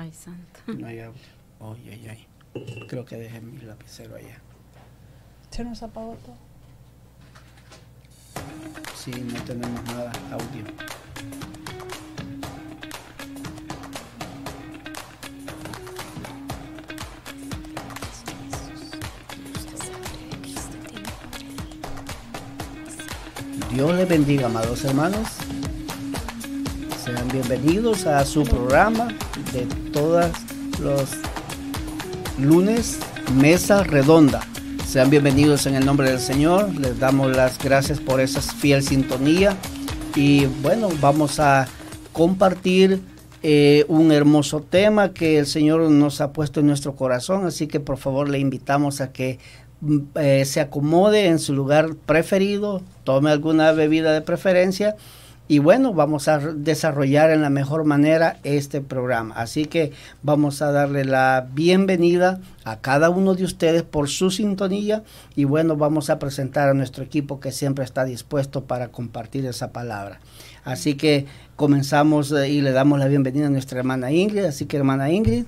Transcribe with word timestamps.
Ay, 0.00 0.12
santo. 0.12 0.60
No 0.68 0.86
hay 0.86 1.00
audio. 1.00 1.20
Ay, 1.58 1.90
ay, 1.90 2.08
ay. 2.08 2.86
Creo 2.86 3.04
que 3.04 3.16
dejé 3.16 3.40
mi 3.40 3.60
lapicero 3.62 4.14
allá. 4.14 4.40
¿Se 5.50 5.64
nos 5.64 5.82
apagó 5.82 6.16
todo? 6.24 6.36
Sí, 8.94 9.10
no 9.10 9.42
tenemos 9.42 9.82
nada 9.86 10.12
audio. 10.30 10.64
Dios 23.72 23.94
les 23.96 24.08
bendiga, 24.08 24.46
amados 24.46 24.84
hermanos. 24.84 25.37
Sean 27.08 27.28
bienvenidos 27.28 28.06
a 28.06 28.22
su 28.26 28.44
programa 28.44 29.08
de 29.54 29.64
todos 29.92 30.26
los 30.78 31.08
lunes, 32.38 32.98
Mesa 33.34 33.82
Redonda. 33.82 34.42
Sean 34.86 35.08
bienvenidos 35.08 35.64
en 35.64 35.74
el 35.76 35.86
nombre 35.86 36.10
del 36.10 36.20
Señor. 36.20 36.68
Les 36.78 36.98
damos 36.98 37.34
las 37.34 37.58
gracias 37.58 37.98
por 37.98 38.20
esa 38.20 38.42
fiel 38.42 38.82
sintonía. 38.82 39.56
Y 40.16 40.44
bueno, 40.60 40.90
vamos 41.00 41.40
a 41.40 41.66
compartir 42.12 43.00
eh, 43.42 43.86
un 43.88 44.12
hermoso 44.12 44.60
tema 44.60 45.14
que 45.14 45.38
el 45.38 45.46
Señor 45.46 45.80
nos 45.90 46.20
ha 46.20 46.34
puesto 46.34 46.60
en 46.60 46.66
nuestro 46.66 46.94
corazón. 46.94 47.46
Así 47.46 47.68
que 47.68 47.80
por 47.80 47.96
favor 47.96 48.28
le 48.28 48.38
invitamos 48.38 49.00
a 49.00 49.12
que 49.12 49.38
mm, 49.80 49.98
eh, 50.16 50.44
se 50.44 50.60
acomode 50.60 51.24
en 51.24 51.38
su 51.38 51.54
lugar 51.54 51.94
preferido, 52.04 52.82
tome 53.04 53.30
alguna 53.30 53.72
bebida 53.72 54.12
de 54.12 54.20
preferencia 54.20 54.94
y 55.48 55.60
bueno, 55.60 55.94
vamos 55.94 56.28
a 56.28 56.38
desarrollar 56.38 57.30
en 57.30 57.40
la 57.40 57.48
mejor 57.48 57.84
manera 57.84 58.36
este 58.44 58.82
programa. 58.82 59.34
Así 59.34 59.64
que 59.64 59.92
vamos 60.22 60.60
a 60.60 60.70
darle 60.72 61.06
la 61.06 61.48
bienvenida 61.54 62.40
a 62.64 62.80
cada 62.80 63.08
uno 63.08 63.34
de 63.34 63.44
ustedes 63.44 63.82
por 63.82 64.10
su 64.10 64.30
sintonía 64.30 65.04
y 65.34 65.44
bueno, 65.44 65.76
vamos 65.76 66.10
a 66.10 66.18
presentar 66.18 66.68
a 66.68 66.74
nuestro 66.74 67.02
equipo 67.02 67.40
que 67.40 67.50
siempre 67.50 67.84
está 67.84 68.04
dispuesto 68.04 68.64
para 68.64 68.88
compartir 68.88 69.46
esa 69.46 69.72
palabra. 69.72 70.20
Así 70.64 70.96
que 70.96 71.24
comenzamos 71.56 72.30
eh, 72.32 72.50
y 72.50 72.60
le 72.60 72.72
damos 72.72 72.98
la 72.98 73.08
bienvenida 73.08 73.46
a 73.46 73.50
nuestra 73.50 73.78
hermana 73.78 74.12
Ingrid. 74.12 74.44
Así 74.44 74.66
que 74.66 74.76
hermana 74.76 75.10
Ingrid. 75.10 75.46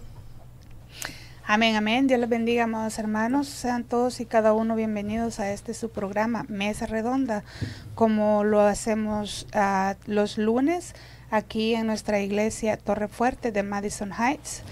Amén, 1.53 1.75
amén. 1.75 2.07
Dios 2.07 2.21
les 2.21 2.29
bendiga, 2.29 2.63
amados 2.63 3.01
hermanos. 3.01 3.49
Sean 3.49 3.83
todos 3.83 4.21
y 4.21 4.25
cada 4.25 4.53
uno 4.53 4.77
bienvenidos 4.77 5.41
a 5.41 5.51
este 5.51 5.75
su 5.75 5.91
programa, 5.91 6.45
Mesa 6.47 6.87
Redonda, 6.87 7.43
como 7.97 8.45
lo 8.45 8.61
hacemos 8.61 9.49
uh, 9.53 9.95
los 10.07 10.39
lunes 10.39 10.95
aquí 11.29 11.75
en 11.75 11.89
nuestra 11.89 12.21
iglesia 12.21 12.77
Torre 12.77 13.09
Fuerte 13.09 13.51
de 13.51 13.65
Madison 13.65 14.13
Heights. 14.13 14.63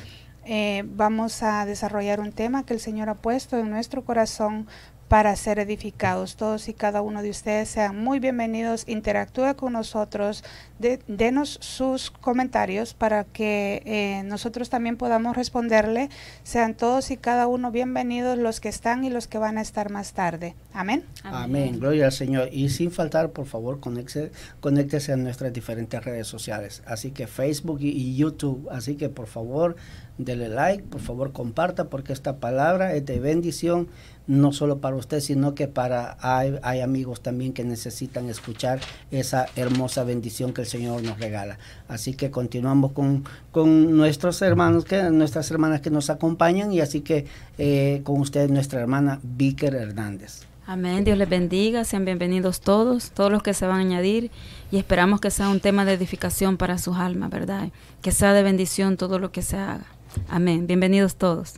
Eh, 0.44 0.84
vamos 0.86 1.42
a 1.42 1.66
desarrollar 1.66 2.20
un 2.20 2.30
tema 2.30 2.64
que 2.64 2.75
el 2.75 2.80
Señor 2.80 3.08
ha 3.08 3.16
puesto 3.16 3.58
en 3.58 3.70
nuestro 3.70 4.04
corazón 4.04 4.69
para 5.08 5.34
ser 5.37 5.58
edificados. 5.58 6.37
Todos 6.37 6.69
y 6.69 6.75
cada 6.75 7.02
uno 7.02 7.22
de 7.22 7.31
ustedes 7.31 7.69
sean 7.69 7.99
muy 7.99 8.20
bienvenidos, 8.20 8.84
interactúe 8.87 9.56
con 9.56 9.72
nosotros, 9.72 10.44
de, 10.78 11.00
denos 11.08 11.58
sus 11.60 12.10
comentarios 12.10 12.94
para 12.94 13.25
que 13.25 13.82
eh, 13.84 14.22
nosotros 14.25 14.69
también 14.69 14.96
podamos 14.96 15.37
responderle. 15.37 16.10
Sean 16.44 16.75
todos 16.75 17.10
y 17.10 17.16
cada 17.16 17.46
uno 17.46 17.70
bienvenidos 17.72 18.38
los 18.38 18.60
que 18.60 18.69
están 18.69 19.05
y 19.05 19.10
los 19.10 19.26
que 19.26 19.38
van 19.38 19.58
a 19.58 19.62
estar 19.62 19.90
más 19.90 20.12
tarde. 20.12 20.55
Amén. 20.72 21.05
Amén. 21.25 21.78
Gloria 21.78 22.06
al 22.06 22.12
Señor. 22.12 22.50
Y 22.52 22.69
sin 22.69 22.90
faltar, 22.90 23.31
por 23.31 23.46
favor, 23.46 23.81
conéctese, 23.81 24.31
conéctese 24.61 25.12
a 25.12 25.16
nuestras 25.16 25.52
diferentes 25.52 26.04
redes 26.04 26.26
sociales. 26.26 26.82
Así 26.87 27.11
que 27.11 27.26
Facebook 27.26 27.81
y, 27.81 27.88
y 27.88 28.16
YouTube. 28.16 28.69
Así 28.70 28.96
que 28.96 29.08
por 29.08 29.26
favor, 29.26 29.76
dele 30.19 30.49
like, 30.49 30.82
por 30.85 31.00
favor, 31.00 31.32
comparta 31.32 31.85
porque 31.85 32.12
esta 32.12 32.37
palabra 32.37 32.94
es 32.94 33.06
de 33.06 33.20
bendición 33.20 33.88
no 34.29 34.53
solo 34.53 34.79
para 34.79 34.94
usted, 34.94 35.20
sino 35.20 35.55
que 35.55 35.69
para 35.69 36.19
hay, 36.20 36.59
hay, 36.62 36.81
amigos 36.82 37.23
también 37.23 37.55
que 37.55 37.65
necesitan 37.65 38.29
escuchar 38.29 38.79
esa 39.11 39.47
hermosa 39.56 40.05
bendición 40.05 40.53
que 40.53 40.61
el 40.61 40.67
Señor 40.67 41.03
nos 41.03 41.19
regala. 41.19 41.59
Así 41.88 42.12
que 42.12 42.31
continuamos 42.31 42.93
con, 42.93 43.25
con 43.53 43.97
nuestros 43.97 44.43
hermanos, 44.43 44.85
que, 44.85 45.03
nuestras 45.05 45.50
hermanas 45.50 45.81
que 45.81 45.91
nos 45.91 46.11
acompañan 46.11 46.73
y 46.73 46.81
así 46.81 47.00
que 47.00 47.25
eh, 47.56 48.03
con 48.05 48.21
usted 48.21 48.50
nuestra 48.50 48.81
hermana 48.81 49.19
Víker 49.23 49.75
Hernández. 49.75 50.43
Amén, 50.67 51.03
Dios 51.03 51.17
les 51.17 51.31
bendiga, 51.31 51.82
sean 51.85 52.05
bienvenidos 52.05 52.61
todos, 52.61 53.11
todos 53.12 53.32
los 53.32 53.43
que 53.43 53.55
se 53.55 53.67
van 53.67 53.79
a 53.79 53.81
añadir 53.81 54.31
y 54.71 54.76
esperamos 54.76 55.19
que 55.19 55.31
sea 55.31 55.49
un 55.49 55.61
tema 55.61 55.87
de 55.87 55.94
edificación 55.94 56.59
para 56.59 56.76
sus 56.76 56.99
almas, 56.99 57.31
¿verdad? 57.31 57.71
Que 58.03 58.12
sea 58.12 58.35
de 58.35 58.43
bendición 58.43 58.99
todo 58.99 59.19
lo 59.19 59.32
que 59.32 59.41
se 59.41 59.56
haga. 59.56 59.87
Amén, 60.29 60.67
bienvenidos 60.67 61.17
todos. 61.17 61.55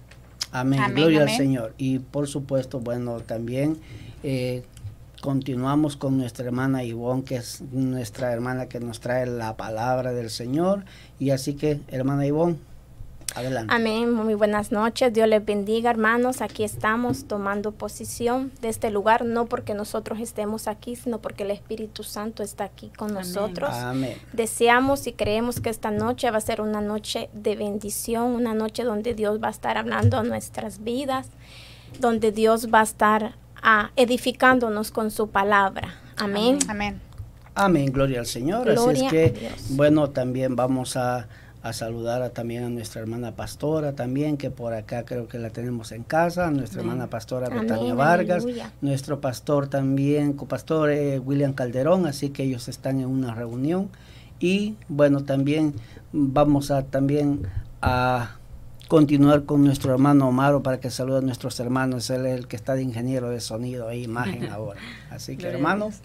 Amén. 0.52 0.80
amén 0.80 0.96
Gloria 0.96 1.22
amén. 1.22 1.32
al 1.32 1.36
Señor. 1.36 1.74
Y 1.78 1.98
por 1.98 2.26
supuesto, 2.28 2.80
bueno, 2.80 3.20
también 3.20 3.78
eh, 4.22 4.62
continuamos 5.20 5.96
con 5.96 6.16
nuestra 6.18 6.46
hermana 6.46 6.82
Ivonne, 6.82 7.24
que 7.24 7.36
es 7.36 7.62
nuestra 7.72 8.32
hermana 8.32 8.66
que 8.66 8.80
nos 8.80 9.00
trae 9.00 9.26
la 9.26 9.56
palabra 9.56 10.12
del 10.12 10.30
Señor. 10.30 10.84
Y 11.18 11.30
así 11.30 11.54
que, 11.54 11.80
hermana 11.88 12.26
Ivonne, 12.26 12.56
Adelante. 13.34 13.72
Amén, 13.74 14.12
muy 14.12 14.34
buenas 14.34 14.72
noches. 14.72 15.12
Dios 15.12 15.28
les 15.28 15.44
bendiga, 15.44 15.90
hermanos. 15.90 16.40
Aquí 16.40 16.64
estamos 16.64 17.26
tomando 17.26 17.72
posición 17.72 18.50
de 18.60 18.68
este 18.68 18.90
lugar, 18.90 19.24
no 19.24 19.46
porque 19.46 19.74
nosotros 19.74 20.18
estemos 20.20 20.68
aquí, 20.68 20.96
sino 20.96 21.18
porque 21.18 21.44
el 21.44 21.50
Espíritu 21.50 22.02
Santo 22.02 22.42
está 22.42 22.64
aquí 22.64 22.90
con 22.96 23.10
Amén. 23.10 23.22
nosotros. 23.22 23.70
Amén. 23.70 24.16
Deseamos 24.32 25.06
y 25.06 25.12
creemos 25.12 25.60
que 25.60 25.70
esta 25.70 25.90
noche 25.90 26.30
va 26.30 26.38
a 26.38 26.40
ser 26.40 26.60
una 26.60 26.80
noche 26.80 27.30
de 27.32 27.56
bendición, 27.56 28.32
una 28.32 28.54
noche 28.54 28.84
donde 28.84 29.14
Dios 29.14 29.40
va 29.42 29.48
a 29.48 29.52
estar 29.52 29.78
hablando 29.78 30.18
a 30.18 30.22
nuestras 30.22 30.82
vidas, 30.82 31.28
donde 31.98 32.32
Dios 32.32 32.68
va 32.72 32.80
a 32.80 32.84
estar 32.84 33.34
ah, 33.62 33.90
edificándonos 33.96 34.90
con 34.90 35.10
su 35.10 35.28
palabra. 35.28 35.94
Amén. 36.16 36.58
Amén. 36.68 37.00
Amén, 37.54 37.92
gloria 37.92 38.20
al 38.20 38.26
Señor. 38.26 38.64
Gloria 38.64 39.06
Así 39.06 39.16
es 39.16 39.32
que, 39.32 39.50
bueno, 39.70 40.10
también 40.10 40.56
vamos 40.56 40.96
a 40.96 41.28
a 41.62 41.72
saludar 41.72 42.22
a, 42.22 42.30
también 42.30 42.64
a 42.64 42.68
nuestra 42.70 43.00
hermana 43.02 43.32
pastora 43.32 43.92
también, 43.92 44.36
que 44.36 44.50
por 44.50 44.72
acá 44.72 45.04
creo 45.04 45.28
que 45.28 45.38
la 45.38 45.50
tenemos 45.50 45.92
en 45.92 46.02
casa, 46.04 46.46
a 46.46 46.50
nuestra 46.50 46.80
Amén. 46.80 46.92
hermana 46.92 47.10
pastora 47.10 47.48
Amén, 47.48 47.62
Betania 47.62 47.94
Vargas, 47.94 48.44
aleluya. 48.44 48.72
nuestro 48.80 49.20
pastor 49.20 49.68
también, 49.68 50.32
copastor 50.32 50.90
eh, 50.90 51.18
William 51.18 51.52
Calderón, 51.52 52.06
así 52.06 52.30
que 52.30 52.44
ellos 52.44 52.68
están 52.68 53.00
en 53.00 53.06
una 53.06 53.34
reunión 53.34 53.90
y 54.38 54.76
bueno, 54.88 55.24
también 55.24 55.74
vamos 56.12 56.70
a 56.70 56.82
también 56.84 57.42
a 57.82 58.36
continuar 58.88 59.44
con 59.44 59.62
nuestro 59.62 59.92
hermano 59.92 60.28
Omaro 60.28 60.62
para 60.64 60.80
que 60.80 60.90
salude 60.90 61.18
a 61.18 61.20
nuestros 61.20 61.60
hermanos, 61.60 62.10
él 62.10 62.26
es 62.26 62.38
el 62.38 62.48
que 62.48 62.56
está 62.56 62.74
de 62.74 62.82
ingeniero 62.82 63.30
de 63.30 63.40
sonido 63.40 63.88
e 63.90 63.98
imagen 63.98 64.48
ahora. 64.50 64.80
Así 65.10 65.36
que 65.36 65.46
hermanos, 65.46 66.00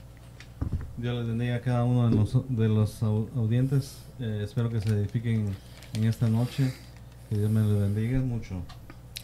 Dios 0.97 1.15
les 1.17 1.27
bendiga 1.27 1.55
a 1.55 1.61
cada 1.61 1.83
uno 1.83 2.09
de 2.09 2.15
los, 2.15 2.37
de 2.49 2.67
los 2.69 3.03
audientes. 3.03 3.97
Eh, 4.19 4.41
espero 4.43 4.69
que 4.69 4.79
se 4.79 4.89
edifiquen 4.89 5.55
en 5.93 6.03
esta 6.05 6.27
noche. 6.29 6.73
Que 7.29 7.37
Dios 7.37 7.51
me 7.51 7.61
les 7.61 7.79
bendiga 7.79 8.19
mucho. 8.19 8.61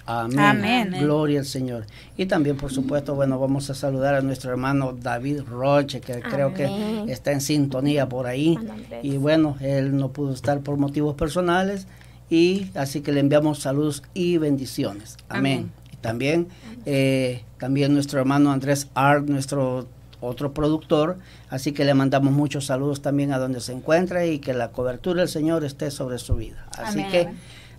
Amén. 0.06 0.40
Amén. 0.40 0.96
Gloria 1.00 1.40
al 1.40 1.46
Señor. 1.46 1.86
Y 2.18 2.26
también, 2.26 2.58
por 2.58 2.72
supuesto, 2.72 3.16
bueno, 3.16 3.40
vamos 3.40 3.70
a 3.70 3.74
saludar 3.74 4.16
a 4.16 4.22
nuestro 4.22 4.52
hermano 4.52 4.98
David 5.00 5.42
Roche, 5.44 6.02
que 6.02 6.14
Amén. 6.14 6.26
creo 6.30 6.54
que 6.54 7.12
está 7.12 7.32
en 7.32 7.42
sintonía 7.42 8.10
por 8.10 8.28
ahí. 8.28 8.58
Y 9.04 9.18
bueno, 9.18 9.56
él 9.62 9.96
no 9.96 10.10
pudo 10.12 10.34
estar 10.34 10.60
por 10.62 10.78
motivos 10.78 11.16
personales. 11.16 11.88
Y 12.30 12.72
así 12.76 13.02
que 13.02 13.12
le 13.12 13.20
enviamos 13.20 13.60
saludos 13.60 14.04
y 14.14 14.38
bendiciones. 14.38 15.18
Amén. 15.30 15.54
Amén. 15.54 15.72
Y 15.94 15.96
también, 15.98 16.48
eh, 16.86 17.44
también 17.60 17.94
nuestro 17.94 18.20
hermano 18.20 18.52
Andrés 18.52 18.88
Art, 18.94 19.28
nuestro 19.28 19.88
otro 20.22 20.54
productor, 20.54 21.18
así 21.50 21.74
que 21.74 21.84
le 21.84 21.94
mandamos 21.94 22.32
muchos 22.32 22.68
saludos 22.68 23.02
también 23.02 23.34
a 23.34 23.40
donde 23.40 23.60
se 23.60 23.74
encuentra 23.74 24.26
y 24.26 24.40
que 24.40 24.54
la 24.54 24.72
cobertura 24.72 25.22
del 25.22 25.30
Señor 25.30 25.66
esté 25.66 25.92
sobre 25.92 26.18
su 26.20 26.36
vida. 26.36 26.66
Así 26.78 27.00
Amén. 27.02 27.12
que, 27.12 27.30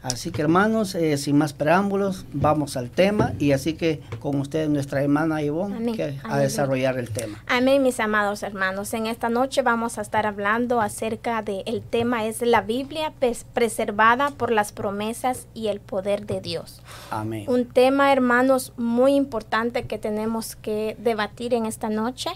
así 0.03 0.31
que 0.31 0.43
hermanos, 0.43 0.95
eh, 0.95 1.17
sin 1.17 1.39
más 1.39 1.53
preámbulos, 1.53 2.25
vamos 2.33 2.77
al 2.77 2.91
tema 2.91 3.33
y 3.39 3.53
así 3.53 3.75
que 3.75 4.01
con 4.19 4.41
ustedes 4.41 4.69
nuestra 4.69 5.03
hermana 5.03 5.43
Ivonne 5.43 5.77
Amén. 5.77 5.95
que 5.95 6.19
a 6.23 6.29
Amén. 6.29 6.39
desarrollar 6.41 6.99
el 6.99 7.11
tema. 7.11 7.43
Amén, 7.47 7.83
mis 7.83 8.01
amados 8.01 8.43
hermanos. 8.43 8.93
En 8.95 9.07
esta 9.07 9.29
noche 9.29 9.63
vamos 9.63 9.99
a 9.99 10.03
estar 10.03 10.27
hablando 10.27 10.81
acerca 10.81 11.43
de 11.43 11.63
el 11.67 11.83
tema 11.83 12.27
es 12.27 12.43
la 12.43 12.61
Biblia 12.63 13.13
pres- 13.21 13.45
preservada 13.53 14.31
por 14.31 14.51
las 14.51 14.73
promesas 14.73 15.47
y 15.55 15.69
el 15.69 15.81
poder 15.81 16.27
de 16.27 16.41
Dios. 16.41 16.83
Amén. 17.11 17.45
Un 17.49 17.67
tema, 17.67 18.13
hermanos, 18.13 18.73
muy 18.77 19.15
importante 19.15 19.85
que 19.85 19.99
tenemos 19.99 20.57
que 20.57 20.97
debatir 20.99 21.55
en 21.55 21.67
esta 21.67 21.89
noche. 21.89 22.31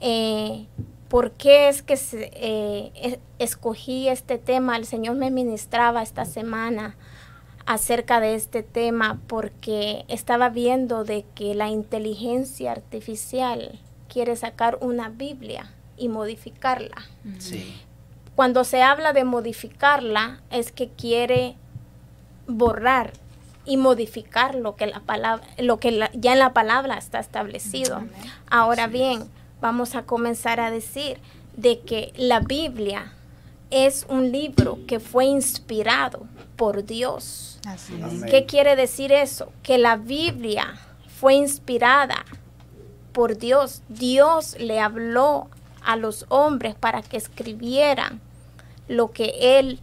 Eh, 0.00 0.66
¿Por 1.08 1.30
qué 1.32 1.68
es 1.68 1.82
que 1.82 1.96
se, 1.96 2.30
eh, 2.34 2.92
es- 2.94 3.18
escogí 3.38 4.08
este 4.08 4.38
tema? 4.38 4.76
El 4.76 4.86
Señor 4.86 5.16
me 5.16 5.30
ministraba 5.30 6.02
esta 6.02 6.24
semana 6.24 6.96
acerca 7.64 8.20
de 8.20 8.34
este 8.34 8.62
tema 8.62 9.20
porque 9.26 10.04
estaba 10.08 10.48
viendo 10.48 11.04
de 11.04 11.24
que 11.34 11.54
la 11.54 11.68
inteligencia 11.68 12.72
artificial 12.72 13.78
quiere 14.08 14.36
sacar 14.36 14.78
una 14.80 15.08
Biblia 15.08 15.72
y 15.96 16.08
modificarla. 16.08 16.96
Sí. 17.38 17.76
Cuando 18.36 18.64
se 18.64 18.82
habla 18.82 19.12
de 19.12 19.24
modificarla 19.24 20.40
es 20.50 20.70
que 20.70 20.88
quiere 20.88 21.56
borrar 22.46 23.12
y 23.64 23.76
modificar 23.78 24.54
lo 24.54 24.76
que 24.76 24.86
la 24.86 25.00
palabra, 25.00 25.44
lo 25.58 25.78
que 25.80 26.08
ya 26.14 26.32
en 26.32 26.38
la 26.38 26.52
palabra 26.52 26.98
está 26.98 27.18
establecido. 27.18 28.04
Ahora 28.48 28.86
bien, 28.86 29.24
vamos 29.60 29.94
a 29.94 30.02
comenzar 30.02 30.60
a 30.60 30.70
decir 30.70 31.18
de 31.56 31.80
que 31.80 32.12
la 32.16 32.40
Biblia 32.40 33.12
es 33.70 34.06
un 34.08 34.30
libro 34.30 34.78
que 34.86 35.00
fue 35.00 35.24
inspirado 35.24 36.26
por 36.56 36.84
Dios. 36.84 37.60
¿Qué 38.30 38.46
quiere 38.46 38.76
decir 38.76 39.12
eso? 39.12 39.52
Que 39.62 39.78
la 39.78 39.96
Biblia 39.96 40.74
fue 41.08 41.34
inspirada 41.34 42.24
por 43.12 43.38
Dios. 43.38 43.82
Dios 43.88 44.56
le 44.58 44.80
habló 44.80 45.48
a 45.82 45.96
los 45.96 46.26
hombres 46.28 46.74
para 46.74 47.02
que 47.02 47.16
escribieran 47.16 48.20
lo 48.88 49.10
que 49.10 49.58
Él 49.58 49.80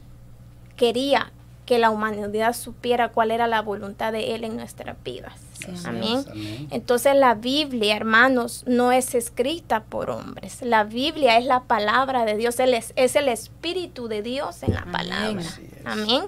quería 0.76 1.32
que 1.66 1.80
la 1.80 1.90
humanidad 1.90 2.54
supiera 2.54 3.10
cuál 3.10 3.32
era 3.32 3.48
la 3.48 3.62
voluntad 3.62 4.12
de 4.12 4.36
Él 4.36 4.44
en 4.44 4.58
nuestras 4.58 5.02
vidas. 5.04 5.43
Amén. 5.86 6.24
Entonces 6.72 7.16
la 7.16 7.36
Biblia, 7.36 7.96
hermanos, 7.96 8.64
no 8.68 8.92
es 8.92 9.16
escrita 9.16 9.84
por 9.84 10.10
hombres. 10.10 10.62
La 10.62 10.84
Biblia 10.84 11.38
es 11.38 11.46
la 11.46 11.64
palabra 11.64 12.26
de 12.26 12.38
Dios, 12.38 12.60
es, 12.60 12.94
es 12.96 13.16
el 13.16 13.28
Espíritu 13.28 14.08
de 14.08 14.22
Dios 14.22 14.64
en 14.64 14.74
la 14.74 14.86
palabra. 14.86 15.44
Amén. 15.86 16.24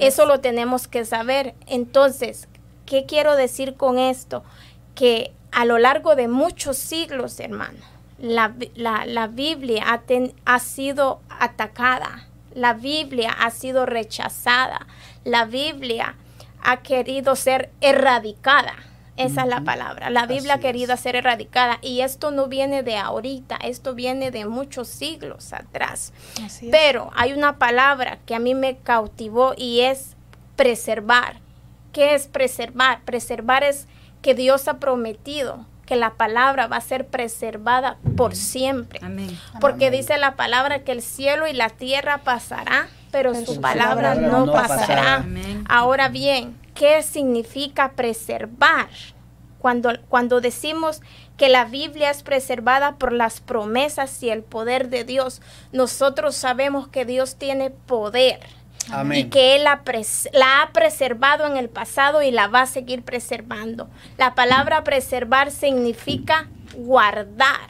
Eso 0.00 0.26
lo 0.26 0.40
tenemos 0.40 0.88
que 0.88 1.04
saber. 1.04 1.54
Entonces, 1.66 2.48
¿qué 2.86 3.06
quiero 3.06 3.36
decir 3.36 3.74
con 3.74 3.98
esto? 3.98 4.42
Que 4.94 5.32
a 5.52 5.64
lo 5.64 5.78
largo 5.78 6.16
de 6.16 6.28
muchos 6.28 6.76
siglos, 6.76 7.40
hermanos, 7.40 7.82
la, 8.18 8.54
la, 8.74 9.26
Biblia 9.28 9.84
ha, 9.86 10.02
ha 10.44 10.58
sido 10.58 11.20
atacada 11.28 12.26
la 12.54 12.74
Biblia 12.74 13.30
ha 13.30 13.50
sido 13.50 13.86
rechazada. 13.86 14.86
La 15.24 15.44
Biblia 15.44 16.16
ha 16.62 16.78
querido 16.78 17.36
ser 17.36 17.70
erradicada. 17.80 18.74
Esa 19.16 19.42
es 19.42 19.48
la 19.48 19.60
palabra. 19.60 20.08
La 20.08 20.24
Biblia 20.24 20.54
ha 20.54 20.60
querido 20.60 20.96
ser 20.96 21.14
erradicada. 21.14 21.78
Y 21.82 22.00
esto 22.00 22.30
no 22.30 22.46
viene 22.46 22.82
de 22.82 22.96
ahorita, 22.96 23.56
esto 23.56 23.94
viene 23.94 24.30
de 24.30 24.46
muchos 24.46 24.88
siglos 24.88 25.52
atrás. 25.52 26.14
Pero 26.70 27.10
hay 27.14 27.34
una 27.34 27.58
palabra 27.58 28.18
que 28.24 28.34
a 28.34 28.38
mí 28.38 28.54
me 28.54 28.78
cautivó 28.78 29.52
y 29.56 29.80
es 29.80 30.16
preservar. 30.56 31.36
¿Qué 31.92 32.14
es 32.14 32.28
preservar? 32.28 33.02
Preservar 33.04 33.62
es 33.62 33.86
que 34.22 34.34
Dios 34.34 34.68
ha 34.68 34.78
prometido 34.78 35.66
que 35.84 35.96
la 35.96 36.14
palabra 36.14 36.68
va 36.68 36.76
a 36.76 36.80
ser 36.80 37.08
preservada 37.08 37.98
por 38.16 38.36
siempre. 38.36 39.00
Porque 39.60 39.90
dice 39.90 40.18
la 40.18 40.36
palabra 40.36 40.84
que 40.84 40.92
el 40.92 41.02
cielo 41.02 41.48
y 41.48 41.52
la 41.52 41.68
tierra 41.68 42.18
pasará, 42.18 42.88
pero, 43.10 43.34
su, 43.34 43.60
palabra, 43.60 44.14
no, 44.14 44.50
pasará. 44.52 45.24
Ahora 45.68 46.08
bien, 46.08 46.58
¿qué 46.74 47.02
significa 47.02 47.92
preservar? 47.92 48.88
Cuando, 49.58 49.90
cuando 50.08 50.40
decimos 50.40 51.02
que 51.36 51.48
la 51.50 51.66
Biblia 51.66 52.10
es 52.10 52.22
preservada 52.22 52.96
por 52.96 53.12
las 53.12 53.40
promesas 53.40 54.22
y 54.22 54.30
el 54.30 54.42
poder 54.42 54.88
de 54.88 55.04
Dios, 55.04 55.42
nosotros 55.72 56.34
sabemos 56.34 56.88
que 56.88 57.04
Dios 57.04 57.36
tiene 57.36 57.70
poder 57.70 58.40
y 59.12 59.24
que 59.24 59.56
Él 59.56 59.64
la, 59.64 60.62
ha 60.62 60.72
preservado 60.72 61.46
en 61.46 61.56
el 61.56 61.68
pasado 61.68 62.22
y 62.22 62.30
la 62.30 62.48
va 62.48 62.62
a 62.62 62.66
seguir 62.66 63.02
preservando. 63.02 63.88
La 64.18 64.34
palabra 64.34 64.84
preservar 64.84 65.50
significa 65.50 66.48
guardar, 66.74 67.68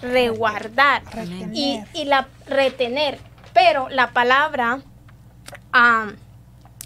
reguardar 0.00 1.02
y, 1.52 2.04
la 2.04 2.28
retener. 2.46 3.18
Pero 3.52 3.88
la 3.88 4.12
palabra 4.12 4.80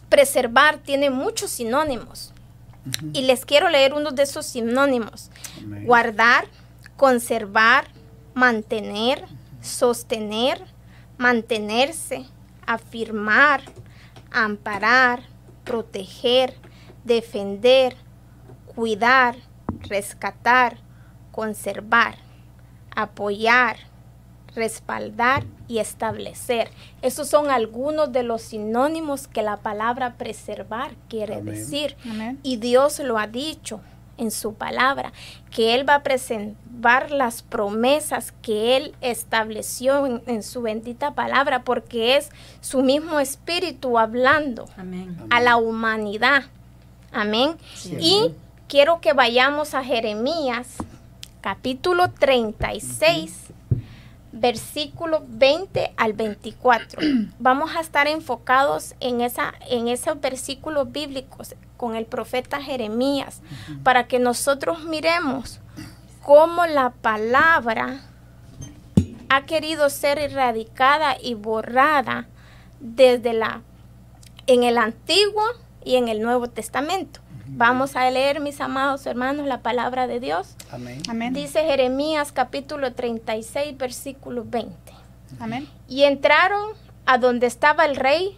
preservar 0.08 0.78
tiene 0.78 1.11
muchos 1.11 1.50
sinónimos. 1.50 2.32
Y 3.12 3.23
les 3.23 3.44
quiero 3.44 3.68
leer 3.68 3.94
uno 3.94 4.12
de 4.12 4.23
esos 4.23 4.46
sinónimos. 4.46 5.30
Guardar, 5.85 6.46
conservar, 6.96 7.88
mantener, 8.35 9.25
sostener, 9.61 10.62
mantenerse, 11.18 12.26
afirmar, 12.66 13.62
amparar, 14.30 15.23
proteger, 15.64 16.54
defender, 17.04 17.96
cuidar, 18.75 19.37
rescatar, 19.88 20.78
conservar, 21.32 22.16
apoyar, 22.94 23.78
respaldar 24.56 25.44
y 25.68 25.78
establecer. 25.78 26.70
Esos 27.02 27.28
son 27.28 27.50
algunos 27.50 28.10
de 28.10 28.25
los 28.25 28.42
sinónimos 28.42 29.28
que 29.28 29.42
la 29.42 29.58
palabra 29.58 30.14
preservar 30.14 30.92
quiere 31.08 31.42
decir. 31.42 31.96
Y 32.42 32.56
Dios 32.56 32.98
lo 32.98 33.18
ha 33.18 33.28
dicho 33.28 33.80
en 34.18 34.30
su 34.30 34.54
palabra, 34.54 35.12
que 35.50 35.75
Él 35.75 35.86
va 35.86 35.96
a 35.96 36.02
preservar 36.02 37.10
las 37.10 37.42
promesas 37.42 38.32
que 38.40 38.76
Él 38.78 38.94
estableció 39.02 40.06
en, 40.26 40.42
su 40.42 40.62
bendita 40.62 41.12
palabra, 41.12 41.62
porque 41.64 42.16
es 42.16 42.30
su 42.62 42.82
mismo 42.82 43.20
espíritu 43.20 43.98
hablando 43.98 44.66
a 45.30 45.40
la 45.40 45.56
humanidad. 45.56 46.44
Amén. 47.12 47.56
y 48.00 48.32
quiero 48.68 49.00
que 49.02 49.12
vayamos 49.12 49.75
a 49.75 49.84
Jeremías, 49.84 50.76
capítulo 51.42 52.10
36 52.10 53.52
versículo 54.37 55.23
20 55.26 55.93
al 55.97 56.12
24. 56.12 57.00
Vamos 57.38 57.75
a 57.76 57.81
estar 57.81 58.07
enfocados 58.07 58.95
en, 59.00 59.21
esa, 59.21 59.55
en 59.69 59.88
esos 59.88 60.21
versículos 60.21 60.90
bíblicos 60.93 61.55
con 61.76 61.97
el 61.97 62.07
profeta 62.07 62.62
Jeremías 62.62 63.43
para 63.83 64.07
que 64.07 64.19
nosotros 64.19 64.85
miremos 64.85 65.61
cómo 66.23 66.66
la 66.66 66.90
palabra 66.90 68.00
ha 69.28 69.45
querido 69.45 69.90
ser 69.90 70.19
erradicada 70.19 71.16
y 71.21 71.35
borrada 71.35 72.28
desde 72.81 73.33
la 73.33 73.62
en 74.47 74.62
el 74.62 74.78
Antiguo 74.78 75.43
y 75.85 75.97
en 75.97 76.09
el 76.09 76.23
Nuevo 76.23 76.49
Testamento. 76.49 77.21
Vamos 77.56 77.96
a 77.96 78.10
leer, 78.10 78.40
mis 78.40 78.60
amados 78.60 79.06
hermanos, 79.06 79.46
la 79.46 79.62
palabra 79.62 80.06
de 80.06 80.20
Dios. 80.20 80.56
Amén. 80.70 81.32
Dice 81.32 81.64
Jeremías 81.64 82.30
capítulo 82.30 82.92
36, 82.92 83.78
versículo 83.78 84.44
20. 84.44 84.76
Amén. 85.40 85.66
Y 85.88 86.02
entraron 86.02 86.72
a 87.06 87.16
donde 87.16 87.46
estaba 87.46 87.86
el 87.86 87.96
rey 87.96 88.36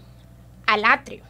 al 0.68 0.84
atrio, 0.84 1.24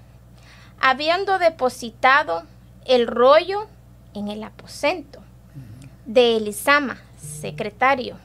habiendo 0.78 1.38
depositado 1.38 2.42
el 2.84 3.06
rollo 3.06 3.66
en 4.12 4.28
el 4.28 4.42
aposento 4.42 5.20
de 6.04 6.36
Elisama, 6.36 6.98
secretario, 7.16 8.18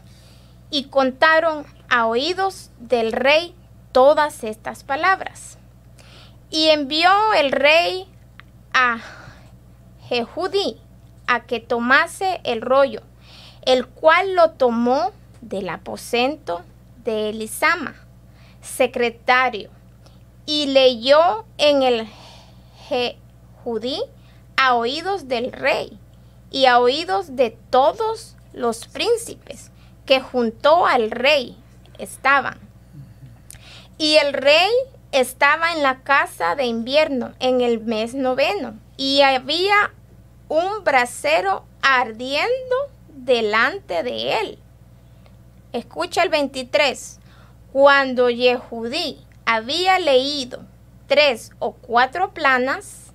y 0.72 0.90
contaron 0.90 1.66
a 1.88 2.06
oídos 2.08 2.70
del 2.80 3.14
rey 3.14 3.56
todas 3.94 4.44
estas 4.44 4.84
palabras. 4.84 5.58
Y 6.50 6.68
envió 6.68 7.10
el 7.38 7.54
rey 7.54 8.10
a 8.74 8.98
Jehudí 10.10 10.78
a 11.28 11.44
que 11.44 11.60
tomase 11.60 12.42
el 12.44 12.62
rollo, 12.62 13.02
el 13.66 13.88
cual 13.88 14.36
lo 14.36 14.52
tomó 14.52 15.12
del 15.42 15.70
aposento 15.70 16.62
de 17.04 17.30
Elisama, 17.30 17.96
secretario, 18.62 19.70
y 20.46 20.68
leyó 20.68 21.46
en 21.58 21.84
el 21.84 22.08
Jehudí 22.88 24.02
a 24.58 24.76
oídos 24.76 25.28
del 25.28 25.52
rey 25.52 25.98
y 26.52 26.66
a 26.66 26.80
oídos 26.80 27.36
de 27.36 27.58
todos 27.70 28.36
los 28.52 28.88
príncipes 28.88 29.72
que 30.06 30.20
junto 30.20 30.86
al 30.86 31.12
rey 31.12 31.58
estaban. 31.98 32.60
Y 33.98 34.16
el 34.18 34.34
rey 34.34 34.70
estaba 35.12 35.72
en 35.72 35.82
la 35.82 36.02
casa 36.02 36.56
de 36.56 36.66
invierno 36.66 37.34
en 37.40 37.62
el 37.62 37.80
mes 37.80 38.14
noveno 38.14 38.83
y 38.98 39.22
había 39.22 39.94
un 40.50 40.84
brasero 40.84 41.66
ardiendo 41.82 42.76
delante 43.10 44.04
de 44.04 44.40
él. 44.40 44.60
Escucha 45.72 46.24
el 46.24 46.30
23. 46.30 47.20
Cuando 47.72 48.30
Yehudí 48.30 49.26
había 49.46 49.98
leído 50.00 50.64
tres 51.08 51.52
o 51.60 51.74
cuatro 51.74 52.34
planas, 52.34 53.12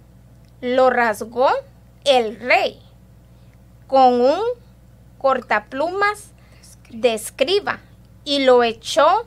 lo 0.60 0.90
rasgó 0.90 1.48
el 2.04 2.38
rey 2.40 2.82
con 3.86 4.20
un 4.20 4.40
cortaplumas 5.18 6.32
de 6.90 7.14
escriba 7.14 7.80
y 8.24 8.44
lo 8.44 8.62
echó 8.62 9.26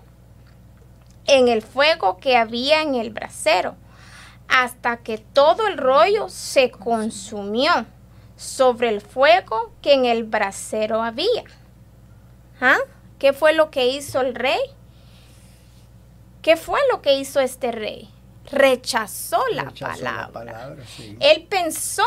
en 1.25 1.47
el 1.47 1.61
fuego 1.61 2.17
que 2.17 2.35
había 2.35 2.81
en 2.81 2.95
el 2.95 3.11
brasero 3.11 3.75
hasta 4.51 4.97
que 4.97 5.17
todo 5.17 5.67
el 5.67 5.77
rollo 5.77 6.29
se 6.29 6.71
consumió 6.71 7.71
sobre 8.35 8.89
el 8.89 9.01
fuego 9.01 9.71
que 9.81 9.93
en 9.93 10.05
el 10.05 10.23
brasero 10.23 11.01
había. 11.01 11.43
¿Ah? 12.59 12.77
¿Qué 13.17 13.33
fue 13.33 13.53
lo 13.53 13.71
que 13.71 13.87
hizo 13.87 14.19
el 14.21 14.35
rey? 14.35 14.59
¿Qué 16.41 16.57
fue 16.57 16.79
lo 16.91 17.01
que 17.01 17.15
hizo 17.15 17.39
este 17.39 17.71
rey? 17.71 18.09
rechazó 18.51 19.41
la 19.53 19.65
Rechazó 19.65 20.03
la 20.03 20.29
palabra. 20.29 20.83
sí. 20.85 21.15
Él 21.19 21.47
pensó 21.49 22.03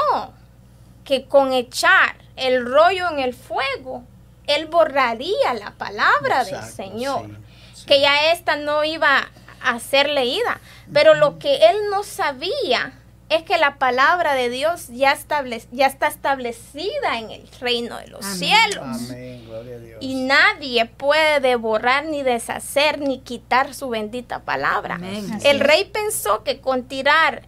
que 1.05 1.27
con 1.27 1.53
echar 1.53 2.17
el 2.37 2.67
rollo 2.67 3.09
en 3.11 3.21
el 3.21 3.35
fuego, 3.35 4.05
él 4.47 4.67
borraría 4.67 5.55
la 5.55 5.73
palabra 5.73 6.45
del 6.45 6.63
Señor, 6.65 7.27
sí, 7.27 7.37
sí. 7.75 7.87
que 7.87 8.01
ya 8.01 8.33
esta 8.33 8.57
no 8.57 8.85
iba 8.85 9.29
a 9.65 9.79
ser 9.81 10.09
leída. 10.11 10.61
Pero 10.93 11.15
lo 11.15 11.39
que 11.39 11.57
él 11.57 11.77
no 11.91 12.03
sabía 12.05 12.93
es 13.31 13.43
que 13.43 13.57
la 13.57 13.77
palabra 13.79 14.35
de 14.35 14.51
Dios 14.51 14.89
ya, 14.89 15.17
establec- 15.17 15.67
ya 15.73 15.87
está 15.87 16.09
establecida 16.09 17.19
en 17.19 17.31
el 17.31 17.49
reino 17.61 17.97
de 17.97 18.09
los 18.09 18.25
Amén. 18.25 18.39
cielos. 18.39 18.85
Amén, 19.11 19.45
gloria 19.47 19.77
a 19.77 19.79
Dios. 19.79 19.99
Y 20.01 20.15
nadie 20.27 20.85
puede 20.85 21.57
borrar, 21.57 22.05
ni 22.05 22.23
deshacer, 22.23 23.01
ni 23.01 23.21
quitar 23.21 23.73
su 23.75 23.89
bendita 23.89 24.41
palabra. 24.41 24.97
Amén. 24.97 25.39
El 25.43 25.61
rey 25.61 25.85
pensó 25.87 26.45
que 26.45 26.61
con 26.61 26.85
tirar, 26.85 27.43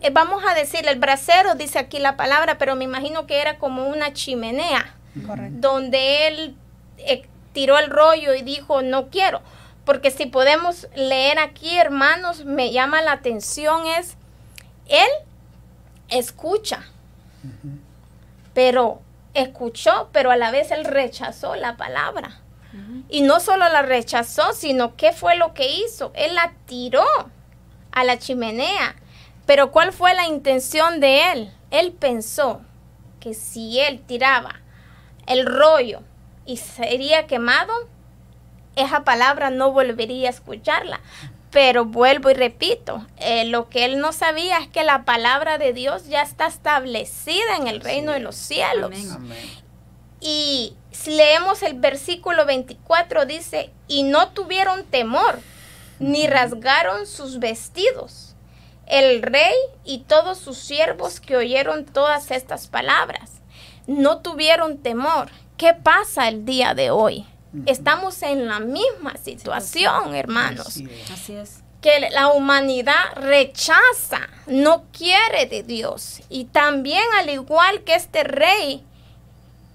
eh, 0.00 0.08
vamos 0.10 0.42
a 0.48 0.54
decir, 0.54 0.88
el 0.88 0.98
brasero, 0.98 1.54
dice 1.54 1.78
aquí 1.78 1.98
la 1.98 2.16
palabra, 2.16 2.56
pero 2.56 2.74
me 2.74 2.84
imagino 2.84 3.26
que 3.26 3.40
era 3.42 3.58
como 3.58 3.88
una 3.88 4.14
chimenea, 4.14 4.94
Correcto. 5.26 5.56
donde 5.68 6.28
él 6.28 6.56
eh, 6.96 7.28
tiró 7.52 7.78
el 7.78 7.90
rollo 7.90 8.34
y 8.34 8.40
dijo, 8.42 8.80
no 8.80 9.10
quiero. 9.10 9.42
Porque 9.90 10.12
si 10.12 10.26
podemos 10.26 10.86
leer 10.94 11.40
aquí, 11.40 11.76
hermanos, 11.76 12.44
me 12.44 12.70
llama 12.70 13.02
la 13.02 13.10
atención 13.10 13.88
es, 13.88 14.14
él 14.86 15.08
escucha, 16.08 16.84
pero 18.54 19.02
escuchó, 19.34 20.08
pero 20.12 20.30
a 20.30 20.36
la 20.36 20.52
vez 20.52 20.70
él 20.70 20.84
rechazó 20.84 21.56
la 21.56 21.76
palabra. 21.76 22.40
Y 23.08 23.22
no 23.22 23.40
solo 23.40 23.68
la 23.68 23.82
rechazó, 23.82 24.52
sino 24.52 24.94
qué 24.94 25.12
fue 25.12 25.34
lo 25.34 25.54
que 25.54 25.68
hizo. 25.68 26.12
Él 26.14 26.36
la 26.36 26.52
tiró 26.66 27.04
a 27.90 28.04
la 28.04 28.16
chimenea. 28.16 28.94
Pero 29.44 29.72
¿cuál 29.72 29.92
fue 29.92 30.14
la 30.14 30.28
intención 30.28 31.00
de 31.00 31.32
él? 31.32 31.52
Él 31.72 31.90
pensó 31.90 32.60
que 33.18 33.34
si 33.34 33.80
él 33.80 34.02
tiraba 34.06 34.60
el 35.26 35.46
rollo 35.46 36.02
y 36.46 36.58
sería 36.58 37.26
quemado, 37.26 37.72
esa 38.80 39.04
palabra 39.04 39.50
no 39.50 39.72
volvería 39.72 40.28
a 40.28 40.32
escucharla. 40.32 41.00
Pero 41.50 41.84
vuelvo 41.84 42.30
y 42.30 42.34
repito, 42.34 43.04
eh, 43.16 43.44
lo 43.44 43.68
que 43.68 43.84
él 43.84 43.98
no 43.98 44.12
sabía 44.12 44.58
es 44.58 44.68
que 44.68 44.84
la 44.84 45.04
palabra 45.04 45.58
de 45.58 45.72
Dios 45.72 46.06
ya 46.06 46.22
está 46.22 46.46
establecida 46.46 47.56
en 47.56 47.66
el 47.66 47.80
reino 47.80 48.12
de 48.12 48.20
los 48.20 48.36
cielos. 48.36 48.92
Amén. 48.92 49.10
Amén. 49.10 49.50
Y 50.20 50.74
si 50.92 51.12
leemos 51.12 51.62
el 51.62 51.74
versículo 51.74 52.44
24, 52.44 53.24
dice, 53.26 53.72
y 53.88 54.02
no 54.02 54.28
tuvieron 54.28 54.84
temor, 54.84 55.40
ni 55.98 56.26
rasgaron 56.26 57.06
sus 57.06 57.38
vestidos. 57.38 58.34
El 58.86 59.22
rey 59.22 59.54
y 59.84 60.00
todos 60.00 60.38
sus 60.38 60.58
siervos 60.58 61.20
que 61.20 61.36
oyeron 61.36 61.84
todas 61.84 62.30
estas 62.30 62.66
palabras, 62.66 63.40
no 63.86 64.18
tuvieron 64.18 64.78
temor. 64.78 65.30
¿Qué 65.56 65.74
pasa 65.74 66.28
el 66.28 66.44
día 66.44 66.74
de 66.74 66.90
hoy? 66.90 67.26
Estamos 67.66 68.22
en 68.22 68.46
la 68.46 68.60
misma 68.60 69.16
situación, 69.16 70.14
hermanos 70.14 70.68
Así 70.68 70.88
es. 70.88 71.10
Así 71.10 71.34
es. 71.34 71.62
que 71.80 72.10
la 72.10 72.28
humanidad 72.28 73.14
rechaza, 73.16 74.28
no 74.46 74.84
quiere 74.92 75.46
de 75.46 75.62
Dios. 75.62 76.20
Y 76.28 76.44
también 76.44 77.02
al 77.18 77.28
igual 77.28 77.82
que 77.82 77.94
este 77.94 78.22
rey, 78.22 78.84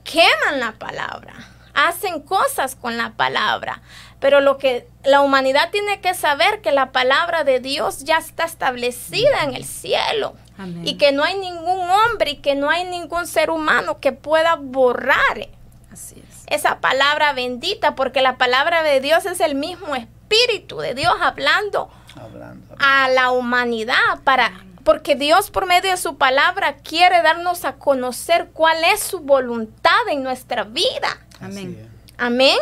queman 0.05 0.59
la 0.59 0.73
palabra, 0.73 1.33
hacen 1.73 2.21
cosas 2.21 2.75
con 2.75 2.97
la 2.97 3.13
palabra. 3.13 3.81
Pero 4.21 4.39
lo 4.39 4.57
que 4.57 4.87
la 5.03 5.21
humanidad 5.21 5.69
tiene 5.71 5.99
que 5.99 6.13
saber 6.13 6.61
que 6.61 6.71
la 6.71 6.91
palabra 6.93 7.43
de 7.43 7.59
Dios 7.59 8.05
ya 8.05 8.17
está 8.17 8.45
establecida 8.45 9.43
en 9.43 9.53
el 9.53 9.65
cielo. 9.65 10.35
Amén. 10.57 10.87
Y 10.87 10.97
que 10.97 11.11
no 11.11 11.23
hay 11.23 11.37
ningún 11.37 11.89
hombre 11.89 12.31
y 12.31 12.37
que 12.37 12.55
no 12.55 12.69
hay 12.69 12.85
ningún 12.85 13.27
ser 13.27 13.49
humano 13.49 13.99
que 13.99 14.13
pueda 14.13 14.55
borrar 14.55 15.49
Así 15.91 16.15
es. 16.19 16.24
Esa 16.47 16.79
palabra 16.79 17.33
bendita, 17.33 17.95
porque 17.95 18.21
la 18.21 18.37
palabra 18.37 18.83
de 18.83 19.01
Dios 19.01 19.25
es 19.25 19.39
el 19.39 19.55
mismo 19.55 19.95
Espíritu 19.95 20.79
de 20.79 20.93
Dios 20.93 21.13
hablando 21.21 21.89
Hablando. 22.15 22.75
a 22.79 23.09
la 23.09 23.31
humanidad 23.31 24.21
para 24.23 24.51
porque 24.83 25.15
Dios 25.15 25.49
por 25.49 25.65
medio 25.65 25.89
de 25.91 25.97
su 25.97 26.17
palabra 26.17 26.77
quiere 26.77 27.23
darnos 27.23 27.65
a 27.65 27.73
conocer 27.73 28.51
cuál 28.53 28.83
es 28.83 28.99
su 29.01 29.19
voluntad 29.19 30.07
en 30.09 30.21
nuestra 30.21 30.63
vida. 30.63 31.07
Amén. 31.41 31.89
Amén. 32.17 32.57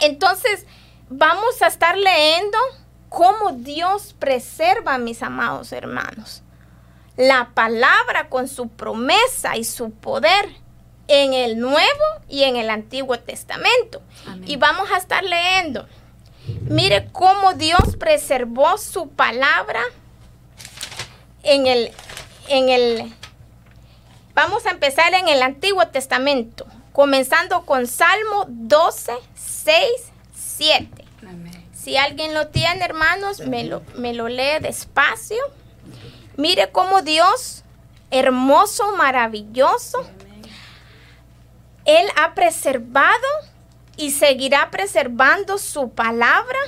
Entonces, 0.00 0.66
vamos 1.08 1.62
a 1.62 1.68
estar 1.68 1.96
leyendo 1.96 2.58
cómo 3.08 3.52
Dios 3.52 4.16
preserva, 4.18 4.98
mis 4.98 5.22
amados 5.22 5.72
hermanos, 5.72 6.42
la 7.16 7.50
palabra 7.54 8.28
con 8.28 8.48
su 8.48 8.68
promesa 8.68 9.56
y 9.56 9.64
su 9.64 9.92
poder 9.92 10.48
en 11.08 11.34
el 11.34 11.58
Nuevo 11.58 12.04
y 12.28 12.44
en 12.44 12.56
el 12.56 12.70
Antiguo 12.70 13.18
Testamento. 13.18 14.02
Amén. 14.26 14.44
Y 14.46 14.56
vamos 14.56 14.90
a 14.90 14.98
estar 14.98 15.24
leyendo. 15.24 15.86
Mire 16.62 17.08
cómo 17.12 17.54
Dios 17.54 17.96
preservó 17.98 18.78
su 18.78 19.08
palabra 19.08 19.82
en 21.42 21.66
el, 21.66 21.92
en 22.48 22.68
el, 22.68 23.14
vamos 24.34 24.66
a 24.66 24.70
empezar 24.70 25.12
en 25.14 25.28
el 25.28 25.42
Antiguo 25.42 25.86
Testamento, 25.88 26.66
comenzando 26.92 27.64
con 27.66 27.86
Salmo 27.86 28.46
12, 28.48 29.12
6, 29.34 29.82
7. 30.34 31.04
Amén. 31.26 31.68
Si 31.72 31.96
alguien 31.96 32.34
lo 32.34 32.48
tiene, 32.48 32.84
hermanos, 32.84 33.40
me 33.40 33.64
lo, 33.64 33.82
me 33.96 34.12
lo 34.12 34.28
lee 34.28 34.58
despacio. 34.60 35.42
Mire 36.36 36.70
cómo 36.70 37.02
Dios, 37.02 37.64
hermoso, 38.10 38.94
maravilloso, 38.96 40.06
Él 41.88 42.06
ha 42.16 42.34
preservado 42.34 43.16
y 43.96 44.10
seguirá 44.10 44.70
preservando 44.70 45.56
su 45.56 45.88
palabra 45.88 46.58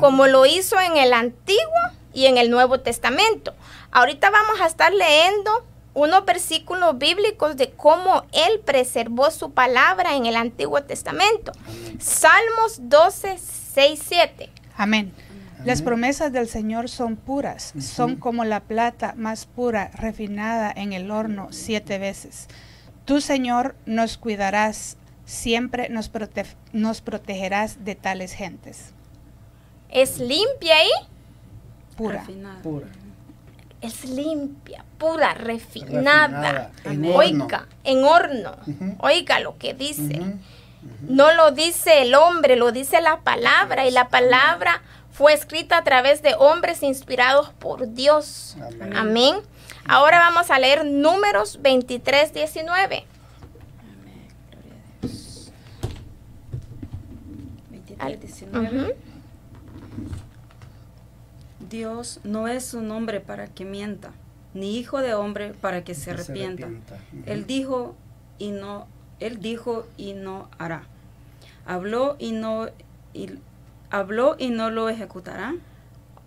como 0.00 0.26
lo 0.26 0.46
hizo 0.46 0.80
en 0.80 0.96
el 0.96 1.12
Antiguo 1.12 1.62
y 2.12 2.26
en 2.26 2.38
el 2.38 2.50
Nuevo 2.50 2.80
Testamento. 2.80 3.54
Ahorita 3.92 4.30
vamos 4.30 4.60
a 4.60 4.66
estar 4.66 4.92
leyendo 4.92 5.64
unos 5.94 6.24
versículos 6.24 6.98
bíblicos 6.98 7.56
de 7.56 7.70
cómo 7.70 8.24
Él 8.32 8.60
preservó 8.64 9.30
su 9.30 9.52
palabra 9.52 10.16
en 10.16 10.26
el 10.26 10.34
Antiguo 10.34 10.82
Testamento. 10.82 11.52
Salmos 12.00 12.80
12, 12.80 13.38
6, 13.38 14.02
7. 14.04 14.50
Amén. 14.76 15.14
Las 15.64 15.82
promesas 15.82 16.32
del 16.32 16.48
Señor 16.48 16.88
son 16.88 17.14
puras, 17.14 17.72
son 17.78 18.16
como 18.16 18.44
la 18.44 18.58
plata 18.58 19.14
más 19.16 19.46
pura, 19.46 19.92
refinada 19.94 20.72
en 20.74 20.92
el 20.92 21.12
horno 21.12 21.48
siete 21.52 21.98
veces. 21.98 22.48
Tú, 23.04 23.20
Señor, 23.20 23.74
nos 23.86 24.16
cuidarás, 24.16 24.96
siempre 25.26 25.88
nos, 25.88 26.10
prote- 26.12 26.46
nos 26.72 27.00
protegerás 27.00 27.84
de 27.84 27.94
tales 27.94 28.32
gentes. 28.32 28.92
Es 29.90 30.18
limpia 30.18 30.74
ahí, 30.76 30.90
Pura. 31.96 32.20
Refinada. 32.20 32.60
Pura. 32.62 32.86
es 33.80 34.04
limpia, 34.06 34.84
pura, 34.98 35.34
refinada. 35.34 36.70
Refinada, 36.70 36.70
en 36.84 37.04
horno. 37.04 37.44
Oiga, 37.44 37.68
en 37.84 38.04
horno. 38.04 38.56
Oiga 38.98 39.40
lo 39.40 39.58
que 39.58 39.74
dice. 39.74 40.20
No 41.02 41.32
lo 41.34 41.50
dice 41.52 42.02
el 42.02 42.14
hombre, 42.14 42.56
lo 42.56 42.72
dice 42.72 43.00
la 43.00 43.20
palabra. 43.20 43.86
Y 43.86 43.90
la 43.90 44.08
palabra 44.08 44.82
fue 45.12 45.32
escrita 45.34 45.78
a 45.78 45.84
través 45.84 46.22
de 46.22 46.34
hombres 46.36 46.82
inspirados 46.82 47.50
por 47.58 47.92
Dios. 47.92 48.56
Amén. 48.80 48.96
Amén. 48.96 49.34
Ahora 49.86 50.18
vamos 50.18 50.50
a 50.50 50.58
leer 50.58 50.84
números 50.84 51.60
23, 51.62 52.32
19. 52.32 53.04
23, 57.70 58.20
19. 58.20 58.82
Ujú. 58.82 58.92
Dios 61.68 62.20
no 62.24 62.48
es 62.48 62.72
un 62.74 62.90
hombre 62.90 63.20
para 63.20 63.48
que 63.48 63.64
mienta, 63.64 64.12
ni 64.54 64.78
hijo 64.78 64.98
de 65.00 65.14
hombre 65.14 65.54
para 65.54 65.84
que 65.84 65.94
se 65.94 66.12
arrepienta. 66.12 66.68
Él 67.26 67.46
dijo 67.46 67.94
y 68.38 68.52
no, 68.52 68.86
él 69.20 69.40
dijo 69.40 69.86
y 69.96 70.12
no 70.14 70.48
hará. 70.58 70.84
Habló 71.66 72.16
y 72.18 72.32
no 72.32 72.68
y 73.12 73.30
habló 73.90 74.36
y 74.38 74.50
no 74.50 74.70
lo 74.70 74.88
ejecutará. 74.88 75.54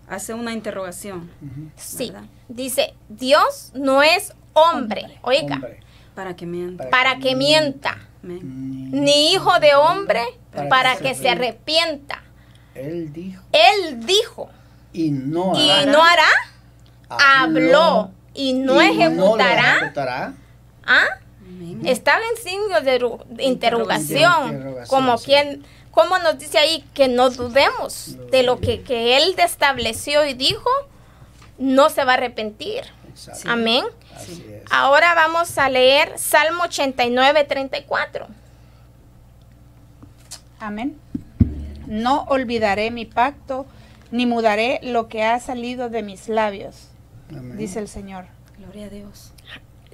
Hace 0.08 0.32
una 0.34 0.52
interrogación. 0.52 1.30
Ujú. 1.42 1.70
Sí, 1.76 2.10
¿Verdad? 2.10 2.28
Dice, 2.48 2.94
Dios 3.08 3.70
no 3.74 4.02
es 4.02 4.32
hombre. 4.54 5.02
Hombre. 5.02 5.18
Oiga, 5.22 5.54
Hombre. 5.56 5.80
Para 6.14 6.34
que 6.34 6.46
mienta. 6.46 6.90
para 6.90 7.18
que 7.18 7.34
mienta. 7.36 7.98
Ni 8.22 9.32
hijo 9.32 9.60
de 9.60 9.74
hombre 9.76 10.22
Para 10.52 10.68
para 10.68 10.96
que 10.96 11.04
que 11.04 11.14
se 11.14 11.22
se 11.22 11.28
arrepienta. 11.28 12.22
Él 12.74 13.12
dijo 13.12 13.42
Él 13.52 14.04
dijo 14.04 14.50
y 14.92 15.10
no 15.10 15.52
y 15.56 15.70
hará. 15.70 15.86
no 15.92 16.02
hará, 16.02 16.28
habló 17.08 18.10
y 18.34 18.54
no 18.54 18.82
y 18.82 18.86
ejecutará. 18.86 19.76
ejecutará. 19.76 20.34
¿Ah? 20.84 21.04
Estaba 21.84 22.20
en 22.20 22.42
signo 22.42 22.80
de, 22.80 23.44
interrogación, 23.44 24.48
Interrogación, 24.48 24.86
como 24.88 25.18
sí. 25.18 25.26
quien, 25.26 25.64
como 25.90 26.18
nos 26.18 26.38
dice 26.38 26.58
ahí, 26.58 26.84
que 26.94 27.08
no 27.08 27.30
dudemos 27.30 28.16
de 28.30 28.42
lo 28.42 28.58
que, 28.60 28.82
que 28.82 29.16
él 29.16 29.34
estableció 29.38 30.24
y 30.26 30.34
dijo, 30.34 30.68
no 31.58 31.90
se 31.90 32.04
va 32.04 32.12
a 32.12 32.14
arrepentir. 32.14 32.84
Exacto. 33.08 33.50
Amén. 33.50 33.84
Así 34.16 34.44
es. 34.48 34.62
Ahora 34.70 35.14
vamos 35.14 35.58
a 35.58 35.68
leer 35.68 36.18
Salmo 36.18 36.64
89, 36.64 37.44
34. 37.44 38.26
Amén. 40.60 40.98
No 41.86 42.24
olvidaré 42.24 42.90
mi 42.90 43.06
pacto, 43.06 43.66
ni 44.10 44.26
mudaré 44.26 44.80
lo 44.82 45.08
que 45.08 45.24
ha 45.24 45.38
salido 45.40 45.88
de 45.88 46.02
mis 46.02 46.28
labios, 46.28 46.88
Amén. 47.30 47.56
dice 47.56 47.78
el 47.78 47.88
Señor. 47.88 48.26
Gloria 48.58 48.86
a 48.86 48.90
Dios. 48.90 49.32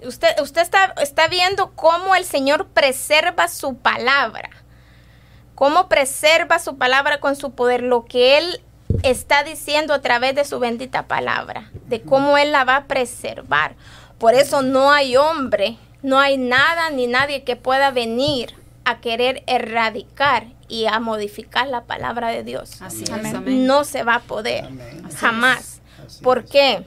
Usted, 0.05 0.39
usted 0.41 0.63
está, 0.63 0.95
está 1.01 1.29
viendo 1.29 1.73
cómo 1.73 2.15
el 2.15 2.25
Señor 2.25 2.67
preserva 2.69 3.49
su 3.49 3.77
palabra. 3.77 4.51
Cómo 5.55 5.89
preserva 5.89 6.59
su 6.59 6.77
palabra 6.77 7.21
con 7.21 7.37
su 7.37 7.53
poder. 7.53 7.83
Lo 7.83 8.05
que 8.05 8.39
Él 8.39 8.61
está 9.03 9.43
diciendo 9.43 9.95
a 9.95 10.01
través 10.01 10.35
de 10.35 10.45
su 10.45 10.59
bendita 10.59 11.07
palabra. 11.07 11.71
De 11.87 12.03
cómo 12.03 12.39
Él 12.39 12.53
la 12.53 12.65
va 12.65 12.77
a 12.77 12.85
preservar. 12.85 13.75
Por 14.19 14.35
eso 14.35 14.63
no 14.63 14.91
hay 14.91 15.17
hombre, 15.17 15.77
no 16.03 16.19
hay 16.19 16.37
nada 16.37 16.91
ni 16.91 17.07
nadie 17.07 17.45
que 17.45 17.57
pueda 17.57 17.91
venir 17.91 18.55
a 18.85 19.01
querer 19.01 19.43
erradicar 19.47 20.47
y 20.69 20.87
a 20.87 21.01
modificar 21.01 21.67
la 21.69 21.85
palabra 21.85 22.29
de 22.29 22.43
Dios. 22.43 22.81
Así 22.83 23.05
Amén. 23.11 23.67
No 23.67 23.85
se 23.85 24.03
va 24.03 24.17
a 24.17 24.21
poder. 24.21 24.65
Amén. 24.65 25.09
Jamás. 25.17 25.81
¿Por 26.23 26.39
es. 26.39 26.51
qué? 26.51 26.87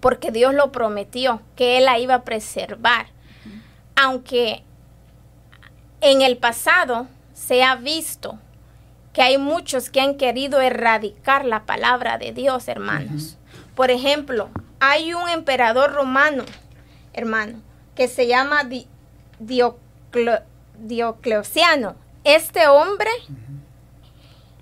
Porque 0.00 0.30
Dios 0.30 0.54
lo 0.54 0.72
prometió, 0.72 1.42
que 1.56 1.78
Él 1.78 1.84
la 1.84 1.98
iba 1.98 2.14
a 2.14 2.24
preservar. 2.24 3.06
Aunque 3.96 4.62
en 6.00 6.22
el 6.22 6.38
pasado 6.38 7.06
se 7.34 7.62
ha 7.62 7.76
visto 7.76 8.38
que 9.12 9.22
hay 9.22 9.38
muchos 9.38 9.90
que 9.90 10.00
han 10.00 10.16
querido 10.16 10.60
erradicar 10.60 11.44
la 11.44 11.64
palabra 11.66 12.16
de 12.18 12.32
Dios, 12.32 12.68
hermanos. 12.68 13.36
Por 13.74 13.90
ejemplo, 13.90 14.48
hay 14.78 15.14
un 15.14 15.28
emperador 15.28 15.92
romano, 15.92 16.44
hermano, 17.12 17.60
que 17.96 18.06
se 18.08 18.26
llama 18.26 18.64
Di- 18.64 18.86
Dioclo- 19.40 20.42
Diocleciano. 20.78 21.96
Este 22.24 22.68
hombre 22.68 23.10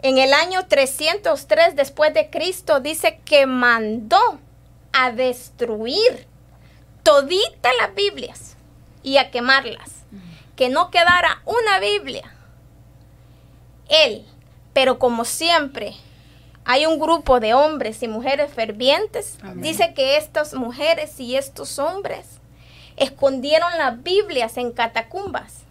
en 0.02 0.18
el 0.18 0.32
año 0.32 0.66
303 0.66 1.76
después 1.76 2.14
de 2.14 2.30
Cristo 2.30 2.80
dice 2.80 3.20
que 3.24 3.46
mandó 3.46 4.38
a 4.92 5.10
destruir 5.12 6.26
todita 7.02 7.68
las 7.80 7.94
Biblias 7.94 8.56
y 9.02 9.16
a 9.18 9.30
quemarlas. 9.30 10.04
Que 10.56 10.68
no 10.68 10.90
quedara 10.90 11.42
una 11.44 11.78
Biblia. 11.80 12.32
Él, 13.88 14.24
pero 14.78 15.00
como 15.00 15.24
siempre, 15.24 15.94
hay 16.64 16.86
un 16.86 17.00
grupo 17.00 17.40
de 17.40 17.52
hombres 17.52 18.00
y 18.04 18.06
mujeres 18.06 18.54
fervientes. 18.54 19.36
Amén. 19.42 19.60
Dice 19.60 19.92
que 19.92 20.16
estas 20.16 20.54
mujeres 20.54 21.18
y 21.18 21.34
estos 21.34 21.80
hombres 21.80 22.38
escondieron 22.96 23.76
las 23.76 24.00
Biblias 24.04 24.56
en 24.56 24.70
catacumbas 24.70 25.62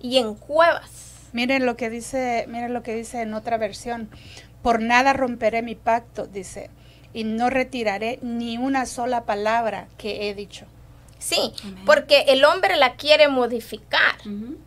y 0.00 0.16
en 0.16 0.34
cuevas. 0.34 1.28
Miren 1.34 1.66
lo 1.66 1.76
que 1.76 1.90
dice, 1.90 2.46
miren 2.48 2.72
lo 2.72 2.82
que 2.82 2.94
dice 2.94 3.20
en 3.20 3.34
otra 3.34 3.58
versión. 3.58 4.08
Por 4.62 4.80
nada 4.80 5.12
romperé 5.12 5.60
mi 5.60 5.74
pacto, 5.74 6.26
dice, 6.26 6.70
y 7.12 7.24
no 7.24 7.50
retiraré 7.50 8.18
ni 8.22 8.56
una 8.56 8.86
sola 8.86 9.24
palabra 9.24 9.88
que 9.98 10.30
he 10.30 10.34
dicho. 10.34 10.64
Sí, 11.18 11.52
Amén. 11.64 11.84
porque 11.84 12.24
el 12.28 12.46
hombre 12.46 12.76
la 12.76 12.96
quiere 12.96 13.28
modificar, 13.28 14.16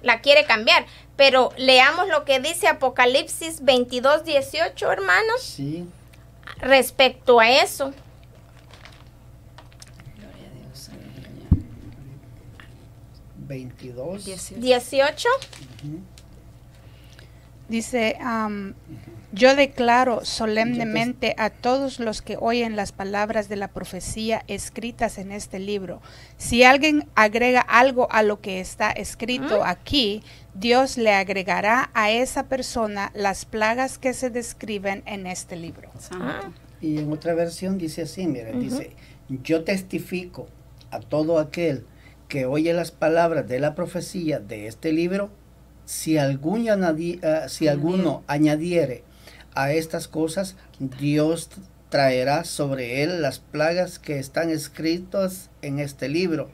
la 0.04 0.22
quiere 0.22 0.46
cambiar. 0.46 0.86
Pero 1.18 1.50
leamos 1.58 2.08
lo 2.08 2.24
que 2.26 2.40
dice 2.40 2.68
Apocalipsis 2.68 3.66
22, 3.66 4.24
18, 4.24 4.92
hermanos, 4.92 5.42
Sí. 5.42 5.86
respecto 6.60 7.40
a 7.40 7.50
eso. 7.50 7.92
Gloria 10.16 10.48
a 10.48 10.68
Dios. 10.68 10.90
22. 13.48 14.26
18. 14.26 14.62
18. 14.62 15.30
Dice, 17.68 18.16
am, 18.22 18.76
yo 19.32 19.56
declaro 19.56 20.24
solemnemente 20.24 21.36
a 21.38 21.50
todos 21.50 22.00
los 22.00 22.22
que 22.22 22.38
oyen 22.40 22.76
las 22.76 22.92
palabras 22.92 23.50
de 23.50 23.58
la 23.58 23.68
profecía 23.68 24.44
escritas 24.48 25.18
en 25.18 25.32
este 25.32 25.60
libro. 25.60 26.02
Si 26.38 26.64
alguien 26.64 27.08
agrega 27.16 27.62
algo 27.62 28.08
a 28.12 28.24
lo 28.24 28.40
que 28.40 28.60
está 28.60 28.92
escrito 28.92 29.64
aquí, 29.66 30.24
Dios 30.54 30.98
le 30.98 31.14
agregará 31.14 31.90
a 31.94 32.10
esa 32.12 32.48
persona 32.48 33.12
las 33.14 33.46
plagas 33.46 33.98
que 33.98 34.14
se 34.14 34.30
describen 34.30 35.04
en 35.06 35.28
este 35.28 35.56
libro. 35.56 35.92
Santo. 36.00 36.54
Y 36.80 37.00
en 37.00 37.12
otra 37.12 37.34
versión 37.34 37.78
dice 37.78 38.04
así, 38.04 38.28
miren, 38.28 38.60
dice, 38.60 38.92
yo 39.30 39.64
testifico 39.64 40.48
a 40.92 41.00
todo 41.00 41.40
aquel 41.40 41.86
que 42.28 42.46
oye 42.46 42.72
las 42.74 42.92
palabras 42.92 43.48
de 43.48 43.60
la 43.60 43.76
profecía 43.76 44.40
de 44.40 44.68
este 44.68 44.94
libro, 44.94 45.32
si, 45.86 46.18
algún 46.18 46.66
añadi- 46.66 47.24
ah, 47.24 47.48
si 47.50 47.68
alguno 47.68 48.24
añadiere 48.28 49.04
a 49.58 49.74
estas 49.74 50.08
cosas, 50.08 50.56
Dios 50.80 51.50
traerá 51.90 52.44
sobre 52.44 53.02
él 53.02 53.24
las 53.24 53.40
plagas 53.40 53.98
que 53.98 54.20
están 54.20 54.52
escritas 54.52 55.50
en 55.64 55.80
este 55.80 56.10
libro. 56.10 56.52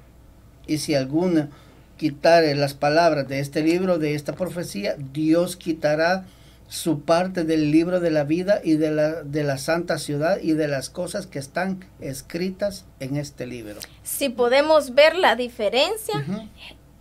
Y 0.68 0.78
si 0.78 0.96
alguno 0.96 1.50
quitare 1.98 2.56
las 2.56 2.74
palabras 2.74 3.28
de 3.28 3.40
este 3.40 3.62
libro, 3.62 3.98
de 3.98 4.16
esta 4.16 4.34
profecía, 4.34 4.96
Dios 5.12 5.58
quitará 5.58 6.26
su 6.70 7.02
parte 7.02 7.44
del 7.44 7.72
libro 7.72 8.00
de 8.00 8.10
la 8.10 8.24
vida 8.24 8.62
y 8.64 8.78
de 8.78 8.90
la, 8.90 9.24
de 9.24 9.44
la 9.44 9.58
santa 9.58 9.98
ciudad 9.98 10.40
y 10.42 10.54
de 10.54 10.70
las 10.70 10.90
cosas 10.90 11.28
que 11.28 11.40
están 11.40 11.86
escritas 12.00 12.86
en 13.02 13.18
este 13.18 13.46
libro. 13.46 13.82
Si 14.04 14.30
podemos 14.30 14.96
ver 14.96 15.18
la 15.18 15.36
diferencia 15.36 16.26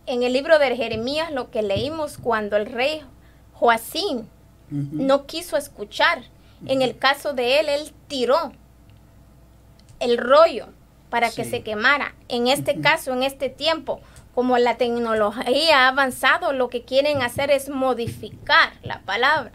en 0.07 0.23
el 0.25 0.33
libro 0.33 0.59
de 0.59 0.77
Jeremías, 0.77 1.31
lo 1.31 1.53
que 1.53 1.63
leímos 1.63 2.19
cuando 2.19 2.57
el 2.57 2.67
rey 2.67 3.03
Joacín 3.53 4.27
No 4.73 5.27
quiso 5.27 5.57
escuchar. 5.57 6.25
En 6.67 6.81
el 6.81 6.97
caso 6.97 7.35
de 7.35 7.61
él, 7.61 7.69
él 7.69 7.93
tiró 8.09 8.53
el 10.01 10.19
rollo 10.19 10.69
para 11.11 11.31
que 11.31 11.45
se 11.45 11.63
quemara. 11.63 12.15
En 12.29 12.47
este 12.47 12.81
caso, 12.81 13.13
en 13.13 13.23
este 13.23 13.51
tiempo, 13.51 14.01
como 14.35 14.57
la 14.59 14.77
tecnología 14.77 15.85
ha 15.85 15.89
avanzado, 15.89 16.53
lo 16.53 16.69
que 16.71 16.83
quieren 16.85 17.23
hacer 17.23 17.51
es 17.51 17.69
modificar 17.69 18.73
la 18.83 19.01
palabra. 19.01 19.53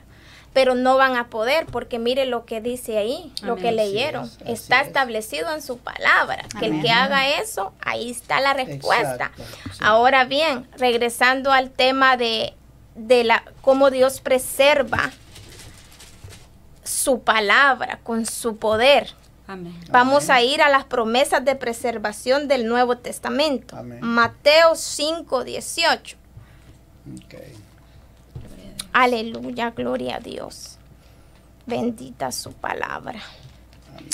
Pero 0.53 0.75
no 0.75 0.97
van 0.97 1.15
a 1.15 1.29
poder 1.29 1.65
porque 1.67 1.99
mire 1.99 2.25
lo 2.25 2.45
que 2.45 2.61
dice 2.61 2.97
ahí, 2.97 3.31
lo 3.43 3.57
que 3.57 3.71
leyeron. 3.71 4.25
es, 4.25 4.61
está 4.61 4.81
es. 4.81 4.87
establecido 4.87 5.53
en 5.53 5.61
su 5.61 5.77
palabra. 5.77 6.45
Que 6.59 6.65
el 6.67 6.81
que 6.81 6.89
haga 6.89 7.39
eso, 7.39 7.73
ahí 7.79 8.09
está 8.09 8.39
la 8.41 8.53
respuesta. 8.53 9.31
Exacto, 9.35 9.43
sí. 9.71 9.79
Ahora 9.81 10.25
bien, 10.25 10.67
regresando 10.77 11.51
al 11.51 11.69
tema 11.69 12.17
de, 12.17 12.56
de 12.97 13.23
la 13.23 13.43
cómo 13.61 13.89
Dios 13.91 14.19
preserva 14.21 15.11
su 16.83 17.21
palabra 17.21 17.99
con 18.03 18.25
su 18.25 18.57
poder. 18.57 19.13
Amén. 19.47 19.73
Vamos 19.91 20.29
a 20.29 20.41
ir 20.41 20.61
a 20.61 20.69
las 20.69 20.83
promesas 20.85 21.43
de 21.45 21.55
preservación 21.55 22.47
del 22.47 22.67
Nuevo 22.67 22.97
Testamento. 22.97 23.77
Amén. 23.77 23.99
Mateo 24.01 24.75
5, 24.75 25.43
18. 25.45 26.17
Ok. 27.23 27.35
Aleluya, 28.93 29.71
gloria 29.71 30.17
a 30.17 30.19
Dios. 30.19 30.77
Bendita 31.65 32.31
su 32.31 32.53
palabra. 32.53 33.19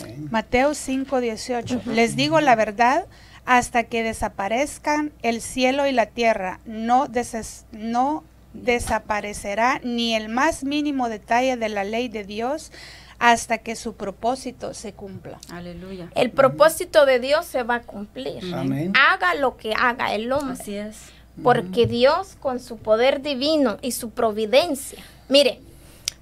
Amén. 0.01 0.27
Mateo 0.31 0.73
5, 0.73 1.19
18. 1.21 1.81
Les 1.87 2.15
digo 2.15 2.41
la 2.41 2.55
verdad, 2.55 3.05
hasta 3.45 3.83
que 3.85 4.03
desaparezcan 4.03 5.11
el 5.21 5.41
cielo 5.41 5.87
y 5.87 5.91
la 5.91 6.07
tierra, 6.07 6.59
no, 6.65 7.07
deses- 7.07 7.65
no 7.71 8.23
desaparecerá 8.53 9.79
ni 9.83 10.15
el 10.15 10.29
más 10.29 10.63
mínimo 10.63 11.09
detalle 11.09 11.57
de 11.57 11.69
la 11.69 11.83
ley 11.83 12.07
de 12.07 12.23
Dios 12.23 12.71
hasta 13.19 13.57
que 13.57 13.75
su 13.75 13.95
propósito 13.95 14.73
se 14.73 14.93
cumpla. 14.93 15.39
Aleluya. 15.49 16.09
El 16.15 16.31
propósito 16.31 17.05
de 17.05 17.19
Dios 17.19 17.45
se 17.45 17.63
va 17.63 17.75
a 17.75 17.81
cumplir. 17.81 18.53
Amén. 18.53 18.93
Haga 18.95 19.33
lo 19.35 19.57
que 19.57 19.73
haga 19.73 20.13
el 20.13 20.31
hombre. 20.31 20.61
Así 20.61 20.75
es. 20.75 20.97
Porque 21.41 21.87
Dios 21.87 22.35
con 22.39 22.59
su 22.59 22.77
poder 22.77 23.21
divino 23.21 23.77
y 23.81 23.93
su 23.93 24.11
providencia. 24.11 25.01
Mire, 25.29 25.61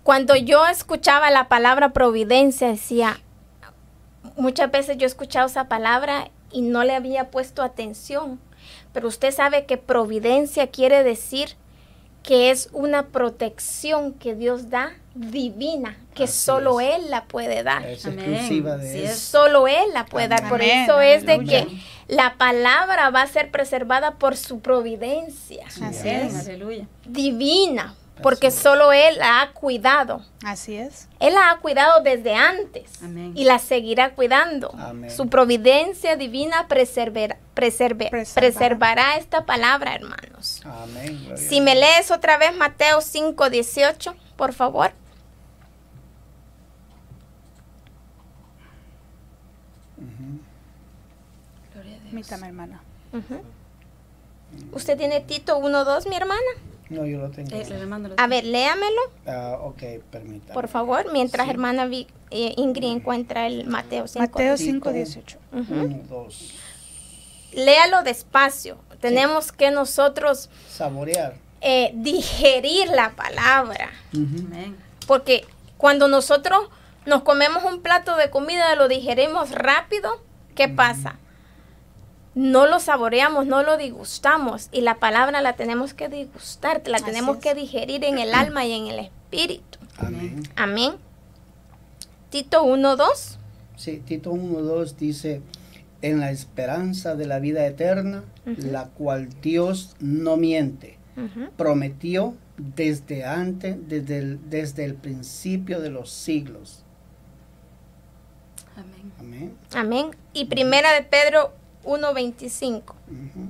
cuando 0.03 0.35
yo 0.35 0.67
escuchaba 0.67 1.31
la 1.31 1.47
palabra 1.47 1.91
providencia 1.91 2.67
decía, 2.69 3.19
muchas 4.37 4.71
veces 4.71 4.97
yo 4.97 5.03
he 5.03 5.07
escuchado 5.07 5.47
esa 5.47 5.67
palabra 5.67 6.29
y 6.51 6.61
no 6.61 6.83
le 6.83 6.95
había 6.95 7.29
puesto 7.29 7.61
atención. 7.63 8.39
Pero 8.93 9.07
usted 9.07 9.31
sabe 9.31 9.65
que 9.65 9.77
providencia 9.77 10.67
quiere 10.67 11.03
decir 11.03 11.55
que 12.23 12.51
es 12.51 12.69
una 12.71 13.07
protección 13.07 14.13
que 14.13 14.36
Dios 14.36 14.69
da 14.69 14.93
divina, 15.15 15.97
que 16.13 16.23
Así 16.25 16.34
solo 16.39 16.79
es. 16.79 16.95
Él 16.95 17.10
la 17.10 17.25
puede 17.25 17.63
dar. 17.63 17.86
Es 17.86 18.05
Amén. 18.05 18.19
exclusiva 18.19 18.77
de 18.77 18.91
Sí 18.91 18.99
él. 18.99 19.05
es. 19.05 19.17
Solo 19.19 19.67
Él 19.67 19.86
la 19.93 20.05
puede 20.05 20.27
dar. 20.27 20.47
Por 20.47 20.62
Amén, 20.62 20.84
eso 20.84 21.01
es 21.01 21.25
de 21.25 21.43
que 21.43 21.67
la 22.07 22.36
palabra 22.38 23.10
va 23.10 23.23
a 23.23 23.27
ser 23.27 23.51
preservada 23.51 24.12
por 24.15 24.38
su 24.38 24.60
providencia 24.60 25.65
Así 25.67 26.07
es. 26.07 26.47
Aleluya. 26.47 26.86
divina. 27.05 27.95
Porque 28.21 28.51
solo 28.51 28.91
Él 28.93 29.17
la 29.17 29.41
ha 29.41 29.51
cuidado. 29.53 30.23
Así 30.45 30.75
es. 30.75 31.07
Él 31.19 31.34
la 31.34 31.51
ha 31.51 31.57
cuidado 31.60 32.01
desde 32.03 32.34
antes 32.36 33.01
Amén. 33.03 33.34
y 33.36 33.43
la 33.45 33.60
seguirá 33.60 34.13
cuidando. 34.15 34.73
Amén. 34.77 35.10
Su 35.12 35.27
providencia 35.29 36.15
divina 36.15 36.67
preserver- 36.67 37.38
preserve- 37.55 38.10
Preservará. 38.10 38.34
preservará 38.51 39.15
esta 39.17 39.45
palabra, 39.45 39.95
hermanos. 39.95 40.62
Amén. 40.65 41.17
gloria 41.25 41.38
Si 41.38 41.60
a 41.60 41.62
me 41.63 41.75
Dios. 41.75 41.86
lees 41.88 42.12
otra 42.12 42.38
vez 42.38 42.55
Mateo 42.55 43.01
5, 43.01 43.49
18, 43.49 44.15
por 44.36 44.53
favor. 44.53 44.91
Permítame, 51.73 52.47
hermana. 52.47 52.81
Ujú. 53.13 53.41
¿Usted 54.73 54.97
tiene 54.97 55.21
Tito 55.21 55.57
1, 55.57 55.86
2, 55.86 56.07
mi 56.07 56.15
hermana? 56.15 56.39
No, 56.91 57.06
yo 57.06 57.19
lo 57.19 57.30
tengo. 57.32 57.49
Eh, 57.56 58.13
A 58.17 58.27
ver, 58.27 58.43
léamelo, 58.43 59.01
Ah, 59.25 59.58
ok, 59.62 59.82
permítame. 60.12 60.54
por 60.54 60.67
favor, 60.67 61.12
mientras 61.13 61.45
Sí. 61.45 61.51
hermana 61.51 61.89
eh, 62.32 62.54
Ingrid 62.58 62.91
encuentra 62.91 63.47
el 63.47 63.65
Mateo 63.65 64.08
5. 64.08 64.19
Mateo 64.19 64.56
Tito. 64.56 64.71
5, 64.71 64.91
18. 64.91 65.38
Ujú. 65.54 65.73
Uno, 65.73 65.99
dos. 66.10 66.54
Léalo 67.54 68.04
despacio. 68.04 68.77
Tenemos 68.99 69.51
que 69.51 69.71
nosotros 69.71 70.49
Saborear. 70.69 71.36
eh, 71.62 71.91
digerir 71.95 72.89
la 72.89 73.12
palabra. 73.12 73.89
Amén. 74.13 74.75
Porque 75.08 75.45
cuando 75.77 76.08
nosotros 76.08 76.69
nos 77.06 77.23
comemos 77.23 77.63
un 77.63 77.82
plato 77.82 78.15
de 78.15 78.30
comida, 78.30 78.75
lo 78.75 78.88
digerimos 78.88 79.51
rápido, 79.51 80.21
¿qué 80.56 80.67
pasa? 80.69 81.17
No 82.33 82.65
lo 82.65 82.79
saboreamos, 82.79 83.45
no 83.45 83.61
lo 83.63 83.77
digustamos 83.77 84.69
y 84.71 84.81
la 84.81 84.99
palabra 84.99 85.41
la 85.41 85.53
tenemos 85.53 85.93
que 85.93 86.07
digustar, 86.07 86.81
la 86.85 86.97
Así 86.97 87.05
tenemos 87.05 87.37
es. 87.37 87.43
que 87.43 87.55
digerir 87.55 88.03
en 88.05 88.19
el 88.19 88.33
alma 88.33 88.65
y 88.65 88.71
en 88.73 88.87
el 88.87 88.99
espíritu. 88.99 89.79
Amén. 89.97 90.43
Amén. 90.55 90.93
Tito 92.29 92.63
1, 92.63 92.95
2. 92.95 93.37
Sí, 93.75 94.01
Tito 94.05 94.31
1.2 94.31 94.95
dice, 94.95 95.41
en 96.01 96.19
la 96.21 96.31
esperanza 96.31 97.15
de 97.15 97.25
la 97.27 97.39
vida 97.39 97.65
eterna, 97.65 98.23
la 98.45 98.85
cual 98.85 99.27
Dios 99.41 99.95
no 99.99 100.37
miente, 100.37 100.97
prometió 101.57 102.35
desde 102.57 103.25
antes, 103.25 103.75
desde 103.89 104.19
el, 104.19 104.49
desde 104.49 104.85
el 104.85 104.95
principio 104.95 105.81
de 105.81 105.89
los 105.89 106.09
siglos. 106.11 106.83
Amén. 108.77 109.11
Amén. 109.19 109.57
Amén. 109.73 110.15
Y 110.33 110.45
primera 110.45 110.93
de 110.93 111.03
Pedro 111.03 111.51
1, 111.83 112.13
25. 112.13 112.95
Ujú. 113.07 113.49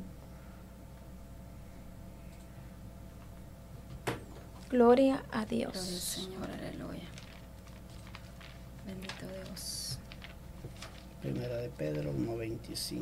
Gloria 4.72 5.16
a 5.16 5.18
Gloria 5.18 5.42
al 5.42 5.48
Dios. 5.48 5.78
Señor, 5.78 6.50
aleluya. 6.50 7.04
Bendito 8.86 9.26
Dios. 9.46 10.00
Primera 11.22 11.58
de 11.58 11.70
Pedro 11.70 12.14
1.25. 12.14 13.02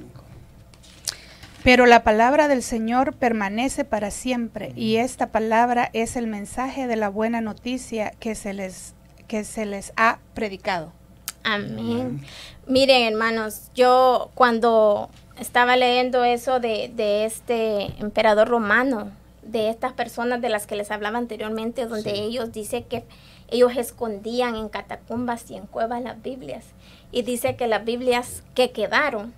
Pero 1.64 1.86
la 1.86 2.04
palabra 2.04 2.48
del 2.48 2.64
Señor 2.64 3.14
permanece 3.14 3.86
para 3.86 4.10
siempre 4.10 4.72
y 4.76 4.96
esta 4.96 5.28
palabra 5.28 5.90
es 5.94 6.16
el 6.16 6.26
mensaje 6.26 6.88
de 6.88 6.96
la 6.96 7.10
buena 7.10 7.42
noticia 7.42 8.12
que 8.20 8.34
se 8.34 8.54
les, 8.54 8.96
que 9.28 9.44
se 9.44 9.66
les 9.66 9.94
ha 9.96 10.20
predicado. 10.34 10.99
Amén. 11.44 12.22
Miren, 12.68 13.04
hermanos, 13.14 13.72
yo 13.76 14.30
cuando 14.36 15.10
estaba 15.40 15.76
leyendo 15.78 16.24
eso 16.24 16.60
de, 16.60 16.92
de 16.96 17.26
este 17.26 17.86
emperador 18.00 18.48
romano, 18.48 19.12
de 19.42 19.70
estas 19.70 19.94
personas 19.94 20.42
de 20.42 20.50
las 20.50 20.68
que 20.68 20.76
les 20.76 20.92
hablaba 20.92 21.18
anteriormente, 21.18 21.88
donde 21.88 22.12
Sí. 22.12 22.20
ellos 22.20 22.52
dice 22.52 22.84
que 22.84 23.04
ellos 23.50 23.76
escondían 23.78 24.56
en 24.56 24.70
catacumbas 24.70 25.50
y 25.50 25.56
en 25.56 25.66
cuevas 25.66 26.02
las 26.04 26.22
Biblias. 26.22 26.66
Y 27.12 27.24
dice 27.24 27.56
que 27.56 27.68
las 27.68 27.84
Biblias 27.84 28.44
que 28.54 28.70
quedaron, 28.72 29.34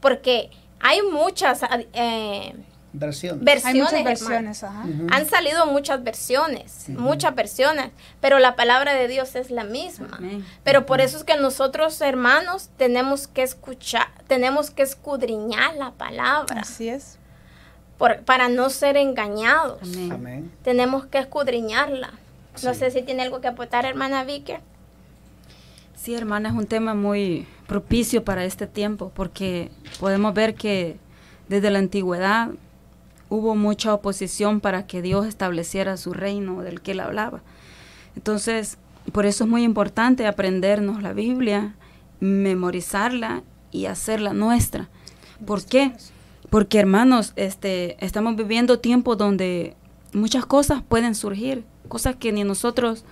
porque 0.00 0.50
hay 0.80 1.00
muchas 1.02 1.60
eh, 1.92 2.54
Versión. 2.92 3.38
Hay 3.38 3.44
versiones. 3.44 3.74
muchas 3.76 3.92
hermano. 3.92 4.04
versiones, 4.50 4.64
ajá. 4.64 4.84
Han 5.12 5.28
salido 5.28 5.66
muchas 5.66 6.02
versiones, 6.02 6.88
muchas 6.88 7.34
versiones, 7.34 7.90
pero 8.20 8.38
la 8.40 8.56
palabra 8.56 8.94
de 8.94 9.06
Dios 9.06 9.36
es 9.36 9.50
la 9.50 9.64
misma. 9.64 10.08
Amén. 10.18 10.44
Pero 10.64 10.86
por 10.86 11.00
eso 11.00 11.16
es 11.16 11.24
que 11.24 11.36
nosotros, 11.36 12.00
hermanos, 12.00 12.70
tenemos 12.76 13.28
que 13.28 13.42
escuchar, 13.42 14.08
tenemos 14.26 14.70
que 14.70 14.82
escudriñar 14.82 15.74
la 15.76 15.92
palabra 15.92 16.62
Así 16.62 16.88
es. 16.88 17.16
por- 17.96 18.20
para 18.22 18.48
no 18.48 18.70
ser 18.70 18.96
engañados. 18.96 19.78
Amén. 19.82 20.12
Amén. 20.12 20.50
Tenemos 20.64 21.06
que 21.06 21.18
escudriñarla. 21.18 22.10
No 22.64 22.74
sé 22.74 22.90
si 22.90 23.02
tiene 23.02 23.22
algo 23.22 23.40
que 23.40 23.46
aportar, 23.48 23.84
hermana 23.86 24.24
Vicky. 24.24 24.54
Sí, 25.94 26.14
hermana, 26.14 26.48
es 26.48 26.54
un 26.54 26.66
tema 26.66 26.94
muy 26.94 27.46
propicio 27.66 28.24
para 28.24 28.44
este 28.44 28.66
tiempo 28.66 29.12
porque 29.14 29.70
podemos 30.00 30.32
ver 30.34 30.54
que 30.54 30.96
desde 31.48 31.70
la 31.70 31.78
antigüedad 31.78 32.48
hubo 33.30 33.54
mucha 33.54 33.94
oposición 33.94 34.60
para 34.60 34.86
que 34.86 35.00
Dios 35.00 35.26
estableciera 35.26 35.96
su 35.96 36.12
reino 36.12 36.62
del 36.62 36.82
que 36.82 36.92
él 36.92 37.00
hablaba. 37.00 37.40
Entonces, 38.16 38.76
por 39.12 39.24
eso 39.24 39.44
es 39.44 39.50
muy 39.50 39.62
importante 39.62 40.26
aprendernos 40.26 41.02
la 41.02 41.12
Biblia, 41.14 41.74
memorizarla 42.18 43.42
y 43.70 43.86
hacerla 43.86 44.34
nuestra. 44.34 44.88
¿Por 45.46 45.64
qué? 45.64 45.92
Porque 46.50 46.78
hermanos, 46.78 47.32
este, 47.36 47.96
estamos 48.04 48.36
viviendo 48.36 48.80
tiempos 48.80 49.16
donde 49.16 49.74
muchas 50.12 50.44
cosas 50.44 50.82
pueden 50.86 51.14
surgir, 51.14 51.64
cosas 51.88 52.16
que 52.16 52.32
ni 52.32 52.44
nosotros 52.44 53.04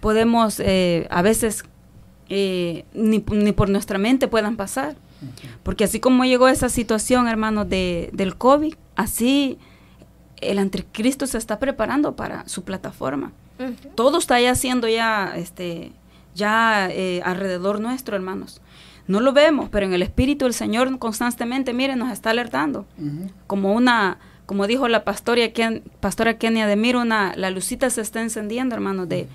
podemos 0.00 0.60
eh, 0.60 1.06
a 1.10 1.22
veces 1.22 1.64
eh, 2.28 2.84
ni, 2.94 3.24
ni 3.30 3.52
por 3.52 3.68
nuestra 3.68 3.98
mente 3.98 4.28
puedan 4.28 4.56
pasar. 4.56 4.96
Porque 5.62 5.84
así 5.84 6.00
como 6.00 6.24
llegó 6.24 6.48
esa 6.48 6.68
situación, 6.68 7.28
hermanos, 7.28 7.68
de, 7.68 8.10
del 8.12 8.36
COVID, 8.36 8.74
así 8.96 9.58
el 10.40 10.58
anticristo 10.58 11.26
se 11.26 11.38
está 11.38 11.58
preparando 11.58 12.14
para 12.16 12.46
su 12.48 12.62
plataforma. 12.64 13.32
Todo 13.94 14.18
está 14.18 14.38
ya 14.40 14.50
haciendo 14.50 14.86
ya, 14.88 15.32
este, 15.36 15.92
ya 16.34 16.88
eh, 16.90 17.22
alrededor 17.24 17.80
nuestro, 17.80 18.14
hermanos. 18.16 18.60
No 19.06 19.20
lo 19.20 19.32
vemos, 19.32 19.68
pero 19.70 19.86
en 19.86 19.94
el 19.94 20.02
Espíritu 20.02 20.46
el 20.46 20.52
Señor 20.52 20.98
constantemente, 20.98 21.72
miren, 21.72 21.98
nos 21.98 22.12
está 22.12 22.30
alertando. 22.30 22.84
Como 23.46 23.72
una, 23.72 24.18
como 24.44 24.66
dijo 24.66 24.88
la 24.88 25.04
pastora, 25.04 25.42
Ken- 25.54 25.82
pastora 26.00 26.36
Kenia 26.38 26.66
de 26.66 26.76
Mir, 26.76 26.96
una, 26.96 27.34
la 27.36 27.50
lucita 27.50 27.88
se 27.88 28.00
está 28.02 28.20
encendiendo, 28.20 28.74
hermanos, 28.74 29.08
de, 29.08 29.28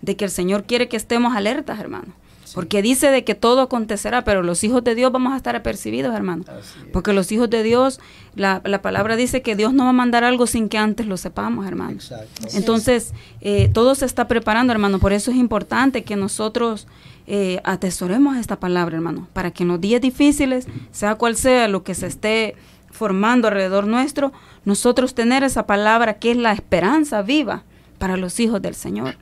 de 0.00 0.16
que 0.16 0.24
el 0.24 0.30
Señor 0.30 0.64
quiere 0.64 0.88
que 0.88 0.96
estemos 0.96 1.36
alertas, 1.36 1.78
hermanos. 1.80 2.14
Porque 2.56 2.80
dice 2.80 3.10
de 3.10 3.22
que 3.22 3.34
todo 3.34 3.60
acontecerá, 3.60 4.24
pero 4.24 4.42
los 4.42 4.64
hijos 4.64 4.82
de 4.82 4.94
Dios 4.94 5.12
vamos 5.12 5.34
a 5.34 5.36
estar 5.36 5.54
apercibidos, 5.54 6.14
es. 6.14 6.46
Porque 6.90 7.12
los 7.12 7.30
hijos 7.30 7.50
de 7.50 7.62
Dios, 7.62 8.00
la, 8.34 8.62
la 8.64 8.80
palabra 8.80 9.14
dice 9.14 9.42
que 9.42 9.56
Dios 9.56 9.74
no 9.74 9.84
va 9.84 9.90
a 9.90 9.92
mandar 9.92 10.24
algo 10.24 10.46
sin 10.46 10.70
que 10.70 10.78
antes 10.78 11.06
lo 11.06 11.18
sepamos, 11.18 11.66
hermanos. 11.66 12.10
Exacto. 12.10 12.56
Entonces, 12.56 13.12
eh, 13.42 13.68
todo 13.74 13.94
se 13.94 14.06
está 14.06 14.26
preparando, 14.26 14.72
hermano. 14.72 14.98
Por 14.98 15.12
eso 15.12 15.30
es 15.30 15.36
importante 15.36 16.02
que 16.02 16.16
nosotros 16.16 16.86
eh, 17.26 17.60
atesoremos 17.62 18.38
esta 18.38 18.58
palabra, 18.58 18.96
hermano, 18.96 19.28
para 19.34 19.50
que 19.50 19.64
en 19.64 19.68
los 19.68 19.80
días 19.82 20.00
difíciles, 20.00 20.66
sea 20.92 21.16
cual 21.16 21.36
sea 21.36 21.68
lo 21.68 21.84
que 21.84 21.94
se 21.94 22.06
esté 22.06 22.56
formando 22.90 23.48
alrededor 23.48 23.86
nuestro, 23.86 24.32
nosotros 24.64 25.14
tener 25.14 25.44
esa 25.44 25.66
palabra 25.66 26.14
que 26.14 26.30
es 26.30 26.38
la 26.38 26.52
esperanza 26.52 27.20
viva 27.20 27.64
para 27.98 28.16
los 28.16 28.40
hijos 28.40 28.62
del 28.62 28.74
Señor, 28.74 29.18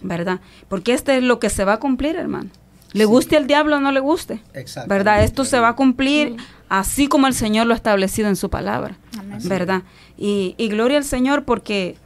¿verdad? 0.00 0.40
Porque 0.68 0.94
este 0.94 1.18
es 1.18 1.22
lo 1.22 1.38
que 1.38 1.50
se 1.50 1.66
va 1.66 1.74
a 1.74 1.80
cumplir, 1.80 2.16
hermano. 2.16 2.48
Le 2.92 3.04
guste 3.04 3.36
al 3.36 3.46
diablo 3.46 3.76
o 3.76 3.80
no 3.80 3.92
le 3.92 4.00
guste, 4.00 4.40
Exactamente. 4.54 4.88
¿verdad? 4.88 5.24
Esto 5.24 5.44
se 5.44 5.60
va 5.60 5.68
a 5.68 5.76
cumplir 5.76 6.36
así 6.68 7.06
como 7.06 7.26
el 7.26 7.34
Señor 7.34 7.66
lo 7.66 7.74
ha 7.74 7.76
establecido 7.76 8.28
en 8.28 8.36
su 8.36 8.50
palabra. 8.50 8.96
Amén. 9.18 9.38
¿verdad? 9.44 9.82
Y, 10.16 10.54
y 10.56 10.68
gloria 10.68 10.98
al 10.98 11.04
Señor 11.04 11.44
porque, 11.44 11.96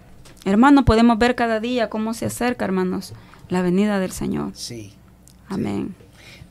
hermano, 0.44 0.84
podemos 0.84 1.18
ver 1.18 1.34
cada 1.34 1.60
día 1.60 1.88
cómo 1.88 2.14
se 2.14 2.26
acerca, 2.26 2.64
hermanos, 2.64 3.12
la 3.48 3.62
venida 3.62 4.00
del 4.00 4.12
Señor. 4.12 4.50
Sí. 4.54 4.92
Amén. 5.48 5.94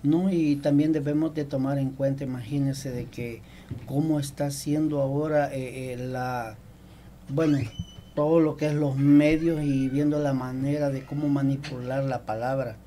No, 0.04 0.32
y 0.32 0.56
también 0.56 0.94
debemos 0.94 1.36
de 1.36 1.46
tomar 1.46 1.78
en 1.78 1.92
cuenta, 1.92 2.24
imagínense, 2.24 2.92
de 2.92 3.06
que 3.06 3.42
cómo 3.86 4.20
está 4.20 4.50
siendo 4.50 5.02
ahora 5.02 5.54
eh, 5.54 5.94
eh, 5.94 5.98
la, 5.98 6.56
bueno, 7.30 7.60
todo 8.16 8.40
lo 8.40 8.58
que 8.58 8.68
es 8.68 8.74
los 8.74 8.96
medios 8.96 9.62
y 9.64 9.90
viendo 9.90 10.20
la 10.20 10.34
manera 10.34 10.90
de 10.90 11.06
cómo 11.06 11.30
manipular 11.30 12.04
la 12.04 12.26
palabra. 12.26 12.78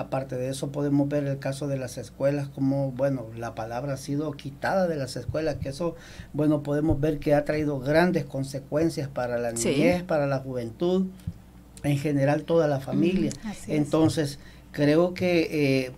Aparte 0.00 0.36
de 0.36 0.48
eso, 0.48 0.72
podemos 0.72 1.08
ver 1.08 1.24
el 1.26 1.38
caso 1.38 1.68
de 1.68 1.76
las 1.76 1.98
escuelas, 1.98 2.48
como, 2.48 2.90
bueno, 2.92 3.26
la 3.36 3.54
palabra 3.54 3.94
ha 3.94 3.96
sido 3.98 4.32
quitada 4.32 4.86
de 4.88 4.96
las 4.96 5.14
escuelas, 5.16 5.56
que 5.56 5.68
eso, 5.68 5.94
bueno, 6.32 6.62
podemos 6.62 6.98
ver 7.00 7.18
que 7.18 7.34
ha 7.34 7.44
traído 7.44 7.78
grandes 7.80 8.24
consecuencias 8.24 9.08
para 9.08 9.38
la 9.38 9.54
Sí. 9.56 9.68
niñez, 9.68 10.02
para 10.02 10.26
la 10.26 10.38
juventud, 10.38 11.06
en 11.82 11.98
general 11.98 12.44
toda 12.44 12.66
la 12.66 12.80
familia. 12.80 13.30
Así 13.44 13.72
es. 13.72 13.78
Entonces, 13.78 14.38
creo 14.72 15.12
que 15.14 15.84
eh, 15.86 15.92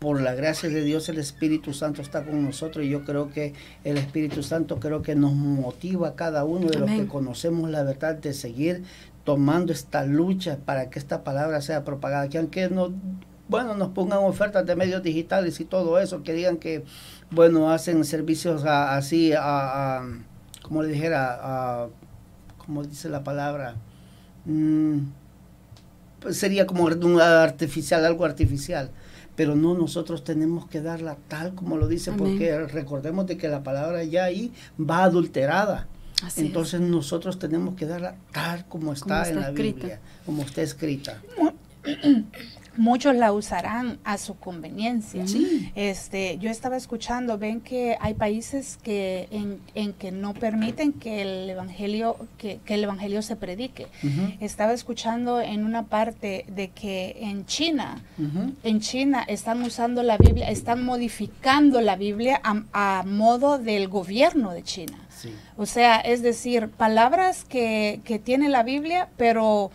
por 0.00 0.20
la 0.22 0.34
gracia 0.34 0.70
de 0.70 0.82
Dios 0.82 1.08
el 1.10 1.18
Espíritu 1.18 1.74
Santo 1.74 2.00
está 2.00 2.24
con 2.24 2.42
nosotros 2.42 2.84
y 2.86 2.88
yo 2.88 3.04
creo 3.04 3.30
que 3.30 3.52
el 3.84 3.98
Espíritu 3.98 4.42
Santo 4.42 4.80
creo 4.80 5.02
que 5.02 5.14
nos 5.14 5.34
motiva 5.34 6.08
a 6.08 6.14
cada 6.14 6.44
uno 6.44 6.68
de 6.70 6.78
los 6.78 6.90
que 6.90 7.06
conocemos 7.06 7.68
la 7.68 7.82
verdad 7.82 8.14
de 8.14 8.32
seguir 8.32 8.82
tomando 9.30 9.72
esta 9.72 10.04
lucha 10.04 10.58
para 10.64 10.90
que 10.90 10.98
esta 10.98 11.22
palabra 11.22 11.60
sea 11.60 11.84
propagada, 11.84 12.28
que 12.28 12.38
aunque 12.38 12.68
no, 12.68 12.92
bueno, 13.48 13.76
nos 13.76 13.90
pongan 13.90 14.18
ofertas 14.24 14.66
de 14.66 14.74
medios 14.74 15.04
digitales 15.04 15.60
y 15.60 15.64
todo 15.64 16.00
eso, 16.00 16.24
que 16.24 16.32
digan 16.32 16.56
que, 16.56 16.82
bueno, 17.30 17.70
hacen 17.70 18.04
servicios 18.04 18.64
así, 18.64 19.32
a, 19.38 20.02
como 20.62 20.82
le 20.82 20.88
dijera, 20.88 21.38
a, 21.40 21.88
como 22.58 22.82
dice 22.82 23.08
la 23.08 23.22
palabra, 23.22 23.76
mm, 24.46 24.98
pues 26.18 26.36
sería 26.36 26.66
como 26.66 26.86
un 26.86 27.20
artificial, 27.20 28.04
algo 28.04 28.24
artificial 28.24 28.90
pero 29.36 29.54
no 29.54 29.74
nosotros 29.74 30.24
tenemos 30.24 30.66
que 30.66 30.82
darla 30.82 31.16
tal 31.28 31.54
como 31.54 31.76
lo 31.76 31.86
dice, 31.86 32.10
porque 32.10 32.66
recordemos 32.66 33.28
de 33.28 33.36
que 33.36 33.46
la 33.46 33.62
palabra 33.62 34.02
ya 34.02 34.24
ahí 34.24 34.52
va 34.76 35.04
adulterada. 35.04 35.86
Entonces 36.36 36.80
nosotros 36.80 37.38
tenemos 37.38 37.74
que 37.74 37.86
darla 37.86 38.14
tal 38.32 38.66
como 38.66 38.92
está, 38.92 39.28
en 39.28 39.40
la 39.40 39.50
Biblia, 39.50 40.00
como 40.26 40.42
está 40.42 40.62
escrita. 40.62 41.20
muchos 42.76 43.14
la 43.14 43.32
usarán 43.32 43.98
a 44.04 44.18
su 44.18 44.36
conveniencia. 44.36 45.24
Este, 45.74 46.38
yo 46.38 46.50
estaba 46.50 46.76
escuchando, 46.76 47.38
ven 47.38 47.60
que 47.60 47.96
hay 48.00 48.14
países 48.14 48.78
que 48.82 49.28
en, 49.74 49.92
que 49.94 50.12
no 50.12 50.34
permiten 50.34 50.92
que 50.92 51.22
el 51.22 51.50
evangelio 51.50 52.16
que, 52.38 52.60
el 52.66 52.84
evangelio 52.84 53.22
se 53.22 53.36
predique. 53.36 53.86
Estaba 54.40 54.72
escuchando 54.72 55.40
en 55.40 55.64
una 55.64 55.84
parte 55.84 56.44
de 56.48 56.68
que 56.68 57.16
en 57.20 57.46
China, 57.46 58.02
en 58.62 58.80
China 58.80 59.24
están 59.26 59.62
usando 59.62 60.02
la 60.02 60.16
Biblia, 60.16 60.48
están 60.48 60.84
modificando 60.84 61.80
la 61.80 61.96
Biblia 61.96 62.40
a, 62.42 63.02
modo 63.04 63.58
del 63.58 63.88
gobierno 63.88 64.52
de 64.52 64.62
China. 64.62 64.98
O 65.56 65.66
sea, 65.66 65.96
es 65.96 66.22
decir, 66.22 66.68
palabras 66.68 67.44
que, 67.44 68.00
que 68.04 68.18
tiene 68.18 68.48
la 68.48 68.62
Biblia, 68.62 69.08
pero 69.16 69.70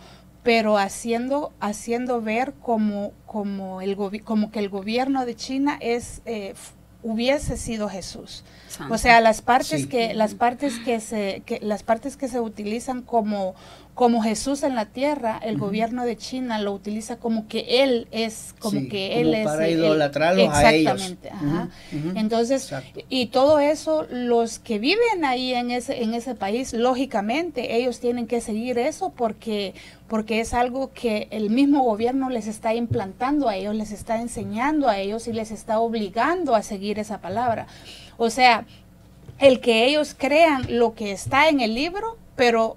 pero 0.46 0.78
haciendo, 0.78 1.52
haciendo 1.58 2.20
ver 2.20 2.54
como, 2.62 3.10
como, 3.26 3.80
el 3.80 3.96
como 4.22 4.52
que 4.52 4.60
el 4.60 4.68
gobierno 4.68 5.26
de 5.26 5.34
China 5.34 5.76
es, 5.80 6.22
eh, 6.24 6.54
hubiese 7.02 7.56
sido 7.56 7.88
Jesús. 7.88 8.44
O 8.88 8.96
sea, 8.96 9.20
las 9.20 9.42
partes 9.42 9.88
que 9.88 10.14
las 10.14 10.34
partes 10.34 10.78
que 10.78 11.00
se 11.00 11.42
que, 11.46 11.58
las 11.62 11.82
partes 11.82 12.16
que 12.16 12.28
se 12.28 12.40
utilizan 12.40 13.02
como 13.02 13.54
como 13.96 14.22
Jesús 14.22 14.62
en 14.62 14.74
la 14.74 14.84
tierra, 14.84 15.40
el 15.42 15.56
gobierno 15.56 16.04
de 16.04 16.18
China 16.18 16.58
lo 16.58 16.74
utiliza 16.74 17.16
como 17.16 17.48
que 17.48 17.82
él 17.82 18.08
es, 18.10 18.54
como 18.58 18.90
que 18.90 19.22
él 19.22 19.32
es. 19.32 19.46
Para 19.46 19.70
idolatrarlos 19.70 20.50
a 20.52 20.70
ellos. 20.70 21.02
Exactamente. 21.02 21.30
Entonces, 22.14 22.74
y 23.08 23.28
todo 23.28 23.58
eso, 23.58 24.06
los 24.10 24.58
que 24.58 24.78
viven 24.78 25.24
ahí 25.24 25.54
en 25.54 25.70
ese, 25.70 26.02
en 26.02 26.12
ese 26.12 26.34
país, 26.34 26.74
lógicamente, 26.74 27.76
ellos 27.76 27.98
tienen 27.98 28.26
que 28.26 28.42
seguir 28.42 28.78
eso 28.78 29.14
porque, 29.16 29.72
porque 30.08 30.40
es 30.40 30.52
algo 30.52 30.92
que 30.92 31.28
el 31.30 31.48
mismo 31.48 31.82
gobierno 31.82 32.28
les 32.28 32.48
está 32.48 32.74
implantando 32.74 33.48
a 33.48 33.56
ellos, 33.56 33.74
les 33.74 33.92
está 33.92 34.20
enseñando 34.20 34.90
a 34.90 34.98
ellos 34.98 35.26
y 35.26 35.32
les 35.32 35.50
está 35.50 35.80
obligando 35.80 36.54
a 36.54 36.62
seguir 36.62 36.98
esa 36.98 37.22
palabra. 37.22 37.66
O 38.18 38.28
sea, 38.28 38.66
el 39.38 39.60
que 39.60 39.86
ellos 39.86 40.14
crean 40.14 40.66
lo 40.68 40.92
que 40.94 41.12
está 41.12 41.48
en 41.48 41.60
el 41.60 41.74
libro, 41.74 42.18
pero 42.36 42.76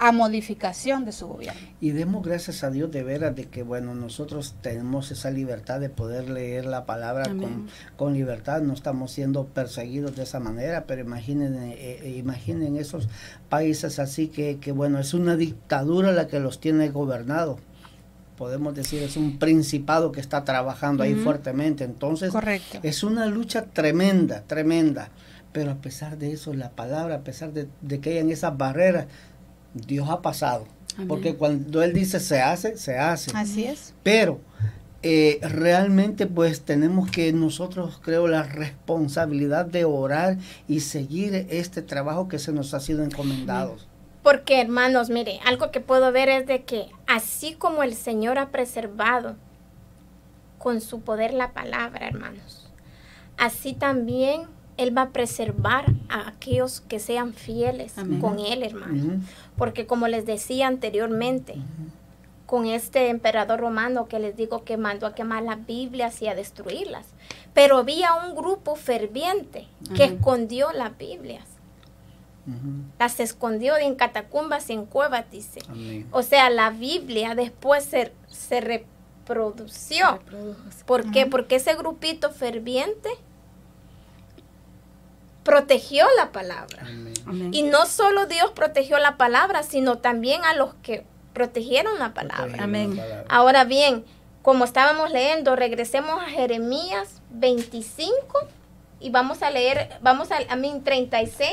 a 0.00 0.12
modificación 0.12 1.04
de 1.04 1.12
su 1.12 1.28
gobierno. 1.28 1.60
Y 1.78 1.90
demos 1.90 2.24
gracias 2.24 2.64
a 2.64 2.70
Dios 2.70 2.90
de 2.90 3.02
veras 3.02 3.36
de 3.36 3.48
que, 3.48 3.62
bueno, 3.62 3.94
nosotros 3.94 4.54
tenemos 4.62 5.10
esa 5.10 5.30
libertad 5.30 5.78
de 5.78 5.90
poder 5.90 6.30
leer 6.30 6.64
la 6.64 6.86
palabra 6.86 7.30
con, 7.96 8.14
libertad, 8.14 8.62
no 8.62 8.72
estamos 8.72 9.12
siendo 9.12 9.44
perseguidos 9.44 10.16
de 10.16 10.22
esa 10.22 10.40
manera, 10.40 10.84
pero 10.86 11.02
imaginen, 11.02 11.54
eh, 11.54 11.76
eh, 12.02 12.14
imaginen 12.16 12.76
esos 12.76 13.10
países 13.50 13.98
así 13.98 14.28
que, 14.28 14.58
que, 14.58 14.72
bueno, 14.72 14.98
es 14.98 15.12
una 15.12 15.36
dictadura 15.36 16.12
la 16.12 16.28
que 16.28 16.40
los 16.40 16.60
tiene 16.60 16.88
gobernados 16.88 17.58
podemos 18.38 18.74
decir, 18.74 19.02
es 19.02 19.18
un 19.18 19.38
principado 19.38 20.12
que 20.12 20.20
está 20.20 20.46
trabajando 20.46 21.02
ahí 21.02 21.14
fuertemente. 21.14 21.84
Entonces, 21.84 22.32
es 22.82 23.02
una 23.02 23.26
lucha 23.26 23.66
tremenda, 23.66 24.44
tremenda. 24.46 25.10
Pero 25.52 25.72
a 25.72 25.74
pesar 25.74 26.16
de 26.16 26.32
eso, 26.32 26.54
la 26.54 26.70
palabra, 26.70 27.16
a 27.16 27.20
pesar 27.20 27.52
de, 27.52 27.68
de 27.82 28.00
que 28.00 28.12
hayan 28.12 28.30
esas 28.30 28.56
barreras, 28.56 29.08
Dios 29.74 30.08
ha 30.08 30.20
pasado. 30.22 30.66
Porque 31.08 31.36
cuando 31.36 31.82
Él 31.82 31.92
dice 31.92 32.20
se 32.20 32.42
hace, 32.42 32.76
se 32.76 32.98
hace. 32.98 33.30
Así 33.34 33.64
es. 33.64 33.94
Pero 34.02 34.40
eh, 35.02 35.40
realmente 35.42 36.26
pues 36.26 36.60
tenemos 36.62 37.10
que 37.10 37.32
nosotros 37.32 38.00
creo 38.02 38.26
la 38.26 38.42
responsabilidad 38.42 39.64
de 39.64 39.86
orar 39.86 40.36
y 40.68 40.80
seguir 40.80 41.46
este 41.48 41.80
trabajo 41.80 42.28
que 42.28 42.38
se 42.38 42.52
nos 42.52 42.74
ha 42.74 42.80
sido 42.80 43.02
encomendado. 43.02 43.76
Porque 44.22 44.60
hermanos, 44.60 45.08
mire, 45.08 45.40
algo 45.46 45.70
que 45.70 45.80
puedo 45.80 46.12
ver 46.12 46.28
es 46.28 46.46
de 46.46 46.64
que 46.64 46.88
así 47.06 47.54
como 47.54 47.82
el 47.82 47.94
Señor 47.94 48.38
ha 48.38 48.50
preservado 48.50 49.36
con 50.58 50.82
su 50.82 51.00
poder 51.00 51.32
la 51.32 51.52
palabra, 51.52 52.06
hermanos, 52.06 52.70
así 53.38 53.72
también 53.72 54.42
él 54.80 54.96
va 54.96 55.02
a 55.02 55.10
preservar 55.10 55.84
a 56.08 56.28
aquellos 56.28 56.80
que 56.80 56.98
sean 57.00 57.34
fieles 57.34 57.94
con 58.18 58.38
Él, 58.38 58.62
hermano. 58.62 59.20
Porque 59.60 59.86
como 59.86 60.08
les 60.08 60.24
decía 60.24 60.68
anteriormente, 60.68 61.54
con 62.46 62.64
este 62.64 63.10
emperador 63.10 63.60
romano 63.60 64.06
que 64.06 64.18
les 64.18 64.34
digo 64.34 64.64
que 64.64 64.78
mandó 64.78 65.06
a 65.06 65.14
quemar 65.14 65.42
las 65.42 65.66
Biblias 65.66 66.22
y 66.22 66.28
a 66.28 66.34
destruirlas, 66.34 67.08
pero 67.52 67.76
había 67.76 68.14
un 68.14 68.34
grupo 68.34 68.74
ferviente 68.74 69.68
que 69.94 70.04
escondió 70.04 70.72
las 70.72 70.96
Biblias. 70.96 71.46
Las 72.98 73.20
escondió 73.20 73.76
en 73.76 73.96
catacumbas 73.96 74.70
y 74.70 74.72
en 74.72 74.86
cuevas, 74.86 75.30
dice. 75.30 75.60
O 76.10 76.22
sea, 76.22 76.48
la 76.48 76.70
Biblia 76.70 77.34
después 77.34 77.84
se, 77.84 78.14
se 78.28 78.62
reprodució. 78.62 80.20
¿Por 80.86 81.10
qué? 81.12 81.26
Porque 81.26 81.56
ese 81.56 81.74
grupito 81.74 82.30
ferviente 82.30 83.10
protegió 85.44 86.06
la 86.16 86.32
palabra. 86.32 86.86
Y 87.52 87.62
no 87.62 87.86
solo 87.86 88.26
Dios 88.26 88.50
protegió 88.52 88.98
la 88.98 89.16
palabra, 89.16 89.62
sino 89.62 89.98
también 89.98 90.44
a 90.44 90.54
los 90.54 90.74
que 90.82 91.04
protegieron 91.32 91.98
la 91.98 92.12
palabra. 92.12 92.64
Amén. 92.64 93.00
Ahora 93.28 93.64
bien, 93.64 94.04
como 94.42 94.64
estábamos 94.64 95.10
leyendo, 95.10 95.56
regresemos 95.56 96.20
a 96.20 96.26
Jeremías 96.26 97.20
25 97.30 98.48
y 98.98 99.10
vamos 99.10 99.42
a 99.42 99.50
leer, 99.50 99.98
vamos 100.02 100.30
a, 100.32 100.38
a 100.48 100.56
mí 100.56 100.80
36 100.84 101.50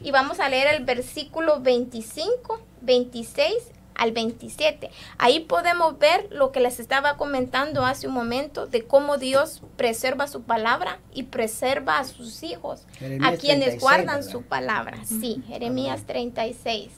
y 0.00 0.10
vamos 0.10 0.40
a 0.40 0.48
leer 0.48 0.74
el 0.74 0.84
versículo 0.84 1.60
25, 1.60 2.60
26 2.80 3.54
al 3.98 4.12
27. 4.12 4.90
Ahí 5.18 5.40
podemos 5.40 5.98
ver 5.98 6.28
lo 6.30 6.52
que 6.52 6.60
les 6.60 6.80
estaba 6.80 7.18
comentando 7.18 7.84
hace 7.84 8.06
un 8.06 8.14
momento 8.14 8.66
de 8.66 8.86
cómo 8.86 9.18
Dios 9.18 9.60
preserva 9.76 10.28
su 10.28 10.42
palabra 10.42 11.00
y 11.12 11.24
preserva 11.24 11.98
a 11.98 12.04
sus 12.04 12.42
hijos, 12.42 12.86
a 13.22 13.32
quienes 13.32 13.80
guardan 13.80 14.24
su 14.24 14.42
palabra. 14.42 15.04
Sí, 15.04 15.42
Jeremías 15.46 16.04
36, 16.06 16.90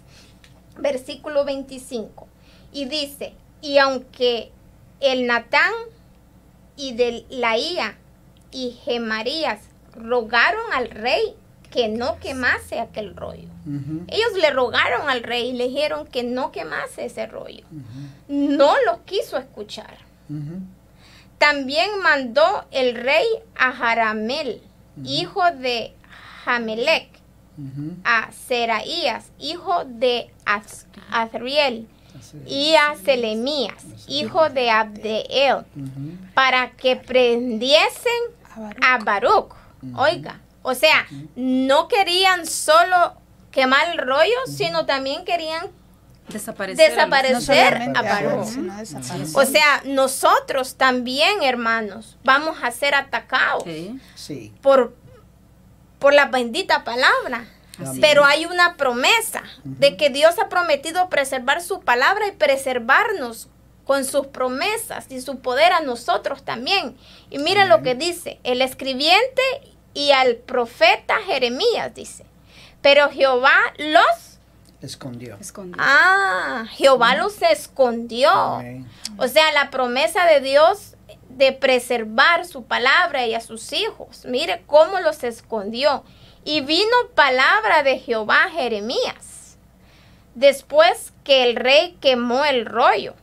versículo 0.79 1.45
25. 1.45 2.29
Y 2.73 2.85
dice, 2.85 3.35
y 3.63 3.79
aunque 3.79 4.53
el 5.01 5.27
Natán 5.27 5.73
y 6.77 6.93
de 6.93 7.25
Laía 7.31 7.97
y 8.53 8.79
Gemarías 8.85 9.63
rogaron 9.95 10.73
al 10.73 10.91
rey 10.91 11.35
que 11.71 11.89
no 11.89 12.19
quemase 12.19 12.81
aquel 12.81 13.15
rollo. 13.17 13.49
Ellos 14.09 14.33
le 14.41 14.51
rogaron 14.51 15.09
al 15.09 15.23
rey 15.23 15.51
y 15.51 15.53
le 15.53 15.69
dijeron 15.69 16.07
que 16.07 16.23
no 16.23 16.51
quemase 16.53 17.07
ese 17.07 17.27
rollo. 17.27 17.65
No 18.29 18.75
lo 18.87 19.05
quiso 19.05 19.39
escuchar. 19.39 19.99
También 21.39 21.89
mandó 22.03 22.65
el 22.71 22.95
rey 22.95 23.27
a 23.57 23.73
Jaramel, 23.73 24.63
hijo 25.05 25.43
de 25.53 25.95
Jamelec, 26.45 27.09
a 28.05 28.31
Seraías, 28.33 29.31
hijo 29.39 29.85
de 29.85 30.31
Azriel, 31.11 31.87
y 32.47 32.75
a 32.75 32.97
Selemías, 32.97 33.85
hijo 34.09 34.51
de 34.51 34.71
Abdeel, 34.71 35.65
para 36.35 36.73
que 36.73 36.97
prendiesen 36.97 38.13
a 38.83 38.99
Baruch. 38.99 39.55
Oiga, 39.97 40.41
o 40.63 40.75
sea, 40.75 41.07
no 41.37 41.89
querían 41.89 42.47
solo 42.47 43.15
quemar 43.51 43.91
el 43.91 43.99
rollo, 43.99 44.47
sino 44.47 44.87
también 44.87 45.25
querían 45.25 45.71
desaparecer, 46.29 47.91
a 47.95 48.03
Baruch. 48.03 48.49
O 49.35 49.45
sea, 49.45 49.83
nosotros 49.85 50.77
también, 50.77 51.43
hermanos, 51.43 52.17
vamos 52.25 52.59
a 52.63 52.71
ser 52.71 52.95
atacados 52.95 53.65
Por, 54.63 54.95
por 55.99 56.13
la 56.13 56.27
bendita 56.27 56.85
palabra. 56.85 57.47
Pero 58.01 58.27
hay 58.27 58.45
una 58.45 58.77
promesa 58.77 59.43
de 59.65 59.97
que 59.97 60.11
Dios 60.11 60.39
ha 60.39 60.51
prometido 60.51 61.09
preservar 61.09 61.63
su 61.63 61.81
palabra 61.81 62.27
y 62.27 62.33
preservarnos 62.33 63.49
con 63.85 64.05
sus 64.05 64.27
promesas 64.27 65.07
y 65.09 65.23
su 65.23 65.41
poder 65.41 65.73
a 65.73 65.81
nosotros 65.81 66.45
también. 66.45 66.97
Y 67.31 67.39
mira 67.39 67.65
lo 67.65 67.83
que 67.83 67.95
dice, 67.95 68.39
el 68.45 68.61
escribiente 68.61 69.43
y 69.95 70.13
al 70.13 70.37
profeta 70.37 71.17
Jeremías, 71.27 71.95
dice. 71.95 72.25
Pero 72.83 73.11
Jehová 73.11 73.57
los 73.79 74.31
Escondió. 74.83 75.37
Escondió. 75.39 75.77
Ah, 75.79 76.65
Jehová 76.71 77.15
los 77.15 77.43
escondió. 77.43 78.31
Amén. 78.31 78.89
O 79.19 79.29
sea, 79.29 79.53
la 79.53 79.71
promesa 79.71 80.25
de 80.25 80.41
Dios 80.41 80.97
de 81.29 81.53
preservar 81.53 82.47
su 82.47 82.65
palabra 82.65 83.27
y 83.27 83.35
a 83.35 83.41
sus 83.41 83.73
hijos. 83.73 84.25
Mire 84.25 84.63
cómo 84.67 85.01
los 85.01 85.23
escondió. 85.23 86.05
Y 86.45 86.63
vino 86.63 86.97
palabra 87.15 87.83
de 87.83 87.99
Jehová 87.99 88.45
a 88.45 88.51
Jeremías. 88.51 89.59
Después 90.35 91.13
que 91.25 91.45
el 91.45 91.57
rey 91.57 91.99
quemó 92.01 92.45
el 92.45 92.65
rollo, 92.65 93.15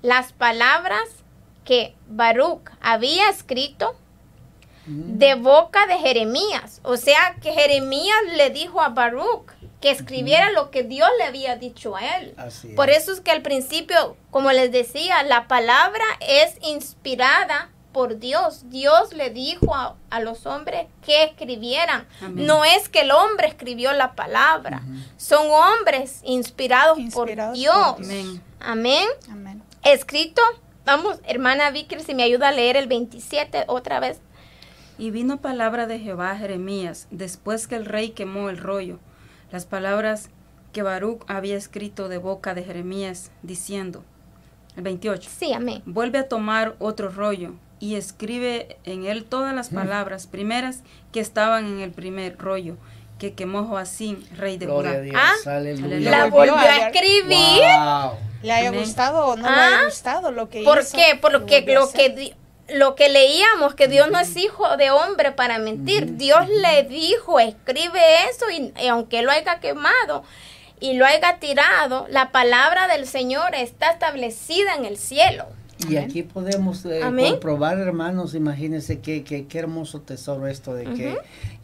las 0.00 0.32
palabras 0.32 1.08
que 1.64 1.94
Baruch 2.08 2.70
había 2.80 3.28
escrito 3.28 3.94
de 4.86 5.34
boca 5.34 5.86
de 5.86 5.98
Jeremías. 5.98 6.80
O 6.82 6.96
sea 6.96 7.36
que 7.40 7.52
Jeremías 7.52 8.18
le 8.34 8.50
dijo 8.50 8.80
a 8.80 8.88
Baruch 8.88 9.50
que 9.80 9.90
escribiera 9.90 10.50
lo 10.50 10.70
que 10.70 10.82
Dios 10.84 11.08
le 11.18 11.24
había 11.24 11.56
dicho 11.56 11.96
a 11.96 12.16
él. 12.18 12.34
Así 12.36 12.68
es. 12.70 12.74
Por 12.74 12.88
eso 12.90 13.12
es 13.12 13.20
que 13.20 13.30
al 13.32 13.42
principio, 13.42 14.16
como 14.30 14.52
les 14.52 14.70
decía, 14.70 15.22
la 15.24 15.48
palabra 15.48 16.04
es 16.20 16.56
inspirada 16.62 17.70
por 17.92 18.18
Dios. 18.18 18.70
Dios 18.70 19.12
le 19.12 19.30
dijo 19.30 19.74
a, 19.74 19.96
a 20.10 20.20
los 20.20 20.46
hombres 20.46 20.86
que 21.04 21.24
escribieran. 21.24 22.06
Amén. 22.20 22.46
No 22.46 22.64
es 22.64 22.88
que 22.88 23.00
el 23.00 23.10
hombre 23.10 23.48
escribió 23.48 23.92
la 23.92 24.12
palabra. 24.14 24.82
Son 25.16 25.50
hombres 25.50 26.20
inspirados, 26.24 26.98
Inspirados 26.98 27.50
por 27.50 27.58
Dios. 27.58 27.92
por 27.96 28.04
Amén. 28.04 28.42
Amén. 28.60 29.08
Amén. 29.30 29.62
Escrito, 29.82 30.40
vamos, 30.84 31.18
hermana 31.24 31.70
Vicky, 31.70 31.98
si 32.00 32.14
me 32.14 32.22
ayuda 32.22 32.48
a 32.48 32.52
leer 32.52 32.76
el 32.76 32.86
27 32.86 33.64
otra 33.66 34.00
vez. 34.00 34.20
Y 34.98 35.10
vino 35.10 35.40
palabra 35.40 35.86
de 35.86 35.98
Jehová 35.98 36.32
a 36.32 36.36
Jeremías, 36.36 37.08
después 37.10 37.66
que 37.66 37.76
el 37.76 37.86
rey 37.86 38.10
quemó 38.10 38.50
el 38.50 38.58
rollo, 38.58 38.98
las 39.50 39.66
palabras 39.66 40.28
que 40.72 40.82
Baruch 40.82 41.22
había 41.28 41.56
escrito 41.56 42.08
de 42.08 42.18
boca 42.18 42.54
de 42.54 42.62
Jeremías, 42.64 43.30
diciendo, 43.42 44.04
el 44.76 44.82
28, 44.84 45.28
Sí, 45.30 45.52
amén. 45.52 45.82
vuelve 45.86 46.18
a 46.18 46.28
tomar 46.28 46.76
otro 46.78 47.10
rollo 47.10 47.54
y 47.78 47.96
escribe 47.96 48.78
en 48.84 49.04
él 49.06 49.24
todas 49.24 49.54
las 49.54 49.68
palabras 49.70 50.26
primeras 50.26 50.82
que 51.12 51.20
estaban 51.20 51.66
en 51.66 51.80
el 51.80 51.90
primer 51.90 52.38
rollo 52.38 52.76
que 53.18 53.34
quemó 53.34 53.64
Joacín, 53.64 54.24
rey 54.36 54.56
de 54.56 54.66
Gloria 54.66 54.90
a 54.90 54.94
Judá. 54.94 55.02
Dios. 55.02 55.16
Ah, 55.46 55.56
Aleluya. 55.56 56.10
La 56.10 56.26
volvió 56.26 56.54
a 56.56 56.62
a 56.62 56.88
escribir. 56.88 57.62
Wow. 57.78 58.12
¿Le 58.42 58.52
haya 58.52 58.68
Amén. 58.70 58.80
gustado 58.80 59.26
o 59.26 59.36
no 59.36 59.42
le 59.42 59.48
Ah, 59.54 59.66
haya 59.68 59.84
gustado 59.84 60.32
lo 60.32 60.48
que 60.48 60.62
¿Por 60.64 60.80
hizo? 60.80 60.96
qué? 60.96 61.16
Por 61.20 61.32
lo 61.32 61.44
que, 61.46 61.58
a 61.58 61.74
lo 61.74 61.90
que, 61.92 62.34
lo 62.74 62.94
que 62.94 63.08
leíamos, 63.08 63.74
que 63.74 63.88
Dios 63.88 64.10
no 64.10 64.18
es 64.18 64.36
hijo 64.36 64.76
de 64.76 64.90
hombre 64.90 65.32
para 65.32 65.58
mentir. 65.58 66.16
Dios 66.16 66.48
le 66.48 66.84
dijo, 66.84 67.40
escribe 67.40 68.00
eso 68.30 68.50
y, 68.50 68.72
y 68.82 68.88
aunque 68.88 69.22
lo 69.22 69.30
haya 69.30 69.60
quemado 69.60 70.24
y 70.80 70.94
lo 70.94 71.06
haya 71.06 71.38
tirado, 71.38 72.06
la 72.10 72.32
palabra 72.32 72.88
del 72.88 73.06
Señor 73.06 73.54
está 73.54 73.90
establecida 73.92 74.74
en 74.74 74.84
el 74.84 74.96
cielo. 74.96 75.46
Y 75.88 75.96
Amén. 75.96 76.10
aquí 76.10 76.22
podemos 76.22 76.84
eh, 76.84 77.00
comprobar, 77.30 77.78
hermanos, 77.78 78.34
imagínense 78.34 79.00
qué, 79.00 79.24
qué, 79.24 79.46
qué 79.46 79.58
hermoso 79.58 80.00
tesoro 80.00 80.46
esto 80.46 80.74
de 80.74 80.84
que, 80.84 81.18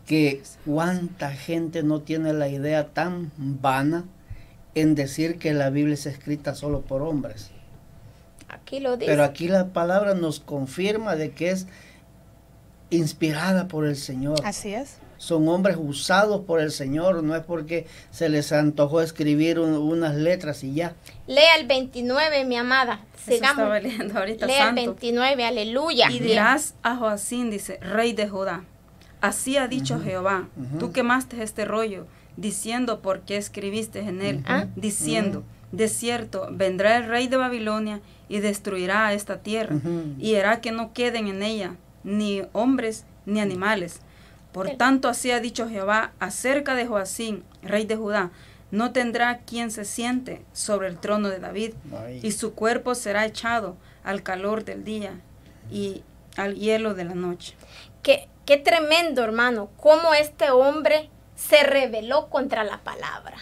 que 0.06 0.42
cuánta 0.64 1.30
gente 1.30 1.82
no 1.82 2.00
tiene 2.00 2.32
la 2.32 2.48
idea 2.48 2.88
tan 2.88 3.30
vana 3.36 4.04
en 4.74 4.94
decir 4.94 5.38
que 5.38 5.52
la 5.52 5.70
Biblia 5.70 5.94
es 5.94 6.06
escrita 6.06 6.54
solo 6.54 6.82
por 6.82 7.02
hombres. 7.02 7.50
Aquí 8.48 8.80
lo 8.80 8.96
dice. 8.96 9.10
Pero 9.10 9.24
aquí 9.24 9.48
la 9.48 9.66
palabra 9.68 10.14
nos 10.14 10.40
confirma 10.40 11.16
de 11.16 11.32
que 11.32 11.50
es 11.50 11.66
inspirada 12.90 13.68
por 13.68 13.86
el 13.86 13.96
Señor. 13.96 14.40
Así 14.44 14.72
es. 14.74 14.96
Son 15.18 15.48
hombres 15.48 15.76
usados 15.78 16.44
por 16.44 16.60
el 16.60 16.70
Señor, 16.70 17.22
no 17.24 17.34
es 17.34 17.42
porque 17.42 17.86
se 18.12 18.28
les 18.28 18.52
antojó 18.52 19.00
escribir 19.02 19.58
un- 19.58 19.74
unas 19.74 20.14
letras 20.14 20.62
y 20.62 20.74
ya. 20.74 20.94
Lea 21.26 21.56
el 21.56 21.66
29, 21.66 22.44
mi 22.44 22.56
amada. 22.56 23.00
Sigamos. 23.26 23.82
leyendo 23.82 24.18
ahorita, 24.18 24.46
Lea 24.46 24.56
el 24.70 24.76
santo. 24.76 24.80
29, 24.92 25.44
aleluya. 25.44 26.08
Y 26.10 26.20
dirás 26.20 26.74
a 26.82 26.96
Joacín, 26.96 27.50
dice, 27.50 27.78
rey 27.82 28.14
de 28.14 28.26
Judá, 28.28 28.64
así 29.20 29.58
ha 29.58 29.66
dicho 29.68 30.00
Jehová, 30.00 30.48
tú 30.78 30.92
quemaste 30.92 31.42
este 31.42 31.66
rollo, 31.66 32.06
diciendo 32.38 33.00
por 33.02 33.20
qué 33.22 33.36
escribiste 33.36 33.98
en 34.00 34.22
él, 34.22 34.42
Ah. 34.46 34.66
diciendo, 34.76 35.42
de 35.72 35.88
cierto, 35.88 36.48
vendrá 36.52 36.96
el 36.96 37.04
rey 37.06 37.26
de 37.28 37.36
Babilonia 37.36 38.00
y 38.28 38.40
destruirá 38.40 39.12
esta 39.12 39.38
tierra, 39.38 39.76
y 40.18 40.34
hará 40.36 40.60
que 40.60 40.72
no 40.72 40.92
queden 40.92 41.28
en 41.28 41.42
ella 41.42 41.76
ni 42.04 42.42
hombres 42.52 43.04
ni 43.26 43.40
animales. 43.40 44.00
Por 44.52 44.70
tanto, 44.70 45.08
así 45.08 45.30
ha 45.30 45.40
dicho 45.40 45.68
Jehová 45.68 46.12
acerca 46.20 46.74
de 46.74 46.86
Joacín, 46.86 47.44
rey 47.62 47.84
de 47.84 47.96
Judá, 47.96 48.30
no 48.70 48.92
tendrá 48.92 49.38
quien 49.38 49.70
se 49.70 49.84
siente 49.84 50.44
sobre 50.52 50.88
el 50.88 50.98
trono 50.98 51.28
de 51.28 51.38
David, 51.38 51.72
Ay. 51.96 52.20
y 52.22 52.32
su 52.32 52.54
cuerpo 52.54 52.94
será 52.94 53.24
echado 53.24 53.76
al 54.04 54.22
calor 54.22 54.64
del 54.64 54.84
día 54.84 55.20
y 55.70 56.02
al 56.36 56.54
hielo 56.54 56.94
de 56.94 57.04
la 57.04 57.14
noche. 57.14 57.54
Qué, 58.02 58.28
qué 58.46 58.56
tremendo, 58.56 59.22
hermano, 59.22 59.70
cómo 59.76 60.14
este 60.14 60.50
hombre 60.50 61.10
se 61.34 61.62
rebeló 61.62 62.28
contra 62.28 62.64
la 62.64 62.78
palabra. 62.78 63.38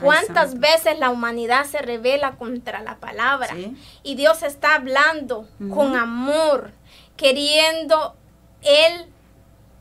¿Cuántas 0.00 0.58
veces 0.58 0.98
la 0.98 1.10
humanidad 1.10 1.64
se 1.64 1.78
revela 1.82 2.32
contra 2.32 2.80
la 2.80 2.96
palabra? 2.96 3.54
Sí. 3.54 3.76
Y 4.02 4.14
Dios 4.14 4.42
está 4.42 4.74
hablando 4.74 5.48
con 5.72 5.96
amor, 5.96 6.72
queriendo 7.16 8.16
Él 8.62 9.06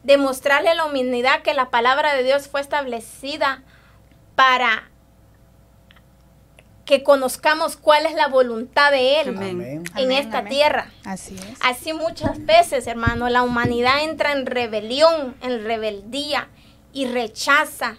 demostrarle 0.04 0.70
a 0.70 0.76
la 0.76 0.86
humanidad 0.86 1.42
que 1.42 1.54
la 1.54 1.70
palabra 1.70 2.16
de 2.16 2.24
Dios 2.24 2.48
fue 2.48 2.62
establecida 2.62 3.64
para 4.36 4.90
que 6.86 7.04
conozcamos 7.04 7.78
cuál 7.78 8.08
es 8.08 8.16
la 8.16 8.28
voluntad 8.28 8.90
de 8.90 9.22
Él 9.22 9.30
Amén. 9.30 9.62
En 9.62 9.88
Amén, 9.94 10.12
esta 10.12 10.40
amén. 10.40 10.52
tierra. 10.52 10.92
Así 11.06 11.36
es. 11.36 11.60
Así 11.62 11.94
muchas 11.94 12.44
veces, 12.46 12.88
hermano, 12.88 13.30
la 13.30 13.44
humanidad 13.44 14.04
entra 14.04 14.32
en 14.32 14.48
rebelión, 14.48 15.36
en 15.42 15.64
rebeldía 15.66 16.48
y 16.92 17.06
rechaza 17.06 17.98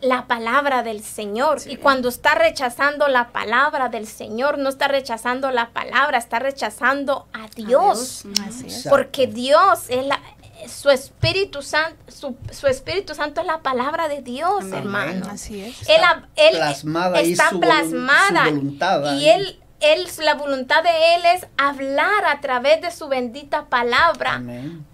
la 0.00 0.26
palabra 0.26 0.82
del 0.82 1.02
Señor. 1.02 1.58
Y 1.66 1.76
cuando 1.76 2.08
está 2.08 2.34
rechazando 2.34 3.08
la 3.08 3.28
palabra 3.28 3.88
del 3.88 4.06
Señor, 4.06 4.58
no 4.58 4.68
está 4.68 4.88
rechazando 4.88 5.50
la 5.50 5.70
palabra, 5.70 6.18
está 6.18 6.38
rechazando 6.38 7.26
a 7.32 7.46
Dios. 7.54 8.24
Porque 8.90 9.26
Dios 9.26 9.84
es 9.88 10.04
la, 10.06 10.20
su 10.68 10.90
Espíritu 10.90 11.62
Santo, 11.62 11.96
su, 12.12 12.36
su 12.50 12.66
Espíritu 12.66 13.14
Santo 13.14 13.40
es 13.40 13.46
la 13.46 13.62
palabra 13.62 14.08
de 14.08 14.20
Dios, 14.22 14.60
Amén. 14.60 14.74
hermano. 14.74 15.26
Así 15.30 15.62
es. 15.62 15.80
Él, 15.88 15.96
Está 15.96 16.28
él 16.36 16.56
plasmada 16.56 17.20
está 17.20 17.50
su 17.50 17.56
volu- 17.56 17.60
plasmada 17.60 18.44
su 18.44 18.50
voluntad 18.50 19.14
y 19.16 19.28
él, 19.28 19.60
él, 19.80 20.06
la 20.20 20.34
voluntad 20.34 20.82
de 20.82 21.14
él 21.16 21.22
es 21.36 21.46
hablar 21.56 22.24
a 22.26 22.40
través 22.40 22.80
de 22.82 22.90
su 22.90 23.08
bendita 23.08 23.66
palabra 23.66 24.34
Amén. 24.34 24.84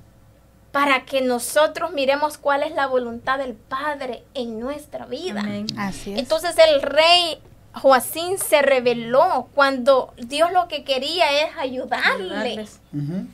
Para 0.73 1.05
que 1.05 1.21
nosotros 1.21 1.93
miremos 1.93 2.39
cuál 2.39 2.63
es 2.63 2.73
la 2.75 2.87
voluntad 2.87 3.39
del 3.39 3.55
Padre 3.55 4.25
en 4.35 4.59
nuestra 4.59 5.07
vida. 5.07 5.41
Amén. 5.41 5.67
Así 5.77 6.13
es. 6.15 6.19
Entonces 6.19 6.57
el 6.67 6.83
rey 6.83 7.39
Joacín 7.75 8.39
se 8.39 8.63
rebeló 8.63 9.49
cuando 9.55 10.13
Dios 10.17 10.51
lo 10.53 10.69
que 10.69 10.83
quería 10.85 11.43
es 11.45 11.57
ayudarle, 11.59 12.67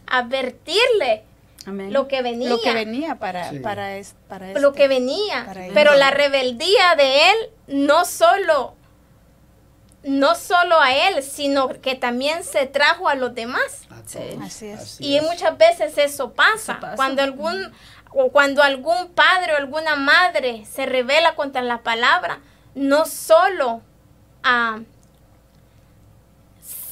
advertirle 0.07 1.23
Amén. 1.67 1.93
lo 1.93 2.09
que 2.09 2.23
venía. 2.23 2.49
lo 2.49 2.61
que 2.61 2.73
venía 2.73 3.17
para, 3.17 3.51
Sí. 3.51 3.59
para, 3.61 3.97
es, 3.97 4.15
para 4.29 4.53
lo 4.55 4.69
este. 4.69 4.83
que 4.83 4.89
venía. 4.89 5.45
para. 5.47 5.67
Pero 5.75 5.95
la 5.95 6.11
rebeldía 6.11 6.95
de 6.97 7.31
él 7.31 7.37
no 7.87 8.05
solo 8.05 8.75
no 10.05 10.35
solo 10.35 10.81
a 10.81 10.93
él, 10.95 11.23
sino 11.23 11.69
que 11.69 11.95
también 11.95 12.45
se 12.45 12.67
trajo 12.67 13.09
a 13.09 13.15
los 13.15 13.35
demás. 13.35 13.89
Sí. 14.07 14.39
Así 14.43 14.67
es. 14.67 15.01
Y 15.01 15.21
muchas 15.21 15.59
veces 15.59 15.99
eso 15.99 16.33
pasa, 16.33 16.73
Eso 16.73 16.81
pasa. 16.81 16.97
cuando 16.97 17.23
algún 17.23 17.73
o 18.11 18.31
cuando 18.31 18.63
algún 18.63 19.09
padre 19.09 19.53
o 19.53 19.57
alguna 19.57 19.97
madre 19.97 20.65
se 20.65 20.87
revela 20.87 21.35
contra 21.35 21.61
la 21.63 21.83
palabra, 21.83 22.41
no 22.75 23.05
solo 23.05 23.83
ah, 24.43 24.79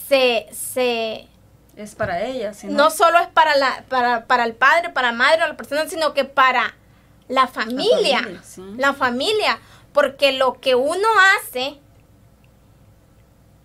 se, 0.09 0.46
se 0.52 1.26
Es 1.76 1.94
para 1.94 2.22
ella, 2.22 2.52
sino 2.54 2.74
no 2.74 2.90
solo 2.90 3.18
es 3.18 3.28
para 3.28 3.57
la 3.57 3.84
para, 3.88 4.26
para 4.26 4.44
el 4.44 4.54
padre, 4.54 4.90
para 4.90 5.12
la 5.12 5.16
madre 5.16 5.42
o 5.44 5.48
la 5.48 5.57
persona, 5.57 5.88
sino 5.88 6.12
que 6.12 6.24
para 6.24 6.74
la 7.28 7.46
familia, 7.46 8.18
familia, 8.18 8.42
sí. 8.44 8.62
la 8.76 8.92
familia, 8.92 9.59
porque 9.92 10.32
lo 10.32 10.61
que 10.61 10.74
uno 10.74 11.09
hace 11.38 11.80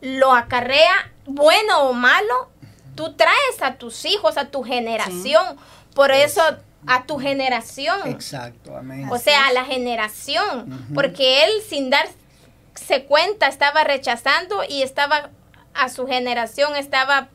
lo 0.01 0.33
acarrea 0.33 1.11
bueno 1.25 1.83
o 1.83 1.93
malo, 1.93 2.49
tú 2.95 3.13
traes 3.13 3.61
a 3.61 3.75
tus 3.75 4.05
hijos, 4.05 4.37
a 4.37 4.45
tu 4.49 4.63
generación, 4.63 5.57
por 5.93 6.11
eso 6.11 6.41
a 6.87 7.03
tu 7.05 7.19
generación, 7.19 7.99
Exacto, 8.07 8.75
amén. 8.75 9.07
o 9.11 9.17
sea, 9.17 9.47
a 9.47 9.53
la 9.53 9.65
generación, 9.65 10.87
porque 10.95 11.43
él 11.43 11.51
sin 11.67 11.89
darse 11.91 13.05
cuenta 13.07 13.47
estaba 13.47 13.83
rechazando 13.83 14.63
y 14.67 14.81
estaba 14.81 15.29
a 15.73 15.89
su 15.89 16.07
generación 16.07 16.75
estaba 16.75 17.29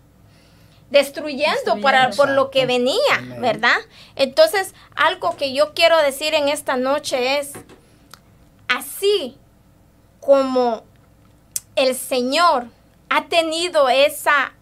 destruyendo, 0.90 1.80
para, 1.82 2.10
por 2.10 2.28
lo 2.28 2.50
que 2.50 2.66
venía, 2.66 3.16
Amén. 3.16 3.40
¿verdad? 3.40 3.76
Entonces, 4.14 4.74
algo 4.94 5.36
que 5.36 5.52
yo 5.52 5.74
quiero 5.74 5.98
decir 5.98 6.34
en 6.34 6.48
esta 6.48 6.76
noche 6.76 7.38
es, 7.38 7.52
así 8.68 9.36
como 10.20 10.84
el 11.76 11.94
Señor 11.94 12.66
ha 13.08 13.26
tenido 13.26 13.88
esa, 13.88 14.52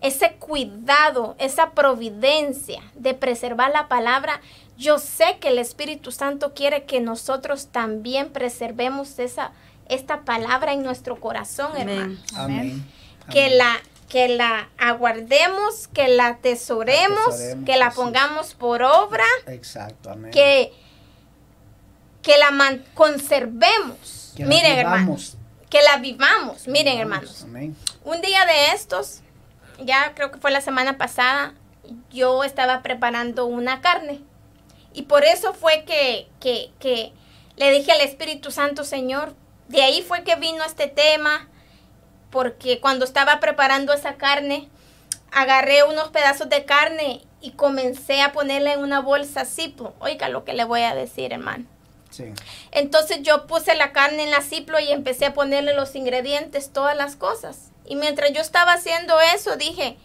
ese 0.00 0.34
cuidado, 0.34 1.34
esa 1.38 1.70
providencia 1.72 2.82
de 2.94 3.14
preservar 3.14 3.70
la 3.72 3.88
palabra, 3.88 4.40
yo 4.76 4.98
sé 4.98 5.38
que 5.40 5.48
el 5.48 5.58
Espíritu 5.58 6.12
Santo 6.12 6.54
quiere 6.54 6.84
que 6.84 7.00
nosotros 7.00 7.68
también 7.72 8.28
preservemos 8.30 9.18
esa, 9.18 9.50
esta 9.88 10.20
palabra 10.22 10.72
en 10.72 10.82
nuestro 10.84 11.18
corazón, 11.18 11.76
hermano. 11.76 12.16
Amén. 12.36 12.86
Que 13.30 13.50
la 13.50 13.76
que 14.08 14.26
la 14.28 14.70
aguardemos, 14.78 15.86
que 15.88 16.08
la 16.08 16.28
atesoremos, 16.28 17.26
Atesoremos, 17.26 17.64
que 17.66 17.76
la 17.76 17.90
pongamos 17.90 18.54
por 18.54 18.82
obra, 18.82 19.26
Exacto, 19.48 20.10
amén. 20.10 20.30
que, 20.30 20.72
que 22.22 22.38
la 22.38 22.50
man- 22.50 22.82
conservemos. 22.94 24.32
Que 24.34 24.46
Miren, 24.46 24.78
hermanos, 24.78 25.00
vivamos. 25.02 25.36
Que 25.70 25.82
la 25.82 25.98
vivamos. 25.98 26.66
Miren, 26.66 26.98
hermanos, 26.98 27.46
un 28.04 28.20
día 28.20 28.44
de 28.46 28.72
estos, 28.74 29.20
ya 29.78 30.14
creo 30.14 30.30
que 30.30 30.38
fue 30.38 30.50
la 30.50 30.60
semana 30.60 30.98
pasada, 30.98 31.54
yo 32.10 32.44
estaba 32.44 32.82
preparando 32.82 33.46
una 33.46 33.80
carne. 33.80 34.20
Y 34.92 35.02
por 35.02 35.24
eso 35.24 35.54
fue 35.54 35.84
que, 35.84 36.28
que, 36.40 36.70
que 36.78 37.12
le 37.56 37.70
dije 37.70 37.92
al 37.92 38.00
Espíritu 38.00 38.50
Santo, 38.50 38.84
Señor, 38.84 39.34
de 39.68 39.82
ahí 39.82 40.02
fue 40.02 40.24
que 40.24 40.36
vino 40.36 40.64
este 40.64 40.86
tema, 40.86 41.48
porque 42.30 42.80
cuando 42.80 43.04
estaba 43.04 43.40
preparando 43.40 43.92
esa 43.92 44.16
carne, 44.16 44.68
agarré 45.30 45.84
unos 45.84 46.08
pedazos 46.08 46.48
de 46.48 46.64
carne 46.64 47.22
y 47.40 47.52
comencé 47.52 48.22
a 48.22 48.32
ponerla 48.32 48.72
en 48.72 48.80
una 48.80 49.00
bolsa 49.00 49.44
Zippo. 49.44 49.94
Oiga 50.00 50.28
lo 50.28 50.44
que 50.44 50.54
le 50.54 50.64
voy 50.64 50.82
a 50.82 50.94
decir, 50.94 51.32
hermano. 51.32 51.66
Sí. 52.10 52.24
Entonces 52.72 53.22
yo 53.22 53.46
puse 53.46 53.74
la 53.74 53.92
carne 53.92 54.24
en 54.24 54.30
la 54.30 54.40
ciplo 54.40 54.80
y 54.80 54.90
empecé 54.90 55.26
a 55.26 55.34
ponerle 55.34 55.74
los 55.74 55.94
ingredientes, 55.94 56.72
todas 56.72 56.96
las 56.96 57.16
cosas. 57.16 57.70
Y 57.86 57.96
mientras 57.96 58.32
yo 58.32 58.40
estaba 58.40 58.72
haciendo 58.72 59.20
eso, 59.34 59.56
dije, 59.56 59.96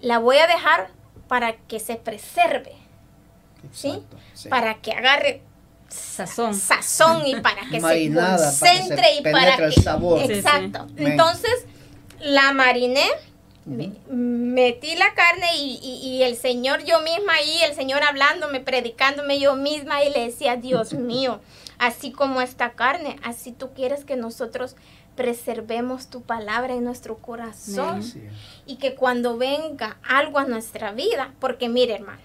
la 0.00 0.18
voy 0.18 0.38
a 0.38 0.46
dejar 0.46 0.90
para 1.28 1.56
que 1.56 1.80
se 1.80 1.96
preserve, 1.96 2.74
¿sí? 3.72 3.88
Exacto, 3.88 4.16
sí. 4.34 4.48
Para 4.48 4.74
que 4.76 4.92
agarre 4.92 5.42
Sazón. 5.88 6.54
sazón 6.54 7.26
y 7.26 7.36
para 7.36 7.62
que 7.62 7.76
se 7.76 7.80
Marinada, 7.80 8.36
para 8.36 8.50
que 8.50 8.56
se 8.56 8.66
concentre 8.66 9.14
y 9.14 9.22
para 9.22 9.38
penetre 9.38 9.66
el 9.66 9.74
que... 9.74 9.82
sabor. 9.82 10.20
Sí, 10.20 10.26
sí. 10.26 10.32
Exacto. 10.34 10.86
Entonces, 10.96 11.66
la 12.20 12.52
mariné, 12.52 13.08
me- 13.66 13.92
metí 14.10 14.94
la 14.96 15.14
carne 15.14 15.56
y, 15.56 15.78
y- 15.82 16.08
y 16.08 16.22
el 16.22 16.36
Señor 16.36 16.84
yo 16.84 17.00
misma 17.00 17.34
ahí, 17.34 17.62
el 17.62 17.74
Señor 17.74 18.02
hablándome, 18.02 18.60
predicándome 18.60 19.38
yo 19.40 19.54
misma 19.56 20.02
y 20.04 20.10
le 20.10 20.26
decía, 20.26 20.56
Dios 20.56 20.92
mío, 20.94 21.40
así 21.78 22.12
como 22.12 22.40
esta 22.40 22.72
carne, 22.72 23.16
así 23.22 23.52
tú 23.52 23.70
quieres 23.74 24.04
que 24.04 24.16
nosotros 24.16 24.76
preservemos 25.16 26.08
tu 26.08 26.22
palabra 26.22 26.74
en 26.74 26.82
nuestro 26.84 27.16
corazón 27.18 28.02
y 28.66 28.76
que 28.76 28.94
cuando 28.96 29.36
venga 29.38 29.96
algo 30.06 30.38
a 30.40 30.44
nuestra 30.44 30.92
vida, 30.92 31.32
porque 31.38 31.68
mire 31.68 31.94
hermano, 31.94 32.20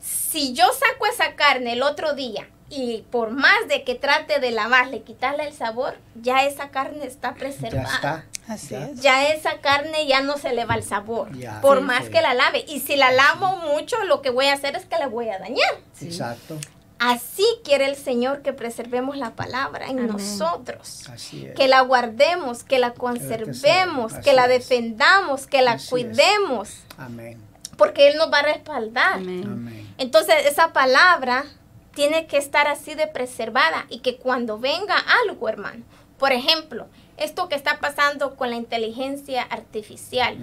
si 0.00 0.52
yo 0.52 0.64
saco 0.72 1.06
esa 1.06 1.34
carne 1.36 1.72
el 1.72 1.82
otro 1.82 2.14
día 2.14 2.48
y 2.76 3.02
por 3.10 3.30
más 3.30 3.68
de 3.68 3.84
que 3.84 3.94
trate 3.94 4.40
de 4.40 4.50
lavarle, 4.50 5.02
quitarle 5.02 5.46
el 5.46 5.52
sabor, 5.54 5.96
ya 6.14 6.44
esa 6.44 6.70
carne 6.70 7.06
está 7.06 7.28
Ya 7.30 7.34
preservada. 7.34 7.94
está. 7.94 8.24
Así 8.48 8.68
Ya. 8.74 8.84
es. 8.86 9.00
Ya 9.00 9.28
esa 9.32 9.58
carne 9.60 10.06
ya 10.06 10.20
no 10.20 10.36
se 10.36 10.52
le 10.52 10.64
va 10.64 10.74
el 10.74 10.82
sabor, 10.82 11.32
Ya. 11.38 11.60
por 11.60 11.78
Sí, 11.78 11.84
más 11.84 12.04
sí. 12.06 12.10
que 12.10 12.20
la 12.20 12.34
lave. 12.34 12.64
Y 12.68 12.80
si 12.80 12.96
la 12.96 13.10
lavo 13.12 13.56
mucho, 13.72 14.02
lo 14.04 14.20
que 14.22 14.30
voy 14.30 14.46
a 14.46 14.54
hacer 14.54 14.76
es 14.76 14.84
que 14.86 14.98
la 14.98 15.06
voy 15.06 15.28
a 15.28 15.38
dañar. 15.38 15.70
Exacto. 16.00 16.58
Así 16.98 17.44
quiere 17.64 17.86
el 17.86 17.96
Señor 17.96 18.42
que 18.42 18.52
preservemos 18.52 19.16
la 19.16 19.30
palabra 19.34 19.86
en 19.86 19.98
Amén. 19.98 20.12
nosotros 20.12 21.02
Así 21.10 21.44
es. 21.46 21.54
que 21.56 21.66
la 21.68 21.80
guardemos, 21.80 22.62
que 22.64 22.78
la 22.78 22.92
conservemos, 22.94 24.14
que 24.14 24.32
la 24.32 24.44
es. 24.44 24.48
defendamos, 24.68 25.46
que 25.46 25.60
la 25.62 25.72
Así 25.72 25.84
es. 25.84 25.90
cuidemos, 25.90 26.70
Amén. 26.96 27.40
porque 27.76 28.08
Él 28.08 28.16
nos 28.16 28.32
va 28.32 28.38
a 28.38 28.42
respaldar. 28.42 29.14
Amén. 29.14 29.42
Amén. 29.44 29.94
Entonces 29.98 30.46
esa 30.46 30.72
palabra 30.72 31.44
tiene 31.94 32.26
que 32.26 32.36
estar 32.38 32.66
así 32.68 32.94
de 32.94 33.06
preservada 33.06 33.86
y 33.88 34.00
que 34.00 34.16
cuando 34.16 34.58
venga 34.58 34.96
algo, 35.24 35.48
hermano, 35.48 35.84
por 36.18 36.32
ejemplo, 36.32 36.86
esto 37.16 37.48
que 37.48 37.54
está 37.54 37.78
pasando 37.80 38.34
con 38.36 38.50
la 38.50 38.56
inteligencia 38.56 39.42
artificial, 39.42 40.38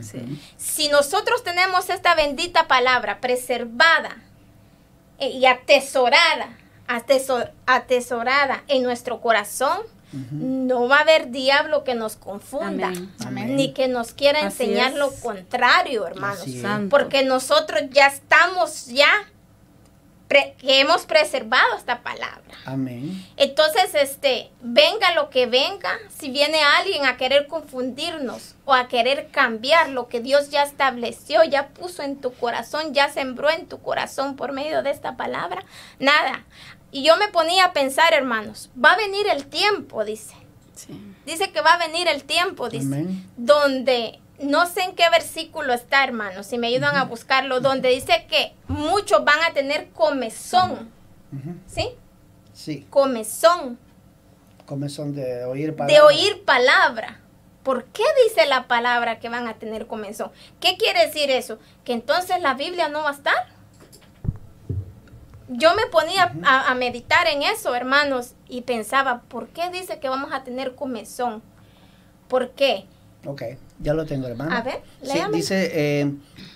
si 0.58 0.88
nosotros 0.90 1.44
tenemos 1.44 1.90
esta 1.90 2.16
bendita 2.16 2.68
palabra 2.68 3.20
preservada 3.22 4.18
eh, 5.20 5.30
y 5.30 5.46
atesorada, 5.46 6.58
atesor- 6.88 7.52
atesorada 7.66 8.64
en 8.68 8.84
nuestro 8.84 9.22
corazón, 9.22 9.80
no 10.32 10.90
va 10.90 10.98
a 10.98 11.02
haber 11.02 11.32
diablo 11.32 11.86
que 11.86 11.96
nos 11.96 12.18
confunda, 12.18 12.88
Amén. 12.88 13.14
Amén. 13.26 13.56
ni 13.56 13.74
que 13.74 13.88
nos 13.88 14.12
quiera 14.12 14.40
Así 14.40 14.64
enseñar 14.64 14.92
es. 14.92 14.98
lo 14.98 15.10
contrario, 15.16 16.06
hermanos. 16.06 16.44
Porque 16.90 17.24
nosotros 17.24 17.84
ya 17.92 18.08
estamos 18.08 18.88
ya 18.88 19.10
que 20.58 20.80
hemos 20.80 21.06
preservado 21.06 21.78
esta 21.78 22.02
palabra. 22.02 22.42
Amén. 22.66 23.26
Entonces, 23.38 23.96
este, 23.96 24.50
venga 24.62 25.14
lo 25.14 25.30
que 25.30 25.46
venga, 25.46 25.98
si 26.10 26.30
viene 26.30 26.62
alguien 26.62 27.06
a 27.06 27.18
querer 27.18 27.48
confundirnos 27.48 28.56
o 28.66 28.74
a 28.74 28.88
querer 28.88 29.30
cambiar 29.32 29.90
lo 29.90 30.08
que 30.08 30.20
Dios 30.20 30.50
ya 30.50 30.64
estableció, 30.64 31.44
ya 31.44 31.70
puso 31.70 32.04
en 32.04 32.22
tu 32.22 32.34
corazón, 32.34 32.94
ya 32.94 33.10
sembró 33.10 33.50
en 33.50 33.68
tu 33.68 33.82
corazón 33.82 34.36
por 34.36 34.52
medio 34.52 34.84
de 34.84 34.92
esta 34.92 35.18
palabra, 35.18 35.64
nada. 36.00 36.46
Y 36.92 37.04
yo 37.04 37.18
me 37.18 37.30
ponía 37.30 37.66
a 37.66 37.74
pensar, 37.74 38.14
hermanos, 38.14 38.70
va 38.74 38.94
a 38.94 38.98
venir 38.98 39.28
el 39.28 39.46
tiempo, 39.46 40.04
dice. 40.04 40.36
Sí. 40.76 41.00
Dice 41.26 41.52
que 41.52 41.62
va 41.62 41.74
a 41.74 41.88
venir 41.88 42.08
el 42.08 42.24
tiempo, 42.24 42.70
dice 42.70 42.86
Amén. 42.86 43.30
donde 43.38 44.20
no 44.44 44.66
sé 44.66 44.82
en 44.84 44.96
qué 44.96 45.10
versículo 45.10 45.74
está, 45.74 46.04
hermanos, 46.04 46.46
si 46.48 46.58
me 46.58 46.68
ayudan 46.68 46.96
a 46.96 47.06
buscarlo, 47.06 47.60
donde 47.60 47.90
dice 47.90 48.26
que 48.30 48.54
muchos 48.68 49.24
van 49.24 49.44
a 49.50 49.54
tener 49.54 49.90
comezón. 49.92 50.90
¿sí? 51.68 51.90
Sí. 52.54 52.86
Comezón 52.90 53.80
Comezón 54.66 55.14
de 55.16 55.44
oír 55.46 55.68
de 55.72 55.74
palabras. 55.74 56.04
oír 56.04 56.44
palabra. 56.46 57.20
¿Por 57.64 57.86
qué 57.86 58.04
dice 58.28 58.48
la 58.48 58.68
palabra 58.68 59.20
que 59.20 59.30
van 59.30 59.48
a 59.48 59.56
tener 59.56 59.86
comezón? 59.88 60.32
¿Qué 60.60 60.78
quiere 60.78 61.06
decir 61.06 61.30
eso? 61.30 61.60
Que 61.84 61.94
entonces 61.94 62.42
la 62.42 62.54
Biblia 62.56 62.88
no 62.90 63.04
va 63.04 63.10
a 63.10 63.14
estar. 63.14 63.36
Yo 65.50 65.76
me 65.76 65.86
ponía 65.88 66.34
a, 66.44 66.72
a 66.72 66.76
meditar 66.76 67.28
en 67.28 67.44
eso, 67.44 67.76
hermanos, 67.76 68.34
y 68.48 68.62
pensaba, 68.62 69.22
¿por 69.28 69.50
qué 69.50 69.70
dice 69.70 70.00
que 70.00 70.08
vamos 70.10 70.32
a 70.34 70.44
tener 70.44 70.76
comezón? 70.76 71.44
¿Por 72.30 72.52
qué? 72.52 72.86
Ok, 73.26 73.44
ya 73.82 73.94
lo 73.94 74.06
tengo, 74.06 74.28
hermano. 74.28 74.56
A 74.56 74.62
ver, 74.62 74.82
Sí, 75.04 75.20
dice 75.34 75.72
eh, 75.74 76.12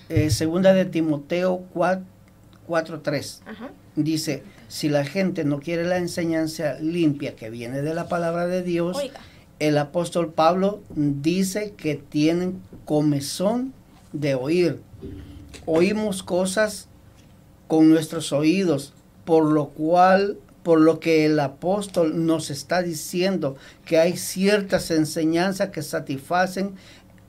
eh, 0.08 0.30
segunda 0.30 0.72
de 0.72 0.84
Timoteo 0.84 1.62
4.3. 1.74 3.40
Ajá. 3.46 3.70
Dice, 3.96 4.42
si 4.68 4.88
la 4.88 5.04
gente 5.04 5.44
no 5.44 5.60
quiere 5.60 5.84
la 5.84 5.96
enseñanza 5.98 6.74
limpia 6.80 7.34
que 7.36 7.50
viene 7.50 7.82
de 7.82 7.94
la 7.94 8.08
palabra 8.08 8.46
de 8.46 8.62
Dios, 8.62 8.96
Oiga. 8.96 9.20
el 9.58 9.78
apóstol 9.78 10.32
Pablo 10.32 10.82
dice 10.94 11.72
que 11.76 11.94
tienen 11.94 12.60
comezón 12.84 13.72
de 14.12 14.34
oír. 14.34 14.80
Oímos 15.64 16.22
cosas 16.22 16.88
con 17.68 17.88
nuestros 17.90 18.32
oídos, 18.32 18.92
por 19.24 19.44
lo 19.44 19.68
cual, 19.68 20.38
por 20.62 20.80
lo 20.80 21.00
que 21.00 21.24
el 21.26 21.40
apóstol 21.40 22.26
nos 22.26 22.50
está 22.50 22.82
diciendo 22.82 23.56
que 23.84 23.98
hay 23.98 24.16
ciertas 24.16 24.90
enseñanzas 24.90 25.70
que 25.70 25.82
satisfacen 25.82 26.74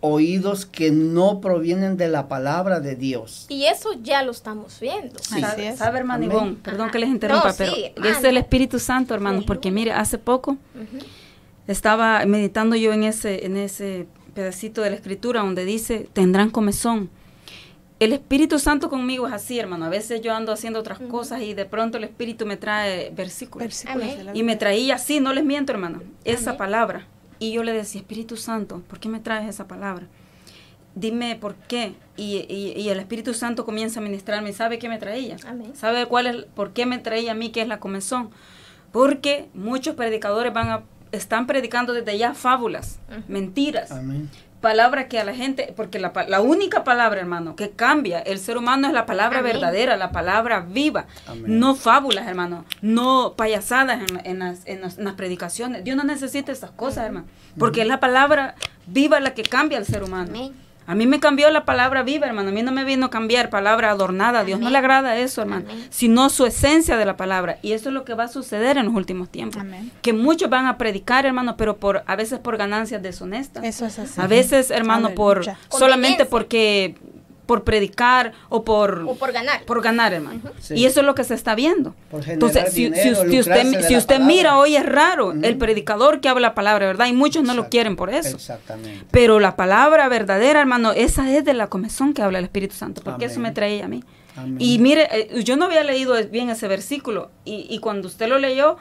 oídos 0.08 0.66
que 0.66 0.92
no 0.92 1.40
provienen 1.42 1.98
de 1.98 2.08
la 2.08 2.28
palabra 2.28 2.80
de 2.80 2.96
Dios. 2.96 3.46
Y 3.50 3.66
eso 3.66 3.90
ya 4.02 4.24
lo 4.24 4.32
estamos 4.32 4.80
viendo. 4.80 5.20
Sí. 5.20 5.36
Así 5.36 5.42
¿Sabe, 5.42 5.68
es. 5.70 5.78
sabe, 5.80 6.00
hermano. 6.00 6.26
Ivonne? 6.26 6.56
Perdón 6.64 6.90
que 6.90 7.00
les 7.00 7.10
interrumpa, 7.10 7.50
No, 7.50 7.56
pero 7.58 7.74
sí, 7.76 7.86
es 8.04 8.24
el 8.24 8.38
Espíritu 8.38 8.80
Santo, 8.80 9.14
hermanos, 9.14 9.44
porque 9.46 9.72
mire, 9.72 9.92
hace 9.92 10.18
poco 10.18 10.52
Ujú. 10.52 11.06
estaba 11.68 12.26
meditando 12.26 12.76
yo 12.76 12.94
en 12.94 13.04
ese, 13.04 13.46
en 13.46 13.58
ese 13.58 14.08
pedacito 14.34 14.82
de 14.82 14.90
la 14.92 14.96
escritura 14.96 15.42
donde 15.42 15.66
dice, 15.66 16.08
tendrán 16.14 16.50
comezón. 16.50 17.10
El 18.00 18.14
Espíritu 18.14 18.60
Santo 18.60 18.90
conmigo 18.92 19.28
es 19.28 19.34
así, 19.34 19.58
hermano. 19.58 19.86
A 19.86 19.90
veces 19.90 20.22
yo 20.22 20.32
ando 20.32 20.52
haciendo 20.52 20.80
otras 20.80 21.00
cosas 21.00 21.42
y 21.42 21.56
de 21.56 21.66
pronto 21.66 21.98
el 21.98 22.04
Espíritu 22.04 22.46
me 22.46 22.56
trae 22.56 23.10
versículos. 23.10 23.66
Versículos 23.66 24.08
Y 24.36 24.44
me 24.44 24.56
traía 24.56 24.96
así, 24.96 25.20
no 25.20 25.34
les 25.34 25.44
miento, 25.44 25.72
hermano, 25.72 26.04
esa 26.24 26.52
Amén. 26.52 26.58
palabra. 26.60 27.08
Y 27.40 27.52
yo 27.52 27.64
le 27.64 27.74
decía, 27.74 28.02
Espíritu 28.02 28.38
Santo, 28.38 28.82
¿por 28.88 29.00
qué 29.00 29.10
me 29.10 29.20
traes 29.20 29.48
esa 29.48 29.68
palabra? 29.68 30.08
Dime 30.96 31.36
por 31.36 31.56
qué. 31.56 31.94
Y, 32.16 32.38
y- 32.50 32.74
y 32.76 32.90
el 32.90 33.00
Espíritu 33.00 33.34
Santo 33.34 33.66
comienza 33.66 34.00
a 34.00 34.04
ministrarme. 34.04 34.52
¿Sabe 34.54 34.80
qué 34.80 34.90
me 34.90 34.98
traía? 34.98 35.38
Amén. 35.48 35.76
¿Sabe 35.76 36.06
cuál 36.08 36.28
es, 36.28 36.46
por 36.56 36.74
qué 36.74 36.86
me 36.88 36.98
traía 36.98 37.34
a 37.34 37.36
mí 37.36 37.52
que 37.52 37.62
es 37.62 37.68
la 37.68 37.80
comezón? 37.80 38.30
Porque 38.92 39.50
muchos 39.54 39.96
predicadores 39.96 40.52
van 40.54 40.70
a, 40.70 40.84
están 41.12 41.46
predicando 41.46 41.94
desde 41.94 42.18
ya 42.18 42.34
fábulas, 42.34 43.00
mentiras. 43.28 43.92
Amén. 43.92 44.30
Palabra 44.62 45.08
que 45.08 45.20
a 45.20 45.24
la 45.24 45.34
gente, 45.36 45.74
porque 45.76 46.00
la, 46.00 46.12
la 46.28 46.42
única 46.42 46.84
palabra, 46.84 47.20
hermano, 47.20 47.56
que 47.56 47.70
cambia 47.72 48.20
el 48.20 48.40
ser 48.40 48.58
humano 48.58 48.88
es 48.88 48.94
la 48.94 49.06
palabra 49.06 49.40
Amén. 49.40 49.54
verdadera, 49.54 49.98
la 49.98 50.12
palabra 50.12 50.62
viva, 50.62 51.06
Amén. 51.28 51.60
no 51.60 51.76
fábulas, 51.76 52.28
hermano, 52.28 52.66
no 52.82 53.34
payasadas 53.38 54.00
en, 54.10 54.26
en 54.26 54.40
las, 54.40 54.66
en 54.66 54.82
las- 54.82 54.98
en 54.98 55.06
las 55.06 55.14
predicaciones. 55.14 55.84
Dios 55.84 55.96
no 55.96 56.04
necesita 56.04 56.52
esas 56.52 56.72
cosas, 56.72 57.06
hermano, 57.06 57.28
porque 57.60 57.82
es 57.82 57.88
la 57.88 58.00
palabra 58.00 58.56
viva 58.88 59.20
la 59.20 59.34
que 59.34 59.44
cambia 59.44 59.78
al 59.78 59.86
ser 59.86 60.04
humano. 60.04 60.30
Amén. 60.30 60.54
A 60.88 60.96
mí 60.96 61.06
me 61.06 61.20
cambió 61.20 61.52
la 61.52 61.66
palabra 61.66 62.02
viva, 62.02 62.26
hermano. 62.26 62.50
A 62.50 62.54
mí 62.54 62.64
no 62.64 62.72
me 62.72 62.86
vino 62.86 63.08
a 63.08 63.10
cambiar 63.10 63.50
palabra 63.50 63.92
adornada. 63.92 64.40
A 64.40 64.44
Dios 64.46 64.60
no 64.60 64.70
le 64.70 64.78
agrada 64.78 65.18
eso, 65.18 65.42
hermano. 65.42 65.66
Amén. 65.70 65.86
Sino 65.90 66.30
su 66.30 66.46
esencia 66.46 66.96
de 66.96 67.06
la 67.06 67.18
palabra. 67.18 67.60
Y 67.62 67.74
eso 67.74 67.90
es 67.90 67.94
lo 67.94 68.06
que 68.06 68.14
va 68.14 68.24
a 68.24 68.28
suceder 68.30 68.78
en 68.78 68.86
los 68.86 68.96
últimos 68.96 69.30
tiempos. 69.30 69.62
Amén. 69.62 69.92
Que 70.02 70.14
muchos 70.14 70.50
van 70.50 70.66
a 70.66 70.78
predicar, 70.78 71.26
hermano, 71.26 71.58
pero 71.58 71.76
por 71.76 72.04
a 72.06 72.16
veces 72.16 72.40
por 72.40 72.56
ganancias 72.56 73.04
deshonestas. 73.04 73.66
Eso 73.66 73.86
es 73.86 74.00
así. 74.00 74.22
A 74.22 74.28
veces, 74.28 74.72
hermano, 74.72 75.10
por 75.10 75.46
solamente 75.70 76.26
porque 76.26 76.96
por 77.48 77.64
predicar 77.64 78.34
o 78.50 78.64
por 78.64 79.04
O 79.08 79.16
por 79.16 79.32
ganar. 79.32 79.64
por 79.64 79.82
ganar, 79.82 80.14
hermano. 80.14 80.42
Sí. 80.60 80.76
Y 80.76 80.86
eso 80.86 81.00
es 81.00 81.06
lo 81.06 81.16
que 81.16 81.24
se 81.24 81.34
está 81.34 81.56
viendo. 81.56 81.96
Por 82.12 82.30
Entonces, 82.30 82.72
si, 82.72 82.84
dinero, 82.86 83.22
usted, 83.22 84.16
si 84.16 84.20
mira 84.20 84.58
hoy 84.58 84.76
es 84.76 84.86
raro 84.86 85.32
el 85.32 85.58
predicador 85.58 86.22
que 86.22 86.30
habla 86.30 86.50
la 86.50 86.56
palabra, 86.56 86.86
¿verdad? 86.86 87.08
Y 87.08 87.14
muchos 87.14 87.44
no 87.44 87.54
lo 87.56 87.70
quieren 87.70 87.96
por 87.96 88.10
eso. 88.10 88.36
Exactamente. 88.36 89.06
Pero 89.10 89.40
la 89.40 89.56
palabra 89.56 90.08
verdadera, 90.10 90.60
hermano, 90.60 90.92
esa 90.92 91.32
es 91.36 91.44
de 91.44 91.54
la 91.54 91.68
comezón 91.68 92.14
que 92.14 92.22
habla 92.22 92.38
el 92.40 92.46
Espíritu 92.46 92.76
Santo, 92.76 93.02
porque 93.04 93.26
eso 93.26 93.40
me 93.40 93.52
traía 93.52 93.86
a 93.86 93.88
mí. 93.88 94.04
Amén. 94.36 94.58
Y 94.60 94.78
mire, 94.78 95.08
eh, 95.12 95.44
yo 95.44 95.58
no 95.58 95.66
había 95.66 95.84
leído 95.84 96.14
bien 96.30 96.52
ese 96.52 96.68
versículo, 96.68 97.32
y, 97.44 97.66
y 97.70 97.80
cuando 97.80 98.08
usted 98.08 98.28
lo 98.28 98.38
leyó. 98.38 98.78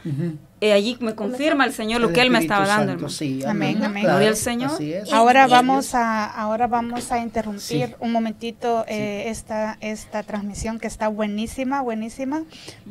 Eh, 0.60 0.72
allí 0.72 0.96
me 1.00 1.14
confirma 1.14 1.64
el 1.66 1.72
Señor 1.72 2.00
lo 2.00 2.08
El 2.08 2.14
que 2.14 2.22
Él 2.22 2.30
me 2.30 2.38
estaba 2.38 2.66
dando, 2.66 2.92
Santo, 2.92 2.92
hermano. 2.92 3.08
sí, 3.10 3.42
Amén, 3.46 3.84
amén. 3.84 4.04
Gloria 4.04 4.28
al 4.28 4.36
Señor. 4.36 4.70
Ahora 5.12 5.46
vamos 5.46 5.94
a 5.94 6.24
ahora 6.24 6.66
vamos 6.66 7.12
a 7.12 7.18
interrumpir 7.18 7.88
Sí. 7.88 7.94
un 8.00 8.12
momentito 8.12 8.84
eh, 8.88 9.24
esta 9.28 9.76
esta 9.80 10.22
transmisión 10.22 10.78
que 10.78 10.86
está 10.86 11.08
buenísima, 11.08 11.82
buenísima, 11.82 12.42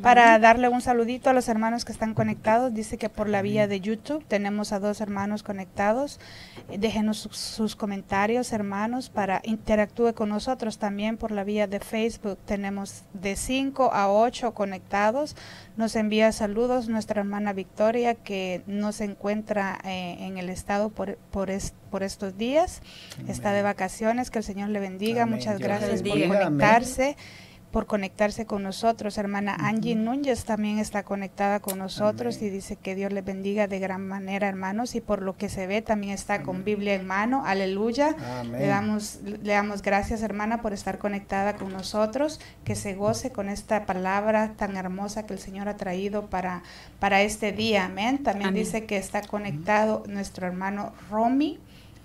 para 0.01 0.37
darle 0.39 0.69
un 0.69 0.81
saludito 0.81 1.29
a 1.29 1.33
los 1.33 1.47
hermanos 1.47 1.85
que 1.85 1.91
están 1.91 2.13
conectados. 2.13 2.73
Dice 2.73 2.97
que 2.97 3.09
por 3.09 3.27
la 3.29 3.41
vía 3.41 3.67
de 3.67 3.81
YouTube 3.81 4.23
tenemos 4.27 4.71
a 4.71 4.79
dos 4.79 5.01
hermanos 5.01 5.41
conectados. 5.43 6.19
Eh, 6.69 6.77
Déjenos 6.77 7.17
sus, 7.17 7.37
sus 7.37 7.75
comentarios, 7.75 8.53
hermanos, 8.53 9.09
para 9.09 9.41
interactúe 9.43 10.13
con 10.13 10.29
nosotros 10.29 10.77
también 10.77 11.17
por 11.17 11.31
la 11.31 11.43
vía 11.43 11.65
de 11.67 11.79
Facebook. 11.79 12.37
Tenemos 12.45 13.03
de 13.13 13.35
5 13.35 13.91
a 13.91 14.11
8 14.11 14.53
conectados. 14.53 15.35
Nos 15.77 15.95
envía 15.97 16.31
saludos 16.31 16.87
nuestra 16.87 17.19
hermana 17.21 17.51
Victoria 17.51 18.15
que 18.15 18.61
no 18.65 18.91
se 18.93 19.03
encuentra 19.03 19.77
eh, 19.83 20.15
en 20.21 20.37
el 20.37 20.49
estado 20.49 20.89
por, 20.89 21.17
por, 21.31 21.49
es- 21.49 21.73
por 21.91 22.01
estos 22.03 22.37
días. 22.37 22.81
Está 23.27 23.51
de 23.51 23.61
vacaciones. 23.61 24.31
Que 24.31 24.37
el 24.39 24.45
Señor 24.45 24.69
le 24.69 24.79
bendiga. 24.79 25.23
Amén. 25.23 25.35
Muchas 25.35 25.57
Dios 25.57 25.67
gracias 25.67 26.01
por. 26.01 26.11
Amén. 26.47 26.57
Por 27.75 27.87
conectarse 27.87 28.45
con 28.45 28.63
nosotros. 28.63 29.17
Hermana 29.17 29.53
Angie 29.59 29.95
Núñez 29.95 30.45
también 30.45 30.79
está 30.79 31.03
conectada 31.03 31.59
con 31.59 31.77
nosotros 31.77 32.37
Amén. 32.37 32.47
y 32.47 32.51
dice 32.51 32.77
que 32.77 32.95
Dios 32.95 33.11
les 33.11 33.25
bendiga 33.25 33.67
de 33.67 33.79
gran 33.79 34.07
manera, 34.07 34.47
hermanos. 34.47 34.95
Y 34.95 35.01
por 35.01 35.21
lo 35.21 35.35
que 35.35 35.49
se 35.49 35.67
ve, 35.67 35.81
también 35.81 36.13
está 36.13 36.41
con 36.41 36.63
Biblia 36.63 36.93
en 36.93 37.05
mano. 37.05 37.43
Aleluya. 37.45 38.15
Amén. 38.39 38.61
Le 38.61 38.67
damos, 38.67 39.19
le 39.25 39.51
damos 39.51 39.81
gracias, 39.81 40.21
hermana, 40.21 40.61
por 40.61 40.71
estar 40.71 40.99
conectada 40.99 41.57
con 41.57 41.73
nosotros. 41.73 42.39
Que 42.63 42.75
se 42.75 42.95
goce 42.95 43.31
con 43.33 43.49
esta 43.49 43.85
palabra 43.85 44.53
tan 44.55 44.77
hermosa 44.77 45.25
que 45.25 45.33
el 45.33 45.39
Señor 45.39 45.67
ha 45.67 45.75
traído 45.75 46.27
para, 46.29 46.63
para 47.01 47.23
este 47.23 47.51
día. 47.51 47.87
Amén. 47.87 48.23
También 48.23 48.53
dice 48.53 48.85
que 48.85 48.95
está 48.95 49.21
conectado 49.21 50.05
nuestro 50.07 50.47
hermano 50.47 50.93
Romy, 51.11 51.59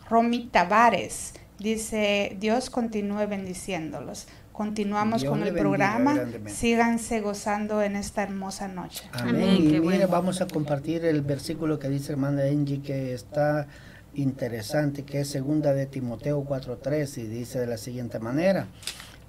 Romy 0.09 0.49
Tavares. 0.51 1.35
Dice, 1.61 2.39
Dios 2.41 2.71
continúe 2.71 3.29
bendiciéndolos. 3.29 4.27
Continuamos 4.61 5.23
Dios 5.23 5.31
con 5.33 5.43
el 5.43 5.55
programa. 5.55 6.13
grandemente. 6.17 6.53
síganse 6.53 7.23
gozando 7.23 7.81
en 7.81 7.97
esta 7.97 8.23
hermosa 8.23 8.69
noche. 8.69 9.09
Amén. 9.15 9.35
Amén, 9.37 9.55
Y 9.55 9.57
qué 9.57 9.81
mire, 9.81 9.81
bueno. 9.81 10.09
vamos 10.09 10.43
a 10.43 10.47
compartir 10.47 11.03
el 11.07 11.23
versículo 11.23 11.79
que 11.79 11.89
dice 11.89 12.13
hermana 12.13 12.43
Angie 12.43 12.83
que 12.83 13.15
está 13.15 13.69
interesante, 14.13 15.03
que 15.05 15.21
es 15.21 15.29
segunda 15.31 15.73
de 15.73 15.87
Timoteo 15.87 16.45
4:3 16.45 17.17
y 17.17 17.23
dice 17.23 17.59
de 17.59 17.69
la 17.69 17.79
siguiente 17.79 18.19
manera: 18.19 18.67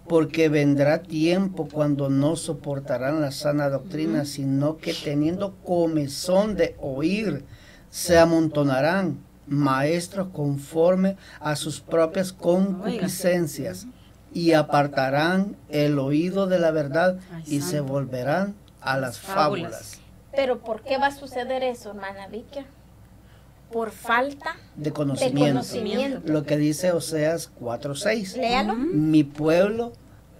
porque 0.05 0.49
vendrá 0.49 1.01
tiempo 1.01 1.69
cuando 1.71 2.09
no 2.09 2.35
soportarán 2.35 3.21
la 3.21 3.31
sana 3.31 3.69
doctrina, 3.69 4.25
sino 4.25 4.75
que 4.75 4.93
teniendo 4.93 5.55
comezón 5.63 6.57
de 6.57 6.75
oír, 6.81 7.45
se 7.89 8.17
amontonarán 8.17 9.19
maestros 9.47 10.27
conforme 10.33 11.15
a 11.39 11.55
sus 11.55 11.79
propias 11.79 12.33
concupiscencias 12.33 13.87
y 14.33 14.53
apartarán 14.53 15.55
el 15.69 15.99
oído 15.99 16.47
de 16.47 16.59
la 16.59 16.71
verdad 16.71 17.19
Ay, 17.33 17.43
y 17.47 17.61
se 17.61 17.81
volverán 17.81 18.55
a 18.81 18.97
las 18.97 19.19
Fábulas. 19.19 19.99
Pero 20.33 20.59
¿por 20.59 20.81
qué 20.81 20.97
va 20.97 21.07
a 21.07 21.11
suceder 21.15 21.63
eso, 21.63 21.89
hermana 21.89 22.27
Vicky? 22.27 22.65
Por 23.71 23.91
falta 23.91 24.55
de 24.75 24.85
de 24.85 24.91
conocimiento. 24.91 25.59
conocimiento. 25.59 26.21
Lo 26.25 26.43
que 26.43 26.57
dice 26.57 26.91
Oseas 26.91 27.51
4:6. 27.59 28.37
Léalo. 28.37 28.75
Mi 28.75 29.23
pueblo 29.23 29.93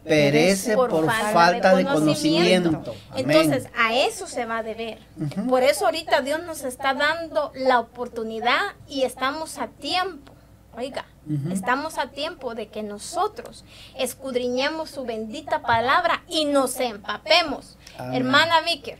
perece 0.03 0.75
por, 0.75 0.89
falta, 1.05 1.75
de 1.75 1.85
conocimiento. 1.85 2.83
Entonces, 3.15 3.67
a 3.77 3.93
eso 3.95 4.27
se 4.27 4.45
va 4.45 4.59
a 4.59 4.63
deber. 4.63 4.99
Ujú. 5.17 5.47
Por 5.47 5.63
eso 5.63 5.85
ahorita 5.85 6.21
Dios 6.21 6.43
nos 6.43 6.63
está 6.63 6.93
dando 6.93 7.51
la 7.55 7.79
oportunidad 7.79 8.59
y 8.87 9.03
estamos 9.03 9.57
a 9.59 9.67
tiempo. 9.67 10.33
Oiga, 10.77 11.05
estamos 11.51 11.97
a 11.97 12.07
tiempo 12.07 12.55
de 12.55 12.69
que 12.69 12.81
nosotros 12.81 13.65
escudriñemos 13.97 14.89
su 14.89 15.03
bendita 15.05 15.61
palabra 15.61 16.23
y 16.27 16.45
nos 16.45 16.79
empapemos. 16.79 17.77
Amén. 17.97 18.15
Hermana 18.15 18.61
Vicker, 18.61 18.97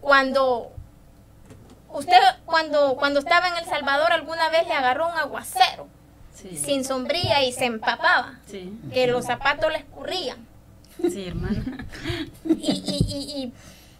cuando 0.00 0.72
usted 1.92 2.16
cuando 2.46 2.96
cuando 2.96 3.20
estaba 3.20 3.48
en 3.48 3.56
El 3.56 3.64
Salvador 3.66 4.12
alguna 4.12 4.48
vez 4.48 4.66
le 4.66 4.74
agarró 4.74 5.08
un 5.08 5.18
aguacero 5.18 5.86
Sí, 6.34 6.56
sin 6.56 6.84
sombría 6.84 7.42
y 7.44 7.52
se 7.52 7.64
empapaba, 7.64 8.38
sí, 8.46 8.72
que 8.94 9.08
los 9.08 9.24
zapatos 9.26 9.72
le 9.72 9.78
escurrían. 9.78 10.38
sí, 11.00 11.26
hermana. 11.26 11.84
y, 12.44 12.50
y, 12.50 13.04
y, 13.08 13.42
y 13.42 13.52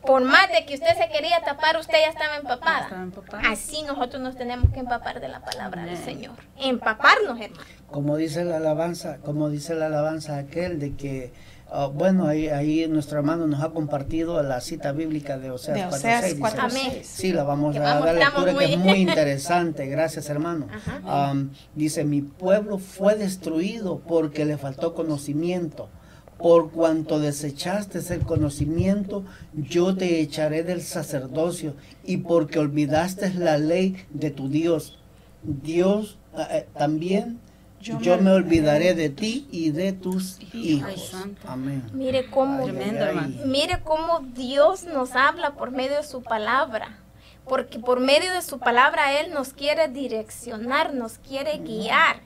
por 0.09 0.24
más 0.24 0.48
de 0.50 0.64
que 0.64 0.72
usted 0.74 0.96
se 0.96 1.09
quería 1.12 1.40
tapar, 1.44 1.76
usted 1.76 1.98
ya 2.02 2.09
estaba 2.11 2.36
empapada. 2.36 2.84
Estaba 2.84 3.02
empapada. 3.02 3.42
Así 3.50 3.82
nosotros 3.82 4.22
nos 4.22 4.36
tenemos 4.36 4.72
que 4.72 4.80
empapar 4.80 5.20
de 5.20 5.28
la 5.28 5.40
palabra 5.40 5.84
del. 5.84 5.98
Señor. 5.98 6.34
Empaparnos, 6.59 7.38
hermano. 7.38 7.62
Como 7.90 8.16
dice 8.16 8.44
la 8.44 8.56
alabanza, 8.56 9.18
como 9.18 9.50
dice 9.50 9.74
la 9.74 9.86
alabanza 9.86 10.38
aquel 10.38 10.78
de 10.80 10.94
que 10.96 11.32
ah, 11.70 11.86
bueno, 11.92 12.26
ahí, 12.26 12.48
ahí 12.48 12.86
nuestro 12.88 13.18
hermano 13.18 13.46
nos 13.46 13.62
ha 13.62 13.68
compartido 13.68 14.42
la 14.42 14.62
cita 14.62 14.92
bíblica 14.92 15.36
de 15.36 15.50
Oseas 15.50 15.76
De 15.76 15.84
4:6. 15.84 15.92
Oseas 15.94 16.24
dice. 16.24 16.40
4:6. 16.40 16.59
Amén. 16.59 17.00
Sí, 17.04 17.32
la 17.34 17.44
vamos 17.44 17.74
Que 17.74 17.78
a 17.80 17.82
vamos, 17.82 18.06
dar 18.06 18.14
lectura 18.14 18.54
que 18.59 18.64
es 18.64 18.78
muy- 18.78 18.88
muy 18.88 18.98
interesante. 19.09 19.86
Gracias, 19.88 20.30
hermano. 20.30 20.68
Dice, 21.74 22.04
mi 22.04 22.22
pueblo 22.22 22.78
fue 22.78 23.14
destruido 23.14 23.98
porque 24.00 24.46
le 24.46 24.56
faltó 24.56 24.94
conocimiento. 24.94 25.90
Por 26.39 26.70
cuanto 26.70 27.18
desechaste 27.18 27.99
el 28.14 28.20
conocimiento, 28.24 29.24
yo 29.53 29.97
te 29.97 30.20
echaré 30.20 30.62
del 30.62 30.82
sacerdocio. 30.82 31.74
Y 32.05 32.18
porque 32.18 32.59
olvidaste 32.61 33.34
la 33.34 33.59
ley 33.59 34.07
de 34.11 34.30
tu 34.30 34.49
Dios. 34.49 34.99
Dios 35.43 36.18
eh, 36.36 36.47
eh, 36.51 36.66
también, 36.78 37.41
Yo 37.80 38.01
yo, 38.01 38.16
me 38.16 38.22
me 38.22 38.30
olvidaré 38.32 38.95
de 38.95 39.09
ti 39.11 39.49
y 39.51 39.70
de 39.70 39.93
tus 39.93 40.39
hijos. 40.55 40.89
Ay, 40.91 40.99
santo. 40.99 41.41
Amén. 41.49 41.84
Mire 41.93 42.30
cómo, 42.30 42.62
Ay, 42.62 42.68
ay, 42.68 42.74
Tremendo, 42.74 43.03
ay. 43.05 43.09
hermano. 43.09 43.36
mire 43.47 43.80
cómo 43.84 44.20
Dios 44.34 44.84
nos 44.84 45.12
habla 45.16 45.55
por 45.55 45.70
medio 45.72 45.97
de 45.97 46.05
su 46.05 46.22
palabra. 46.22 46.99
Porque 47.45 47.78
por 47.78 47.99
medio 48.01 48.32
de 48.32 48.43
su 48.43 48.59
palabra 48.59 49.20
Él 49.20 49.32
nos 49.32 49.55
quiere 49.55 49.89
direccionar, 49.89 50.93
nos 50.95 51.18
quiere 51.18 51.59
guiar, 51.59 52.20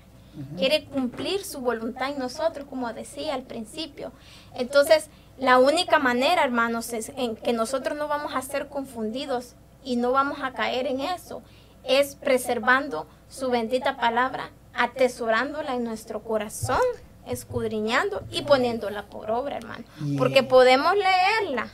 quiere 0.57 0.85
cumplir 0.85 1.45
su 1.45 1.61
voluntad 1.61 2.11
en 2.11 2.19
nosotros, 2.19 2.67
como 2.69 2.93
decía 2.93 3.35
al 3.35 3.43
principio. 3.43 4.13
Entonces, 4.55 5.09
la 5.39 5.59
única 5.59 5.99
manera, 5.99 6.45
hermanos, 6.45 6.93
es 6.93 7.13
en 7.17 7.37
que 7.37 7.53
nosotros 7.53 7.97
no 7.97 8.09
vamos 8.09 8.35
a 8.35 8.43
ser 8.43 8.69
confundidos 8.69 9.55
y 9.85 9.97
no 9.97 10.13
vamos 10.13 10.39
a 10.43 10.53
caer 10.53 10.87
en 10.87 11.01
eso, 11.01 11.43
es 11.85 12.15
preservando 12.15 13.07
su 13.29 13.51
bendita 13.51 13.97
palabra, 13.97 14.51
atesorándola 14.75 15.75
en 15.75 15.85
nuestro 15.85 16.23
corazón, 16.23 16.81
escudriñando 17.27 18.23
y 18.31 18.43
poniéndola 18.43 19.05
por 19.05 19.31
obra, 19.31 19.57
hermano. 19.57 19.85
Porque 20.19 20.43
podemos 20.43 20.95
leerla 20.95 21.69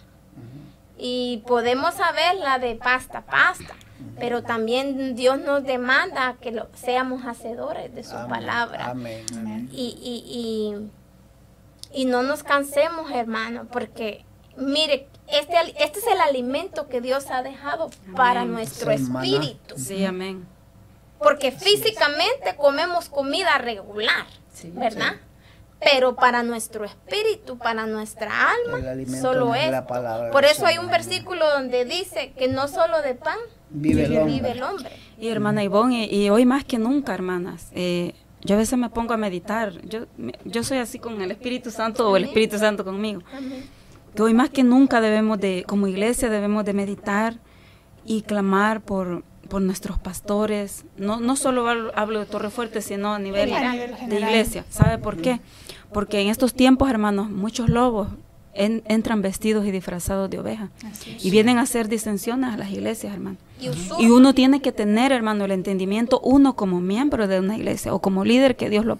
y 0.97 1.43
podemos 1.47 1.95
saberla 1.95 2.59
de 2.59 2.75
pasta 2.77 3.19
a 3.19 3.27
pasta, 3.27 3.75
pero 4.19 4.43
también 4.43 5.17
Dios 5.17 5.39
nos 5.41 5.65
demanda 5.65 6.37
que 6.41 6.53
lo, 6.53 6.69
seamos 6.75 7.25
hacedores 7.25 7.95
de 7.95 8.05
su 8.05 8.17
Amén, 8.17 8.31
palabra. 8.31 8.91
Amén. 8.91 9.25
amén. 9.37 9.69
Y, 9.73 9.97
y, 10.01 10.83
y, 11.93 12.03
y 12.03 12.05
no 12.05 12.23
nos 12.23 12.43
cansemos, 12.43 13.11
hermano, 13.11 13.67
porque 13.71 14.25
mire, 14.57 15.09
este, 15.29 15.57
este 15.79 15.99
es 15.99 16.07
el 16.07 16.21
alimento 16.21 16.89
que 16.89 17.01
Dios 17.01 17.27
ha 17.31 17.43
dejado 17.43 17.91
para 18.17 18.43
Amén. 18.43 18.55
nuestro 18.55 18.91
espíritu. 18.91 19.77
Sí, 19.77 20.05
amén. 20.05 20.47
Porque 21.19 21.51
físicamente 21.51 22.57
comemos 22.57 23.09
comida 23.09 23.59
regular, 23.59 24.27
¿verdad? 24.75 25.17
Pero 25.81 26.17
para 26.17 26.43
nuestro 26.43 26.85
espíritu, 26.85 27.57
para 27.57 27.87
nuestra 27.87 28.51
alma, 28.51 28.81
solo 29.21 29.55
es. 29.55 29.73
Por 30.33 30.45
eso 30.45 30.67
hay 30.67 30.79
un 30.79 30.89
versículo 30.89 31.49
donde 31.51 31.85
dice 31.85 32.33
que 32.37 32.49
no 32.49 32.67
solo 32.67 33.01
de 33.01 33.15
pan 33.15 33.39
vive, 33.71 34.05
el, 34.05 34.63
hombre. 34.63 34.91
Y 35.19 35.29
hermana 35.29 35.63
Ivonne, 35.63 36.07
y, 36.11 36.31
hoy 36.31 36.47
más 36.47 36.65
que 36.65 36.79
nunca, 36.79 37.15
hermanas, 37.15 37.71
eh, 37.75 38.15
yo 38.41 38.57
a 38.57 38.59
veces 38.59 38.79
me 38.79 38.91
pongo 38.91 39.15
a 39.15 39.17
meditar. 39.17 39.73
Yo, 39.87 40.07
yo 40.45 40.65
soy 40.65 40.79
así 40.79 40.99
con 40.99 41.21
el 41.23 41.31
Espíritu 41.31 41.71
Santo 41.71 42.11
o 42.11 42.17
el 42.17 42.25
Espíritu 42.25 42.59
Santo 42.59 42.85
conmigo. 42.85 43.23
Que 44.15 44.23
hoy 44.23 44.35
más 44.35 44.51
que 44.51 44.65
nunca 44.65 45.01
debemos 45.01 45.39
de, 45.39 45.65
como 45.67 45.87
iglesia, 45.87 46.29
debemos 46.29 46.65
de 46.65 46.73
meditar 46.73 47.39
y 48.05 48.23
clamar 48.23 48.81
por, 48.81 49.23
por 49.49 49.63
nuestros 49.63 49.99
pastores. 49.99 50.85
No, 50.97 51.21
no 51.21 51.37
solo 51.37 51.69
hablo 51.95 52.21
de 52.21 52.27
Torre 52.27 52.51
Fuerte, 52.51 52.83
sino 52.83 53.15
a 53.15 53.19
nivel, 53.19 53.51
de 53.51 54.17
iglesia. 54.21 54.65
¿Sabe 54.71 54.99
por 54.99 55.17
qué? 55.17 55.41
Porque 55.93 56.21
en 56.21 56.29
estos 56.29 56.55
tiempos, 56.55 56.91
hermanos, 56.91 57.31
muchos 57.31 57.69
lobos 57.69 58.09
entran 58.59 59.23
vestidos 59.23 59.65
y 59.67 59.71
disfrazados 59.71 60.29
de 60.29 60.39
oveja. 60.39 60.69
Y 61.21 61.31
vienen 61.31 61.59
a 61.59 61.63
hacer 61.63 61.89
disensiones 61.89 62.53
a 62.53 62.57
las 62.57 62.71
iglesias, 62.71 63.15
hermano. 63.15 63.37
Y, 63.99 64.07
uno 64.07 64.35
tiene 64.35 64.61
que 64.61 64.71
tener, 64.71 65.11
hermano, 65.11 65.45
el 65.45 65.51
entendimiento, 65.51 66.21
uno 66.23 66.55
como 66.55 66.81
miembro 66.81 67.27
de 67.27 67.41
una 67.41 67.57
iglesia 67.57 67.93
o 67.93 68.01
como 68.01 68.25
líder 68.25 68.57
que 68.57 68.71
Dios 68.71 68.85
lo... 68.85 68.99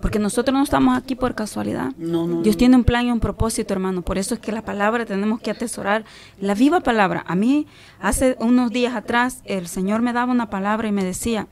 Porque 0.00 0.18
nosotros 0.18 0.52
no 0.52 0.64
estamos 0.64 0.96
aquí 0.96 1.14
por 1.14 1.34
casualidad. 1.34 1.92
Dios 1.96 2.56
tiene 2.56 2.76
un 2.76 2.84
plan 2.84 3.06
y 3.06 3.12
un 3.12 3.20
propósito, 3.20 3.72
hermano. 3.72 4.02
Por 4.02 4.18
eso 4.18 4.34
es 4.34 4.40
que 4.40 4.52
la 4.52 4.62
palabra 4.62 5.04
tenemos 5.04 5.40
que 5.40 5.50
atesorar. 5.50 6.04
La 6.40 6.54
viva 6.54 6.80
palabra. 6.80 7.24
A 7.26 7.34
mí, 7.34 7.66
hace 8.00 8.36
unos 8.40 8.70
días 8.70 8.94
atrás, 8.94 9.42
el 9.44 9.68
Señor 9.68 10.02
me 10.02 10.12
daba 10.12 10.32
una 10.32 10.50
palabra 10.50 10.88
y 10.88 10.92
me 10.92 11.04
decía, 11.04 11.46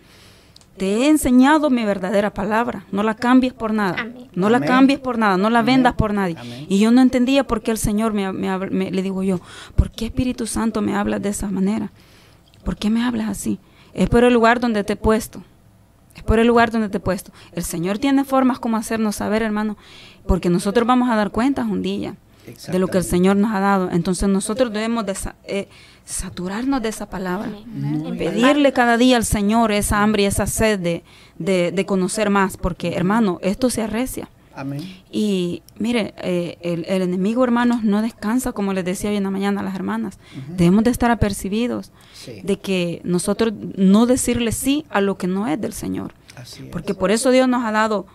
te 0.78 0.86
he 0.96 1.08
enseñado 1.08 1.70
mi 1.70 1.84
verdadera 1.84 2.32
palabra, 2.32 2.86
no 2.92 3.02
la 3.02 3.14
cambies 3.14 3.52
por 3.52 3.72
nada, 3.72 4.08
no 4.34 4.48
la 4.48 4.60
cambies 4.60 5.00
por 5.00 5.18
nada, 5.18 5.36
no 5.36 5.50
la 5.50 5.62
vendas 5.62 5.94
por 5.94 6.14
nadie. 6.14 6.36
Y 6.68 6.78
yo 6.78 6.90
no 6.90 7.00
entendía 7.00 7.46
por 7.46 7.62
qué 7.62 7.70
el 7.70 7.78
Señor 7.78 8.12
me, 8.12 8.32
me, 8.32 8.90
le 8.90 9.02
digo 9.02 9.22
yo, 9.22 9.40
¿por 9.76 9.90
qué 9.90 10.06
Espíritu 10.06 10.46
Santo 10.46 10.80
me 10.80 10.94
habla 10.94 11.18
de 11.18 11.28
esa 11.28 11.50
manera? 11.50 11.90
¿Por 12.64 12.76
qué 12.76 12.90
me 12.90 13.04
hablas 13.04 13.28
así? 13.28 13.58
Es 13.92 14.08
por 14.08 14.24
el 14.24 14.32
lugar 14.32 14.60
donde 14.60 14.84
te 14.84 14.94
he 14.94 14.96
puesto. 14.96 15.42
Es 16.14 16.22
por 16.22 16.38
el 16.38 16.46
lugar 16.46 16.70
donde 16.70 16.88
te 16.88 16.98
he 16.98 17.00
puesto. 17.00 17.32
El 17.52 17.64
Señor 17.64 17.98
tiene 17.98 18.24
formas 18.24 18.58
como 18.58 18.76
hacernos 18.76 19.16
saber, 19.16 19.42
hermano, 19.42 19.76
porque 20.26 20.50
nosotros 20.50 20.86
vamos 20.86 21.10
a 21.10 21.16
dar 21.16 21.30
cuentas 21.30 21.66
un 21.66 21.82
día 21.82 22.16
de 22.68 22.78
lo 22.78 22.88
que 22.88 22.98
el 22.98 23.04
Señor 23.04 23.36
nos 23.36 23.54
ha 23.54 23.60
dado. 23.60 23.90
Entonces 23.90 24.28
nosotros 24.28 24.72
debemos 24.72 25.04
de, 25.06 25.16
eh, 25.44 25.68
saturarnos 26.08 26.80
de 26.80 26.88
esa 26.88 27.10
palabra, 27.10 27.50
pedirle 28.16 28.72
cada 28.72 28.96
día 28.96 29.18
al 29.18 29.26
Señor 29.26 29.72
esa 29.72 30.02
hambre 30.02 30.22
y 30.22 30.26
esa 30.26 30.46
sed 30.46 30.78
de, 30.80 31.02
de, 31.38 31.86
conocer 31.86 32.30
más, 32.30 32.56
porque 32.56 32.94
hermano, 32.94 33.38
esto 33.42 33.68
se 33.68 33.82
arrecia. 33.82 34.28
Y 35.12 35.62
mire, 35.78 36.14
eh, 36.16 36.56
el, 36.62 37.02
enemigo, 37.02 37.44
hermanos, 37.44 37.84
no 37.84 38.00
descansa, 38.00 38.52
como 38.52 38.72
les 38.72 38.86
decía 38.86 39.10
hoy 39.10 39.16
en 39.16 39.22
la 39.24 39.30
mañana 39.30 39.60
a 39.60 39.64
las 39.64 39.74
hermanas. 39.74 40.18
Debemos 40.48 40.82
de 40.84 40.90
estar 40.90 41.10
apercibidos 41.10 41.92
de 42.42 42.58
que 42.58 43.02
nosotros 43.04 43.52
no 43.76 44.06
decirle 44.06 44.52
sí 44.52 44.86
a 44.88 45.02
lo 45.02 45.18
que 45.18 45.26
no 45.26 45.46
es 45.46 45.60
del 45.60 45.74
Señor. 45.74 46.14
porque 46.72 46.94
por 46.94 47.10
eso 47.10 47.30
Dios 47.30 47.48
nos 47.48 47.64
ha 47.64 47.70
dado, 47.70 48.06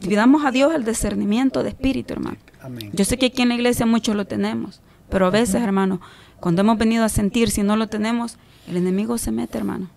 pidamos 0.00 0.44
a 0.44 0.52
Dios 0.52 0.72
el 0.72 0.84
discernimiento 0.84 1.64
de 1.64 1.70
espíritu, 1.70 2.14
hermano. 2.14 2.38
Yo 2.92 3.04
sé 3.04 3.18
que 3.18 3.26
aquí 3.26 3.42
en 3.42 3.48
la 3.48 3.56
iglesia 3.56 3.84
muchos 3.84 4.14
lo 4.14 4.26
tenemos, 4.26 4.80
pero 5.10 5.26
a 5.26 5.30
veces, 5.30 5.60
hermano, 5.60 6.00
cuando 6.44 6.60
hemos 6.60 6.76
venido 6.76 7.04
a 7.04 7.08
sentir, 7.08 7.50
si 7.50 7.62
no 7.62 7.74
lo 7.74 7.86
tenemos, 7.86 8.36
el 8.68 8.76
enemigo 8.76 9.16
se 9.16 9.32
mete, 9.32 9.56
hermano. 9.56 9.88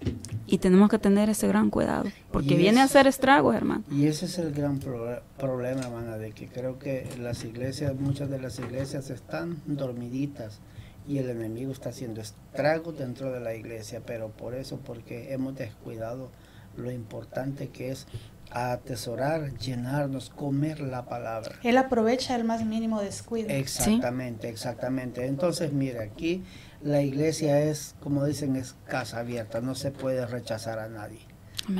Y 0.45 0.59
tenemos 0.59 0.89
que 0.89 0.97
tener 0.97 1.29
ese 1.29 1.45
gran 1.45 1.69
cuidado, 1.69 2.05
porque 2.31 2.55
viene 2.55 2.79
a 2.79 2.83
hacer 2.83 3.05
estragos, 3.05 3.53
hermano. 3.53 3.83
Y 3.91 4.05
ese 4.05 4.27
es 4.27 4.37
el 4.37 4.53
gran 4.53 4.79
problema, 4.79 5.81
hermana, 5.81 6.17
de 6.17 6.31
que 6.31 6.47
creo 6.47 6.79
que 6.79 7.05
las 7.19 7.43
iglesias, 7.43 7.93
muchas 7.99 8.29
de 8.29 8.39
las 8.39 8.59
iglesias 8.59 9.09
están 9.09 9.57
dormiditas 9.65 10.61
y 11.05 11.17
el 11.17 11.29
enemigo 11.31 11.73
está 11.73 11.89
haciendo 11.89 12.21
estragos 12.21 12.97
dentro 12.97 13.33
de 13.33 13.41
la 13.41 13.53
iglesia, 13.53 14.01
pero 14.05 14.29
por 14.29 14.55
eso, 14.55 14.79
porque 14.85 15.33
hemos 15.33 15.53
descuidado 15.53 16.31
lo 16.77 16.91
importante 16.91 17.67
que 17.67 17.91
es 17.91 18.07
atesorar, 18.51 19.57
llenarnos, 19.57 20.29
comer 20.29 20.79
la 20.79 21.05
palabra. 21.05 21.55
Él 21.63 21.77
aprovecha 21.77 22.35
el 22.35 22.43
más 22.43 22.65
mínimo 22.65 23.01
descuido. 23.01 23.49
Exactamente, 23.49 24.49
exactamente. 24.49 25.25
Entonces, 25.25 25.73
mire, 25.73 25.99
aquí 26.01 26.43
la 26.81 27.01
iglesia 27.01 27.61
es, 27.61 27.95
como 28.01 28.25
dicen, 28.25 28.55
es 28.55 28.75
casa 28.87 29.19
abierta, 29.19 29.61
no 29.61 29.75
se 29.75 29.91
puede 29.91 30.25
rechazar 30.25 30.79
a 30.79 30.87
nadie. 30.87 31.19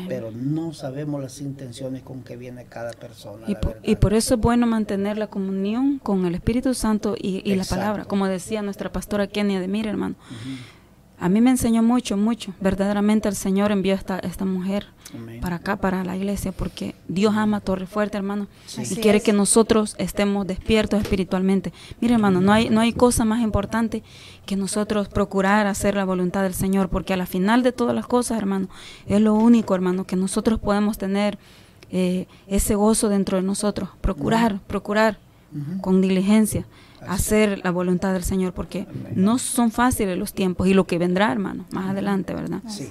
Pero 0.09 0.31
no 0.31 0.73
sabemos 0.73 1.21
las 1.21 1.39
intenciones 1.39 2.03
con 2.03 2.21
que 2.21 2.35
viene 2.35 2.65
cada 2.65 2.91
persona. 2.91 3.45
Y, 3.47 3.95
por, 3.95 4.13
eso 4.13 4.33
es 4.33 4.41
bueno 4.41 4.67
mantener 4.67 5.17
la 5.17 5.27
comunión 5.27 5.99
con 5.99 6.25
el 6.25 6.35
Espíritu 6.35 6.73
Santo 6.73 7.15
y, 7.17 7.55
la 7.55 7.63
palabra, 7.63 8.03
como 8.03 8.27
decía 8.27 8.61
nuestra 8.61 8.91
pastora 8.91 9.27
Kenia 9.27 9.61
de 9.61 9.69
Mire, 9.69 9.89
hermano. 9.89 10.15
A 11.19 11.29
mí 11.29 11.41
me 11.41 11.49
enseñó 11.49 11.81
mucho, 11.81 12.15
mucho. 12.15 12.53
Verdaderamente 12.61 13.27
el 13.27 13.35
Señor 13.35 13.71
envió 13.71 13.95
esta, 13.95 14.19
esta 14.19 14.45
mujer 14.45 14.85
para 15.41 15.55
acá, 15.55 15.77
para 15.77 16.03
la 16.03 16.15
iglesia, 16.15 16.51
porque 16.51 16.93
Dios 17.07 17.35
ama 17.35 17.59
Torre 17.59 17.87
Fuerte, 17.87 18.17
hermano, 18.17 18.47
y 18.77 18.95
quiere 18.97 19.21
que 19.21 19.33
nosotros 19.33 19.95
estemos 19.97 20.45
despiertos 20.45 21.01
espiritualmente. 21.01 21.73
Mire, 22.01 22.15
hermano, 22.15 22.39
no 22.39 22.51
hay, 22.51 22.69
no 22.69 22.81
hay 22.81 22.93
cosa 22.93 23.25
más 23.25 23.41
importante 23.41 24.03
que 24.45 24.55
nosotros 24.55 25.07
procurar 25.07 25.65
hacer 25.65 25.95
la 25.95 26.05
voluntad 26.05 26.43
del 26.43 26.53
Señor, 26.53 26.89
porque 26.89 27.13
a 27.13 27.17
la 27.17 27.25
final 27.25 27.63
de 27.63 27.71
todas 27.71 27.95
las 27.95 28.05
cosas, 28.05 28.37
hermano, 28.37 28.69
es 29.07 29.19
lo 29.19 29.33
único, 29.33 29.73
hermano, 29.73 30.05
que 30.05 30.15
nosotros 30.15 30.59
podemos 30.59 30.99
tener 30.99 31.39
eh, 31.89 32.27
ese 32.47 32.75
gozo 32.75 33.09
dentro 33.09 33.37
de 33.37 33.43
nosotros. 33.43 33.89
Procurar, 34.01 34.59
procurar 34.67 35.17
con 35.81 36.01
diligencia 36.01 36.67
hacer 37.07 37.61
la 37.63 37.71
voluntad 37.71 38.13
del 38.13 38.23
Señor, 38.23 38.53
porque 38.53 38.87
no 39.15 39.39
son 39.39 39.71
fáciles 39.71 40.17
los 40.17 40.33
tiempos 40.33 40.67
y 40.67 40.73
lo 40.73 40.85
que 40.85 40.97
vendrá, 40.97 41.31
hermano, 41.31 41.65
más 41.71 41.89
adelante, 41.89 42.33
¿verdad? 42.33 42.61
Sí. 42.67 42.89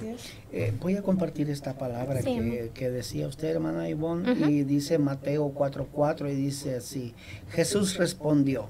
Eh, 0.51 0.73
voy 0.79 0.95
a 0.95 1.01
compartir 1.01 1.49
esta 1.49 1.77
palabra 1.77 2.21
que, 2.21 2.89
decía 2.89 3.27
usted, 3.27 3.49
hermana 3.49 3.89
Ivonne, 3.89 4.49
y 4.49 4.63
dice 4.63 4.97
Mateo 4.97 5.53
4:4 5.53 6.31
y 6.31 6.35
dice 6.35 6.75
así, 6.75 7.13
Jesús 7.51 7.97
respondió, 7.97 8.69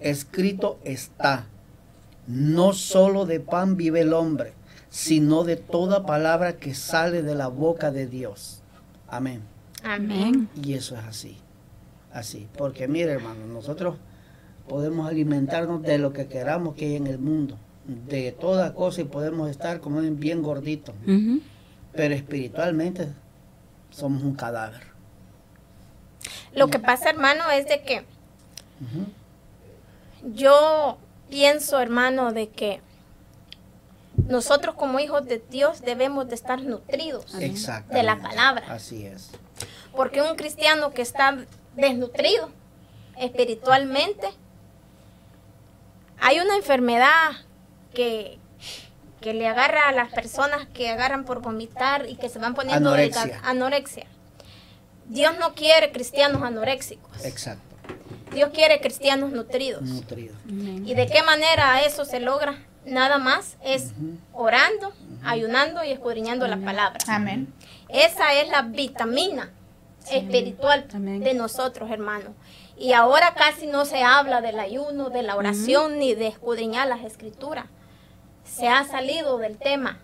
escrito 0.00 0.78
está, 0.84 1.46
no 2.26 2.72
solo 2.72 3.26
de 3.26 3.40
pan 3.40 3.76
vive 3.76 4.00
el 4.00 4.14
hombre, 4.14 4.54
sino 4.88 5.44
de 5.44 5.56
toda 5.56 6.06
palabra 6.06 6.56
que 6.56 6.74
sale 6.74 7.22
de 7.22 7.34
la 7.34 7.48
boca 7.48 7.90
de 7.90 8.06
Dios. 8.06 8.62
Amén. 9.06 9.42
Amén. 9.84 10.48
Y 10.62 10.74
eso 10.74 10.96
es 10.96 11.04
así, 11.04 11.36
así, 12.12 12.48
porque 12.56 12.88
mire 12.88 13.12
hermano, 13.12 13.46
nosotros 13.46 13.96
podemos 14.68 15.08
alimentarnos 15.08 15.82
de 15.82 15.98
lo 15.98 16.12
que 16.12 16.26
queramos 16.26 16.74
que 16.74 16.86
hay 16.86 16.96
en 16.96 17.06
el 17.06 17.18
mundo, 17.18 17.58
de 17.86 18.32
toda 18.32 18.74
cosa 18.74 19.00
y 19.00 19.04
podemos 19.04 19.50
estar 19.50 19.80
como 19.80 20.00
bien 20.00 20.42
gorditos. 20.42 20.94
Pero 21.92 22.14
espiritualmente 22.14 23.08
somos 23.90 24.22
un 24.22 24.34
cadáver. 24.34 24.82
Lo 26.54 26.68
que 26.68 26.78
pasa, 26.78 27.10
hermano, 27.10 27.50
es 27.50 27.66
de 27.66 27.82
que 27.82 28.04
yo 30.34 30.98
pienso, 31.28 31.80
hermano, 31.80 32.32
de 32.32 32.48
que 32.48 32.80
nosotros 34.28 34.74
como 34.74 35.00
hijos 35.00 35.26
de 35.26 35.42
Dios 35.50 35.80
debemos 35.82 36.28
de 36.28 36.34
estar 36.34 36.62
nutridos 36.62 37.26
de 37.32 38.02
la 38.02 38.20
palabra. 38.20 38.66
Así 38.68 39.06
es. 39.06 39.30
Porque 39.96 40.22
un 40.22 40.36
cristiano 40.36 40.92
que 40.92 41.02
está 41.02 41.38
desnutrido 41.76 42.50
espiritualmente 43.18 44.28
hay 46.22 46.38
una 46.38 46.56
enfermedad 46.56 47.32
que, 47.92 48.38
que 49.20 49.34
le 49.34 49.48
agarra 49.48 49.88
a 49.88 49.92
las 49.92 50.12
personas 50.12 50.66
que 50.72 50.88
agarran 50.88 51.24
por 51.24 51.42
vomitar 51.42 52.08
y 52.08 52.14
que 52.14 52.28
se 52.28 52.38
van 52.38 52.54
poniendo 52.54 52.90
anorexia. 52.90 53.40
anorexia. 53.42 54.06
Dios 55.08 55.34
no 55.40 55.54
quiere 55.54 55.90
cristianos 55.90 56.42
anoréxicos. 56.42 57.24
Exacto. 57.24 57.74
Dios 58.32 58.50
quiere 58.54 58.80
cristianos 58.80 59.32
nutridos. 59.32 59.82
Nutridos. 59.82 60.36
¿Y 60.46 60.94
de 60.94 61.06
qué 61.08 61.24
manera 61.24 61.82
eso 61.82 62.04
se 62.04 62.20
logra? 62.20 62.56
Nada 62.84 63.18
más 63.18 63.56
es 63.64 63.92
orando, 64.32 64.92
ayunando 65.24 65.82
y 65.84 65.90
escudriñando 65.90 66.46
la 66.46 66.56
palabra. 66.56 67.00
Amén. 67.08 67.52
Esa 67.88 68.32
es 68.34 68.48
la 68.48 68.62
vitamina 68.62 69.50
espiritual 70.10 70.86
de 70.88 71.34
nosotros, 71.34 71.90
hermanos. 71.90 72.30
Y 72.82 72.94
ahora 72.94 73.34
casi 73.34 73.68
no 73.68 73.84
se 73.84 74.02
habla 74.02 74.40
del 74.40 74.58
ayuno, 74.58 75.08
de 75.08 75.22
la 75.22 75.36
oración, 75.36 76.00
ni 76.00 76.16
de 76.16 76.26
escudriñar 76.26 76.88
las 76.88 77.04
escrituras. 77.04 77.66
Se 78.42 78.66
ha 78.66 78.82
salido 78.82 79.38
del 79.38 79.56
tema 79.56 80.00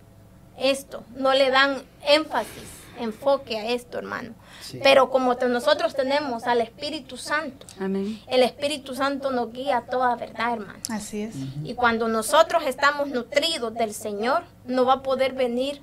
esto. 0.56 1.02
No 1.16 1.34
le 1.34 1.50
dan 1.50 1.82
énfasis, 2.06 2.68
enfoque 3.00 3.58
a 3.58 3.70
esto, 3.70 3.98
hermano. 3.98 4.32
Pero 4.80 5.10
como 5.10 5.34
nosotros 5.34 5.96
tenemos 5.96 6.44
al 6.44 6.60
Espíritu 6.60 7.16
Santo, 7.16 7.66
el 7.80 8.42
Espíritu 8.44 8.94
Santo 8.94 9.32
nos 9.32 9.52
guía 9.52 9.78
a 9.78 9.86
toda 9.86 10.14
verdad, 10.14 10.52
hermano. 10.52 10.78
Así 10.88 11.22
es. 11.22 11.34
Y 11.64 11.74
cuando 11.74 12.06
nosotros 12.06 12.62
estamos 12.64 13.08
nutridos 13.08 13.74
del 13.74 13.92
Señor, 13.92 14.44
no 14.66 14.84
va 14.84 14.92
a 14.94 15.02
poder 15.02 15.32
venir 15.32 15.82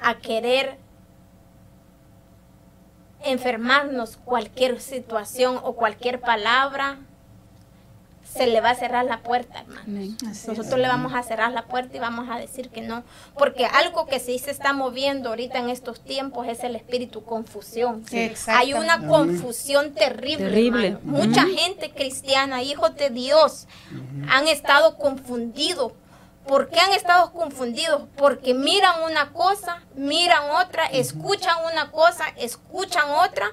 a 0.00 0.18
querer 0.18 0.76
enfermarnos 3.24 4.16
cualquier 4.24 4.80
situación 4.80 5.58
o 5.62 5.74
cualquier 5.74 6.20
palabra, 6.20 6.98
se 8.32 8.46
le 8.46 8.60
va 8.60 8.70
a 8.70 8.74
cerrar 8.74 9.04
la 9.04 9.22
puerta, 9.22 9.60
hermano. 9.60 10.14
Nosotros 10.22 10.78
le 10.78 10.86
vamos 10.86 11.14
a 11.14 11.22
cerrar 11.22 11.50
la 11.52 11.66
puerta 11.66 11.96
y 11.96 12.00
vamos 12.00 12.28
a 12.30 12.38
decir 12.38 12.68
que 12.68 12.80
no, 12.80 13.02
porque 13.36 13.66
algo 13.66 14.06
que 14.06 14.20
sí 14.20 14.38
se 14.38 14.52
está 14.52 14.72
moviendo 14.72 15.30
ahorita 15.30 15.58
en 15.58 15.68
estos 15.68 16.00
tiempos 16.00 16.46
es 16.46 16.62
el 16.62 16.76
espíritu 16.76 17.24
confusión. 17.24 18.04
Hay 18.46 18.72
una 18.74 19.06
confusión 19.06 19.94
terrible. 19.94 20.98
Mucha 21.02 21.44
gente 21.46 21.90
cristiana, 21.90 22.62
hijos 22.62 22.94
de 22.94 23.10
Dios, 23.10 23.66
han 24.28 24.46
estado 24.46 24.96
confundidos 24.96 25.92
¿Por 26.46 26.68
qué 26.68 26.80
han 26.80 26.92
estado 26.92 27.32
confundidos? 27.32 28.02
Porque 28.16 28.54
miran 28.54 29.02
una 29.02 29.32
cosa, 29.32 29.82
miran 29.94 30.50
otra, 30.50 30.86
escuchan 30.86 31.56
una 31.72 31.90
cosa, 31.90 32.24
escuchan 32.36 33.04
otra. 33.10 33.50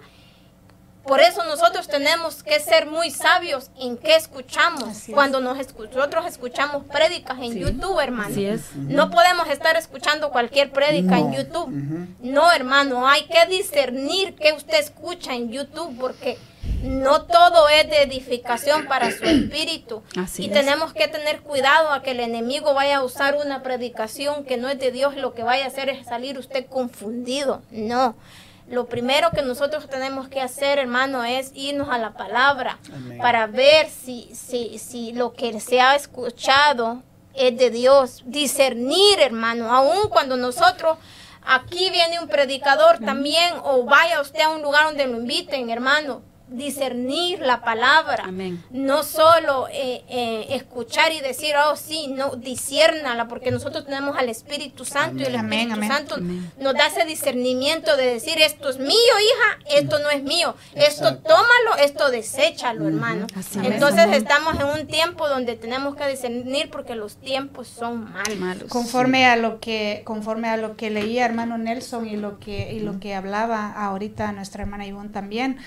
Por 1.04 1.22
eso 1.22 1.42
nosotros 1.46 1.88
tenemos 1.88 2.44
que 2.44 2.60
ser 2.60 2.86
muy 2.86 3.12
sabios 3.12 3.72
en 3.80 3.98
qué 3.98 4.16
escuchamos. 4.18 5.04
Cuando 5.14 5.40
nosotros 5.40 6.26
escuchamos 6.26 6.84
prédicas 6.84 7.38
en 7.40 7.56
YouTube, 7.56 7.98
hermano. 8.02 8.36
No 8.76 9.10
podemos 9.10 9.48
estar 9.50 9.78
escuchando 9.78 10.32
cualquier 10.32 10.72
prédica 10.72 11.18
en 11.18 11.34
YouTube. 11.34 11.70
No, 12.20 12.52
hermano, 12.52 13.08
hay 13.08 13.26
que 13.28 13.46
discernir 13.46 14.36
qué 14.36 14.52
usted 14.52 14.80
escucha 14.80 15.34
en 15.34 15.50
YouTube 15.50 15.96
porque 15.98 16.38
no 16.84 17.24
todo 17.24 17.70
es 17.70 17.90
de 17.90 18.04
edificación 18.04 18.86
para 18.86 19.12
su 19.12 19.26
espíritu. 19.26 20.04
y 20.38 20.50
tenemos 20.50 20.94
que 20.94 21.08
tener 21.08 21.42
cuidado 21.42 21.92
a 21.92 22.02
que 22.02 22.12
el 22.12 22.20
enemigo 22.20 22.74
vaya 22.74 22.98
a 22.98 23.04
usar 23.04 23.36
una 23.36 23.64
predicación 23.64 24.44
que 24.46 24.58
no 24.58 24.70
es 24.70 24.80
de 24.80 24.92
Dios, 24.92 25.16
lo 25.16 25.34
que 25.34 25.44
vaya 25.44 25.66
a 25.66 25.68
hacer 25.68 25.90
es 25.90 26.06
salir 26.06 26.38
usted 26.38 26.68
confundido. 26.68 27.62
No. 27.72 28.16
Lo 28.70 28.88
primero 28.88 29.32
que 29.32 29.42
nosotros 29.42 29.88
tenemos 29.90 30.28
que 30.28 30.42
hacer, 30.42 30.78
hermano, 30.78 31.24
es 31.24 31.52
irnos 31.56 31.90
a 31.90 31.98
la 31.98 32.14
palabra 32.14 32.80
para 33.18 33.48
ver 33.48 33.88
si, 33.90 34.30
si, 34.34 34.78
si 34.78 35.14
lo 35.14 35.34
que 35.34 35.60
se 35.62 35.80
ha 35.80 35.96
escuchado 35.96 37.02
es 37.34 37.58
de 37.58 37.70
Dios. 37.70 38.24
Discernir, 38.26 39.20
hermano, 39.22 39.74
aun 39.74 40.10
cuando 40.10 40.36
nosotros 40.36 40.98
aquí 41.46 41.90
viene 41.92 42.20
un 42.20 42.28
predicador 42.28 43.00
también 43.00 43.54
o 43.64 43.86
vaya 43.86 44.20
usted 44.20 44.42
a 44.42 44.50
un 44.50 44.62
lugar 44.62 44.88
donde 44.88 45.08
lo 45.08 45.18
inviten, 45.18 45.70
hermano 45.70 46.22
discernir 46.50 47.40
la 47.40 47.62
palabra, 47.62 48.30
no 48.72 49.04
solo 49.04 49.68
eh, 49.70 50.04
eh, 50.10 50.48
escuchar 50.52 51.12
y 51.12 51.20
decir, 51.20 51.54
oh 51.58 51.76
sí, 51.76 52.08
no, 52.08 52.36
disciérnala, 52.36 53.28
porque 53.28 53.52
nosotros 53.52 53.86
tenemos 53.86 54.18
al 54.18 54.30
Espíritu 54.30 54.86
Santo 54.86 55.24
y 55.24 55.26
el 55.26 55.36
Espíritu 55.36 55.82
Santo 55.84 56.18
nos 56.18 56.74
da 56.74 56.88
ese 56.88 57.06
discernimiento 57.06 57.98
de 57.98 58.06
decir, 58.06 58.38
esto 58.40 58.70
es 58.70 58.80
mío, 58.80 58.94
hija, 58.94 59.78
esto 59.80 60.00
no 60.00 60.10
es 60.10 60.24
mío, 60.24 60.56
esto 60.76 61.18
tómalo, 61.18 61.76
esto 61.80 62.10
deséchalo, 62.10 62.88
hermano. 62.88 63.28
Entonces 63.64 64.08
estamos 64.14 64.56
en 64.56 64.82
un 64.82 64.88
tiempo 64.88 65.28
donde 65.28 65.56
tenemos 65.56 65.96
que 65.96 66.08
discernir 66.08 66.70
porque 66.70 66.96
los 66.96 67.18
tiempos 67.18 67.68
son 67.68 68.12
malos. 68.12 68.70
Conforme 68.70 69.26
a 69.26 69.36
lo 69.36 69.60
que, 69.60 70.02
conforme 70.06 70.48
a 70.50 70.58
lo 70.58 70.78
que 70.78 70.90
leía 70.90 71.26
hermano 71.26 71.58
Nelson 71.58 72.08
y 72.08 72.16
lo 72.16 72.40
que, 72.40 72.74
y 72.74 72.80
lo 72.80 73.00
que 73.00 73.16
hablaba 73.16 73.72
ahorita 73.74 74.32
nuestra 74.32 74.64
hermana 74.64 74.86
Ivonne 74.86 75.10
también, 75.10 75.58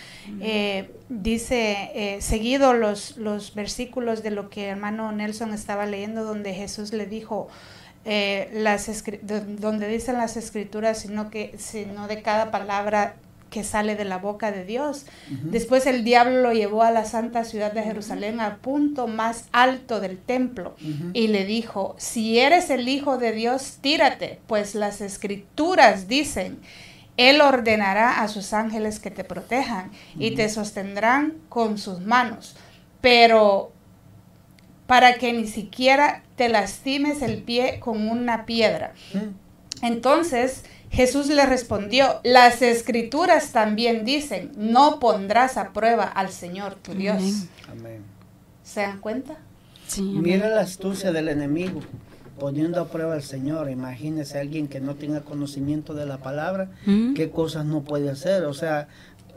eh, 0.41 0.70
dice, 1.09 1.91
eh, 1.95 2.21
seguido 2.21 2.73
los, 2.73 3.17
los 3.17 3.55
versículos 3.55 4.23
de 4.23 4.31
lo 4.31 4.51
que 4.51 4.67
hermano 4.67 5.13
Nelson 5.13 5.53
estaba 5.53 5.87
leyendo, 5.87 6.25
donde 6.25 6.55
Jesús 6.55 6.93
le 6.93 7.07
dijo, 7.07 7.49
eh, 8.05 8.49
las 8.55 9.05
donde 9.59 9.89
dicen 9.89 10.17
las 10.17 10.37
escrituras, 10.37 10.99
sino, 10.99 11.31
que, 11.31 11.55
sino 11.59 12.09
de 12.09 12.23
cada 12.23 12.51
palabra 12.51 13.17
que 13.51 13.65
sale 13.65 13.97
de 13.97 14.05
la 14.05 14.17
boca 14.17 14.53
de 14.53 14.65
Dios. 14.65 15.07
Después 15.29 15.87
el 15.87 16.05
diablo 16.05 16.41
lo 16.41 16.53
llevó 16.53 16.83
a 16.83 16.91
la 16.91 17.05
santa 17.05 17.45
ciudad 17.45 17.73
de 17.73 17.83
Jerusalén 17.83 18.41
al 18.41 18.57
punto 18.57 19.09
más 19.09 19.47
alto 19.53 20.01
del 20.01 20.19
templo 20.19 20.77
y 21.13 21.27
le 21.29 21.45
dijo, 21.45 21.95
si 21.99 22.39
eres 22.39 22.71
el 22.71 22.89
Hijo 22.89 23.19
de 23.19 23.33
Dios, 23.33 23.79
tírate, 23.81 24.39
pues 24.47 24.75
las 24.75 25.01
escrituras 25.01 26.09
dicen, 26.09 26.61
él 27.17 27.41
ordenará 27.41 28.23
a 28.23 28.29
sus 28.29 28.53
ángeles 28.53 29.01
que 29.01 29.11
te 29.11 29.25
protejan 29.25 29.91
y 30.19 30.33
te 30.33 30.49
sostendrán 30.49 31.35
con 31.49 31.79
sus 31.79 32.01
manos, 32.01 32.57
pero 33.01 33.73
para 34.87 35.15
que 35.15 35.33
ni 35.33 35.47
siquiera 35.47 36.23
te 36.37 36.49
lastimes 36.49 37.23
el 37.23 37.43
pie 37.43 37.79
con 37.81 38.09
una 38.09 38.47
piedra. 38.47 38.95
Entonces 39.83 40.65
Jesús 40.91 41.29
le 41.29 41.47
respondió, 41.47 42.21
las 42.25 42.63
escrituras 42.63 43.53
también 43.53 44.05
dicen, 44.05 44.53
no 44.57 44.99
pondrás 44.99 45.57
a 45.57 45.73
prueba 45.73 46.05
al 46.05 46.31
Señor 46.31 46.75
tu 46.75 46.95
Dios. 46.95 47.23
¿Se 48.65 48.81
dan 48.81 48.99
cuenta? 48.99 49.37
Mira 49.99 50.49
la 50.49 50.63
astucia 50.63 51.13
del 51.13 51.29
enemigo 51.29 51.81
poniendo 52.41 52.81
a 52.81 52.89
prueba 52.89 53.15
al 53.15 53.23
Señor. 53.23 53.71
Imagínese 53.71 54.41
alguien 54.41 54.67
que 54.67 54.81
no 54.81 54.97
tenga 54.97 55.21
conocimiento 55.21 55.95
de 55.95 56.07
la 56.07 56.19
palabra, 56.19 56.71
mm. 56.87 57.15
qué 57.15 57.31
cosas 57.31 57.67
no 57.67 57.83
puede 57.83 58.11
hacer. 58.11 58.45
O 58.45 58.55
sea, 58.55 58.89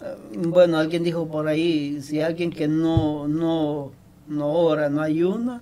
eh, 0.02 0.16
bueno, 0.38 0.80
alguien 0.80 1.04
dijo 1.04 1.28
por 1.28 1.48
ahí, 1.48 2.02
si 2.02 2.22
alguien 2.22 2.50
que 2.50 2.68
no, 2.68 3.28
no, 3.28 3.92
no 4.28 4.48
ora, 4.48 4.90
no 4.90 5.02
ayuna, 5.02 5.62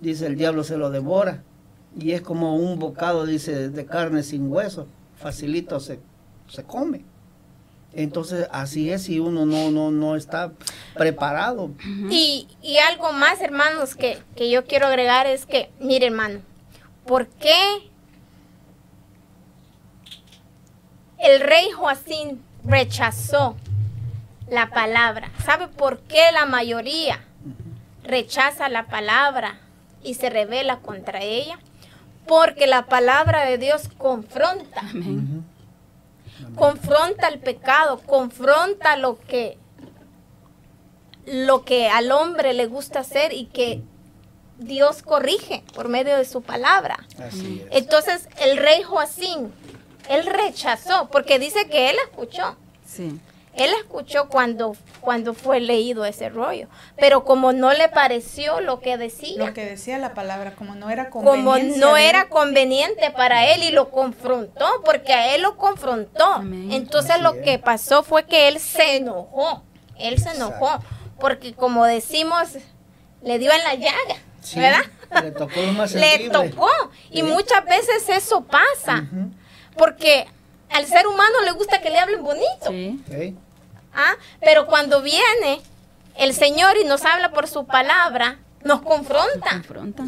dice 0.00 0.26
el 0.26 0.36
diablo 0.36 0.64
se 0.64 0.78
lo 0.78 0.90
devora. 0.90 1.42
Y 1.98 2.12
es 2.12 2.22
como 2.22 2.56
un 2.56 2.78
bocado, 2.78 3.26
dice, 3.26 3.68
de 3.68 3.84
carne 3.84 4.22
sin 4.22 4.50
hueso, 4.50 4.86
facilito 5.16 5.78
se, 5.80 5.98
se 6.48 6.62
come. 6.62 7.04
Entonces, 7.92 8.48
así 8.52 8.90
es 8.90 9.02
si 9.02 9.18
uno 9.18 9.44
no, 9.44 9.70
no, 9.70 9.90
no 9.90 10.16
está 10.16 10.52
preparado. 10.94 11.72
Y, 12.08 12.48
y 12.62 12.78
algo 12.78 13.12
más, 13.12 13.42
hermanos, 13.42 13.94
que, 13.94 14.18
que 14.34 14.48
yo 14.48 14.64
quiero 14.64 14.86
agregar 14.86 15.26
es 15.26 15.44
que, 15.44 15.70
mire, 15.78 16.06
hermano, 16.06 16.40
¿Por 17.06 17.26
qué 17.26 17.90
el 21.18 21.40
rey 21.40 21.70
Joacín 21.72 22.44
rechazó 22.64 23.56
la 24.48 24.70
palabra? 24.70 25.30
¿Sabe 25.44 25.68
por 25.68 26.00
qué 26.00 26.30
la 26.32 26.46
mayoría 26.46 27.24
rechaza 28.04 28.68
la 28.68 28.86
palabra 28.86 29.58
y 30.02 30.14
se 30.14 30.30
revela 30.30 30.78
contra 30.78 31.22
ella? 31.22 31.58
Porque 32.26 32.66
la 32.66 32.86
palabra 32.86 33.44
de 33.44 33.58
Dios 33.58 33.88
confronta. 33.98 34.82
Confronta 36.54 37.28
el 37.28 37.40
pecado, 37.40 37.98
confronta 37.98 38.96
lo 38.96 39.18
que 39.18 39.58
lo 41.24 41.64
que 41.64 41.88
al 41.88 42.10
hombre 42.10 42.52
le 42.52 42.66
gusta 42.66 43.00
hacer 43.00 43.32
y 43.32 43.46
que 43.46 43.82
Dios 44.58 45.02
corrige 45.02 45.64
por 45.74 45.88
medio 45.88 46.16
de 46.16 46.24
su 46.24 46.42
palabra. 46.42 46.98
Entonces 47.70 48.28
el 48.40 48.56
rey 48.56 48.82
Joacín, 48.82 49.52
él 50.08 50.26
rechazó, 50.26 51.08
porque 51.10 51.38
dice 51.38 51.68
que 51.68 51.90
él 51.90 51.96
escuchó. 52.06 52.56
Sí. 52.86 53.18
Él 53.54 53.70
escuchó 53.78 54.28
cuando, 54.28 54.74
cuando 55.02 55.34
fue 55.34 55.60
leído 55.60 56.06
ese 56.06 56.30
rollo, 56.30 56.68
pero 56.96 57.24
como 57.24 57.52
no 57.52 57.74
le 57.74 57.88
pareció 57.90 58.62
lo 58.62 58.80
que 58.80 58.96
decía. 58.96 59.44
Lo 59.44 59.52
que 59.52 59.66
decía 59.66 59.98
la 59.98 60.14
palabra, 60.14 60.54
como 60.54 60.74
no 60.74 60.88
era 60.88 61.10
conveniente. 61.10 61.74
Como 61.74 61.76
no 61.76 61.96
era 61.98 62.30
conveniente 62.30 63.10
para 63.10 63.52
él 63.52 63.62
y 63.62 63.70
lo 63.70 63.90
confrontó, 63.90 64.66
porque 64.86 65.12
a 65.12 65.34
él 65.34 65.42
lo 65.42 65.58
confrontó. 65.58 66.42
Entonces 66.70 67.20
lo 67.20 67.42
que 67.42 67.58
pasó 67.58 68.02
fue 68.02 68.24
que 68.24 68.48
él 68.48 68.58
se 68.58 68.96
enojó, 68.96 69.62
él 69.98 70.18
se 70.18 70.30
enojó, 70.30 70.78
porque 71.20 71.52
como 71.52 71.84
decimos, 71.84 72.56
le 73.22 73.38
dio 73.38 73.52
en 73.52 73.64
la 73.64 73.74
llaga. 73.74 74.16
¿Verdad? 74.54 74.84
Le 75.22 75.30
tocó 75.32 75.60
lo 75.60 75.72
más 75.72 75.92
Le 75.94 76.30
tocó. 76.30 76.70
Y 77.10 77.22
muchas 77.22 77.64
veces 77.64 78.08
eso 78.08 78.44
pasa. 78.44 79.06
Porque 79.76 80.26
al 80.70 80.86
ser 80.86 81.06
humano 81.06 81.40
le 81.44 81.52
gusta 81.52 81.80
que 81.80 81.90
le 81.90 81.98
hablen 81.98 82.22
bonito. 82.22 82.68
Sí. 82.68 83.36
¿Ah? 83.94 84.14
Pero 84.40 84.66
cuando 84.66 85.02
viene 85.02 85.60
el 86.16 86.34
Señor 86.34 86.76
y 86.78 86.84
nos 86.84 87.04
habla 87.04 87.30
por 87.32 87.46
su 87.46 87.66
palabra, 87.66 88.38
nos 88.64 88.82
confronta. 88.82 89.52
Nos 89.56 89.66
confronta. 89.66 90.04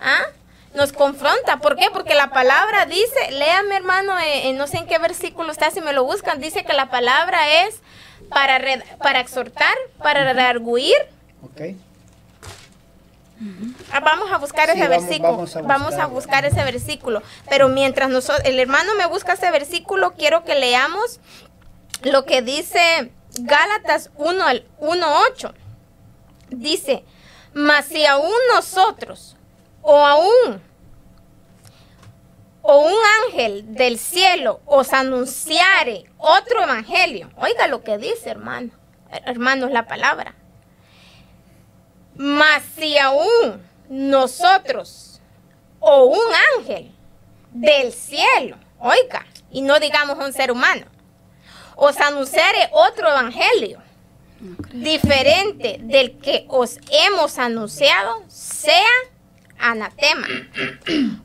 ¿Ah? 0.00 0.26
Nos 0.74 0.92
confronta. 0.92 1.58
¿Por 1.58 1.76
qué? 1.76 1.88
Porque 1.92 2.14
la 2.14 2.30
palabra 2.30 2.86
dice, 2.86 3.30
léame 3.30 3.76
hermano, 3.76 4.18
eh, 4.18 4.48
eh, 4.48 4.52
no 4.52 4.66
sé 4.66 4.78
en 4.78 4.86
qué 4.86 4.98
versículo 4.98 5.50
está, 5.52 5.70
si 5.70 5.80
me 5.80 5.92
lo 5.92 6.04
buscan, 6.04 6.40
dice 6.40 6.64
que 6.64 6.74
la 6.74 6.90
palabra 6.90 7.64
es 7.64 7.80
para, 8.28 8.58
para 9.02 9.20
exhortar, 9.20 9.74
para 10.02 10.24
redarguir, 10.24 10.96
okay. 11.42 11.78
Ah, 13.92 14.00
vamos 14.00 14.32
a 14.32 14.38
buscar 14.38 14.70
ese 14.70 14.88
versículo. 14.88 15.46
Vamos, 15.64 15.94
a, 15.94 16.06
buscar 16.06 16.44
ese 16.44 16.62
versículo. 16.64 17.22
Pero 17.48 17.68
mientras 17.68 18.08
nosotros, 18.08 18.46
el 18.46 18.58
hermano 18.58 18.94
me 18.96 19.06
busca 19.06 19.34
ese 19.34 19.50
versículo, 19.50 20.14
quiero 20.14 20.44
que 20.44 20.54
leamos 20.54 21.20
lo 22.02 22.24
que 22.24 22.42
dice 22.42 23.12
Gálatas 23.40 24.10
1 24.16 24.44
al 24.44 24.66
1.8. 24.80 25.52
Dice, 26.50 27.04
mas 27.52 27.86
si 27.86 28.06
aún 28.06 28.32
nosotros, 28.54 29.36
o 29.82 30.06
aún, 30.06 30.62
o 32.62 32.78
un 32.78 32.98
ángel 33.26 33.74
del 33.74 33.98
cielo 33.98 34.60
os 34.64 34.92
anunciare 34.92 36.04
otro 36.18 36.62
evangelio, 36.62 37.30
oiga 37.36 37.66
lo 37.66 37.82
que 37.82 37.98
dice, 37.98 38.30
hermano, 38.30 38.70
hermanos, 39.10 39.70
la 39.72 39.86
palabra. 39.86 40.35
Mas 42.16 42.62
si 42.76 42.98
aún 42.98 43.62
nosotros 43.88 45.20
o 45.80 46.04
un 46.04 46.34
ángel 46.58 46.90
del 47.52 47.92
cielo, 47.92 48.56
oiga, 48.78 49.26
y 49.50 49.62
no 49.62 49.78
digamos 49.78 50.18
un 50.18 50.32
ser 50.32 50.50
humano, 50.50 50.86
os 51.76 51.98
anunciare 52.00 52.68
otro 52.72 53.08
evangelio 53.08 53.80
diferente 54.72 55.78
del 55.80 56.18
que 56.18 56.44
os 56.48 56.78
hemos 56.90 57.38
anunciado, 57.38 58.22
sea 58.28 58.82
anatema. 59.58 60.26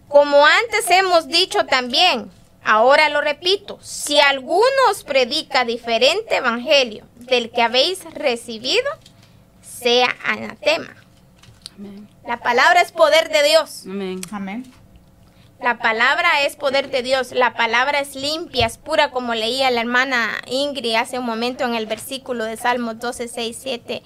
Como 0.07 0.45
antes 0.45 0.89
hemos 0.89 1.27
dicho 1.27 1.65
también, 1.65 2.31
ahora 2.63 3.09
lo 3.09 3.21
repito, 3.21 3.79
si 3.81 4.19
alguno 4.19 4.61
os 4.89 5.03
predica 5.03 5.65
diferente 5.65 6.37
evangelio 6.37 7.05
del 7.15 7.51
que 7.51 7.61
habéis 7.61 8.03
recibido, 8.13 8.89
sea 9.81 10.15
anatema. 10.25 10.95
La 12.25 12.37
palabra 12.37 12.81
es 12.81 12.91
poder 12.91 13.29
de 13.29 13.43
Dios. 13.43 13.83
Amén. 13.85 14.21
Amén. 14.31 14.71
La 15.59 15.77
palabra 15.77 16.41
es 16.43 16.55
poder 16.55 16.89
de 16.89 17.03
Dios, 17.03 17.33
la 17.33 17.53
palabra 17.53 17.99
es 17.99 18.15
limpia, 18.15 18.65
es 18.65 18.79
pura, 18.79 19.11
como 19.11 19.35
leía 19.35 19.69
la 19.69 19.81
hermana 19.81 20.41
Ingrid 20.47 20.95
hace 20.95 21.19
un 21.19 21.25
momento 21.25 21.63
en 21.65 21.75
el 21.75 21.85
versículo 21.85 22.45
de 22.45 22.57
Salmos 22.57 22.97
12, 22.99 23.27
6, 23.27 23.57
7 23.61 24.01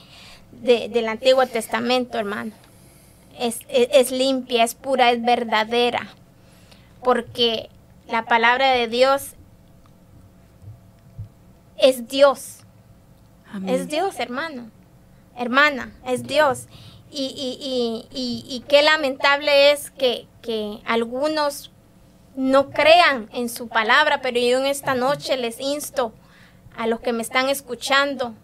del 0.52 1.08
Antiguo 1.08 1.46
Testamento, 1.48 2.18
hermano. 2.18 2.52
Es, 3.40 3.60
es, 3.70 3.88
es 3.92 4.12
limpia, 4.12 4.66
es 4.66 4.76
pura, 4.76 5.12
es 5.12 5.24
verdadera, 5.24 6.10
porque 7.02 7.70
la 8.08 8.26
palabra 8.26 8.72
de 8.72 8.90
Dios 8.90 9.36
es 11.78 12.10
Dios. 12.10 12.66
Amén. 13.50 13.76
Es 13.76 13.88
Dios, 13.88 14.20
hermano. 14.20 14.75
Hermana, 15.36 15.94
es 16.06 16.24
Dios. 16.24 16.68
Y, 17.12 17.28
y, 17.38 18.08
y, 18.12 18.46
y, 18.48 18.60
qué 18.62 18.82
lamentable 18.82 19.72
es 19.72 19.92
que, 19.92 20.28
que 20.42 20.80
algunos 20.86 21.72
no 22.36 22.72
crean 22.72 23.30
en 23.32 23.48
su 23.48 23.70
palabra, 23.70 24.22
pero 24.22 24.40
yo 24.40 24.60
en 24.60 24.66
esta 24.66 24.96
noche 24.96 25.38
les 25.38 25.60
insto 25.62 26.14
a 26.76 26.88
los 26.88 27.00
que 27.00 27.14
me 27.14 27.22
están 27.22 27.48
escuchando 27.48 28.36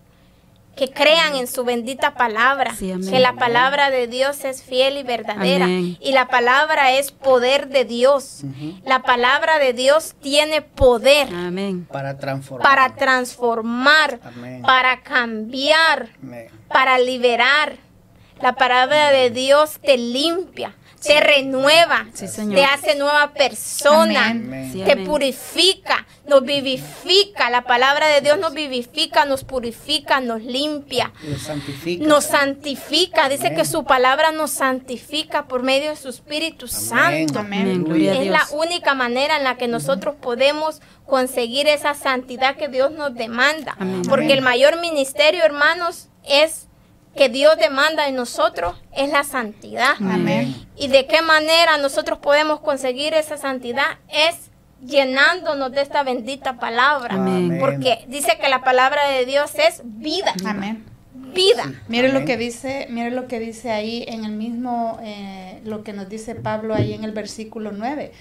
que 0.76 0.90
crean 0.90 1.36
en 1.36 1.48
su 1.48 1.64
bendita 1.64 2.14
palabra, 2.16 2.74
Sí, 2.76 2.94
que 3.10 3.20
la 3.20 3.34
palabra 3.34 3.90
de 3.90 4.08
Dios 4.08 4.46
es 4.46 4.64
fiel 4.64 4.98
y 4.98 5.04
verdadera 5.04 5.66
Amén. 5.66 5.98
y 6.00 6.12
la 6.14 6.28
palabra 6.28 6.94
es 6.94 7.12
poder 7.12 7.68
de 7.68 7.86
Dios. 7.86 8.42
La 8.86 9.02
palabra 9.04 9.60
de 9.60 9.74
Dios 9.74 10.16
tiene 10.22 10.62
poder 10.62 11.28
Amén. 11.34 11.86
Para 11.92 12.18
transformar. 12.18 12.64
para 12.64 12.96
transformar, 12.96 14.20
Amén. 14.24 14.62
para 14.62 15.02
cambiar, 15.02 16.10
Amén. 16.24 16.48
para 16.68 16.98
liberar. 17.00 17.78
La 18.42 18.54
palabra 18.54 19.12
de 19.12 19.30
Dios 19.30 19.78
te 19.84 19.98
limpia, 19.98 20.74
te 21.02 21.20
renueva, 21.20 22.06
Sí, 22.14 22.28
Señor. 22.28 22.56
te 22.56 22.64
hace 22.66 22.96
nueva 22.96 23.34
persona, 23.34 24.30
Amén. 24.30 24.72
Te 24.86 24.92
amén. 24.92 25.06
purifica, 25.08 26.06
nos 26.28 26.44
vivifica. 26.44 27.50
La 27.50 27.64
palabra 27.64 28.08
de 28.08 28.22
Dios 28.22 28.38
nos 28.40 28.54
vivifica, 28.54 29.26
nos 29.26 29.44
purifica, 29.44 30.22
nos 30.22 30.42
limpia. 30.42 31.12
Santifica. 31.44 32.06
Nos 32.06 32.26
santifica, 32.26 33.30
dice 33.30 33.48
Amén. 33.48 33.58
que 33.60 33.66
su 33.66 33.84
palabra 33.84 34.32
nos 34.32 34.52
santifica 34.52 35.48
por 35.48 35.64
medio 35.64 35.90
de 35.90 35.96
su 35.96 36.10
Espíritu 36.10 36.68
Amén. 36.68 37.28
Santo. 37.28 37.40
Amén. 37.40 37.62
Amén. 37.62 37.84
Gloria 37.84 38.12
a 38.12 38.16
Es 38.16 38.22
Dios. 38.22 38.34
la 38.34 38.48
única 38.58 38.94
manera 38.94 39.38
en 39.38 39.44
la 39.44 39.58
que 39.58 39.68
nosotros 39.68 40.16
podemos 40.22 40.82
conseguir 41.06 41.68
esa 41.68 41.94
santidad 41.94 42.56
que 42.56 42.68
Dios 42.68 42.92
nos 42.92 43.14
demanda. 43.16 43.76
Amén. 43.80 44.04
Porque 44.08 44.26
Amén. 44.26 44.38
el 44.38 44.44
mayor 44.44 44.80
ministerio, 44.80 45.44
hermanos, 45.44 46.08
es 46.24 46.68
que 47.16 47.30
Dios 47.30 47.58
demanda 47.58 48.08
en 48.08 48.16
nosotros 48.16 48.76
es 48.96 49.10
la 49.12 49.24
santidad. 49.24 49.96
Amén. 50.00 50.56
¿Y 50.78 50.88
de 50.88 51.08
qué 51.08 51.22
manera 51.22 51.78
nosotros 51.78 52.20
podemos 52.20 52.62
conseguir 52.62 53.14
esa 53.14 53.38
santidad? 53.38 53.98
Es 54.08 54.50
llenándonos 54.86 55.72
de 55.72 55.82
esta 55.82 56.04
bendita 56.04 56.58
palabra. 56.58 57.16
Amén. 57.16 57.58
Porque 57.60 58.06
dice 58.08 58.38
que 58.42 58.50
la 58.50 58.64
palabra 58.64 59.08
de 59.10 59.26
Dios 59.26 59.52
es 59.56 59.82
vida. 59.84 60.34
Amén. 60.46 60.86
Vida. 61.14 61.72
Mire 61.88 62.12
lo 62.12 62.26
que 62.26 62.38
dice, 62.38 62.88
mire 62.90 63.12
lo 63.12 63.28
que 63.28 63.40
dice 63.40 63.72
ahí 63.72 64.04
en 64.08 64.26
el 64.26 64.32
mismo, 64.32 65.00
eh, 65.04 65.62
lo 65.64 65.84
que 65.84 65.94
nos 65.94 66.10
dice 66.10 66.36
Pablo 66.36 66.76
ahí 66.76 66.94
en 66.94 67.04
el 67.04 67.12
versículo 67.12 67.72
9. 67.72 68.12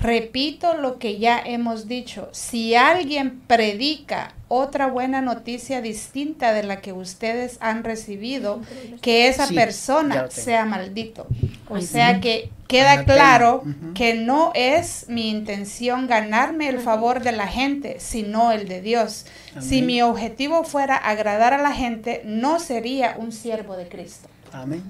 Repito 0.00 0.74
lo 0.74 0.98
que 0.98 1.18
ya 1.18 1.40
hemos 1.44 1.86
dicho. 1.86 2.28
Si 2.32 2.74
alguien 2.74 3.40
predica 3.46 4.34
otra 4.48 4.86
buena 4.86 5.22
noticia 5.22 5.80
distinta 5.80 6.52
de 6.52 6.62
la 6.64 6.80
que 6.80 6.92
ustedes 6.92 7.56
han 7.60 7.84
recibido, 7.84 8.62
que 9.00 9.28
esa 9.28 9.46
Sí, 9.46 9.54
persona 9.54 10.26
sea 10.30 10.64
maldito. 10.64 11.28
O 11.68 11.76
Ay, 11.76 11.82
sea 11.82 12.14
sí. 12.14 12.20
que 12.20 12.50
queda 12.66 13.04
claro 13.04 13.68
que 13.94 14.14
no 14.14 14.50
es 14.54 15.06
mi 15.08 15.30
intención 15.30 16.06
ganarme 16.06 16.68
el 16.68 16.80
favor 16.80 17.22
de 17.22 17.32
la 17.32 17.46
gente, 17.46 18.00
sino 18.00 18.50
el 18.50 18.68
de 18.68 18.80
Dios. 18.80 19.26
Si 19.58 19.82
mi 19.82 20.02
objetivo 20.02 20.64
fuera 20.64 20.96
agradar 20.96 21.52
a 21.54 21.62
la 21.62 21.72
gente, 21.72 22.22
no 22.24 22.58
sería 22.60 23.14
un 23.18 23.30
siervo 23.32 23.76
de 23.76 23.88
Cristo. 23.88 24.28
Amén. 24.50 24.82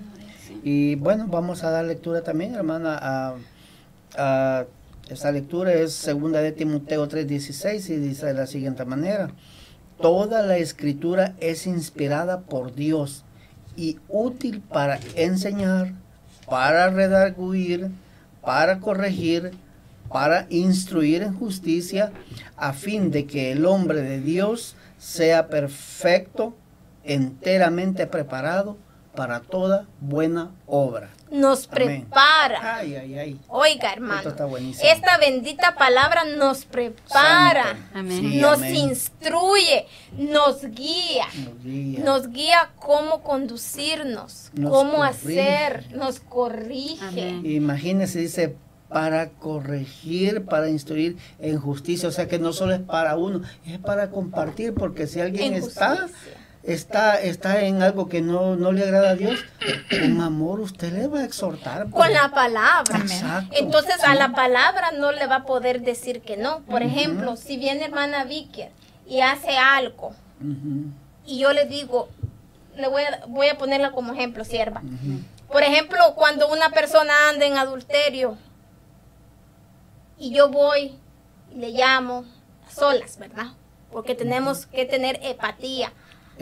Y 0.62 0.94
bueno, 0.96 1.26
vamos 1.28 1.64
a 1.64 1.70
dar 1.70 1.84
lectura 1.84 2.22
también, 2.22 2.54
hermana, 2.54 2.98
a, 3.00 3.36
a 4.16 4.66
esta 5.08 5.32
lectura 5.32 5.72
es 5.72 5.92
segunda 5.92 6.40
de 6.40 6.52
Timoteo 6.52 7.08
3:16 7.08 7.90
y 7.90 7.96
dice 7.96 8.26
de 8.26 8.34
la 8.34 8.46
siguiente 8.46 8.84
manera: 8.84 9.30
Toda 10.00 10.42
la 10.42 10.56
escritura 10.56 11.34
es 11.40 11.66
inspirada 11.66 12.40
por 12.40 12.74
Dios 12.74 13.24
y 13.76 13.98
útil 14.08 14.60
para 14.60 14.98
enseñar, 15.14 15.92
para 16.48 16.90
redarguir, 16.90 17.90
para 18.42 18.80
corregir, 18.80 19.52
para 20.08 20.46
instruir 20.50 21.22
en 21.22 21.34
justicia, 21.34 22.12
a 22.56 22.72
fin 22.72 23.10
de 23.10 23.26
que 23.26 23.52
el 23.52 23.66
hombre 23.66 24.02
de 24.02 24.20
Dios 24.20 24.76
sea 24.98 25.48
perfecto, 25.48 26.54
enteramente 27.04 28.06
preparado 28.06 28.76
para 29.14 29.40
toda 29.40 29.86
buena 30.00 30.50
obra. 30.66 31.10
Nos 31.30 31.68
Amén. 31.70 32.02
prepara. 32.02 32.76
Ay, 32.76 32.94
ay, 32.96 33.18
ay. 33.18 33.40
Oiga, 33.48 33.92
hermano. 33.92 34.16
Esto 34.18 34.28
está 34.30 34.44
buenísimo. 34.46 34.88
Esta 34.90 35.18
bendita 35.18 35.74
palabra 35.76 36.24
nos 36.24 36.64
prepara. 36.64 37.76
Amén. 37.94 38.20
Sí, 38.20 38.38
nos 38.38 38.58
amén. 38.58 38.74
instruye, 38.74 39.86
nos 40.16 40.62
guía, 40.62 41.26
Nos 41.44 41.62
guía. 41.64 42.00
nos 42.04 42.28
guía 42.32 42.70
cómo 42.78 43.22
conducirnos, 43.22 44.50
Nos 44.54 44.70
cómo 44.72 44.96
corrige. 44.98 45.40
hacer, 45.50 45.96
nos 45.96 46.20
corrige. 46.20 47.04
Amén. 47.04 47.42
Imagínese, 47.44 48.18
dice, 48.18 48.56
para 48.88 49.30
corregir, 49.30 50.44
para 50.44 50.68
instruir 50.68 51.16
en 51.38 51.58
justicia. 51.58 52.08
O 52.08 52.12
sea 52.12 52.28
que 52.28 52.38
no 52.38 52.52
solo 52.52 52.74
es 52.74 52.80
para 52.80 53.16
uno, 53.16 53.40
es 53.66 53.78
para 53.78 54.10
compartir, 54.10 54.74
porque 54.74 55.06
si 55.06 55.20
alguien 55.20 55.54
En 55.54 55.62
está. 55.62 56.08
Está, 56.62 57.20
está 57.20 57.62
en 57.62 57.82
algo 57.82 58.08
que 58.08 58.20
no, 58.20 58.56
no 58.56 58.72
le 58.72 58.84
agrada 58.84 59.10
a 59.10 59.14
Dios, 59.14 59.40
con 59.90 60.20
amor 60.20 60.60
usted 60.60 60.92
le 60.92 61.06
va 61.08 61.20
a 61.20 61.24
exhortar. 61.24 61.88
pues. 61.88 61.94
Con 62.04 62.12
la 62.12 62.30
palabra. 62.30 62.98
Exacto. 62.98 63.54
Entonces 63.56 64.02
a 64.04 64.14
la 64.14 64.32
palabra 64.32 64.92
no 64.92 65.12
le 65.12 65.26
va 65.26 65.36
a 65.36 65.44
poder 65.44 65.82
decir 65.82 66.20
que 66.22 66.36
no. 66.36 66.60
Por 66.62 66.82
ejemplo, 66.82 67.36
si 67.36 67.56
viene 67.56 67.84
hermana 67.84 68.24
Vicky 68.24 68.64
y 69.06 69.20
hace 69.20 69.56
algo 69.56 70.14
y 71.24 71.38
yo 71.38 71.52
le 71.52 71.66
digo, 71.66 72.08
le 72.76 72.88
voy 72.88 73.02
a, 73.02 73.24
voy 73.28 73.48
a 73.48 73.58
ponerla 73.58 73.92
como 73.92 74.12
ejemplo, 74.12 74.44
sierva. 74.44 74.82
Por 75.50 75.62
ejemplo, 75.62 75.98
cuando 76.14 76.48
una 76.48 76.70
persona 76.70 77.12
anda 77.28 77.44
en 77.46 77.56
adulterio 77.58 78.36
y 80.18 80.32
yo 80.32 80.48
voy 80.48 80.96
y 81.54 81.58
le 81.58 81.70
llamo 81.70 82.24
a 82.66 82.70
solas, 82.70 83.18
¿verdad? 83.18 83.48
Porque 83.90 84.14
tenemos 84.14 84.66
que 84.66 84.86
tener 84.86 85.20
empatía 85.22 85.92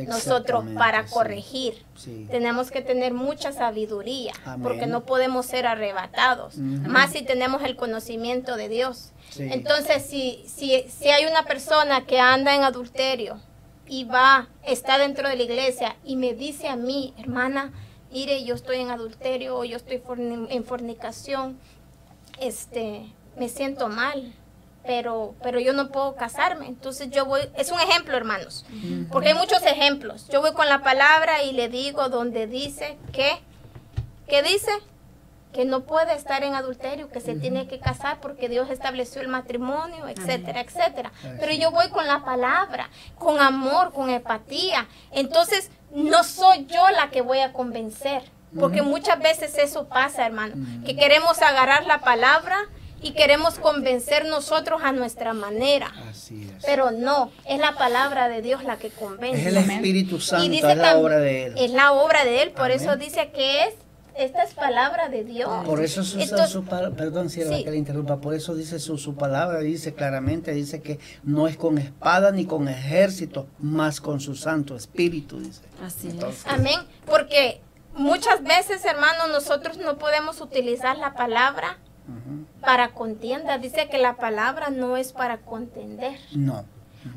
nosotros 0.09 0.65
para 0.77 1.07
corregir. 1.07 1.85
Sí. 1.97 2.27
Tenemos 2.31 2.71
que 2.71 2.81
tener 2.83 3.13
mucha 3.15 3.53
sabiduría 3.53 4.33
Amén. 4.45 4.63
porque 4.63 4.87
no 4.87 5.05
podemos 5.05 5.47
ser 5.47 5.67
arrebatados, 5.67 6.57
más 6.59 7.13
si 7.13 7.23
tenemos 7.23 7.63
el 7.63 7.77
conocimiento 7.77 8.57
de 8.57 8.69
Dios. 8.69 9.13
Sí. 9.31 9.49
Entonces, 9.51 10.05
si, 10.05 10.43
si, 10.47 10.85
si 10.89 11.09
hay 11.09 11.27
una 11.27 11.45
persona 11.45 12.05
que 12.07 12.19
anda 12.19 12.55
en 12.55 12.63
adulterio 12.65 13.39
y 13.87 14.05
va, 14.05 14.49
está 14.65 14.99
dentro 14.99 15.29
de 15.29 15.37
la 15.37 15.43
iglesia 15.43 15.97
y 16.05 16.17
me 16.17 16.35
dice 16.35 16.69
a 16.69 16.77
mí, 16.77 17.15
hermana, 17.19 17.73
mire, 18.13 18.43
yo 18.45 18.55
estoy 18.55 18.79
en 18.79 18.91
adulterio 18.91 19.57
o 19.57 19.65
yo 19.65 19.77
estoy 19.77 19.99
forni- 19.99 20.49
en 20.51 20.65
fornicación, 20.65 21.59
este, 22.41 23.07
me 23.37 23.49
siento 23.49 23.89
mal, 23.89 24.33
pero, 24.85 25.35
pero 25.43 25.61
yo 25.61 25.73
no 25.73 25.91
puedo 25.91 26.15
casarme. 26.17 26.67
Entonces 26.67 27.11
yo 27.11 27.27
voy, 27.27 27.43
es 27.57 27.71
un 27.71 27.81
ejemplo, 27.81 28.17
hermanos, 28.17 28.65
porque 29.11 29.29
hay 29.29 29.35
muchos 29.35 29.63
ejemplos. 29.65 30.29
Yo 30.29 30.41
voy 30.41 30.53
con 30.53 30.69
la 30.69 30.83
palabra 30.83 31.43
y 31.43 31.53
le 31.53 31.69
digo 31.69 32.09
donde 32.09 32.47
dice 32.47 32.97
que, 33.13 33.41
¿qué 34.27 34.43
dice? 34.43 34.71
que 35.53 35.65
no 35.65 35.81
puede 35.81 36.15
estar 36.15 36.45
en 36.45 36.55
adulterio, 36.55 37.11
que 37.11 37.21
se 37.21 37.35
tiene 37.35 37.67
que 37.67 37.81
casar 37.81 38.21
porque 38.21 38.49
Dios 38.49 38.71
estableció 38.71 39.21
el 39.21 39.29
matrimonio, 39.29 40.07
etcétera, 40.09 40.61
etcétera. 40.61 41.11
Pero 41.41 41.53
yo 41.53 41.73
voy 41.73 41.89
con 41.91 42.07
la 42.07 42.25
palabra, 42.25 42.89
con 43.19 43.41
amor, 43.41 43.93
con 43.93 44.11
empatía. 44.11 44.87
Entonces, 45.11 45.71
no 45.93 46.23
soy 46.23 46.67
yo 46.67 46.89
la 46.91 47.11
que 47.11 47.23
voy 47.23 47.41
a 47.41 47.53
convencer, 47.53 48.23
porque 48.59 48.83
muchas 48.83 49.19
veces 49.19 49.59
eso 49.59 49.89
pasa, 49.89 50.25
hermano, 50.25 50.55
que 50.85 50.95
queremos 50.95 51.43
agarrar 51.43 51.85
la 51.85 51.99
palabra 51.99 52.57
y 53.03 53.13
queremos 53.13 53.59
convencer 53.59 54.27
nosotros 54.27 54.83
a 54.85 54.93
nuestra 54.93 55.33
manera. 55.35 55.93
Así 56.11 56.43
es. 56.57 56.65
Pero 56.65 56.91
no, 56.91 57.31
es 57.47 57.59
la 57.59 57.73
palabra 57.77 58.29
de 58.29 58.43
Dios 58.43 58.65
la 58.65 58.77
que 58.79 58.91
convence. 58.91 59.41
es 59.41 59.47
el 59.47 59.57
Espíritu 59.57 60.21
Santo, 60.21 60.45
Y 60.45 60.49
dice 60.51 60.73
es 60.73 60.79
la 60.79 60.97
obra 60.99 61.19
de 61.19 61.47
Él. 61.47 61.55
Es 61.57 61.71
la 61.71 61.93
obra 61.93 62.25
de 62.25 62.43
Él, 62.43 62.51
por 62.51 62.67
Amén. 62.67 62.81
eso 62.81 62.97
dice 62.97 63.31
que 63.33 63.65
es, 63.65 63.75
esta 64.17 64.43
es 64.43 64.53
palabra 64.53 65.09
de 65.09 65.25
Dios. 65.25 65.49
Por 65.65 65.83
eso 65.83 66.03
Entonces- 66.21 66.51
su 66.51 66.65
palabra, 66.65 66.95
perdón 66.97 67.31
sierva 67.31 67.57
Sí. 67.57 67.65
que 67.65 67.71
le 67.71 67.79
interrumpa, 67.79 68.21
por 68.21 68.35
eso 68.35 68.55
dice 68.55 68.79
su, 68.79 68.99
su 68.99 69.15
palabra, 69.15 69.61
dice 69.61 69.95
claramente, 69.95 70.53
dice 70.53 70.83
que 70.83 70.99
no 71.23 71.49
es 71.49 71.57
con 71.57 71.79
espada 71.79 72.31
ni 72.33 72.45
con 72.45 72.69
ejército, 72.69 73.47
más 73.61 74.01
con 74.01 74.21
su 74.21 74.35
Santo 74.37 74.77
Espíritu, 74.77 75.41
dice. 75.41 75.63
Así 75.83 76.09
es. 76.09 76.45
Amén. 76.47 76.81
Porque 77.07 77.63
muchas 77.95 78.43
veces, 78.43 78.85
hermanos, 78.85 79.29
nosotros 79.31 79.79
no 79.79 79.97
podemos 79.97 80.41
utilizar 80.43 80.99
la 80.99 81.15
palabra 81.15 81.79
para 82.61 82.89
contienda. 82.89 83.59
Dice 83.59 83.89
que 83.89 83.99
la 83.99 84.17
palabra 84.17 84.71
no 84.71 84.97
es 84.97 85.13
para 85.13 85.39
contender. 85.39 86.19
No. 86.33 86.65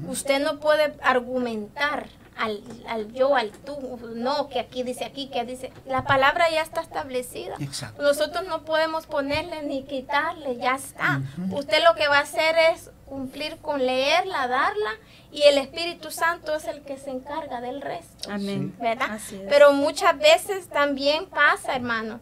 Usted 0.07 0.41
no 0.41 0.59
puede 0.59 0.95
argumentar 1.01 2.07
al, 2.37 2.63
al 2.87 3.13
yo, 3.13 3.35
al 3.35 3.51
tú, 3.51 3.99
no, 4.15 4.49
que 4.49 4.59
aquí 4.59 4.83
dice 4.83 5.05
aquí, 5.05 5.29
que 5.29 5.45
dice. 5.45 5.71
La 5.85 6.03
palabra 6.03 6.49
ya 6.49 6.61
está 6.61 6.81
establecida. 6.81 7.55
Exacto. 7.59 8.01
Nosotros 8.01 8.45
no 8.47 8.63
podemos 8.63 9.05
ponerle 9.05 9.63
ni 9.63 9.83
quitarle, 9.83 10.57
ya 10.57 10.75
está. 10.75 11.21
Usted 11.51 11.83
lo 11.83 11.95
que 11.95 12.07
va 12.07 12.19
a 12.19 12.21
hacer 12.21 12.55
es 12.73 12.91
cumplir 13.05 13.57
con 13.57 13.85
leerla, 13.85 14.47
darla, 14.47 14.91
y 15.31 15.43
el 15.43 15.57
Espíritu 15.57 16.11
Santo 16.11 16.55
es 16.55 16.65
el 16.65 16.81
que 16.81 16.97
se 16.97 17.11
encarga 17.11 17.61
del 17.61 17.81
resto. 17.81 18.31
Amén. 18.31 18.75
¿verdad? 18.79 19.11
Así 19.11 19.35
es. 19.35 19.43
Pero 19.49 19.73
muchas 19.73 20.17
veces 20.17 20.67
también 20.69 21.25
pasa, 21.25 21.75
hermano, 21.75 22.19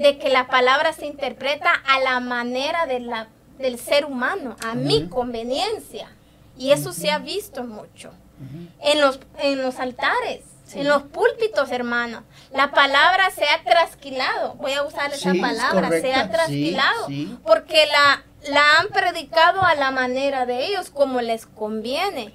de 0.00 0.16
que 0.16 0.30
la 0.30 0.46
palabra 0.46 0.94
se 0.94 1.04
interpreta 1.04 1.70
a 1.86 2.00
la 2.00 2.20
manera 2.20 2.86
de 2.86 3.00
la, 3.00 3.28
del 3.58 3.78
ser 3.78 4.06
humano, 4.06 4.56
a 4.64 4.74
mi 4.74 5.08
conveniencia. 5.08 6.10
Y 6.56 6.72
eso 6.72 6.94
se 6.94 7.10
ha 7.10 7.18
visto 7.18 7.64
mucho. 7.64 8.10
En 8.80 9.02
los, 9.02 9.20
en 9.40 9.60
los 9.60 9.78
altares, 9.78 10.40
en 10.72 10.88
los 10.88 11.02
púlpitos, 11.02 11.70
hermano. 11.70 12.24
La 12.52 12.70
palabra 12.70 13.30
se 13.30 13.44
ha 13.44 13.62
trasquilado. 13.62 14.54
Voy 14.54 14.72
a 14.72 14.84
usar 14.84 15.12
esa 15.12 15.32
Sí, 15.32 15.36
es 15.36 15.42
palabra, 15.42 15.90
se 15.90 16.14
ha 16.14 16.30
trasquilado. 16.30 17.06
Sí. 17.06 17.36
Porque 17.44 17.86
la, 17.86 18.24
la 18.50 18.78
han 18.78 18.88
predicado 18.88 19.60
a 19.62 19.74
la 19.74 19.90
manera 19.90 20.46
de 20.46 20.64
ellos, 20.64 20.88
como 20.88 21.20
les 21.20 21.44
conviene. 21.44 22.32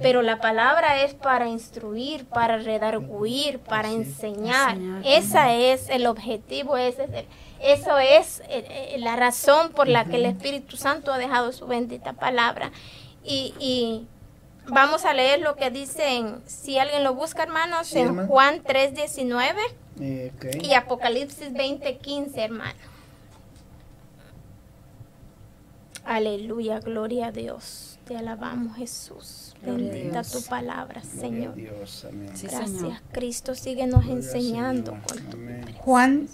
Pero 0.00 0.22
la 0.22 0.40
palabra 0.40 1.02
es 1.02 1.14
para 1.14 1.48
instruir, 1.48 2.24
para 2.26 2.58
redarguir, 2.58 3.58
para 3.60 3.90
enseñar. 3.90 4.76
Enseñar. 4.76 5.02
Esa 5.04 5.52
es 5.54 5.88
el 5.88 6.06
objetivo, 6.06 6.76
ese 6.76 7.04
es 7.04 7.10
el- 7.12 7.26
eso 7.60 7.98
es 7.98 8.40
eh, 8.48 8.64
eh, 8.94 8.96
la 8.98 9.16
razón 9.16 9.70
por 9.72 9.88
la 9.88 10.04
que 10.04 10.16
el 10.16 10.26
Espíritu 10.26 10.76
Santo 10.76 11.12
ha 11.12 11.18
dejado 11.18 11.52
su 11.52 11.66
bendita 11.66 12.12
palabra. 12.12 12.70
Y, 13.24 13.54
y 13.58 14.06
vamos 14.66 15.04
a 15.06 15.14
leer 15.14 15.40
lo 15.40 15.56
que 15.56 15.70
dice, 15.70 16.16
en, 16.16 16.42
si 16.46 16.78
alguien 16.78 17.04
lo 17.04 17.14
busca, 17.14 17.42
hermanos, 17.42 17.86
Sí, 17.86 17.98
en 18.00 18.06
hermano. 18.08 18.28
Juan 18.28 18.62
3.19 18.62 19.54
Eh, 20.00 20.32
y 20.62 20.74
Apocalipsis 20.74 21.52
20:15, 21.52 22.36
hermano. 22.36 22.78
Aleluya, 26.04 26.80
gloria 26.80 27.28
a 27.28 27.32
Dios. 27.32 27.93
Te 28.06 28.16
alabamos, 28.16 28.76
Jesús. 28.76 29.54
Gloria 29.62 29.90
Bendita 29.92 30.22
tu 30.22 30.42
palabra, 30.42 31.02
Señor. 31.02 31.54
Dios, 31.54 32.04
amén. 32.06 32.30
Sí, 32.34 32.46
Gracias, 32.46 32.70
Señor. 32.70 32.92
Cristo. 33.12 33.54
Síguenos 33.54 34.04
Gloria 34.04 34.22
enseñando. 34.22 34.98
Con 35.08 35.18
tu-. 35.30 35.38
Juan 35.78 36.28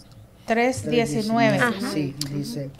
3, 0.46 0.90
19. 0.90 1.58
Ajá. 1.58 1.90
Sí, 1.92 2.14
dice, 2.32 2.70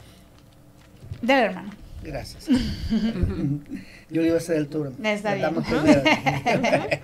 Del 1.21 1.39
hermano. 1.39 1.69
gracias. 2.03 2.47
Yo 4.09 4.21
le 4.21 4.27
iba 4.27 4.35
a 4.35 4.39
hacer 4.39 4.57
el 4.57 4.67
turno. 4.67 4.91
Está 5.07 5.35
bien. 5.35 5.55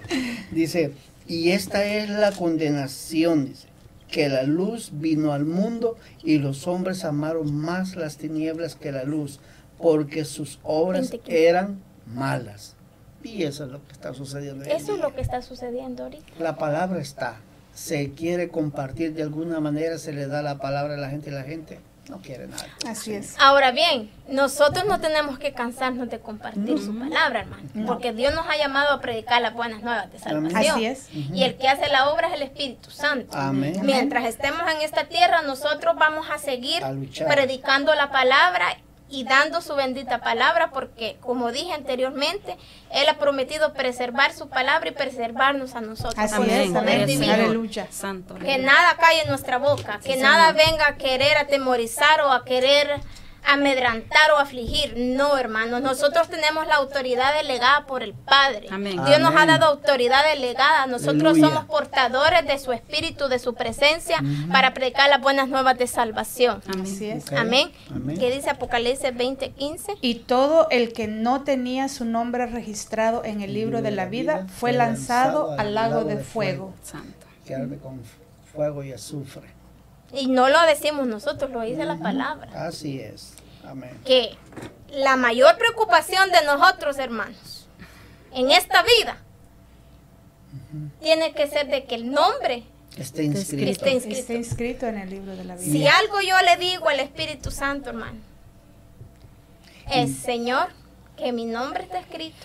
dice, 0.51 0.91
y 1.25 1.51
esta 1.51 1.85
es 1.85 2.09
la 2.09 2.33
condenación, 2.33 3.45
dice, 3.45 3.67
que 4.11 4.27
la 4.27 4.43
luz 4.43 4.91
vino 4.93 5.31
al 5.31 5.45
mundo 5.45 5.97
y 6.21 6.37
los 6.37 6.67
hombres 6.67 7.05
amaron 7.05 7.55
más 7.55 7.95
las 7.95 8.17
tinieblas 8.17 8.75
que 8.75 8.91
la 8.91 9.03
luz, 9.03 9.39
porque 9.77 10.25
sus 10.25 10.59
obras 10.63 11.09
20. 11.09 11.47
eran 11.47 11.81
malas. 12.05 12.75
Y 13.23 13.43
eso 13.43 13.65
es 13.65 13.71
lo 13.71 13.83
que 13.85 13.91
está 13.91 14.13
sucediendo. 14.13 14.63
Eso 14.65 14.95
es 14.95 14.99
lo 14.99 15.13
que 15.13 15.21
está 15.21 15.41
sucediendo 15.41 16.03
ahorita. 16.03 16.25
La 16.39 16.55
palabra 16.55 16.99
está. 16.99 17.37
Se 17.73 18.11
quiere 18.13 18.49
compartir 18.49 19.13
de 19.13 19.23
alguna 19.23 19.59
manera, 19.59 19.97
se 19.97 20.13
le 20.13 20.27
da 20.27 20.41
la 20.41 20.57
palabra 20.57 20.95
a 20.95 20.97
la 20.97 21.09
gente 21.09 21.29
y 21.29 21.33
la 21.33 21.43
gente 21.43 21.79
no 22.09 22.19
quiere 22.19 22.47
nada. 22.47 22.65
Así 22.87 23.13
es. 23.13 23.35
Ahora 23.39 23.71
bien, 23.71 24.09
nosotros 24.29 24.85
no 24.85 24.99
tenemos 24.99 25.37
que 25.39 25.53
cansarnos 25.53 26.09
de 26.09 26.19
compartir 26.19 26.79
su 26.79 26.97
palabra, 26.97 27.41
hermano, 27.41 27.67
porque 27.85 28.13
Dios 28.13 28.33
nos 28.33 28.47
ha 28.47 28.57
llamado 28.57 28.93
a 28.93 29.01
predicar 29.01 29.41
las 29.41 29.53
buenas 29.53 29.83
nuevas 29.83 30.11
de 30.11 30.19
salvación. 30.19 30.55
Así 30.55 30.85
es. 30.85 31.09
Y 31.13 31.43
el 31.43 31.57
que 31.57 31.67
hace 31.67 31.87
la 31.89 32.09
obra 32.09 32.29
es 32.29 32.33
el 32.35 32.43
Espíritu 32.43 32.89
Santo. 32.89 33.37
Amén. 33.37 33.81
Mientras 33.83 34.25
estemos 34.25 34.61
en 34.73 34.81
esta 34.81 35.05
tierra, 35.05 35.41
nosotros 35.41 35.95
vamos 35.97 36.27
a 36.31 36.37
seguir 36.37 36.83
A 36.83 36.93
predicando 37.27 37.93
la 37.93 38.11
palabra 38.11 38.77
y 39.09 39.23
dando 39.23 39.61
su 39.61 39.75
bendita 39.75 40.19
palabra, 40.19 40.71
porque 40.71 41.17
como 41.21 41.51
dije 41.51 41.73
anteriormente, 41.73 42.57
Él 42.91 43.07
ha 43.09 43.17
prometido 43.17 43.73
preservar 43.73 44.33
su 44.33 44.49
palabra 44.49 44.89
y 44.89 44.91
preservarnos 44.91 45.75
a 45.75 45.81
nosotros 45.81 46.15
Así 46.17 46.41
es, 46.49 46.71
poder 46.71 47.05
divino. 47.05 47.33
Aleluya. 47.33 47.87
Santo. 47.89 48.35
Que 48.35 48.57
nada 48.57 48.95
cae 48.99 49.21
en 49.21 49.29
nuestra 49.29 49.57
boca, 49.57 49.99
que 50.03 50.15
Sí, 50.15 50.19
nada 50.19 50.51
Señor. 50.51 50.65
venga 50.71 50.87
a 50.87 50.97
querer 50.97 51.37
atemorizar 51.37 52.21
o 52.21 52.31
a 52.31 52.43
querer 52.43 52.99
amedrantar 53.45 54.31
o 54.31 54.37
afligir. 54.37 54.93
No, 54.97 55.37
hermanos, 55.37 55.81
nosotros 55.81 56.29
tenemos 56.29 56.67
la 56.67 56.75
autoridad 56.75 57.35
delegada 57.35 57.85
por 57.85 58.03
el 58.03 58.13
Padre. 58.13 58.67
Amén. 58.71 58.99
Dios 59.05 59.19
nos 59.19 59.35
ha 59.35 59.45
dado 59.45 59.65
autoridad 59.65 60.23
delegada. 60.33 60.85
Nosotros 60.87 61.33
Aleluya. 61.33 61.47
somos 61.47 61.65
portadores 61.65 62.45
de 62.45 62.59
su 62.59 62.71
espíritu, 62.71 63.27
de 63.27 63.39
su 63.39 63.53
presencia, 63.55 64.17
para 64.51 64.73
predicar 64.73 65.09
las 65.09 65.21
buenas 65.21 65.47
nuevas 65.47 65.77
de 65.77 65.87
salvación. 65.87 66.61
Amén. 66.67 66.83
Así 66.83 67.09
es. 67.09 67.27
Ok. 67.27 67.37
Amén. 67.37 67.71
Amén. 67.93 68.17
¿Qué 68.17 68.31
dice 68.31 68.49
Apocalipsis 68.49 69.13
20:15? 69.13 69.97
Y 70.01 70.15
todo 70.15 70.67
el 70.69 70.93
que 70.93 71.07
no 71.07 71.43
tenía 71.43 71.89
su 71.89 72.05
nombre 72.05 72.45
registrado 72.47 73.23
en 73.23 73.41
el 73.41 73.53
libro 73.53 73.81
de 73.81 73.91
la 73.91 74.05
vida 74.05 74.45
fue 74.47 74.73
lanzado 74.73 75.55
al 75.57 75.73
lago 75.75 76.03
de 76.03 76.17
fuego. 76.17 76.73
Santo. 76.83 77.27
Que 77.45 77.55
arde 77.55 77.77
con 77.77 78.01
fuego 78.53 78.83
y 78.83 78.91
azufre. 78.91 79.56
Y 80.13 80.27
no 80.27 80.47
lo 80.49 80.61
decimos 80.63 81.05
nosotros, 81.07 81.51
lo 81.51 81.61
dice 81.61 81.83
la 81.85 81.97
palabra. 81.97 82.49
Así 82.67 82.99
es. 82.99 83.33
Amén. 83.65 83.99
que 84.05 84.37
la 84.91 85.17
mayor 85.17 85.57
preocupación 85.57 86.31
de 86.31 86.41
nosotros, 86.45 86.97
hermanos, 86.99 87.67
en 88.33 88.49
esta 88.51 88.81
vida, 88.83 89.17
tiene 91.01 91.33
que 91.33 91.47
ser 91.47 91.67
de 91.67 91.83
que 91.85 91.95
el 91.95 92.09
nombre 92.11 92.63
Esté 92.97 93.23
inscrito. 93.25 93.85
esté 93.85 94.33
inscrito. 94.35 94.87
En 94.87 94.97
el 94.97 95.09
libro 95.09 95.35
de 95.35 95.43
la 95.43 95.55
vida. 95.55 95.65
Si 95.71 95.85
algo 95.87 96.21
yo 96.21 96.35
le 96.45 96.55
digo 96.57 96.87
al 96.87 96.99
Espíritu 97.01 97.51
Santo, 97.51 97.89
hermano, 97.89 98.19
es 99.91 100.15
Señor, 100.15 100.69
que 101.17 101.31
mi 101.33 101.45
nombre 101.45 101.83
está 101.83 101.99
escrito. 101.99 102.37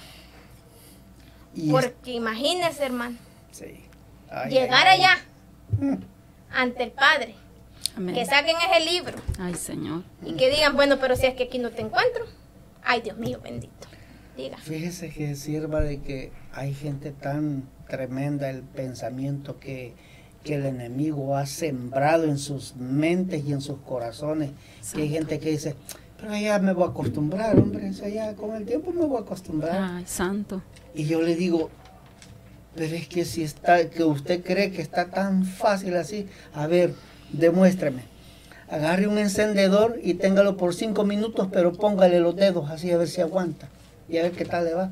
Y 1.54 1.66
es- 1.68 1.72
Porque 1.72 2.10
imagínese, 2.12 2.84
hermano, 2.84 3.16
sí. 3.52 3.84
Ay, 4.30 4.50
llegar 4.50 4.86
ay, 4.88 5.00
ay. 5.02 5.04
allá 5.04 5.98
ante 6.50 6.82
el 6.82 6.90
Padre, 6.90 7.34
Amén. 7.96 8.14
que 8.14 8.24
saquen 8.24 8.56
ese 8.70 8.90
libro 8.92 9.18
Ay, 9.38 9.54
Señor. 9.54 10.02
y 10.24 10.34
que 10.34 10.50
digan, 10.50 10.74
bueno, 10.76 10.98
pero 11.00 11.16
si 11.16 11.26
es 11.26 11.34
que 11.34 11.44
aquí 11.44 11.58
no 11.58 11.70
te 11.70 11.82
encuentro, 11.82 12.24
ay 12.84 13.00
Dios 13.02 13.18
mío 13.18 13.40
bendito, 13.42 13.88
diga. 14.36 14.56
Fíjese 14.58 15.10
que 15.10 15.34
sirva 15.36 15.80
de 15.80 16.00
que 16.00 16.32
hay 16.52 16.74
gente 16.74 17.10
tan 17.12 17.68
tremenda 17.88 18.48
el 18.50 18.62
pensamiento 18.62 19.58
que, 19.60 19.94
que 20.42 20.54
el 20.54 20.64
enemigo 20.66 21.36
ha 21.36 21.46
sembrado 21.46 22.24
en 22.24 22.38
sus 22.38 22.74
mentes 22.76 23.44
y 23.44 23.52
en 23.52 23.60
sus 23.60 23.78
corazones. 23.80 24.50
Que 24.94 25.02
hay 25.02 25.08
gente 25.10 25.38
que 25.38 25.50
dice, 25.50 25.76
pero 26.18 26.36
ya 26.36 26.58
me 26.58 26.72
voy 26.72 26.84
a 26.84 26.88
acostumbrar, 26.88 27.58
hombre, 27.58 27.90
o 27.90 27.92
sea, 27.92 28.08
ya 28.08 28.34
con 28.34 28.56
el 28.56 28.64
tiempo 28.64 28.92
me 28.92 29.04
voy 29.04 29.18
a 29.18 29.20
acostumbrar. 29.20 29.96
Ay, 29.96 30.04
Santo. 30.06 30.62
Y 30.94 31.04
yo 31.04 31.20
le 31.20 31.36
digo, 31.36 31.68
pero 32.74 32.94
es 32.94 33.06
que 33.08 33.24
si 33.26 33.42
está, 33.42 33.90
que 33.90 34.02
usted 34.04 34.42
cree 34.42 34.72
que 34.72 34.80
está 34.80 35.10
tan 35.10 35.44
fácil 35.44 35.94
así, 35.96 36.26
a 36.54 36.66
ver, 36.66 36.94
demuéstrame. 37.32 38.02
Agarre 38.68 39.06
un 39.06 39.18
encendedor 39.18 39.98
y 40.02 40.14
téngalo 40.14 40.56
por 40.56 40.74
cinco 40.74 41.04
minutos, 41.04 41.48
pero 41.52 41.72
póngale 41.72 42.20
los 42.20 42.34
dedos 42.36 42.70
así 42.70 42.90
a 42.90 42.96
ver 42.96 43.08
si 43.08 43.20
aguanta. 43.20 43.68
Y 44.08 44.16
a 44.18 44.22
ver 44.22 44.32
qué 44.32 44.44
tal 44.44 44.64
le 44.64 44.74
va. 44.74 44.90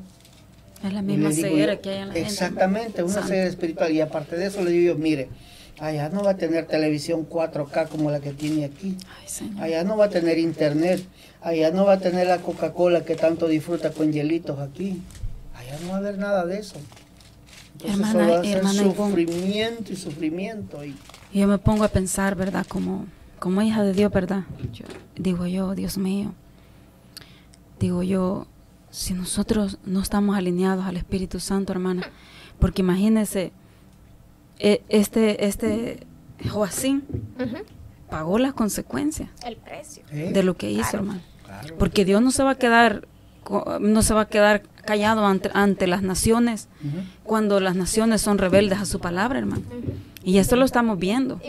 Es 0.83 0.93
la 0.93 1.01
misma 1.01 1.31
ceguera 1.31 1.77
que 1.79 1.89
hay 1.89 1.97
en 1.99 2.07
la 2.09 2.13
gente. 2.13 2.27
Exactamente, 2.29 3.03
una 3.03 3.13
Santo. 3.13 3.27
ceguera 3.29 3.47
espiritual. 3.47 3.91
Y 3.91 4.01
aparte 4.01 4.35
de 4.35 4.45
eso 4.47 4.61
le 4.63 4.71
digo 4.71 4.93
yo, 4.93 4.99
mire, 4.99 5.29
Allá 5.79 6.09
no 6.09 6.23
va 6.23 6.31
a 6.31 6.37
tener 6.37 6.67
televisión 6.67 7.27
4K 7.27 7.87
como 7.87 8.11
la 8.11 8.19
que 8.19 8.33
tiene 8.33 8.65
aquí. 8.65 8.95
Ay, 9.19 9.27
Señor. 9.27 9.63
Allá 9.63 9.83
no 9.83 9.97
va 9.97 10.05
a 10.05 10.09
tener 10.09 10.37
internet. 10.37 11.01
Allá 11.41 11.71
no 11.71 11.85
va 11.85 11.93
a 11.93 11.99
tener 11.99 12.27
la 12.27 12.37
Coca-Cola 12.37 13.03
que 13.03 13.15
tanto 13.15 13.47
disfruta 13.47 13.89
con 13.89 14.13
hielitos 14.13 14.59
aquí. 14.59 15.01
Allá 15.55 15.79
no 15.81 15.89
va 15.89 15.95
a 15.95 15.97
haber 15.97 16.19
nada 16.19 16.45
de 16.45 16.59
eso. 16.59 16.75
Entonces 17.73 17.95
Hermana- 17.99 18.11
solo 18.11 18.33
va 18.33 18.39
a 18.39 18.43
ser 18.43 18.57
hermana 18.57 18.83
sufrimiento 18.83 19.93
y 19.93 19.95
sufrimiento. 19.95 20.85
Y 20.85 20.95
yo 21.33 21.47
me 21.47 21.57
pongo 21.57 21.83
a 21.83 21.87
pensar, 21.87 22.35
¿verdad? 22.35 22.65
Como, 22.67 23.05
como 23.39 23.61
hija 23.61 23.83
de 23.83 23.93
Dios, 23.93 24.11
¿verdad? 24.11 24.43
Yo- 24.73 24.85
digo 25.15 25.45
yo, 25.47 25.73
Dios 25.75 25.97
mío. 25.97 26.33
Digo 27.79 28.03
yo, 28.03 28.47
si 28.91 29.13
nosotros 29.13 29.79
no 29.85 30.01
estamos 30.01 30.35
alineados 30.37 30.85
al 30.85 30.97
Espíritu 30.97 31.39
Santo, 31.39 31.71
hermana, 31.73 32.03
porque 32.59 32.81
imagínese, 32.81 33.51
e- 34.59 34.83
este, 34.89 35.45
este 35.47 36.05
Joacín 36.49 37.03
pagó 38.09 38.37
las 38.37 38.53
consecuencias 38.53 39.29
El 39.45 39.55
precio. 39.57 40.03
¿eh? 40.11 40.31
de 40.33 40.43
lo 40.43 40.55
que 40.57 40.69
hizo, 40.71 40.81
Claro. 40.91 40.97
hermano. 40.99 41.21
Claro. 41.45 41.75
Porque 41.77 42.05
Dios 42.05 42.21
no 42.21 42.31
se 42.31 42.43
va 42.43 42.51
a 42.51 42.55
quedar, 42.55 43.07
no 43.79 44.01
se 44.03 44.13
va 44.13 44.21
a 44.21 44.27
quedar 44.27 44.63
callado 44.85 45.25
ante, 45.25 45.49
ante 45.53 45.87
las 45.87 46.01
naciones 46.03 46.67
cuando 47.23 47.59
las 47.59 47.75
naciones 47.75 48.21
son 48.21 48.37
rebeldes 48.37 48.79
a 48.79 48.85
su 48.85 48.99
palabra, 48.99 49.39
hermano. 49.39 49.63
Y 50.23 50.37
eso 50.37 50.55
lo 50.55 50.65
estamos 50.65 50.99
viendo. 50.99 51.39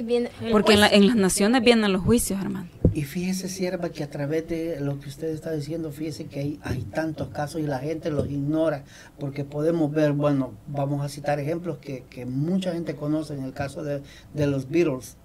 Porque 0.51 0.73
en, 0.75 0.81
la- 0.81 0.89
juicio. 0.89 1.03
en 1.03 1.07
las 1.09 1.17
naciones 1.17 1.63
vienen 1.63 1.93
los 1.93 2.03
juicios, 2.03 2.41
hermano. 2.41 2.69
Y 2.95 3.03
fíjese, 3.05 3.49
sierva, 3.49 3.89
que 3.91 4.03
a 4.05 4.11
través 4.11 4.49
de 4.49 4.79
lo 4.81 4.99
que 5.01 5.09
usted 5.09 5.29
está 5.29 5.51
diciendo, 5.53 5.91
fíjese 5.93 6.27
que 6.27 6.41
hay, 6.41 6.59
hay 6.63 6.83
tantos 6.83 7.29
casos 7.29 7.61
y 7.61 7.65
la 7.65 7.79
gente 7.79 8.11
los 8.11 8.29
ignora, 8.31 8.85
porque 9.19 9.45
podemos 9.45 9.91
ver, 9.93 10.13
bueno, 10.13 10.53
vamos 10.69 11.03
a 11.03 11.09
citar 11.09 11.41
ejemplos 11.41 11.79
que, 11.79 12.05
que 12.11 12.27
mucha 12.27 12.73
gente 12.73 12.95
conoce, 12.95 13.33
en 13.35 13.45
el 13.45 13.53
caso 13.55 13.83
de, 13.83 14.03
de 14.35 14.47
los 14.47 14.69
Beatles, 14.69 15.17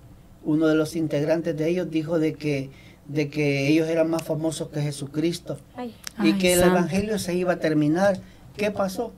uno 0.45 0.67
de 0.67 0.75
los 0.75 0.95
integrantes 0.95 1.57
de 1.57 1.67
ellos 1.69 1.89
dijo 1.91 2.19
de 2.19 2.35
que, 2.35 2.69
de 3.07 3.29
que 3.29 3.67
ellos 3.69 3.87
eran 3.87 4.09
más 4.09 4.23
famosos 4.23 4.67
que 4.69 4.81
Jesucristo 4.81 5.57
Ay, 5.75 5.95
y 6.19 6.27
Ay, 6.27 6.37
que 6.37 6.53
el 6.53 6.59
santo. 6.59 6.75
evangelio 6.77 7.19
se 7.19 7.35
iba 7.35 7.53
a 7.53 7.59
terminar. 7.59 8.19
¿Qué 8.57 8.71
pasó? 8.71 9.13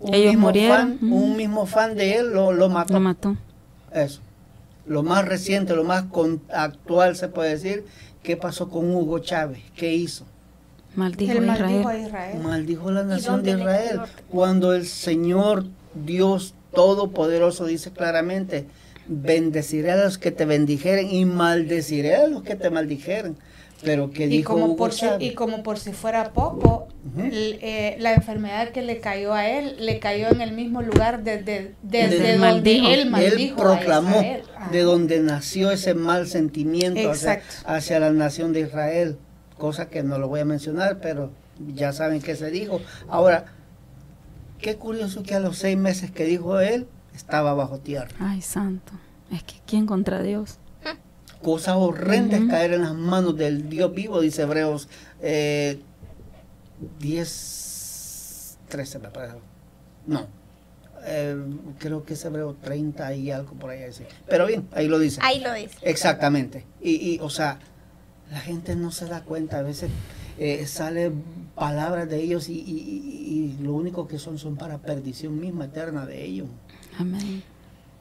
Un 0.00 0.14
Ellos 0.14 0.32
mismo 0.32 0.46
murieron. 0.48 0.98
fan- 0.98 1.12
un 1.12 1.36
mismo 1.36 1.66
fan 1.66 1.96
de 1.96 2.16
él 2.16 2.30
lo, 2.32 2.52
lo 2.52 2.68
mató. 2.68 2.92
Lo 2.94 3.00
mató. 3.00 3.36
Eso. 3.92 4.20
Lo 4.86 5.02
más 5.02 5.24
reciente, 5.24 5.74
lo 5.74 5.84
más 5.84 6.04
con- 6.04 6.42
actual 6.52 7.16
se 7.16 7.28
puede 7.28 7.50
decir, 7.50 7.84
¿qué 8.22 8.36
pasó 8.36 8.68
con 8.68 8.94
Hugo 8.94 9.18
Chávez? 9.20 9.62
¿Qué 9.74 9.94
hizo? 9.94 10.26
Maldijo 10.94 11.32
Él 11.32 11.48
a 11.48 11.56
maldijo 11.58 11.88
a 11.88 11.98
Israel. 11.98 12.38
Maldijo 12.42 12.90
la 12.92 13.02
nación 13.02 13.42
de 13.42 13.52
Israel. 13.52 14.00
Cuando 14.28 14.74
el 14.74 14.86
Señor 14.86 15.64
Dios 15.94 16.54
Todopoderoso 16.72 17.66
dice 17.66 17.90
claramente, 17.92 18.66
bendeciré 19.06 19.90
a 19.92 19.96
los 19.96 20.18
que 20.18 20.30
te 20.30 20.44
bendijeren 20.44 21.10
y 21.10 21.24
maldeciré 21.24 22.16
a 22.16 22.26
los 22.26 22.42
que 22.42 22.56
te 22.56 22.70
maldijeren. 22.70 23.36
Pero 23.82 24.10
que 24.10 24.28
dijo 24.28 24.54
como, 24.54 24.66
Hugo 24.66 24.76
por 24.76 24.92
si, 24.92 25.04
y 25.18 25.34
como 25.34 25.62
por 25.62 25.78
si 25.78 25.92
fuera 25.92 26.32
poco, 26.32 26.88
l- 27.18 27.58
eh, 27.60 27.96
la 27.98 28.14
enfermedad 28.14 28.70
que 28.70 28.80
le 28.80 28.98
cayó 29.00 29.34
a 29.34 29.46
él, 29.46 29.76
le 29.78 29.98
cayó 29.98 30.28
en 30.28 30.40
el 30.40 30.52
mismo 30.52 30.80
lugar 30.80 31.22
desde, 31.22 31.74
desde 31.82 32.18
Desde- 32.18 32.38
donde 32.38 32.76
él 32.78 32.84
Él 33.00 33.10
maldijo 33.10 33.60
a 33.60 33.76
proclamó 33.76 34.22
de 34.72 34.80
donde 34.80 35.20
nació 35.20 35.70
ese 35.70 35.92
mal 35.92 36.26
sentimiento 36.28 37.10
hacia, 37.10 37.42
hacia 37.66 38.00
la 38.00 38.10
nación 38.10 38.54
de 38.54 38.60
Israel, 38.60 39.18
cosa 39.58 39.90
que 39.90 40.02
no 40.02 40.18
lo 40.18 40.28
voy 40.28 40.40
a 40.40 40.44
mencionar, 40.46 41.00
pero 41.02 41.30
ya 41.74 41.92
saben 41.92 42.22
que 42.22 42.36
se 42.36 42.50
dijo. 42.50 42.80
Ahora, 43.08 43.44
qué 44.62 44.76
curioso 44.76 45.22
que 45.24 45.34
a 45.34 45.40
los 45.40 45.58
seis 45.58 45.76
meses 45.76 46.10
que 46.10 46.24
dijo 46.24 46.58
él, 46.60 46.86
estaba 47.14 47.54
bajo 47.54 47.78
tierra. 47.78 48.08
Ay, 48.18 48.42
santo. 48.42 48.92
Es 49.30 49.42
que 49.42 49.54
¿quién 49.66 49.86
contra 49.86 50.22
Dios? 50.22 50.58
Cosa 51.42 51.76
horrenda 51.76 52.38
es 52.38 52.44
caer 52.46 52.72
en 52.72 52.82
las 52.82 52.94
manos 52.94 53.36
del 53.36 53.68
Dios 53.68 53.92
vivo, 53.94 54.20
dice 54.20 54.42
Hebreos 54.42 54.88
eh, 55.20 55.78
10, 57.00 58.58
13 58.68 58.98
me 58.98 59.08
parece. 59.08 59.36
No, 60.06 60.26
eh, 61.04 61.36
creo 61.78 62.04
que 62.04 62.14
es 62.14 62.24
Hebreo 62.24 62.54
30 62.62 63.14
y 63.14 63.30
algo 63.30 63.52
por 63.54 63.70
ahí. 63.70 63.82
así. 63.84 64.04
Pero 64.28 64.46
bien, 64.46 64.66
ahí 64.72 64.88
lo 64.88 64.98
dice. 64.98 65.20
ahí 65.22 65.40
lo 65.40 65.52
dice. 65.52 65.76
Exactamente. 65.82 66.64
Y, 66.80 66.92
y, 67.14 67.18
o 67.20 67.30
sea, 67.30 67.58
la 68.30 68.40
gente 68.40 68.74
no 68.76 68.90
se 68.90 69.06
da 69.06 69.22
cuenta. 69.22 69.58
A 69.58 69.62
veces 69.62 69.90
eh, 70.38 70.66
salen 70.66 71.22
palabras 71.54 72.08
de 72.08 72.20
ellos 72.20 72.48
y- 72.48 72.54
y 72.60 73.56
lo 73.62 73.74
único 73.74 74.08
que 74.08 74.18
son 74.18 74.38
son 74.38 74.56
para 74.56 74.78
perdición 74.78 75.38
misma 75.38 75.66
eterna 75.66 76.06
de 76.06 76.24
ellos. 76.24 76.48
Amén. 76.98 77.42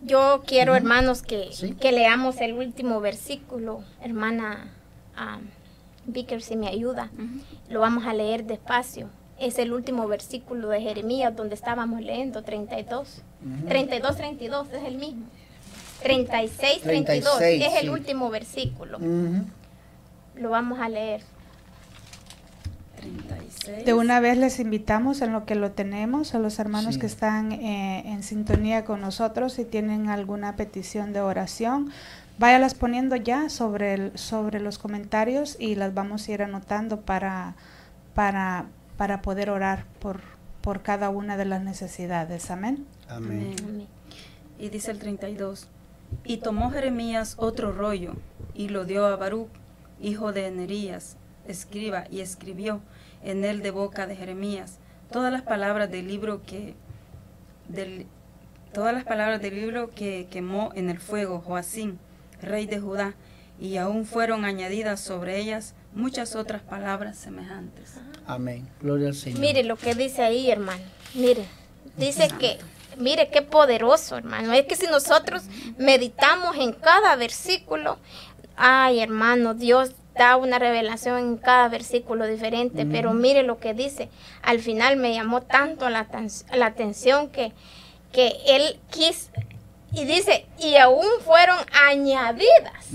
Yo 0.01 0.43
quiero, 0.45 0.75
hermanos, 0.75 1.21
que, 1.21 1.49
Sí. 1.53 1.73
que 1.73 1.91
leamos 1.91 2.41
el 2.41 2.53
último 2.53 2.99
versículo. 2.99 3.83
Hermana 4.01 4.71
ah, 5.15 5.39
Vicker, 6.05 6.41
si 6.41 6.55
me 6.57 6.67
ayuda. 6.67 7.09
Lo 7.69 7.79
vamos 7.79 8.05
a 8.05 8.13
leer 8.13 8.43
despacio. 8.45 9.09
Es 9.39 9.57
el 9.57 9.73
último 9.73 10.07
versículo 10.07 10.69
de 10.69 10.81
Jeremías 10.81 11.35
donde 11.35 11.55
estábamos 11.55 12.01
leyendo, 12.01 12.43
32. 12.43 13.21
Ujú. 13.43 13.67
32, 13.67 14.15
32 14.17 14.67
es 14.73 14.83
el 14.83 14.97
mismo. 14.97 15.25
36, 16.01 16.81
32 16.81 17.37
36, 17.37 17.65
es 17.65 17.75
el 17.81 17.87
sí. 17.87 17.89
último 17.89 18.29
versículo. 18.29 18.99
Lo 20.35 20.49
vamos 20.49 20.79
a 20.79 20.89
leer. 20.89 21.21
36. 23.03 23.85
De 23.85 23.93
una 23.93 24.19
vez 24.19 24.37
les 24.37 24.59
invitamos 24.59 25.21
en 25.21 25.31
lo 25.33 25.45
que 25.45 25.55
lo 25.55 25.71
tenemos 25.71 26.33
a 26.35 26.39
los 26.39 26.59
hermanos 26.59 26.95
Sí. 26.95 26.99
que 27.01 27.05
están 27.05 27.51
eh, 27.51 28.03
en 28.05 28.23
sintonía 28.23 28.85
con 28.85 29.01
nosotros. 29.01 29.53
Si 29.53 29.65
tienen 29.65 30.09
alguna 30.09 30.55
petición 30.55 31.13
de 31.13 31.21
oración, 31.21 31.91
váyalas 32.39 32.73
poniendo 32.73 33.15
ya 33.15 33.49
sobre, 33.49 33.93
el- 33.93 34.17
sobre 34.17 34.59
los 34.59 34.77
comentarios 34.79 35.55
y 35.59 35.75
las 35.75 35.93
vamos 35.93 36.27
a 36.27 36.31
ir 36.31 36.41
anotando 36.43 37.01
para, 37.01 37.55
para, 38.15 38.65
para 38.97 39.21
poder 39.21 39.49
orar 39.49 39.85
por, 39.99 40.21
por 40.61 40.81
cada 40.81 41.09
una 41.09 41.37
de 41.37 41.45
las 41.45 41.61
necesidades. 41.63 42.49
Amén. 42.51 42.85
Amén. 43.09 43.55
Amén. 43.63 43.87
Y 44.59 44.69
dice 44.69 44.91
el 44.91 44.99
32. 44.99 45.67
Y 46.25 46.37
tomó 46.37 46.69
Jeremías 46.71 47.35
otro 47.37 47.71
rollo 47.71 48.13
y 48.53 48.69
lo 48.69 48.85
dio 48.85 49.05
a 49.07 49.15
Baruch, 49.15 49.49
hijo 49.99 50.31
de 50.31 50.51
Nerías, 50.51 51.17
escriba, 51.47 52.05
y 52.09 52.21
escribió 52.21 52.81
en 53.23 53.45
él 53.45 53.61
de 53.61 53.71
boca 53.71 54.07
de 54.07 54.15
Jeremías 54.15 54.79
todas 55.11 55.31
las 55.31 55.43
palabras 55.43 55.91
del 55.91 56.07
libro 56.07 56.41
que 56.43 56.75
del, 57.67 58.07
todas 58.73 58.93
las 58.93 59.03
palabras 59.03 59.41
del 59.41 59.55
libro 59.55 59.89
que 59.91 60.27
quemó 60.29 60.71
en 60.75 60.89
el 60.89 60.99
fuego 60.99 61.39
Joacín, 61.39 61.99
rey 62.41 62.65
de 62.65 62.79
Judá, 62.79 63.13
y 63.59 63.77
aún 63.77 64.05
fueron 64.05 64.45
añadidas 64.45 64.99
sobre 64.99 65.39
ellas 65.39 65.75
muchas 65.93 66.35
otras 66.35 66.61
palabras 66.63 67.17
semejantes. 67.17 67.93
Amén. 68.25 68.67
Gloria 68.81 69.09
al 69.09 69.15
Señor. 69.15 69.39
Mire 69.39 69.63
lo 69.63 69.77
que 69.77 69.95
dice 69.95 70.23
ahí, 70.23 70.49
hermano. 70.49 70.83
Mire, 71.13 71.45
dice 71.97 72.27
que, 72.39 72.57
mire 72.97 73.29
qué 73.29 73.41
poderoso, 73.41 74.17
hermano. 74.17 74.51
Es 74.53 74.65
que 74.65 74.75
si 74.75 74.87
nosotros 74.87 75.43
meditamos 75.77 76.57
en 76.57 76.73
cada 76.73 77.15
versículo, 77.15 77.99
ay, 78.55 78.99
hermano, 78.99 79.53
Dios 79.53 79.91
da 80.15 80.35
una 80.35 80.59
revelación 80.59 81.17
en 81.17 81.37
cada 81.37 81.67
versículo 81.69 82.27
diferente, 82.27 82.85
pero 82.85 83.13
mire 83.13 83.43
lo 83.43 83.59
que 83.59 83.73
dice. 83.73 84.09
Al 84.41 84.59
final 84.59 84.97
me 84.97 85.13
llamó 85.13 85.41
tanto 85.41 85.89
la, 85.89 86.07
la 86.53 86.65
atención 86.65 87.29
que, 87.29 87.51
que 88.11 88.33
él 88.47 88.79
quiso, 88.89 89.29
y 89.91 90.05
dice, 90.05 90.45
y 90.59 90.75
aún 90.77 91.05
fueron 91.23 91.57
añadidas 91.87 92.87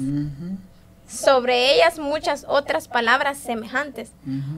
sobre 1.09 1.75
ellas 1.75 1.99
muchas 1.99 2.45
otras 2.49 2.89
palabras 2.89 3.39
semejantes. 3.39 4.11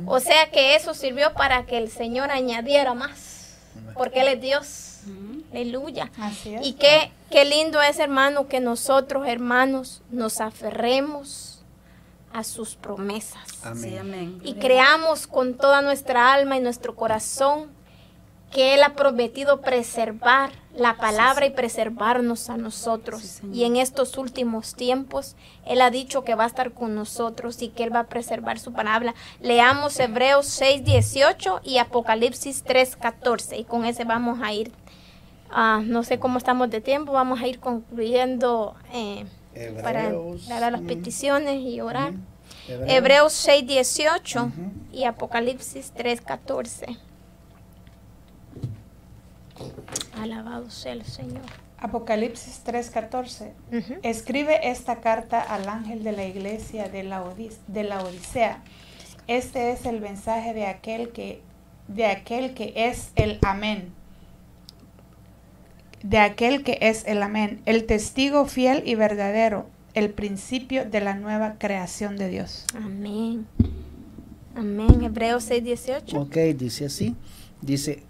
O 0.07 0.21
sea 0.21 0.51
que 0.51 0.75
eso 0.75 0.95
sirvió 0.95 1.33
para 1.35 1.65
que 1.67 1.79
el 1.79 1.91
Señor 1.91 2.31
añadiera 2.31 2.95
más, 2.95 3.57
porque 3.95 4.23
Él 4.23 4.29
es 4.29 4.41
Dios. 4.41 5.01
Aleluya. 5.53 6.11
Así 6.19 6.55
es. 6.55 6.67
Y 6.67 6.75
qué, 6.75 7.11
qué 7.31 7.45
lindo 7.45 7.83
es, 7.83 7.99
hermano, 7.99 8.47
que 8.47 8.61
nosotros, 8.61 9.27
hermanos, 9.27 10.03
nos 10.11 10.41
aferremos 10.41 11.50
a 12.33 12.45
sus 12.45 12.77
promesas. 12.77 13.65
Amén. 13.65 13.83
Sí, 13.83 13.97
amén. 13.97 14.41
Y 14.45 14.55
creamos 14.55 15.27
con 15.27 15.55
toda 15.55 15.83
nuestra 15.83 16.33
alma 16.33 16.57
y 16.57 16.61
nuestro 16.61 16.95
corazón 16.95 17.71
que 18.51 18.75
Él 18.75 18.83
ha 18.83 18.95
prometido 18.95 19.61
preservar 19.61 20.51
la 20.75 20.97
palabra 20.97 21.47
y 21.47 21.51
preservarnos 21.51 22.51
a 22.51 22.57
nosotros. 22.57 23.23
Sí, 23.23 23.49
y 23.53 23.65
en 23.65 23.77
estos 23.77 24.17
últimos 24.19 24.75
tiempos, 24.75 25.37
Él 25.65 25.81
ha 25.81 25.91
dicho 25.91 26.25
que 26.25 26.35
va 26.35 26.45
a 26.45 26.49
estar 26.49 26.73
con 26.73 26.95
nosotros 26.95 27.63
y 27.63 27.69
que 27.69 27.85
Él 27.85 27.95
va 27.95 28.01
a 28.01 28.09
preservar 28.09 28.59
su 28.59 28.73
palabra. 28.73 29.15
Leamos 29.41 29.99
Hebreos 30.01 30.47
6, 30.47 30.85
18 30.85 31.61
y 31.65 31.79
Apocalipsis 31.79 32.65
3, 32.65 32.97
14. 32.97 33.59
Y 33.59 33.65
con 33.65 33.85
ese 33.85 34.05
vamos 34.05 34.41
a 34.43 34.53
ir. 34.53 34.73
ah, 35.51 35.81
no 35.85 36.03
sé 36.03 36.19
cómo 36.19 36.39
estamos 36.39 36.71
de 36.71 36.81
tiempo, 36.81 37.13
vamos 37.13 37.41
a 37.41 37.47
ir 37.49 37.59
concluyendo 37.59 38.77
eh, 38.93 39.27
para 39.83 40.05
Hebreos, 40.05 40.49
dar 40.49 40.73
las 40.73 40.81
mm, 40.83 40.87
peticiones 40.87 41.61
y 41.61 41.81
orar. 41.81 42.13
ujú. 42.13 42.21
Hebreos 42.87 43.33
6, 43.33 43.67
18 43.67 44.45
Ujú. 44.45 44.53
y 44.93 45.05
Apocalipsis 45.05 45.93
3, 45.97 46.21
14. 46.21 46.87
Alabado 50.21 50.71
sea 50.71 50.93
el 50.93 51.05
Señor. 51.05 51.43
Apocalipsis 51.79 52.63
3:14. 52.65 53.53
Escribe 54.03 54.69
esta 54.71 55.01
carta 55.01 55.41
al 55.41 55.69
ángel 55.69 56.05
de 56.05 56.13
la 56.13 56.25
iglesia 56.25 56.89
de 56.89 57.03
la, 57.03 57.25
de 57.69 57.85
la 57.85 58.03
Odisea. 58.03 58.63
Este 59.27 59.73
es 59.73 59.87
el 59.87 60.01
mensaje 60.01 60.53
de 60.55 60.67
aquel 60.67 61.11
que 61.13 61.41
de 61.89 62.07
aquel 62.07 62.55
que 62.55 62.73
es 62.77 63.11
el 63.17 63.39
amén. 63.43 63.93
De 66.03 66.19
aquel 66.19 66.63
que 66.63 66.79
es 66.81 67.05
el 67.07 67.23
amén, 67.23 67.61
el 67.67 67.85
testigo 67.85 68.47
fiel 68.47 68.83
y 68.87 68.95
verdadero, 68.95 69.67
el 69.95 70.11
principio 70.11 70.85
de 70.85 71.01
la 71.01 71.15
nueva 71.15 71.57
creación 71.59 72.17
de 72.17 72.29
Dios. 72.29 72.65
Amén. 72.75 73.47
Amén. 74.55 75.03
Hebreos 75.03 75.51
6:18. 75.51 76.15
Ok, 76.17 76.37
dice 76.57 76.87
así. 76.87 77.17
Dice, 77.61 78.03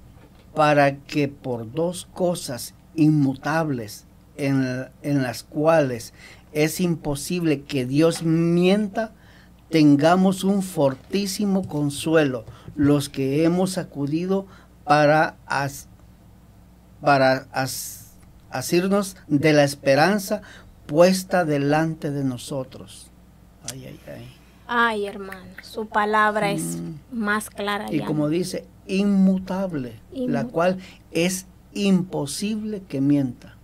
para 0.54 0.96
que 0.96 1.28
por 1.28 1.70
dos 1.72 2.06
cosas 2.12 2.74
inmutables 2.94 4.04
en, 4.36 4.86
en 5.02 5.22
las 5.22 5.42
cuales 5.42 6.12
es 6.52 6.80
imposible 6.80 7.62
que 7.62 7.86
Dios 7.86 8.22
mienta, 8.22 9.12
tengamos 9.68 10.44
un 10.44 10.62
fortísimo 10.62 11.66
consuelo 11.66 12.44
los 12.74 13.08
que 13.08 13.44
hemos 13.44 13.78
acudido 13.78 14.46
para, 14.84 15.36
para 17.00 17.46
asirnos 18.50 19.16
de 19.26 19.52
la 19.52 19.64
esperanza 19.64 20.42
puesta 20.86 21.44
delante 21.44 22.10
de 22.10 22.24
nosotros. 22.24 23.10
Ay, 23.70 23.86
ay, 23.86 24.00
ay. 24.06 24.36
Ay, 24.66 25.06
hermano, 25.06 25.50
su 25.62 25.86
palabra 25.86 26.52
es 26.52 26.76
mm. 26.76 26.94
más 27.10 27.50
clara. 27.50 27.86
Y 27.90 28.00
como 28.00 28.28
dice, 28.28 28.66
inmutable, 28.86 29.94
la 30.12 30.44
cual 30.44 30.78
es 31.10 31.46
imposible 31.72 32.82
que 32.88 33.00
mienta. 33.00 33.56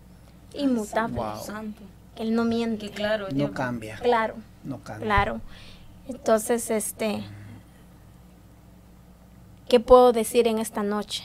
Inmutable, 0.54 1.20
santo. 1.44 1.82
Él 2.16 2.34
no 2.34 2.44
miente. 2.44 2.90
claro, 2.90 3.28
no 3.32 3.52
cambia. 3.52 3.98
Claro. 3.98 4.34
No 4.64 4.78
cambia. 4.82 5.06
Claro. 5.06 5.40
Entonces, 6.08 6.70
este, 6.70 7.22
¿qué 9.68 9.80
puedo 9.80 10.12
decir 10.12 10.48
en 10.48 10.58
esta 10.58 10.82
noche? 10.82 11.24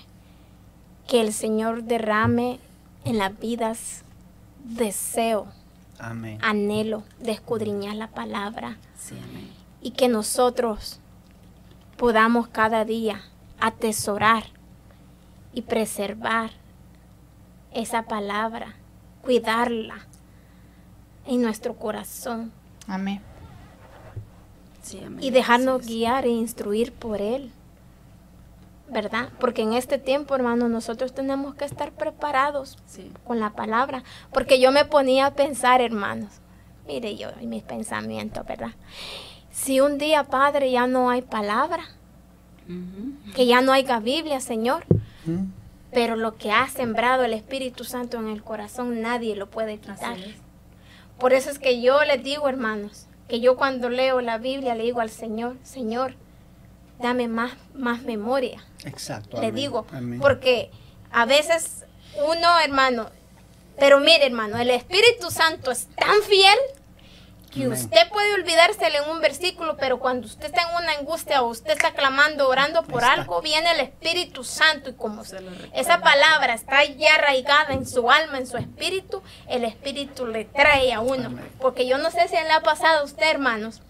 Que 1.12 1.20
el 1.20 1.34
Señor 1.34 1.84
derrame 1.84 2.58
en 3.04 3.18
las 3.18 3.38
vidas 3.38 4.04
deseo, 4.64 5.48
amén. 6.00 6.40
anhelo 6.42 7.04
de 7.20 7.34
escudriñar 7.34 7.98
la 7.98 8.08
palabra. 8.08 8.78
Y 9.82 9.92
que 9.92 10.08
nosotros 10.08 11.02
podamos 11.98 12.48
cada 12.48 12.86
día 12.86 13.24
atesorar 13.60 14.46
y 15.54 15.64
preservar 15.64 16.52
esa 17.74 18.04
palabra, 18.04 18.76
cuidarla 19.22 20.08
en 21.26 21.42
nuestro 21.42 21.76
corazón. 21.76 22.54
Amén. 22.88 23.22
Y 25.20 25.32
dejarnos 25.32 25.86
guiar 25.86 26.24
e 26.24 26.30
instruir 26.30 26.94
por 26.94 27.20
Él. 27.20 27.52
¿Verdad? 28.92 29.30
Porque 29.40 29.62
en 29.62 29.72
este 29.72 29.98
tiempo, 29.98 30.36
hermano, 30.36 30.68
nosotros 30.68 31.14
tenemos 31.14 31.56
que 31.56 31.64
estar 31.64 31.94
preparados 31.94 32.78
con 33.24 33.40
la 33.40 33.52
palabra. 33.52 34.04
Porque 34.34 34.60
yo 34.60 34.72
me 34.74 34.84
ponía 34.84 35.28
a 35.28 35.34
pensar, 35.34 35.80
hermanos, 35.80 36.42
mire 36.86 37.16
yo 37.16 37.30
y 37.40 37.48
mis 37.48 37.64
pensamientos, 37.64 38.46
¿verdad? 38.46 38.72
Si 39.50 39.80
un 39.80 39.98
día, 39.98 40.26
Padre, 40.26 40.72
ya 40.72 40.88
no 40.88 41.10
hay 41.10 41.22
palabra, 41.22 41.84
que 43.34 43.46
ya 43.46 43.62
no 43.62 43.72
haya 43.72 44.00
Biblia, 44.00 44.42
Señor, 44.42 44.84
pero 45.92 46.16
lo 46.18 46.36
que 46.36 46.52
ha 46.52 46.68
sembrado 46.68 47.24
el 47.24 47.34
Espíritu 47.34 47.86
Santo 47.86 48.18
en 48.18 48.28
el 48.28 48.44
corazón 48.44 49.02
nadie 49.02 49.36
lo 49.36 49.50
puede 49.50 49.78
quitar. 49.78 50.18
Por 51.18 51.34
eso 51.34 51.50
es 51.50 51.60
que 51.60 51.82
yo 51.82 52.04
les 52.04 52.24
digo, 52.24 52.50
hermanos, 52.50 53.08
que 53.30 53.40
yo 53.40 53.56
cuando 53.56 53.90
leo 53.90 54.20
la 54.20 54.38
Biblia 54.38 54.76
le 54.76 54.84
digo 54.84 55.00
al 55.00 55.10
Señor, 55.10 55.58
Señor, 55.64 56.16
dame 57.02 57.28
más, 57.28 57.54
más 57.74 58.04
memoria. 58.04 58.64
Exacto. 58.86 59.40
Le 59.42 59.52
digo, 59.52 59.86
porque 60.20 60.72
a 61.12 61.26
veces 61.26 61.86
uno, 62.26 62.60
hermano, 62.60 63.10
pero 63.80 64.00
mire, 64.00 64.26
hermano, 64.26 64.58
el 64.58 64.70
Espíritu 64.70 65.32
Santo 65.32 65.72
es 65.72 65.88
tan 65.96 66.22
fiel 66.24 66.58
que 67.52 67.68
usted 67.68 68.08
puede 68.10 68.34
olvidársele 68.34 69.00
en 69.00 69.10
un 69.10 69.20
versículo, 69.20 69.76
pero 69.76 70.00
cuando 70.00 70.26
usted 70.26 70.46
está 70.46 70.62
en 70.62 70.84
una 70.84 70.94
angustia 70.94 71.42
o 71.42 71.50
usted 71.50 71.74
está 71.74 71.92
clamando, 71.92 72.48
orando 72.48 72.84
por 72.84 73.04
algo, 73.04 73.42
viene 73.42 73.72
el 73.72 73.82
Espíritu 73.82 74.44
Santo 74.44 74.90
y 74.90 74.94
como 74.94 75.24
esa 75.74 76.00
palabra 76.00 76.54
está 76.54 76.84
ya 76.86 77.16
arraigada 77.16 77.74
en 77.74 77.86
su 77.86 78.10
alma, 78.10 78.38
en 78.38 78.48
su 78.48 78.56
espíritu, 78.58 79.22
el 79.50 79.66
Espíritu 79.66 80.28
le 80.28 80.46
trae 80.46 80.94
a 80.94 81.02
uno. 81.02 81.38
Porque 81.60 81.86
yo 81.86 81.98
no 81.98 82.10
sé 82.10 82.28
si 82.30 82.36
le 82.36 82.52
ha 82.52 82.62
pasado 82.62 83.02
a 83.02 83.04
usted, 83.04 83.30
hermanos, 83.30 83.82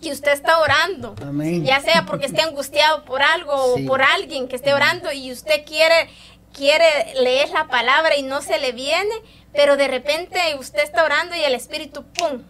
que 0.00 0.10
usted 0.10 0.32
está 0.32 0.58
orando, 0.58 1.14
ya 1.62 1.80
sea 1.80 2.04
porque 2.06 2.26
esté 2.26 2.42
angustiado 2.42 3.04
por 3.04 3.22
algo 3.22 3.52
o 3.52 3.86
por 3.86 4.02
alguien 4.02 4.48
que 4.48 4.56
esté 4.56 4.74
orando 4.74 5.12
y 5.12 5.30
usted 5.30 5.64
quiere 5.64 6.08
quiere 6.52 7.14
leer 7.20 7.50
la 7.50 7.66
palabra 7.66 8.16
y 8.16 8.22
no 8.22 8.40
se 8.40 8.58
le 8.58 8.72
viene, 8.72 9.14
pero 9.52 9.76
de 9.76 9.88
repente 9.88 10.38
usted 10.58 10.82
está 10.82 11.04
orando 11.04 11.34
y 11.34 11.40
el 11.40 11.54
Espíritu, 11.54 12.04
¡pum!, 12.04 12.42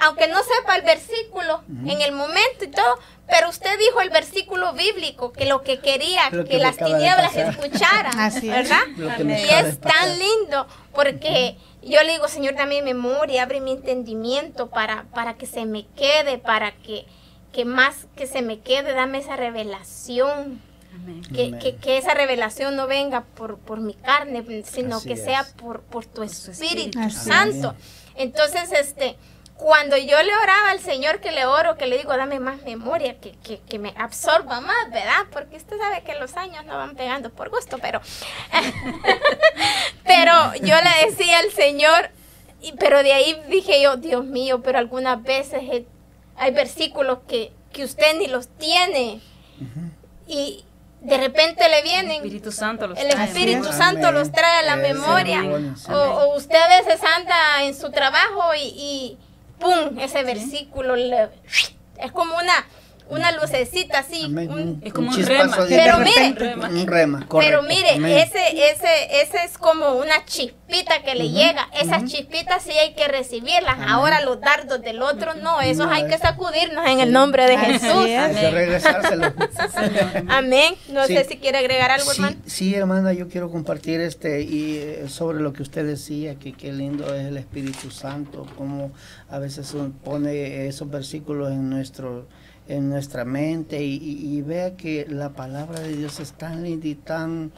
aunque 0.00 0.28
no 0.28 0.38
sepa 0.42 0.76
el 0.76 0.82
versículo 0.82 1.62
en 1.68 2.00
el 2.00 2.12
momento 2.12 2.64
y 2.64 2.68
todo, 2.68 2.98
pero 3.26 3.50
usted 3.50 3.78
dijo 3.78 4.00
el 4.00 4.10
versículo 4.10 4.72
bíblico, 4.72 5.32
que 5.32 5.44
lo 5.44 5.62
que 5.62 5.80
quería 5.80 6.30
que, 6.30 6.58
las 6.58 6.76
tinieblas 6.76 7.34
escucharan, 7.34 8.12
¿verdad? 8.42 8.82
y 8.96 9.48
es 9.48 9.80
tan 9.80 10.18
lindo 10.18 10.66
porque 10.98 11.56
yo 11.80 12.02
le 12.02 12.10
digo, 12.10 12.26
Señor, 12.26 12.56
dame 12.56 12.82
memoria, 12.82 13.44
abre 13.44 13.60
mi 13.60 13.70
entendimiento 13.70 14.68
para, 14.68 15.04
para 15.14 15.36
que 15.36 15.46
se 15.46 15.64
me 15.64 15.86
quede, 15.86 16.38
para 16.38 16.72
que, 16.72 17.06
que 17.52 17.64
más 17.64 18.08
que 18.16 18.26
se 18.26 18.42
me 18.42 18.58
quede, 18.58 18.94
dame 18.94 19.18
esa 19.18 19.36
revelación. 19.36 20.60
Que, 21.32 21.76
que, 21.80 21.98
esa 21.98 22.14
revelación 22.14 22.74
no 22.74 22.88
venga 22.88 23.20
por, 23.36 23.58
por 23.58 23.78
mi 23.78 23.94
carne, 23.94 24.44
sino 24.64 25.00
que 25.00 25.16
sea 25.16 25.46
por, 25.56 25.82
por 25.82 26.04
tu 26.04 26.24
Espíritu 26.24 26.98
Santo. 27.10 27.76
Entonces, 28.16 28.72
este, 28.72 29.16
cuando 29.58 29.96
yo 29.96 30.22
le 30.22 30.36
oraba 30.36 30.70
al 30.70 30.78
Señor 30.78 31.20
que 31.20 31.32
le 31.32 31.44
oro, 31.44 31.76
que 31.76 31.86
le 31.86 31.98
digo, 31.98 32.16
dame 32.16 32.38
más 32.38 32.62
memoria, 32.62 33.18
que, 33.18 33.32
que, 33.58 33.78
me 33.80 33.92
absorba 33.96 34.60
más, 34.60 34.90
¿verdad? 34.92 35.26
Porque 35.32 35.56
usted 35.56 35.76
sabe 35.76 36.02
que 36.04 36.14
los 36.14 36.36
años 36.36 36.64
no 36.64 36.76
van 36.76 36.94
pegando 36.94 37.30
por 37.30 37.50
gusto, 37.50 37.76
pero, 37.78 38.00
pero 40.04 40.54
yo 40.62 40.76
le 40.76 41.10
decía 41.10 41.40
al 41.40 41.50
Señor, 41.50 42.10
y, 42.62 42.72
pero 42.74 43.02
de 43.02 43.12
ahí 43.12 43.42
dije 43.48 43.82
yo, 43.82 43.96
Dios 43.96 44.24
mío, 44.24 44.62
pero 44.62 44.78
algunas 44.78 45.20
veces 45.24 45.60
hay 46.36 46.50
versículos 46.52 47.18
que, 47.26 47.52
que 47.72 47.82
usted 47.84 48.16
ni 48.16 48.28
los 48.28 48.46
tiene. 48.48 49.20
Y, 50.28 50.64
de 51.00 51.16
repente 51.16 51.68
le 51.68 51.82
vienen. 51.82 52.10
El 52.10 52.16
Espíritu 52.16 52.50
Santo 52.50 52.88
los 52.88 52.98
el 52.98 53.08
Espíritu 53.08 53.72
Santo 53.72 54.10
los 54.10 54.32
trae 54.32 54.58
a 54.58 54.62
la 54.62 54.76
memoria. 54.76 55.42
O, 55.88 56.34
usted 56.36 56.56
a 56.56 56.68
veces 56.80 57.00
anda 57.16 57.62
en 57.62 57.74
su 57.74 57.90
trabajo 57.90 58.52
y, 58.56 59.16
¡pum! 59.58 59.98
Ese 59.98 60.22
versículo 60.22 60.94
es 60.96 62.12
como 62.12 62.36
una 62.36 62.66
una 63.10 63.32
lucecita 63.32 64.00
así, 64.00 64.22
es 64.82 64.92
como 64.92 65.10
un, 65.10 65.26
rema. 65.26 65.56
Pero 65.68 65.98
mire, 65.98 66.34
un 66.70 66.86
rema, 66.86 67.26
pero 67.30 67.62
mire, 67.62 68.22
ese, 68.22 68.70
ese, 68.70 69.22
ese 69.22 69.44
es 69.44 69.56
como 69.58 69.94
una 69.94 70.24
chispita 70.24 71.02
que 71.02 71.14
le 71.14 71.30
llega. 71.30 71.68
Esas 71.80 72.04
chispitas 72.04 72.62
sí 72.62 72.72
hay 72.72 72.94
que 72.94 73.08
recibirlas. 73.08 73.78
Ahora 73.86 74.20
los 74.20 74.40
dardos 74.40 74.82
del 74.82 75.02
otro 75.02 75.34
no, 75.34 75.60
esos 75.60 75.86
hay 75.86 76.06
que 76.06 76.18
sacudirnos 76.18 76.86
en 76.86 77.00
el 77.00 77.12
nombre 77.12 77.46
de 77.46 77.58
Jesús. 77.58 77.90
Amén. 77.90 78.80
Amén. 80.28 80.74
No 80.90 81.06
sé 81.06 81.24
si 81.24 81.38
quiere 81.38 81.58
agregar 81.58 81.90
algo, 81.90 82.12
hermano. 82.12 82.36
Sí, 82.46 82.74
hermana, 82.74 83.12
yo 83.12 83.28
quiero 83.28 83.50
compartir 83.50 84.00
este 84.00 84.42
y 84.42 84.76
eh, 84.76 85.04
sobre 85.08 85.40
lo 85.40 85.52
que 85.52 85.62
usted 85.62 85.86
decía, 85.86 86.34
que 86.36 86.52
qué 86.52 86.72
lindo 86.72 87.14
es 87.14 87.26
el 87.26 87.36
Espíritu 87.36 87.90
Santo, 87.90 88.46
como 88.56 88.92
a 89.30 89.38
veces 89.38 89.74
pone 90.04 90.66
esos 90.66 90.90
versículos 90.90 91.50
en 91.50 91.70
nuestro 91.70 92.26
en 92.68 92.88
nuestra 92.88 93.24
mente 93.24 93.82
y, 93.82 94.40
vea 94.42 94.76
que 94.76 95.06
la 95.08 95.30
palabra 95.30 95.80
de 95.80 95.96
Dios 95.96 96.20
es 96.20 96.32
tan 96.32 96.62
linda 96.62 96.86
y 96.86 96.94
tan 96.94 97.52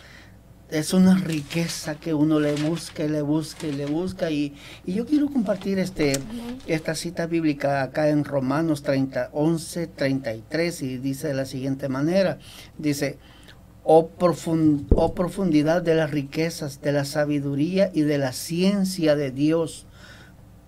es 0.71 0.95
una 0.95 1.17
riqueza 1.17 1.97
que 1.97 2.15
uno 2.15 2.39
le 2.39 2.55
busca 2.55 3.05
y 3.05 3.09
le 3.09 3.23
busca 3.23 3.67
y 3.67 3.73
le 3.73 3.87
busca. 3.87 4.31
Y, 4.31 4.55
yo 4.87 5.05
quiero 5.05 5.29
compartir 5.29 5.79
este 5.81 6.13
esta 6.67 6.95
cita 6.95 7.27
bíblica 7.27 7.83
acá 7.83 8.09
en 8.09 8.25
Romanos 8.25 8.83
30 8.83 9.31
11 9.33 9.89
33 9.89 10.83
y 10.83 10.99
dice 10.99 11.29
de 11.29 11.35
la 11.35 11.45
siguiente 11.45 11.89
manera. 11.89 12.39
Dice 12.79 13.19
oh, 13.83 14.11
oh 14.95 15.15
profundidad 15.15 15.83
de 15.83 15.95
las 15.97 16.11
riquezas 16.11 16.81
de 16.81 16.93
la 16.93 17.05
sabiduría 17.05 17.91
y 17.93 18.03
de 18.03 18.19
la 18.19 18.33
ciencia 18.33 19.17
de 19.17 19.33
Dios 19.33 19.87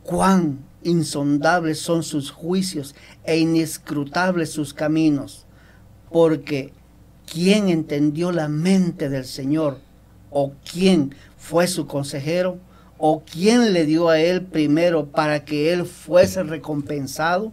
cuán 0.02 0.71
insondables 0.84 1.78
son 1.78 2.02
sus 2.02 2.30
juicios 2.30 2.94
e 3.24 3.38
inescrutables 3.38 4.50
sus 4.50 4.74
caminos, 4.74 5.46
porque 6.10 6.72
¿quién 7.30 7.68
entendió 7.68 8.32
la 8.32 8.48
mente 8.48 9.08
del 9.08 9.24
Señor 9.24 9.78
o 10.30 10.52
quién 10.64 11.14
fue 11.36 11.66
su 11.66 11.86
consejero 11.86 12.58
¿O 13.04 13.24
quién 13.24 13.72
le 13.72 13.84
dio 13.84 14.10
a 14.10 14.20
él 14.20 14.42
primero 14.42 15.06
para 15.06 15.44
que 15.44 15.72
él 15.72 15.86
fuese 15.86 16.44
recompensado? 16.44 17.52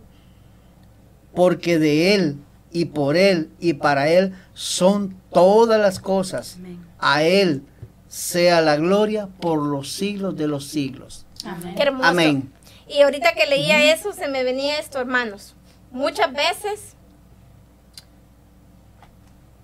Porque 1.33 1.79
de 1.79 2.13
él 2.13 2.37
y 2.71 2.85
por 2.85 3.17
él 3.17 3.49
y 3.59 3.73
para 3.73 4.09
él 4.09 4.33
son 4.53 5.15
todas 5.33 5.81
las 5.81 5.99
cosas. 5.99 6.59
A 6.99 7.23
él 7.23 7.63
sea 8.07 8.61
la 8.61 8.75
gloria 8.75 9.27
por 9.41 9.65
los 9.65 9.91
siglos 9.91 10.37
de 10.37 10.47
los 10.47 10.67
siglos. 10.67 11.25
Amén. 11.43 11.73
Qué 11.75 11.81
hermoso. 11.81 12.05
Amén. 12.07 12.53
Y 12.89 13.03
ahorita 13.03 13.33
que 13.33 13.45
leía 13.45 13.93
eso 13.93 14.13
se 14.13 14.27
me 14.27 14.43
venía 14.43 14.79
esto, 14.79 14.99
hermanos. 14.99 15.55
Muchas 15.91 16.33
veces 16.33 16.95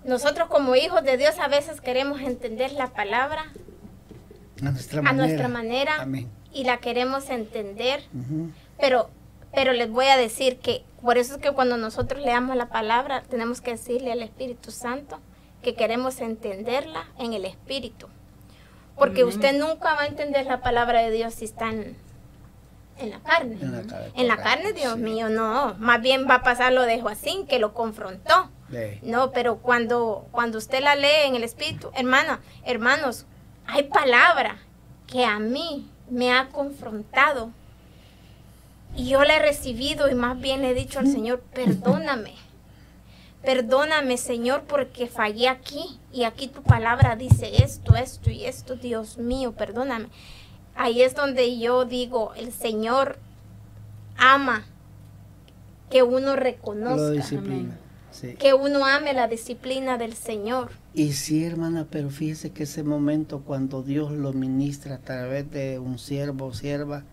nosotros 0.04 0.48
como 0.48 0.76
hijos 0.76 1.02
de 1.02 1.16
Dios 1.16 1.38
a 1.40 1.48
veces 1.48 1.80
queremos 1.80 2.20
entender 2.20 2.70
la 2.72 2.86
palabra 2.92 3.52
a 5.04 5.12
nuestra 5.12 5.48
manera, 5.48 6.06
y 6.52 6.64
la 6.64 6.78
queremos 6.78 7.28
entender, 7.28 8.02
pero, 8.78 9.10
pero 9.52 9.72
les 9.72 9.90
voy 9.90 10.06
a 10.06 10.16
decir 10.16 10.58
que 10.58 10.84
por 11.02 11.18
eso 11.18 11.34
es 11.34 11.40
que 11.40 11.50
cuando 11.50 11.76
nosotros 11.76 12.22
leamos 12.22 12.56
la 12.56 12.68
palabra 12.68 13.22
tenemos 13.28 13.60
que 13.60 13.72
decirle 13.72 14.12
al 14.12 14.22
Espíritu 14.22 14.70
Santo 14.70 15.20
que 15.62 15.74
queremos 15.74 16.20
entenderla 16.20 17.08
en 17.18 17.32
el 17.32 17.44
Espíritu. 17.44 18.08
Porque 18.96 19.24
usted 19.24 19.58
nunca 19.58 19.94
va 19.94 20.02
a 20.02 20.06
entender 20.06 20.46
la 20.46 20.62
palabra 20.62 21.02
de 21.02 21.10
Dios 21.10 21.34
si 21.34 21.44
está 21.44 21.68
en, 21.68 21.96
la 23.04 23.20
carne. 23.20 23.58
En 24.14 24.28
la, 24.28 24.36
carne, 24.36 24.72
Dios 24.72 24.96
mío, 24.96 25.28
no. 25.28 25.74
Más 25.78 26.00
bien 26.00 26.26
va 26.28 26.36
a 26.36 26.42
pasar 26.42 26.72
lo 26.72 26.82
de 26.82 27.00
Joacín, 27.00 27.46
que 27.46 27.58
lo 27.58 27.74
confrontó. 27.74 28.50
No, 29.02 29.30
pero 29.30 29.58
cuando, 29.58 30.26
cuando 30.32 30.58
usted 30.58 30.82
la 30.82 30.96
lee 30.96 31.26
en 31.26 31.36
el 31.36 31.44
Espíritu, 31.44 31.90
hermana, 31.94 32.40
hermanos, 32.64 33.26
hay 33.66 33.84
palabra 33.84 34.58
que 35.06 35.24
a 35.24 35.38
mí 35.38 35.88
me 36.10 36.32
ha 36.32 36.48
confrontado 36.48 37.50
y 38.96 39.10
yo 39.10 39.24
la 39.24 39.36
he 39.36 39.38
recibido 39.38 40.08
y 40.08 40.14
más 40.14 40.40
bien 40.40 40.62
le 40.62 40.70
he 40.70 40.74
dicho 40.74 40.98
al 40.98 41.06
Señor, 41.06 41.40
perdóname. 41.52 42.34
Perdóname, 43.42 44.16
Señor, 44.16 44.64
porque 44.66 45.06
fallé 45.06 45.48
aquí 45.48 46.00
y 46.12 46.24
aquí 46.24 46.48
tu 46.48 46.62
palabra 46.62 47.14
dice 47.14 47.62
esto, 47.62 47.94
esto 47.94 48.30
y 48.30 48.44
esto, 48.44 48.74
Dios 48.74 49.18
mío, 49.18 49.52
perdóname. 49.52 50.08
Ahí 50.76 51.02
es 51.02 51.14
donde 51.14 51.58
yo 51.58 51.84
digo, 51.84 52.34
el 52.34 52.52
Señor 52.52 53.18
ama 54.16 54.64
que 55.90 56.02
uno 56.02 56.36
reconozca 56.36 57.22
que 58.38 58.54
uno 58.54 58.86
ame 58.86 59.12
la 59.12 59.28
disciplina 59.28 59.98
del 59.98 60.14
Señor. 60.14 60.70
Y 60.94 61.12
sí, 61.12 61.44
hermana, 61.44 61.86
pero 61.90 62.08
fíjese 62.08 62.50
que 62.50 62.62
ese 62.62 62.82
momento 62.82 63.42
cuando 63.42 63.82
Dios 63.82 64.12
lo 64.12 64.32
ministra 64.32 64.96
a 64.96 64.98
través 64.98 65.50
de 65.50 65.78
un 65.78 65.98
siervo 65.98 66.46
o 66.46 66.54
sierva, 66.54 67.04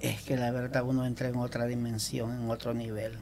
es 0.00 0.22
que 0.22 0.36
la 0.36 0.50
verdad 0.50 0.82
uno 0.84 1.06
entra 1.06 1.28
en 1.28 1.36
otra 1.36 1.66
dimensión, 1.66 2.32
en 2.32 2.50
otro 2.50 2.74
nivel. 2.74 3.12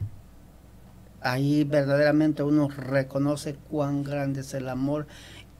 Ahí 1.21 1.63
verdaderamente 1.63 2.43
uno 2.43 2.67
reconoce 2.67 3.55
cuán 3.69 4.03
grande 4.03 4.41
es 4.41 4.53
el 4.53 4.69
amor 4.69 5.07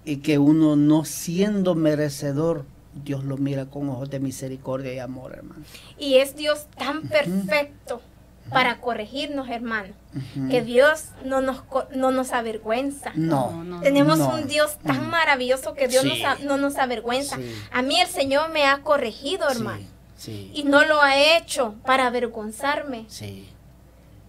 y 0.03 0.17
que 0.17 0.37
uno 0.37 0.75
no 0.75 1.05
siendo 1.05 1.75
merecedor, 1.75 2.65
Dios 3.03 3.23
lo 3.23 3.37
mira 3.37 3.65
con 3.65 3.89
ojos 3.89 4.09
de 4.09 4.19
misericordia 4.19 4.93
y 4.93 4.99
amor, 4.99 5.33
hermano. 5.33 5.63
Y 5.97 6.15
es 6.15 6.35
Dios 6.35 6.67
tan 6.77 7.03
perfecto 7.03 8.01
para 8.49 8.79
corregirnos, 8.79 9.49
hermano. 9.49 9.93
Que 10.49 10.61
Dios 10.61 11.09
no 11.25 11.41
nos, 11.41 11.63
no 11.95 12.11
nos 12.11 12.31
avergüenza. 12.31 13.11
No. 13.15 13.65
Tenemos 13.81 14.19
un 14.19 14.47
Dios 14.47 14.77
tan 14.79 15.09
maravilloso 15.09 15.73
que 15.73 15.87
Dios 15.87 16.05
no 16.43 16.57
nos 16.57 16.77
avergüenza. 16.77 17.37
A 17.71 17.81
mí 17.81 17.99
el 17.99 18.07
Señor 18.07 18.51
me 18.51 18.65
ha 18.65 18.81
corregido, 18.81 19.49
hermano. 19.49 19.85
Y 20.27 20.63
no 20.63 20.85
lo 20.85 21.01
ha 21.01 21.37
hecho 21.37 21.75
para 21.85 22.07
avergonzarme. 22.07 23.05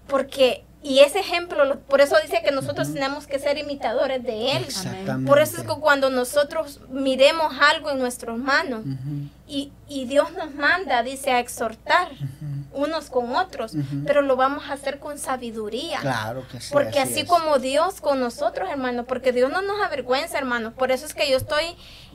Porque 0.06 0.64
y 0.88 1.00
ese 1.00 1.18
ejemplo, 1.18 1.80
por 1.80 2.00
eso 2.00 2.14
dice 2.22 2.42
que 2.44 2.52
nosotros 2.52 2.92
tenemos 2.92 3.26
que 3.26 3.40
ser 3.40 3.58
imitadores 3.58 4.22
de 4.22 4.52
Él. 4.52 4.66
Por 5.26 5.40
eso 5.40 5.56
es 5.56 5.64
que 5.64 5.74
cuando 5.80 6.10
nosotros 6.10 6.78
miremos 6.88 7.52
algo 7.60 7.90
en 7.90 7.98
nuestras 7.98 8.38
manos 8.38 8.84
y, 9.48 9.72
y, 9.88 10.04
Dios 10.04 10.32
nos 10.34 10.54
manda, 10.54 11.02
dice, 11.02 11.32
a 11.32 11.40
exhortar 11.40 12.10
unos 12.72 13.10
con 13.10 13.34
otros, 13.34 13.72
pero 14.06 14.22
lo 14.22 14.36
vamos 14.36 14.66
a 14.70 14.74
hacer 14.74 15.00
con 15.00 15.18
sabiduría. 15.18 15.98
Claro 15.98 16.44
que 16.52 16.60
sí. 16.60 16.68
Porque 16.72 17.00
así, 17.00 17.24
como 17.24 17.58
Dios 17.58 18.00
con 18.00 18.20
nosotros, 18.20 18.70
hermano, 18.70 19.06
porque 19.06 19.32
Dios 19.32 19.50
no 19.50 19.62
nos 19.62 19.82
avergüenza, 19.82 20.38
hermano. 20.38 20.72
Por 20.72 20.92
eso 20.92 21.04
es 21.04 21.14
que 21.14 21.28
yo 21.28 21.36
estoy 21.36 21.64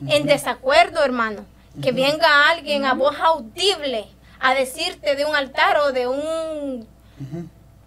en 0.08 0.26
desacuerdo, 0.26 1.04
hermano. 1.04 1.44
Que 1.82 1.92
venga 1.92 2.48
alguien 2.48 2.86
a 2.86 2.94
voz 2.94 3.16
audible 3.20 4.06
a 4.40 4.54
decirte 4.54 5.14
de 5.14 5.26
un 5.26 5.36
altar 5.36 5.76
o 5.76 5.92
de 5.92 6.06
un 6.06 6.88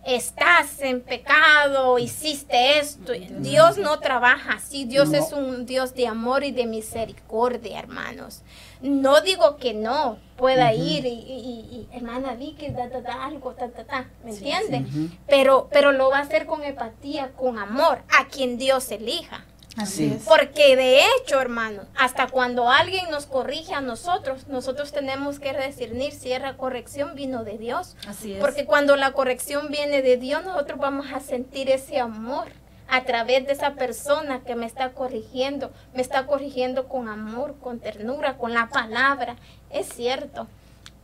estás 0.06 0.82
en 0.82 1.02
pecado, 1.02 1.98
hiciste 1.98 2.77
esto. 2.77 3.11
Dios 3.40 3.77
no 3.77 3.99
trabaja 3.99 4.53
así. 4.53 4.86
Dios 4.86 5.11
es 5.14 5.34
un 5.34 5.65
Dios 5.65 5.95
de 5.95 6.07
amor 6.07 6.44
y 6.44 6.52
de 6.52 6.68
misericordia, 6.68 7.80
hermanos. 7.80 8.44
No 8.82 9.22
digo 9.22 9.57
que 9.57 9.73
no 9.73 10.19
pueda 10.38 10.73
ir 10.73 11.06
y, 11.06 11.10
y, 11.10 11.88
hermana 11.91 12.36
Vicky, 12.36 12.69
da, 12.69 12.88
da, 12.88 13.26
algo, 13.26 13.53
ta, 13.53 13.69
ta, 13.69 13.86
ta, 13.86 14.10
¿me 14.23 14.32
entiende? 14.32 14.86
pero, 15.27 15.69
pero 15.72 15.91
lo 15.91 16.10
va 16.10 16.19
a 16.19 16.22
hacer 16.22 16.45
con 16.45 16.64
empatía, 16.64 17.32
con 17.32 17.57
amor, 17.57 18.03
a 18.19 18.27
quien 18.27 18.57
Dios 18.57 18.91
elija. 18.91 19.45
Así 19.77 20.18
Porque 20.27 20.76
de 20.76 21.02
hecho, 21.03 21.41
hermano, 21.41 21.84
hasta 21.97 22.27
cuando 22.27 22.69
alguien 22.69 23.10
nos 23.11 23.26
corrige 23.26 23.73
a 23.73 23.81
nosotros, 23.81 24.47
nosotros 24.47 24.93
tenemos 24.93 25.39
que 25.39 25.53
discernir 25.53 26.14
si 26.14 26.30
la 26.30 26.56
corrección 26.56 27.15
vino 27.15 27.43
de 27.43 27.57
Dios. 27.57 27.95
Así 28.07 28.34
es. 28.34 28.39
Porque 28.39 28.65
cuando 28.65 28.95
la 28.95 29.11
corrección 29.11 29.69
viene 29.69 30.02
de 30.02 30.18
Dios, 30.18 30.45
nosotros 30.45 30.80
vamos 30.80 31.07
a 31.14 31.19
sentir 31.19 31.69
ese 31.69 31.99
amor 31.99 32.47
a 32.88 33.03
través 33.03 33.45
de 33.45 33.53
esa 33.53 33.73
persona 33.73 34.41
que 34.45 34.56
me 34.56 34.65
está 34.65 34.93
corrigiendo. 34.93 35.72
Me 35.93 36.02
está 36.02 36.26
corrigiendo 36.26 36.88
con 36.88 37.10
amor, 37.10 37.56
con 37.60 37.80
ternura, 37.80 38.38
con 38.38 38.53
la 38.53 38.69
palabra. 38.69 39.35
Es 39.69 39.89
cierto, 39.89 40.47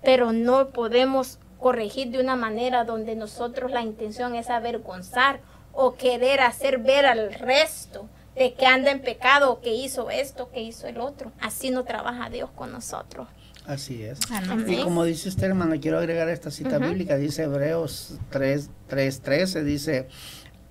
pero 0.02 0.32
no 0.32 0.70
podemos 0.70 1.40
corregir 1.60 2.10
de 2.10 2.22
una 2.22 2.38
manera 2.38 2.86
donde 2.86 3.16
nosotros 3.16 3.72
la 3.72 3.82
intención 3.82 4.36
es 4.36 4.50
avergonzar 4.50 5.42
o 5.74 5.96
querer 5.96 6.42
hacer 6.42 6.80
ver 6.80 7.06
al 7.06 7.34
resto 7.34 8.08
de 8.36 8.54
que 8.54 8.66
anda 8.66 8.92
en 8.92 9.02
pecado, 9.02 9.60
que 9.62 9.74
hizo 9.74 10.10
esto, 10.10 10.50
que 10.52 10.62
hizo 10.62 10.88
el 10.88 11.00
otro. 11.00 11.32
Así 11.40 11.72
no 11.72 11.84
trabaja 11.84 12.30
Dios 12.30 12.50
con 12.56 12.72
nosotros. 12.72 13.28
Así 13.66 14.04
es. 14.04 14.20
Y 14.68 14.82
como 14.82 15.04
dice 15.04 15.30
usted, 15.30 15.48
hermano, 15.48 15.76
quiero 15.80 16.00
agregar 16.00 16.30
esta 16.30 16.50
cita 16.50 16.80
bíblica, 16.80 17.18
dice 17.18 17.44
Hebreos 17.44 18.16
3, 18.32 18.70
3, 18.88 19.22
13, 19.22 19.64
dice, 19.64 20.08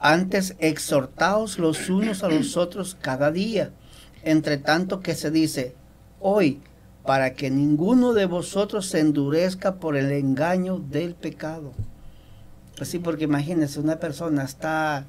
antes 0.00 0.56
exhortaos 0.58 1.58
los 1.58 1.88
unos 1.88 2.24
a 2.24 2.28
los 2.28 2.56
otros 2.56 2.96
cada 3.00 3.30
día, 3.30 3.70
entre 4.22 4.58
tanto 4.58 5.00
que 5.00 5.14
se 5.14 5.30
dice, 5.30 5.74
hoy, 6.18 6.60
para 7.04 7.34
que 7.34 7.50
ninguno 7.50 8.12
de 8.12 8.26
vosotros 8.26 8.86
se 8.86 9.00
endurezca 9.00 9.76
por 9.76 9.96
el 9.96 10.10
engaño 10.10 10.78
del 10.78 11.14
pecado. 11.14 11.72
Pues 12.76 12.88
sí, 12.88 12.98
porque 12.98 13.24
imagínense, 13.24 13.78
una 13.78 14.00
persona 14.00 14.42
está 14.44 15.06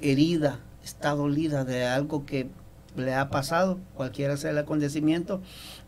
herida, 0.00 0.58
está 0.84 1.10
dolida 1.10 1.64
de 1.64 1.86
algo 1.86 2.26
que 2.26 2.48
le 2.96 3.14
ha 3.14 3.30
pasado, 3.30 3.78
cualquiera 3.94 4.36
sea 4.36 4.50
el 4.50 4.58
acontecimiento, 4.58 5.40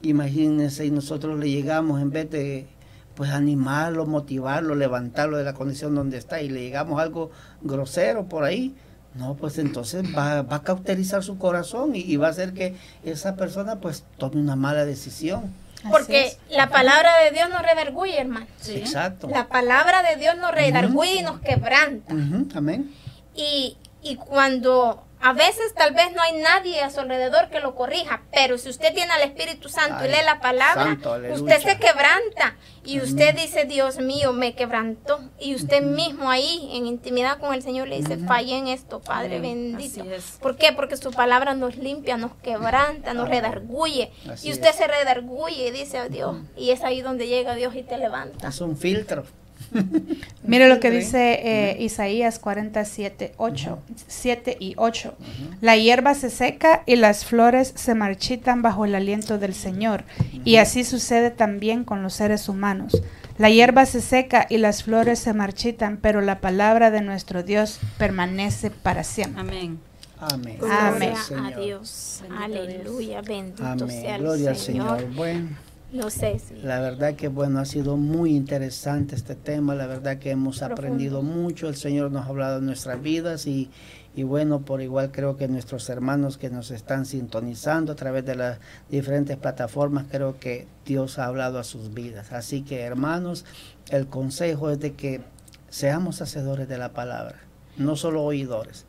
imagínense 0.03 0.87
y 0.87 0.91
nosotros 0.91 1.39
le 1.39 1.51
llegamos 1.51 2.01
en 2.01 2.11
vez 2.11 2.31
de 2.31 2.67
pues 3.15 3.31
animarlo, 3.31 4.07
motivarlo, 4.07 4.75
levantarlo 4.75 5.37
de 5.37 5.45
la 5.45 5.55
condición 5.55 5.95
donde 5.95 6.19
está 6.19 6.43
y 6.43 6.49
le 6.49 6.63
llegamos 6.63 7.01
algo 7.01 7.31
grosero 7.63 8.25
por 8.27 8.45
ahí, 8.45 8.75
no, 9.15 9.35
pues 9.37 9.59
entonces 9.59 10.05
va, 10.17 10.43
va 10.43 10.57
a 10.57 10.63
cauterizar 10.63 11.23
su 11.23 11.39
corazón 11.39 11.93
y, 11.95 12.17
va 12.17 12.29
a 12.29 12.31
hacer 12.31 12.53
que 12.53 12.75
esa 13.05 13.37
persona 13.37 13.77
pues 13.77 14.05
tome 14.19 14.41
una 14.41 14.57
mala 14.57 14.85
decisión. 14.85 15.55
Porque 15.89 16.37
la 16.51 16.69
palabra 16.69 17.11
de 17.23 17.31
Dios 17.31 17.49
nos 17.51 17.63
redarguye, 17.63 18.19
hermano. 18.19 18.47
Exacto. 18.69 19.29
La 19.29 19.49
palabra 19.49 20.03
de 20.03 20.17
Dios 20.17 20.37
nos 20.39 20.51
redarguye 20.51 21.17
y 21.17 21.23
nos 21.23 21.41
quebranta. 21.41 22.13
Amén. 22.55 22.91
Y 23.37 23.77
y 24.05 24.17
cuando 24.17 25.03
a 25.25 25.33
veces 25.33 25.73
tal 25.75 25.95
vez 25.95 26.13
no 26.15 26.21
hay 26.21 26.39
nadie 26.43 26.83
a 26.83 26.91
su 26.91 27.01
alrededor 27.01 27.49
que 27.49 27.59
lo 27.59 27.75
corrija, 27.75 28.25
pero 28.31 28.59
si 28.59 28.69
usted 28.69 28.93
tiene 28.93 29.11
al 29.11 29.23
Espíritu 29.23 29.71
Santo 29.71 30.05
y 30.05 30.09
lee 30.09 30.19
la 30.23 30.39
palabra, 30.39 30.99
usted 31.33 31.63
se 31.63 31.79
quebranta 31.79 32.59
y 32.85 33.01
usted 33.01 33.35
dice, 33.35 33.65
Dios 33.65 33.97
mío, 33.97 34.35
me 34.35 34.55
quebrantó. 34.55 35.21
Y 35.41 35.55
usted 35.55 35.83
mismo 35.83 36.29
ahí, 36.29 36.69
en 36.75 36.85
intimidad 36.85 37.39
con 37.39 37.55
el 37.55 37.63
Señor, 37.63 37.89
le 37.89 37.97
dice, 37.97 38.19
fallé 38.19 38.59
en 38.59 38.69
esto, 38.69 39.01
Padre 39.01 39.41
bendito. 39.41 40.05
¿Por 40.43 40.59
qué? 40.59 40.73
Porque 40.73 40.99
su 40.99 41.11
palabra 41.11 41.55
nos 41.55 41.77
limpia, 41.77 42.19
nos 42.19 42.35
quebranta, 42.35 43.15
nos 43.15 43.27
redarguye. 43.27 44.13
y 44.43 44.53
usted 44.53 44.73
se 44.73 44.87
redarguye 44.87 45.69
y 45.69 45.71
dice, 45.71 46.03
oh, 46.03 46.09
Dios, 46.11 46.37
y 46.55 46.71
es 46.71 46.83
ahí 46.83 47.01
donde 47.01 47.29
llega 47.29 47.55
Dios 47.55 47.75
y 47.75 47.83
te 47.83 47.97
levanta. 47.97 48.49
Es 48.49 48.61
un 48.61 48.77
filtro. 48.77 49.25
Mire 50.45 50.69
lo 50.69 50.81
que 50.81 50.91
dice 50.91 51.41
eh, 51.43 51.83
Isaías 51.83 52.39
47, 52.39 53.35
8, 53.37 53.79
7 54.07 54.57
y 54.61 54.75
8. 54.77 55.15
La 55.61 55.77
hierba 55.77 56.15
se 56.15 56.31
seca 56.31 56.83
y 56.87 56.97
las 56.97 57.25
flores 57.25 57.73
se 57.75 57.95
marchitan 57.95 58.63
bajo 58.63 58.85
el 58.85 58.95
aliento 58.95 59.39
del 59.39 59.55
Señor. 59.55 60.05
Y 60.45 60.57
así 60.57 60.85
sucede 60.85 61.31
también 61.31 61.85
con 61.85 62.03
los 62.03 62.15
seres 62.15 62.49
humanos. 62.49 63.03
La 63.37 63.51
hierba 63.51 63.85
se 63.85 64.01
seca 64.01 64.47
y 64.49 64.59
las 64.59 64.85
flores 64.85 65.19
se 65.19 65.33
marchitan, 65.33 65.97
pero 65.97 66.21
la 66.21 66.41
palabra 66.41 66.91
de 66.91 67.01
nuestro 67.01 67.43
Dios 67.43 67.81
permanece 67.99 68.71
para 68.71 69.03
siempre. 69.03 69.41
Amén. 69.41 69.81
Amén. 70.21 70.59
Amén. 70.71 71.15
Gloria 71.29 71.47
a 71.47 71.61
Dios. 71.61 72.23
Aleluya. 72.39 73.23
Bendito 73.23 73.65
Amén. 73.65 73.91
sea 73.91 74.17
el 74.17 74.23
Gloria 74.23 74.51
al 74.51 74.57
Señor. 74.57 74.99
Señor. 75.01 75.15
Bueno. 75.15 75.49
No 75.95 76.11
sé. 76.11 76.41
La 76.65 76.81
verdad 76.81 77.15
que 77.15 77.29
bueno, 77.29 77.61
ha 77.61 77.65
sido 77.65 77.97
muy 77.97 78.35
interesante 78.35 79.15
este 79.15 79.37
tema, 79.37 79.77
la 79.77 79.87
verdad 79.87 80.19
que 80.19 80.33
hemos 80.33 80.61
aprendido 80.61 81.23
mucho, 81.23 81.69
el 81.69 81.77
Señor 81.77 82.11
nos 82.11 82.27
ha 82.27 82.31
hablado 82.31 82.59
de 82.59 82.67
nuestras 82.67 83.01
vidas 83.01 83.47
y, 83.47 83.71
y 84.17 84.25
bueno, 84.25 84.63
por 84.63 84.83
igual 84.83 85.13
creo 85.13 85.37
que 85.37 85.47
nuestros 85.47 85.89
hermanos 85.89 86.37
que 86.37 86.51
nos 86.51 86.73
están 86.73 87.07
sintonizando 87.07 87.93
a 87.93 87.95
través 87.95 88.27
de 88.27 88.35
las 88.35 88.59
diferentes 88.91 89.37
plataformas, 89.37 90.07
creo 90.11 90.41
que 90.41 90.67
Dios 90.85 91.21
ha 91.21 91.27
hablado 91.27 91.61
a 91.61 91.65
sus 91.65 91.95
vidas. 91.95 92.33
Así 92.33 92.63
que 92.63 92.81
hermanos, 92.81 93.45
el 93.91 94.09
consejo 94.09 94.71
es 94.71 94.81
de 94.81 94.95
que 94.95 95.21
seamos 95.69 96.21
hacedores 96.21 96.69
de 96.69 96.77
la 96.77 96.93
palabra, 96.93 97.39
no 97.77 97.95
solo 97.95 98.25
oidores 98.25 98.85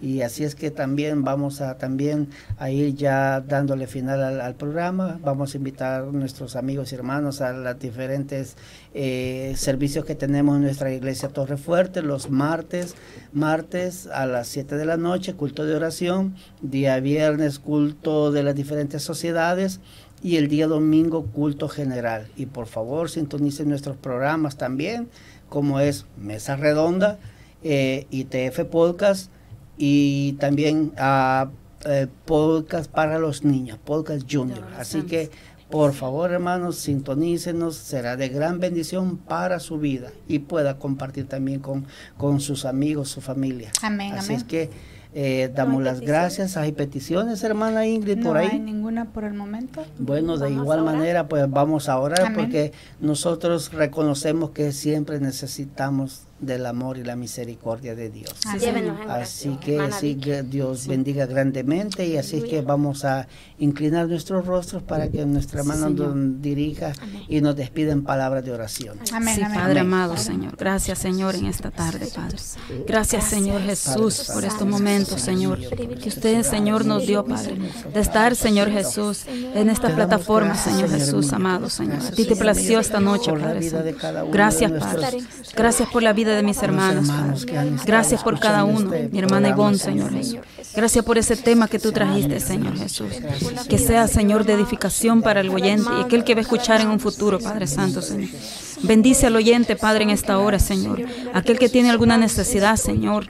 y 0.00 0.22
así 0.22 0.44
es 0.44 0.54
que 0.54 0.70
también 0.70 1.24
vamos 1.24 1.60
a 1.60 1.76
también 1.76 2.28
ir 2.70 2.94
ya 2.94 3.40
dándole 3.40 3.86
final 3.86 4.22
al, 4.22 4.40
al 4.40 4.54
programa. 4.54 5.18
Vamos 5.22 5.54
a 5.54 5.56
invitar 5.58 6.02
a 6.02 6.06
nuestros 6.06 6.56
amigos 6.56 6.92
y 6.92 6.94
hermanos 6.94 7.40
a 7.40 7.52
los 7.52 7.78
diferentes 7.78 8.56
eh, 8.94 9.54
servicios 9.56 10.04
que 10.04 10.14
tenemos 10.14 10.56
en 10.56 10.62
nuestra 10.62 10.92
iglesia 10.92 11.28
Torre 11.28 11.56
Fuerte 11.56 12.02
los 12.02 12.30
martes 12.30 12.94
martes 13.32 14.06
a 14.08 14.26
las 14.26 14.48
7 14.48 14.76
de 14.76 14.84
la 14.84 14.96
noche 14.96 15.34
culto 15.34 15.64
de 15.64 15.76
oración 15.76 16.34
día 16.60 16.98
viernes 17.00 17.58
culto 17.58 18.32
de 18.32 18.42
las 18.42 18.54
diferentes 18.54 19.02
sociedades 19.02 19.80
y 20.22 20.36
el 20.36 20.48
día 20.48 20.66
domingo 20.66 21.26
culto 21.26 21.68
general. 21.68 22.28
Y 22.36 22.46
por 22.46 22.66
favor 22.66 23.10
sintonicen 23.10 23.68
nuestros 23.68 23.96
programas 23.96 24.56
también 24.56 25.08
como 25.48 25.80
es 25.80 26.06
Mesa 26.16 26.56
Redonda 26.56 27.18
eh, 27.62 28.06
ITF 28.10 28.64
Podcast 28.70 29.30
y 29.82 30.34
también 30.34 30.92
a 30.98 31.48
eh, 31.86 32.06
podcast 32.26 32.90
para 32.90 33.18
los 33.18 33.44
niños, 33.44 33.78
podcast 33.82 34.30
junior. 34.30 34.62
Así 34.78 35.02
que, 35.04 35.30
por 35.70 35.94
favor, 35.94 36.30
hermanos, 36.32 36.76
sintonícenos, 36.76 37.76
será 37.76 38.18
de 38.18 38.28
gran 38.28 38.60
bendición 38.60 39.16
para 39.16 39.58
su 39.58 39.78
vida 39.78 40.10
y 40.28 40.40
pueda 40.40 40.76
compartir 40.76 41.26
también 41.28 41.60
con, 41.60 41.86
con 42.18 42.40
sus 42.40 42.66
amigos, 42.66 43.08
su 43.08 43.22
familia. 43.22 43.70
Amén, 43.80 44.12
Así 44.12 44.34
amén. 44.34 44.36
es 44.36 44.44
que 44.44 44.70
eh, 45.14 45.50
damos 45.54 45.82
las 45.82 46.00
gracias. 46.02 46.58
¿Hay 46.58 46.72
peticiones, 46.72 47.42
hermana 47.42 47.86
Ingrid, 47.86 48.18
No 48.18 48.26
por 48.28 48.36
ahí? 48.36 48.48
hay 48.52 48.60
ninguna 48.60 49.06
por 49.12 49.24
el 49.24 49.32
momento. 49.32 49.82
Bueno, 49.98 50.36
de 50.36 50.50
igual 50.50 50.84
manera, 50.84 51.26
pues 51.26 51.48
vamos 51.50 51.88
a 51.88 51.98
orar 51.98 52.20
Amén. 52.26 52.34
porque 52.36 52.72
nosotros 53.00 53.72
reconocemos 53.72 54.50
que 54.50 54.72
siempre 54.72 55.20
necesitamos 55.20 56.24
del 56.40 56.66
amor 56.66 56.98
y 56.98 57.04
la 57.04 57.16
misericordia 57.16 57.94
de 57.94 58.10
Dios. 58.10 58.34
Así 58.46 58.66
en 58.66 58.90
Así 59.08 59.56
que 59.58 60.20
que 60.20 60.42
Dios 60.42 60.86
bendiga 60.86 61.26
grandemente 61.26 62.06
y 62.06 62.16
así 62.16 62.38
es 62.38 62.44
que 62.44 62.62
vamos 62.62 63.04
a 63.04 63.26
inclinar 63.58 64.08
nuestros 64.08 64.46
rostros 64.46 64.82
para 64.82 65.08
que 65.08 65.24
nuestra 65.26 65.62
Señor. 65.62 65.92
nos 65.92 66.42
dirija 66.42 66.92
y 67.28 67.40
nos 67.40 67.56
despida 67.56 67.92
en 67.92 68.02
palabras 68.04 68.44
de 68.44 68.52
oración. 68.52 68.98
Amén, 69.12 69.34
sí, 69.34 69.42
amén. 69.42 69.58
Padre 69.58 69.80
Amén. 69.80 69.92
amado, 69.92 70.16
Señor. 70.16 70.56
Gracias, 70.56 70.98
Señor, 70.98 71.34
en 71.34 71.46
esta 71.46 71.70
tarde, 71.70 72.08
Padre. 72.14 72.36
Gracias, 72.86 73.24
Señor 73.24 73.62
Jesús, 73.62 74.30
por 74.32 74.44
estos 74.44 74.66
momentos, 74.66 75.20
Señor, 75.20 75.58
que 75.58 76.08
usted, 76.08 76.42
Señor, 76.42 76.84
nos 76.84 77.06
dio, 77.06 77.24
Padre, 77.24 77.58
de 77.92 78.00
estar, 78.00 78.34
Señor 78.36 78.70
Jesús, 78.70 79.26
en 79.26 79.68
esta 79.68 79.94
plataforma, 79.94 80.54
Señor 80.54 80.90
Jesús, 80.90 81.32
amado, 81.32 81.68
Señor. 81.68 81.96
A 81.96 82.10
ti 82.10 82.24
Gracias, 82.24 82.28
te 82.28 82.36
plació 82.36 82.80
esta 82.80 83.00
noche, 83.00 83.32
Padre 83.32 83.70
Gracias, 84.30 84.72
Padre. 84.72 85.18
Gracias 85.56 85.88
por 85.88 86.02
la 86.02 86.12
vida 86.12 86.29
de 86.36 86.42
mis 86.42 86.62
hermanos, 86.62 87.46
Gracias 87.84 88.22
por 88.22 88.38
cada 88.38 88.64
escuchando 88.64 88.88
uno, 88.88 88.94
este 88.94 89.08
mi 89.08 89.18
hermana 89.18 89.48
Ivonne, 89.48 89.78
Señor 89.78 90.10
Señor. 90.10 90.12
Jesús. 90.12 90.74
Gracias 90.74 91.04
por 91.04 91.18
ese 91.18 91.36
tema 91.36 91.68
que 91.68 91.78
tú 91.78 91.92
trajiste, 91.92 92.40
Señor 92.40 92.76
Jesús. 92.76 93.12
Que 93.68 93.78
sea, 93.78 94.06
Señor, 94.08 94.44
de 94.44 94.54
edificación 94.54 95.22
para 95.22 95.40
el 95.40 95.50
oyente 95.50 95.90
y 95.98 96.02
aquel 96.02 96.24
que 96.24 96.34
va 96.34 96.40
a 96.40 96.42
escuchar 96.42 96.80
en 96.80 96.88
un 96.88 97.00
futuro, 97.00 97.38
Padre 97.38 97.66
Santo, 97.66 98.02
Señor. 98.02 98.30
Bendice 98.82 99.26
al 99.26 99.36
oyente, 99.36 99.76
Padre, 99.76 100.04
en 100.04 100.10
esta 100.10 100.38
hora, 100.38 100.58
Señor. 100.58 101.02
Aquel 101.34 101.58
que 101.58 101.68
tiene 101.68 101.90
alguna 101.90 102.16
necesidad, 102.16 102.76
Señor, 102.76 103.26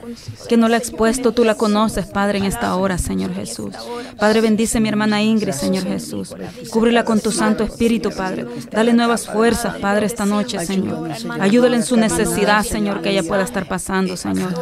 que 0.47 0.57
no 0.57 0.67
la 0.67 0.75
ha 0.75 0.79
expuesto, 0.79 1.31
tú 1.31 1.43
la 1.43 1.55
conoces, 1.55 2.05
Padre, 2.05 2.39
en 2.39 2.45
esta 2.45 2.75
hora, 2.75 2.97
Señor 2.97 3.33
Jesús. 3.33 3.75
Padre, 4.17 4.41
bendice 4.41 4.77
a 4.77 4.81
mi 4.81 4.89
hermana 4.89 5.21
Ingrid, 5.21 5.53
Señor 5.53 5.83
Jesús. 5.83 6.35
Cúbrela 6.69 7.05
con 7.05 7.19
tu 7.19 7.31
Santo 7.31 7.63
Espíritu, 7.63 8.11
Padre. 8.11 8.45
Dale 8.71 8.93
nuevas 8.93 9.27
fuerzas, 9.27 9.77
Padre, 9.77 10.05
esta 10.05 10.25
noche, 10.25 10.59
Señor. 10.65 11.09
Ayúdale 11.39 11.77
en 11.77 11.83
su 11.83 11.97
necesidad, 11.97 12.63
Señor, 12.63 13.01
que 13.01 13.09
ella 13.09 13.23
pueda 13.23 13.43
estar 13.43 13.67
pasando, 13.67 14.15
Señor. 14.17 14.53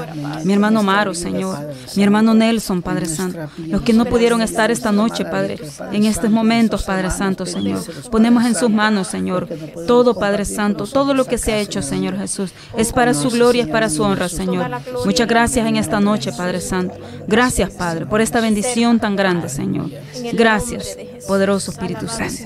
Mi 0.44 0.54
hermano 0.54 0.84
Maro, 0.84 1.14
Señor. 1.14 1.58
Mi 1.96 2.04
hermano 2.04 2.34
Nelson, 2.34 2.82
Padre 2.82 3.06
Santo. 3.06 3.40
Los 3.58 3.82
que 3.82 3.94
no 3.94 4.06
pudieron 4.06 4.42
estar 4.42 4.72
esta 4.72 4.92
noche, 4.92 5.26
Padre, 5.26 5.60
en 5.92 6.06
estos 6.06 6.30
momentos, 6.30 6.84
Padre 6.84 7.12
Santo, 7.12 7.46
Señor. 7.46 7.82
Ponemos 8.10 8.46
en 8.46 8.56
sus 8.56 8.70
manos, 8.70 9.08
Señor, 9.08 9.48
todo, 9.88 10.16
Padre 10.16 10.46
Santo, 10.46 10.79
todo 10.86 11.14
lo 11.14 11.26
que 11.26 11.38
se 11.38 11.54
ha 11.54 11.60
hecho, 11.60 11.82
Señor 11.82 12.18
Jesús. 12.18 12.52
Es 12.78 12.92
para 12.94 13.14
su 13.14 13.30
gloria, 13.30 13.64
es 13.64 13.70
para 13.70 13.90
su 13.90 14.04
honra, 14.04 14.30
Señor. 14.30 14.70
Muchas 15.06 15.28
gracias 15.28 15.68
en 15.68 15.76
esta 15.76 16.00
noche, 16.00 16.32
Padre 16.32 16.62
Santo. 16.62 16.96
Gracias, 17.28 17.72
Padre, 17.72 18.06
por 18.06 18.22
esta 18.22 18.42
bendición 18.42 19.00
tan 19.00 19.16
grande, 19.16 19.50
Señor. 19.50 19.90
Gracias, 20.34 20.98
poderoso 21.28 21.72
Espíritu 21.72 22.08
Santo. 22.08 22.44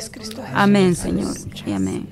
Amén, 0.54 0.96
Señor. 0.96 1.34
Y 1.66 1.72
amén. 1.74 2.08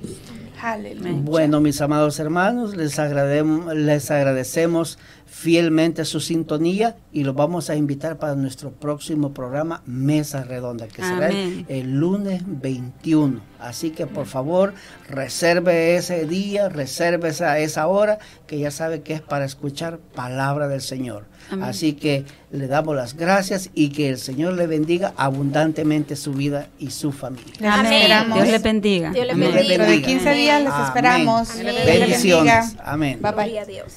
Bueno, 1.24 1.60
mis 1.60 1.80
amados 1.80 2.20
hermanos, 2.20 2.76
les, 2.76 2.96
agradem- 3.00 3.72
les 3.74 4.10
agradecemos 4.12 4.96
fielmente 5.32 6.04
su 6.04 6.20
sintonía 6.20 6.94
y 7.10 7.24
los 7.24 7.34
vamos 7.34 7.70
a 7.70 7.74
invitar 7.74 8.18
para 8.18 8.34
nuestro 8.34 8.70
próximo 8.70 9.32
programa 9.32 9.82
Mesa 9.86 10.44
Redonda, 10.44 10.86
que 10.88 11.02
será 11.02 11.30
el, 11.30 11.90
lunes 11.98 12.42
21. 12.46 13.40
Así 13.58 13.90
que 13.90 14.06
por 14.06 14.26
favor, 14.26 14.74
reserve 15.08 15.96
ese 15.96 16.26
día, 16.26 16.68
reserve 16.68 17.30
esa, 17.30 17.58
esa 17.58 17.86
hora, 17.86 18.18
que 18.46 18.58
ya 18.58 18.70
sabe 18.70 19.00
que 19.00 19.14
es 19.14 19.22
para 19.22 19.46
escuchar 19.46 19.98
palabra 20.14 20.68
del 20.68 20.82
Señor. 20.82 21.24
Amén. 21.50 21.64
Así 21.64 21.94
que 21.94 22.26
le 22.50 22.66
damos 22.66 22.94
las 22.94 23.16
gracias 23.16 23.70
y 23.72 23.88
que 23.88 24.10
el 24.10 24.18
Señor 24.18 24.52
le 24.52 24.66
bendiga 24.66 25.14
abundantemente 25.16 26.14
su 26.14 26.34
vida 26.34 26.68
y 26.78 26.90
su 26.90 27.10
familia. 27.10 27.54
Amén. 27.72 27.92
esperamos. 27.94 28.34
Dios 28.34 28.48
le 28.48 28.58
bendiga. 28.58 29.10
Dios 29.12 29.26
le 29.26 29.34
bendiga. 29.34 29.62
Dentro 29.62 29.86
de 29.86 30.02
15 30.02 30.32
días 30.34 30.62
les 30.62 30.74
esperamos. 30.86 31.48
Bendiciones. 31.86 32.76
Amén. 32.84 33.18
Bye 33.22 33.32
bye. 33.32 33.44
Gloria 33.44 33.62
a 33.62 33.64
Dios. 33.64 33.92